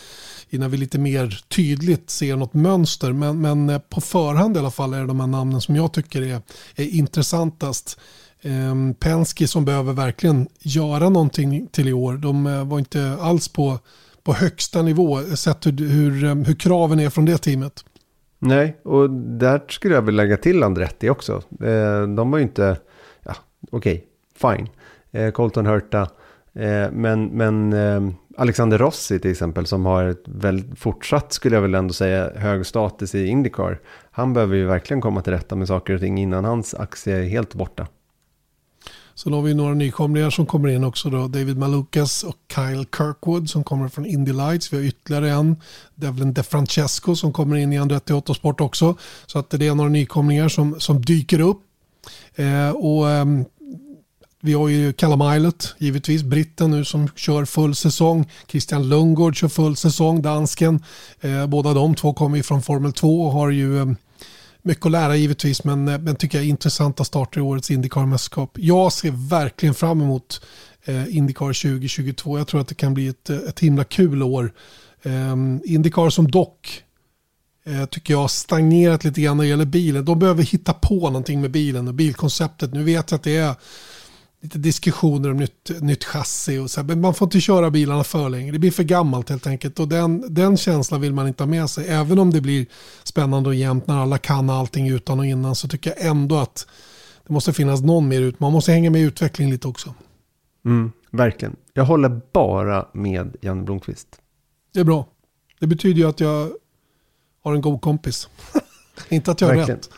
innan 0.51 0.71
vi 0.71 0.77
lite 0.77 0.99
mer 0.99 1.41
tydligt 1.49 2.11
ser 2.11 2.37
något 2.37 2.55
mönster. 2.55 3.13
Men, 3.13 3.41
men 3.41 3.71
eh, 3.71 3.79
på 3.79 4.01
förhand 4.01 4.57
i 4.57 4.59
alla 4.59 4.71
fall 4.71 4.95
är 4.95 5.01
det 5.01 5.07
de 5.07 5.21
här 5.21 5.27
namnen 5.27 5.61
som 5.61 5.77
jag 5.77 5.93
tycker 5.93 6.23
är, 6.23 6.41
är 6.77 6.85
intressantast. 6.85 8.01
Penski 8.43 8.95
Penske 9.01 9.49
som 9.49 9.65
behöver 9.65 9.93
verkligen 9.93 10.49
göra 10.59 11.09
någonting 11.09 11.67
till 11.67 11.89
i 11.89 11.93
år. 11.93 12.13
De 12.13 12.47
eh, 12.47 12.65
var 12.65 12.79
inte 12.79 13.17
alls 13.21 13.49
på, 13.49 13.79
på 14.23 14.33
högsta 14.33 14.83
nivå 14.83 15.21
sett 15.21 15.67
hur, 15.67 15.89
hur, 15.89 16.25
eh, 16.25 16.35
hur 16.35 16.55
kraven 16.55 17.01
är 17.01 17.11
från 17.11 17.25
det 17.25 17.39
teamet. 17.39 17.85
Nej, 18.39 18.81
och 18.85 19.11
där 19.11 19.63
skulle 19.69 19.95
jag 19.95 20.03
vilja 20.03 20.23
lägga 20.23 20.37
till 20.37 20.63
Andretti 20.63 21.11
också. 21.11 21.43
De 22.17 22.31
var 22.31 22.39
ju 22.39 22.45
inte, 22.45 22.77
ja, 23.23 23.35
okej, 23.71 24.07
okay, 24.43 24.57
fine. 24.57 24.69
Colton 25.33 25.67
Hurta, 25.67 26.09
men, 26.93 27.25
men 27.25 27.73
ehm, 27.73 28.15
Alexander 28.39 28.79
Rossi 28.79 29.19
till 29.19 29.31
exempel 29.31 29.67
som 29.67 29.87
har 29.87 30.05
ett 30.05 30.23
väldigt 30.25 30.79
fortsatt 30.79 31.33
skulle 31.33 31.57
jag 31.57 31.63
väl 31.63 31.75
ändå 31.75 31.95
säga 31.95 32.31
hög 32.37 32.67
status 32.67 33.15
i 33.15 33.27
Indycar. 33.27 33.81
Han 34.11 34.33
behöver 34.33 34.57
ju 34.57 34.67
verkligen 34.67 35.01
komma 35.01 35.23
till 35.23 35.33
rätta 35.33 35.57
med 35.57 35.69
saker 35.69 35.95
och 35.95 36.01
ting 36.01 36.19
innan 36.19 36.45
hans 36.45 36.75
aktie 36.75 37.17
är 37.17 37.29
helt 37.29 37.55
borta. 37.55 37.87
Sen 39.15 39.33
har 39.33 39.43
vi 39.43 39.55
några 39.55 39.75
nykomlingar 39.75 40.31
som 40.31 40.47
kommer 40.47 40.69
in 40.69 40.85
också 40.85 41.11
då. 41.11 41.29
David 41.29 41.59
Malukas 41.59 42.23
och 42.23 42.37
Kyle 42.55 42.87
Kirkwood 42.97 43.51
som 43.51 43.65
kommer 43.65 43.89
från 43.89 44.07
Indy 44.07 44.33
Lights. 44.33 44.73
Vi 44.73 44.77
har 44.77 44.85
ytterligare 44.85 45.31
en, 45.31 45.57
Devlin 45.95 46.35
DeFrancesco 46.35 47.17
som 47.17 47.33
kommer 47.33 47.57
in 47.57 47.73
i 47.73 47.79
Andretti 47.79 48.13
Autosport 48.13 48.61
också. 48.61 48.97
Så 49.27 49.39
att 49.39 49.51
det 49.51 49.67
är 49.67 49.75
några 49.75 49.91
nykomlingar 49.91 50.49
som, 50.49 50.81
som 50.81 51.01
dyker 51.01 51.41
upp. 51.41 51.61
Eh, 52.35 52.71
och 52.71 53.11
eh, 53.11 53.25
vi 54.41 54.53
har 54.53 54.69
ju 54.69 54.93
Callum 54.93 55.35
Islet, 55.37 55.75
givetvis, 55.79 56.23
britten 56.23 56.71
nu 56.71 56.85
som 56.85 57.09
kör 57.09 57.45
full 57.45 57.75
säsong. 57.75 58.31
Christian 58.49 58.89
Lundgård 58.89 59.37
kör 59.37 59.49
full 59.49 59.77
säsong, 59.77 60.23
dansken. 60.23 60.85
Eh, 61.21 61.47
båda 61.47 61.75
de 61.75 61.95
två 61.95 62.15
kommer 62.15 62.37
ju 62.37 62.43
från 62.43 62.63
Formel 62.63 62.93
2 62.93 63.23
och 63.23 63.33
har 63.33 63.51
ju 63.51 63.79
eh, 63.79 63.87
mycket 64.63 64.87
att 64.87 64.93
lära 64.93 65.17
givetvis, 65.17 65.65
men, 65.65 65.89
eh, 65.89 65.99
men 65.99 66.17
tycker 66.17 66.39
jag 66.39 66.45
är 66.45 66.49
intressanta 66.49 67.05
starter 67.05 67.39
i 67.39 67.43
årets 67.43 67.71
Indycar-mästerskap. 67.71 68.51
Jag 68.55 68.93
ser 68.93 69.29
verkligen 69.29 69.75
fram 69.75 70.01
emot 70.01 70.41
eh, 70.85 71.17
Indycar 71.17 71.47
2022. 71.47 72.39
Jag 72.39 72.47
tror 72.47 72.61
att 72.61 72.69
det 72.69 72.75
kan 72.75 72.95
bli 72.95 73.09
ett, 73.09 73.31
eh, 73.31 73.37
ett 73.37 73.61
himla 73.61 73.85
kul 73.85 74.23
år. 74.23 74.53
Eh, 75.03 75.37
Indycar 75.65 76.11
som 76.11 76.31
dock 76.31 76.83
eh, 77.67 77.85
tycker 77.85 78.15
jag 78.15 78.21
har 78.21 78.29
stagnerat 78.29 79.05
lite 79.05 79.21
grann 79.21 79.37
när 79.37 79.45
det 79.45 79.51
gäller 79.51 79.65
bilen. 79.65 80.05
De 80.05 80.19
behöver 80.19 80.43
hitta 80.43 80.73
på 80.73 80.95
någonting 80.95 81.41
med 81.41 81.51
bilen 81.51 81.89
och 81.89 81.95
bilkonceptet. 81.95 82.73
Nu 82.73 82.83
vet 82.83 83.11
jag 83.11 83.19
att 83.19 83.25
det 83.25 83.37
är 83.37 83.55
lite 84.41 84.59
diskussioner 84.59 85.31
om 85.31 85.37
nytt, 85.37 85.71
nytt 85.81 86.05
chassi 86.05 86.59
och 86.59 86.71
så. 86.71 86.83
Men 86.83 87.01
man 87.01 87.15
får 87.15 87.27
inte 87.27 87.41
köra 87.41 87.71
bilarna 87.71 88.05
för 88.05 88.29
länge. 88.29 88.53
Det 88.53 88.59
blir 88.59 88.71
för 88.71 88.83
gammalt 88.83 89.29
helt 89.29 89.47
enkelt. 89.47 89.81
Och 89.81 89.89
den, 89.89 90.35
den 90.35 90.57
känslan 90.57 91.01
vill 91.01 91.13
man 91.13 91.29
inte 91.29 91.43
ha 91.43 91.49
med 91.49 91.71
sig. 91.71 91.89
Även 91.89 92.19
om 92.19 92.31
det 92.31 92.41
blir 92.41 92.67
spännande 93.05 93.49
och 93.49 93.55
jämnt 93.55 93.87
när 93.87 93.99
alla 93.99 94.19
kan 94.19 94.51
allting 94.51 94.89
utan 94.89 95.19
och 95.19 95.27
innan 95.27 95.55
så 95.55 95.69
tycker 95.69 95.91
jag 95.91 96.07
ändå 96.07 96.39
att 96.39 96.67
det 97.27 97.33
måste 97.33 97.53
finnas 97.53 97.81
någon 97.81 98.09
mer 98.09 98.21
ut. 98.21 98.41
Man 98.41 98.53
måste 98.53 98.73
hänga 98.73 98.91
med 98.91 99.01
i 99.01 99.05
utvecklingen 99.05 99.53
lite 99.53 99.69
också. 99.69 99.95
Mm, 100.65 100.93
verkligen. 101.11 101.57
Jag 101.73 101.85
håller 101.85 102.21
bara 102.33 102.89
med 102.93 103.37
Jan 103.41 103.65
Blomqvist. 103.65 104.09
Det 104.75 104.81
är 104.81 104.85
bra. 104.85 105.07
Det 105.61 105.67
betyder 105.67 106.01
ju 106.01 106.09
att 106.09 106.21
jag 106.21 106.51
har 107.45 107.55
en 107.55 107.61
god 107.61 107.81
kompis. 107.81 108.29
inte 109.09 109.31
att 109.31 109.41
jag 109.41 109.49
har 109.49 109.55
rätt. 109.55 109.91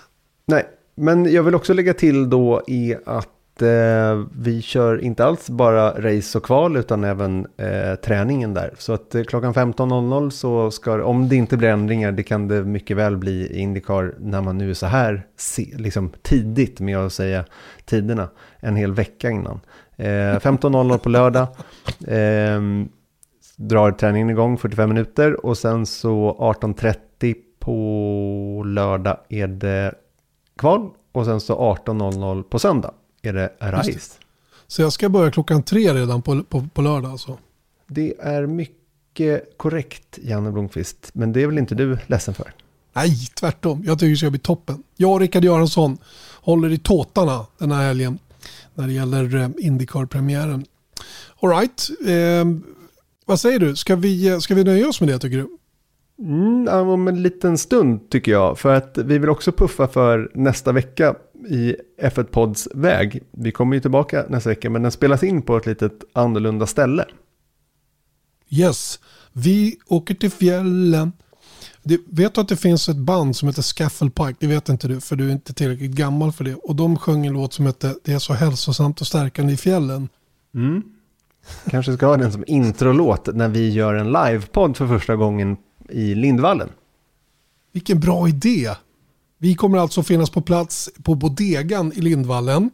Nej, 0.46 0.66
men 0.94 1.32
jag 1.32 1.42
vill 1.42 1.54
också 1.54 1.74
lägga 1.74 1.94
till 1.94 2.30
då 2.30 2.62
i 2.66 2.94
att 3.06 3.28
eh, 3.62 4.22
vi 4.32 4.62
kör 4.62 5.04
inte 5.04 5.24
alls 5.24 5.50
bara 5.50 5.90
race 5.90 6.38
och 6.38 6.44
kval 6.44 6.76
utan 6.76 7.04
även 7.04 7.46
eh, 7.56 7.94
träningen 7.94 8.54
där. 8.54 8.74
Så 8.78 8.92
att 8.92 9.14
eh, 9.14 9.22
klockan 9.22 9.54
15.00 9.54 10.30
så 10.30 10.70
ska, 10.70 11.04
om 11.04 11.28
det 11.28 11.36
inte 11.36 11.56
blir 11.56 11.68
ändringar, 11.68 12.12
det 12.12 12.22
kan 12.22 12.48
det 12.48 12.64
mycket 12.64 12.96
väl 12.96 13.16
bli 13.16 13.32
i 13.32 13.60
Indycar 13.60 14.14
när 14.18 14.40
man 14.40 14.58
nu 14.58 14.70
är 14.70 14.74
så 14.74 14.86
här 14.86 15.26
se, 15.36 15.74
liksom 15.76 16.10
tidigt 16.22 16.80
med 16.80 16.98
att 16.98 17.12
säga 17.12 17.44
tiderna, 17.84 18.28
en 18.60 18.76
hel 18.76 18.92
vecka 18.92 19.30
innan. 19.30 19.60
Eh, 19.96 20.04
15.00 20.06 20.98
på 20.98 21.08
lördag 21.08 21.46
ehm, 22.08 22.88
drar 23.56 23.90
träningen 23.90 24.30
igång 24.30 24.58
45 24.58 24.88
minuter 24.88 25.46
och 25.46 25.58
sen 25.58 25.86
så 25.86 26.36
18.30 26.60 27.34
på 27.58 28.62
lördag 28.66 29.16
är 29.28 29.46
det 29.46 29.94
kval 30.58 30.90
och 31.12 31.24
sen 31.24 31.40
så 31.40 31.74
18.00 31.74 32.42
på 32.42 32.58
söndag 32.58 32.94
är 33.22 33.32
det 33.32 33.52
Arise. 33.58 34.12
Så 34.66 34.82
jag 34.82 34.92
ska 34.92 35.08
börja 35.08 35.30
klockan 35.30 35.62
tre 35.62 35.94
redan 35.94 36.22
på, 36.22 36.42
på, 36.42 36.68
på 36.74 36.82
lördag 36.82 37.10
alltså? 37.10 37.38
Det 37.86 38.14
är 38.20 38.46
mycket 38.46 39.56
korrekt, 39.56 40.18
Janne 40.22 40.50
Blomqvist. 40.50 41.10
Men 41.12 41.32
det 41.32 41.42
är 41.42 41.46
väl 41.46 41.58
inte 41.58 41.74
du 41.74 41.98
ledsen 42.06 42.34
för? 42.34 42.52
Nej, 42.92 43.26
tvärtom. 43.34 43.82
Jag 43.86 43.98
tycker 43.98 44.10
det 44.10 44.16
ska 44.16 44.30
bli 44.30 44.38
toppen. 44.38 44.82
Jag 44.96 45.12
och 45.12 45.20
Rickard 45.20 45.44
Göransson 45.44 45.98
håller 46.34 46.72
i 46.72 46.78
tåtarna 46.78 47.46
den 47.58 47.72
här 47.72 47.86
helgen 47.86 48.18
när 48.74 48.86
det 48.86 48.92
gäller 48.92 49.36
eh, 49.36 49.48
Indycar-premiären. 49.58 50.64
Alright, 51.40 51.90
eh, 52.06 52.44
vad 53.24 53.40
säger 53.40 53.58
du? 53.58 53.76
Ska 53.76 53.96
vi, 53.96 54.40
ska 54.40 54.54
vi 54.54 54.64
nöja 54.64 54.88
oss 54.88 55.00
med 55.00 55.08
det 55.08 55.18
tycker 55.18 55.36
du? 55.36 55.48
Mm, 56.20 56.68
om 56.88 57.08
en 57.08 57.22
liten 57.22 57.58
stund 57.58 58.10
tycker 58.10 58.32
jag. 58.32 58.58
För 58.58 58.74
att 58.74 58.98
vi 58.98 59.18
vill 59.18 59.30
också 59.30 59.52
puffa 59.52 59.88
för 59.88 60.30
nästa 60.34 60.72
vecka 60.72 61.14
i 61.48 61.76
F1 62.02 62.24
Pods 62.24 62.68
väg. 62.74 63.22
Vi 63.30 63.52
kommer 63.52 63.74
ju 63.74 63.80
tillbaka 63.80 64.24
nästa 64.28 64.50
vecka 64.50 64.70
men 64.70 64.82
den 64.82 64.92
spelas 64.92 65.22
in 65.22 65.42
på 65.42 65.56
ett 65.56 65.66
litet 65.66 66.04
annorlunda 66.12 66.66
ställe. 66.66 67.04
Yes, 68.48 69.00
vi 69.32 69.76
åker 69.86 70.14
till 70.14 70.30
fjällen. 70.30 71.12
Det, 71.82 72.00
vet 72.06 72.34
du 72.34 72.40
att 72.40 72.48
det 72.48 72.56
finns 72.56 72.88
ett 72.88 72.96
band 72.96 73.36
som 73.36 73.48
heter 73.48 73.62
Scaffoldpike? 73.62 74.36
Det 74.40 74.46
vet 74.46 74.68
inte 74.68 74.88
du 74.88 75.00
för 75.00 75.16
du 75.16 75.28
är 75.28 75.32
inte 75.32 75.52
tillräckligt 75.52 75.90
gammal 75.90 76.32
för 76.32 76.44
det. 76.44 76.54
Och 76.54 76.76
de 76.76 76.96
sjöng 76.96 77.26
en 77.26 77.32
låt 77.32 77.52
som 77.52 77.66
heter 77.66 77.94
Det 78.04 78.12
är 78.12 78.18
så 78.18 78.32
hälsosamt 78.32 79.00
och 79.00 79.06
stärkande 79.06 79.52
i 79.52 79.56
fjällen. 79.56 80.08
Mm. 80.54 80.82
Kanske 81.70 81.96
ska 81.96 82.06
ha 82.06 82.16
den 82.16 82.32
som 82.32 82.44
introlåt 82.46 83.28
när 83.34 83.48
vi 83.48 83.70
gör 83.70 83.94
en 83.94 84.12
livepodd 84.12 84.76
för 84.76 84.88
första 84.88 85.16
gången 85.16 85.56
i 85.92 86.14
Lindvallen. 86.14 86.68
Vilken 87.72 88.00
bra 88.00 88.28
idé! 88.28 88.70
Vi 89.42 89.54
kommer 89.54 89.78
alltså 89.78 90.02
finnas 90.02 90.30
på 90.30 90.40
plats 90.40 90.90
på 91.02 91.14
Bodegan 91.14 91.92
i 91.92 92.00
Lindvallen. 92.00 92.70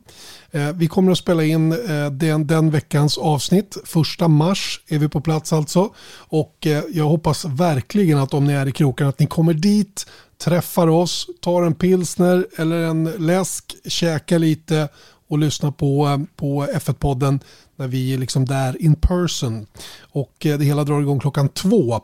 Eh, 0.51 0.73
vi 0.73 0.89
kommer 0.89 1.13
att 1.13 1.19
spela 1.19 1.45
in 1.45 1.73
eh, 1.73 2.11
den, 2.11 2.47
den 2.47 2.71
veckans 2.71 3.19
avsnitt. 3.19 3.77
Första 3.85 4.29
mars 4.29 4.81
är 4.89 4.99
vi 4.99 5.09
på 5.09 5.21
plats 5.21 5.53
alltså. 5.53 5.95
Och 6.15 6.67
eh, 6.67 6.85
jag 6.93 7.05
hoppas 7.05 7.45
verkligen 7.45 8.19
att 8.19 8.35
om 8.35 8.45
ni 8.45 8.53
är 8.53 8.69
i 8.69 8.73
kroken 8.73 9.07
att 9.07 9.19
ni 9.19 9.27
kommer 9.27 9.55
dit, 9.55 10.07
träffar 10.45 10.89
oss, 10.89 11.27
tar 11.41 11.63
en 11.63 11.75
pilsner 11.75 12.47
eller 12.59 12.83
en 12.83 13.05
läsk, 13.05 13.77
käkar 13.85 14.39
lite 14.39 14.89
och 15.29 15.39
lyssnar 15.39 15.71
på, 15.71 16.07
eh, 16.07 16.19
på 16.37 16.67
F1-podden 16.67 17.41
när 17.77 17.89
vi 17.89 18.15
är 18.15 18.19
liksom 18.19 18.45
där 18.45 18.83
in 18.83 18.95
person. 18.95 19.67
Och 20.01 20.47
eh, 20.47 20.59
det 20.59 20.65
hela 20.65 20.85
drar 20.85 21.01
igång 21.01 21.21
klockan 21.21 21.49
två. 21.49 22.01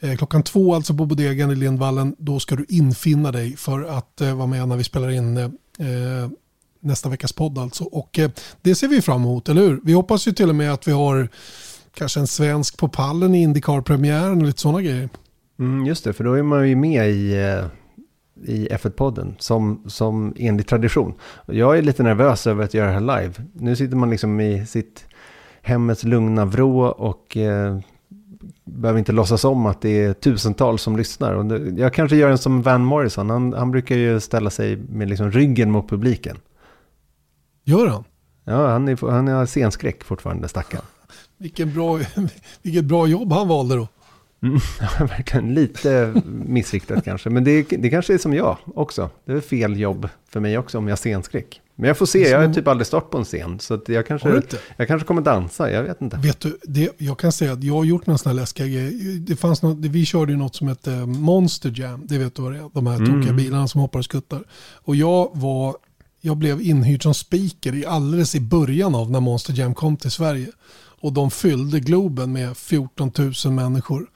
Eh, 0.00 0.16
klockan 0.16 0.42
två 0.42 0.74
alltså 0.74 0.94
på 0.94 1.06
Bodegan 1.06 1.50
i 1.50 1.54
Lindvallen. 1.54 2.16
Då 2.18 2.40
ska 2.40 2.56
du 2.56 2.66
infinna 2.68 3.32
dig 3.32 3.56
för 3.56 3.84
att 3.84 4.20
eh, 4.20 4.34
vara 4.34 4.46
med 4.46 4.68
när 4.68 4.76
vi 4.76 4.84
spelar 4.84 5.10
in 5.10 5.36
eh, 5.36 5.48
nästa 6.80 7.08
veckas 7.08 7.32
podd 7.32 7.58
alltså. 7.58 7.84
Och 7.84 8.18
det 8.62 8.74
ser 8.74 8.88
vi 8.88 9.02
fram 9.02 9.20
emot, 9.20 9.48
eller 9.48 9.62
hur? 9.62 9.80
Vi 9.84 9.92
hoppas 9.92 10.28
ju 10.28 10.32
till 10.32 10.48
och 10.48 10.54
med 10.54 10.72
att 10.72 10.88
vi 10.88 10.92
har 10.92 11.28
kanske 11.94 12.20
en 12.20 12.26
svensk 12.26 12.76
på 12.76 12.88
pallen 12.88 13.34
i 13.34 13.42
Indycar-premiären 13.42 14.40
och 14.40 14.46
lite 14.46 14.60
sådana 14.60 14.82
grejer. 14.82 15.08
Mm, 15.58 15.86
just 15.86 16.04
det, 16.04 16.12
för 16.12 16.24
då 16.24 16.32
är 16.32 16.42
man 16.42 16.68
ju 16.68 16.76
med 16.76 17.10
i, 17.10 17.34
i 18.46 18.68
F1-podden 18.68 19.34
som, 19.38 19.84
som 19.86 20.34
enligt 20.38 20.68
tradition. 20.68 21.14
Jag 21.46 21.78
är 21.78 21.82
lite 21.82 22.02
nervös 22.02 22.46
över 22.46 22.64
att 22.64 22.74
göra 22.74 22.86
det 22.86 22.92
här 22.92 23.20
live. 23.20 23.34
Nu 23.54 23.76
sitter 23.76 23.96
man 23.96 24.10
liksom 24.10 24.40
i 24.40 24.66
sitt 24.66 25.04
hemmets 25.62 26.04
lugna 26.04 26.44
vrå 26.44 26.86
och 26.86 27.36
eh, 27.36 27.78
behöver 28.64 28.98
inte 28.98 29.12
låtsas 29.12 29.44
om 29.44 29.66
att 29.66 29.80
det 29.80 30.02
är 30.04 30.12
tusentals 30.12 30.82
som 30.82 30.96
lyssnar. 30.96 31.34
Och 31.34 31.68
jag 31.76 31.94
kanske 31.94 32.16
gör 32.16 32.30
en 32.30 32.38
som 32.38 32.62
Van 32.62 32.84
Morrison. 32.84 33.30
Han, 33.30 33.52
han 33.52 33.70
brukar 33.70 33.96
ju 33.96 34.20
ställa 34.20 34.50
sig 34.50 34.76
med 34.76 35.08
liksom 35.08 35.30
ryggen 35.30 35.70
mot 35.70 35.88
publiken. 35.88 36.36
Gör 37.64 37.86
han? 37.86 38.04
Ja, 38.44 38.68
han, 38.68 38.88
är, 38.88 39.10
han 39.10 39.28
har 39.28 39.46
scenskräck 39.46 40.04
fortfarande, 40.04 40.48
stackaren. 40.48 40.84
Vilken 41.38 41.74
bra, 41.74 42.00
vilket 42.62 42.84
bra 42.84 43.06
jobb 43.06 43.32
han 43.32 43.48
valde 43.48 43.76
då. 43.76 43.88
Mm, 44.42 44.58
verkligen 45.08 45.54
lite 45.54 46.14
missriktat 46.24 47.04
kanske. 47.04 47.30
Men 47.30 47.44
det, 47.44 47.62
det 47.62 47.90
kanske 47.90 48.14
är 48.14 48.18
som 48.18 48.34
jag 48.34 48.56
också. 48.74 49.10
Det 49.24 49.32
är 49.32 49.40
fel 49.40 49.80
jobb 49.80 50.08
för 50.28 50.40
mig 50.40 50.58
också 50.58 50.78
om 50.78 50.88
jag 50.88 50.92
har 50.92 50.96
scenskräck. 50.96 51.61
Men 51.74 51.88
jag 51.88 51.98
får 51.98 52.06
se, 52.06 52.30
jag 52.30 52.46
har 52.46 52.54
typ 52.54 52.68
aldrig 52.68 52.86
stått 52.86 53.10
på 53.10 53.18
en 53.18 53.24
scen. 53.24 53.60
Så 53.60 53.80
jag, 53.86 54.06
kanske, 54.06 54.42
jag 54.76 54.88
kanske 54.88 55.06
kommer 55.06 55.22
dansa, 55.22 55.70
jag 55.70 55.82
vet 55.82 56.02
inte. 56.02 56.16
Vet 56.16 56.40
du, 56.40 56.58
det, 56.62 56.90
jag 56.98 57.18
kan 57.18 57.32
säga 57.32 57.52
att 57.52 57.64
jag 57.64 57.74
har 57.74 57.84
gjort 57.84 58.06
några 58.06 58.18
sådana 58.18 58.40
läskiga 58.40 58.66
grejer. 58.66 59.18
Det 59.18 59.36
fanns 59.36 59.62
något, 59.62 59.78
vi 59.78 60.04
körde 60.04 60.32
ju 60.32 60.38
något 60.38 60.54
som 60.54 60.68
hette 60.68 60.90
Monster 61.06 61.72
Jam, 61.76 62.06
det 62.06 62.18
vet 62.18 62.34
du 62.34 62.42
vad 62.42 62.52
det 62.52 62.58
är. 62.58 62.70
De 62.72 62.86
här 62.86 62.96
mm. 62.96 63.06
tokiga 63.12 63.32
bilarna 63.32 63.68
som 63.68 63.80
hoppar 63.80 63.98
och 63.98 64.04
skuttar. 64.04 64.44
Och 64.74 64.96
jag 64.96 65.30
var, 65.32 65.76
jag 66.20 66.36
blev 66.36 66.62
inhyrd 66.62 67.02
som 67.02 67.14
speaker 67.14 67.74
i 67.74 67.86
alldeles 67.86 68.34
i 68.34 68.40
början 68.40 68.94
av 68.94 69.10
när 69.10 69.20
Monster 69.20 69.58
Jam 69.58 69.74
kom 69.74 69.96
till 69.96 70.10
Sverige. 70.10 70.48
Och 71.00 71.12
de 71.12 71.30
fyllde 71.30 71.80
Globen 71.80 72.32
med 72.32 72.56
14 72.56 73.12
000 73.44 73.54
människor. 73.54 74.06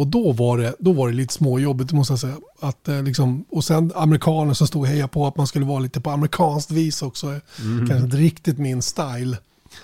Och 0.00 0.06
då 0.06 0.32
var 0.32 0.58
det, 0.58 0.74
då 0.78 0.92
var 0.92 1.08
det 1.08 1.14
lite 1.14 1.34
småjobbigt 1.34 1.92
måste 1.92 2.12
jag 2.12 2.20
säga. 2.20 2.36
Att, 2.60 2.88
eh, 2.88 3.02
liksom, 3.02 3.44
och 3.48 3.64
sen 3.64 3.92
amerikaner 3.94 4.54
som 4.54 4.66
stod 4.66 4.82
och 4.82 4.88
hejade 4.88 5.08
på 5.08 5.26
att 5.26 5.36
man 5.36 5.46
skulle 5.46 5.64
vara 5.64 5.78
lite 5.78 6.00
på 6.00 6.10
amerikanskt 6.10 6.70
vis 6.70 7.02
också. 7.02 7.26
Mm. 7.26 7.88
Kanske 7.88 8.04
inte 8.04 8.16
riktigt 8.16 8.58
min 8.58 8.82
style. 8.82 9.36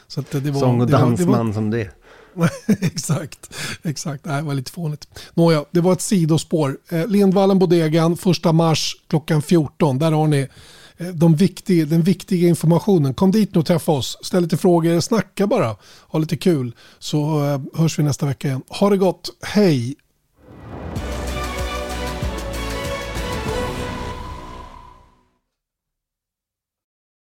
Så 0.09 0.21
att 0.21 0.31
det 0.31 0.51
var, 0.51 0.61
Sång 0.61 0.81
och 0.81 0.87
dansman 0.87 1.55
som 1.55 1.71
det. 1.71 1.91
exakt, 2.81 3.55
exakt. 3.83 4.25
Det 4.25 4.43
var 4.43 4.55
lite 4.55 4.73
fånigt. 4.73 5.09
Nåja, 5.35 5.65
det 5.71 5.81
var 5.81 5.93
ett 5.93 6.01
sidospår. 6.01 6.79
Eh, 6.89 7.07
Lindvallen 7.07 7.59
Bodegan, 7.59 8.13
1 8.13 8.55
mars 8.55 8.97
klockan 9.09 9.43
14. 9.43 9.99
Där 9.99 10.13
har 10.13 10.27
ni 10.27 10.49
Eh, 10.99 11.07
de 11.07 11.37
viktiga, 11.37 11.87
den 11.87 12.03
viktiga 12.03 12.49
informationen. 12.49 13.15
Kom 13.15 13.31
dit 13.31 13.57
och 13.57 13.67
träffa 13.67 13.93
oss. 13.93 14.19
Ställ 14.23 14.43
lite 14.43 14.57
frågor, 14.57 15.01
snacka 15.01 15.47
bara. 15.47 15.77
Ha 16.09 16.19
lite 16.19 16.37
kul. 16.37 16.75
Så 16.99 17.45
eh, 17.45 17.81
hörs 17.81 17.99
vi 17.99 18.03
nästa 18.03 18.27
vecka 18.27 18.49
igen. 18.49 18.63
Ha 18.69 18.91
det 18.91 18.97
gott. 18.97 19.31
Hej! 19.43 19.95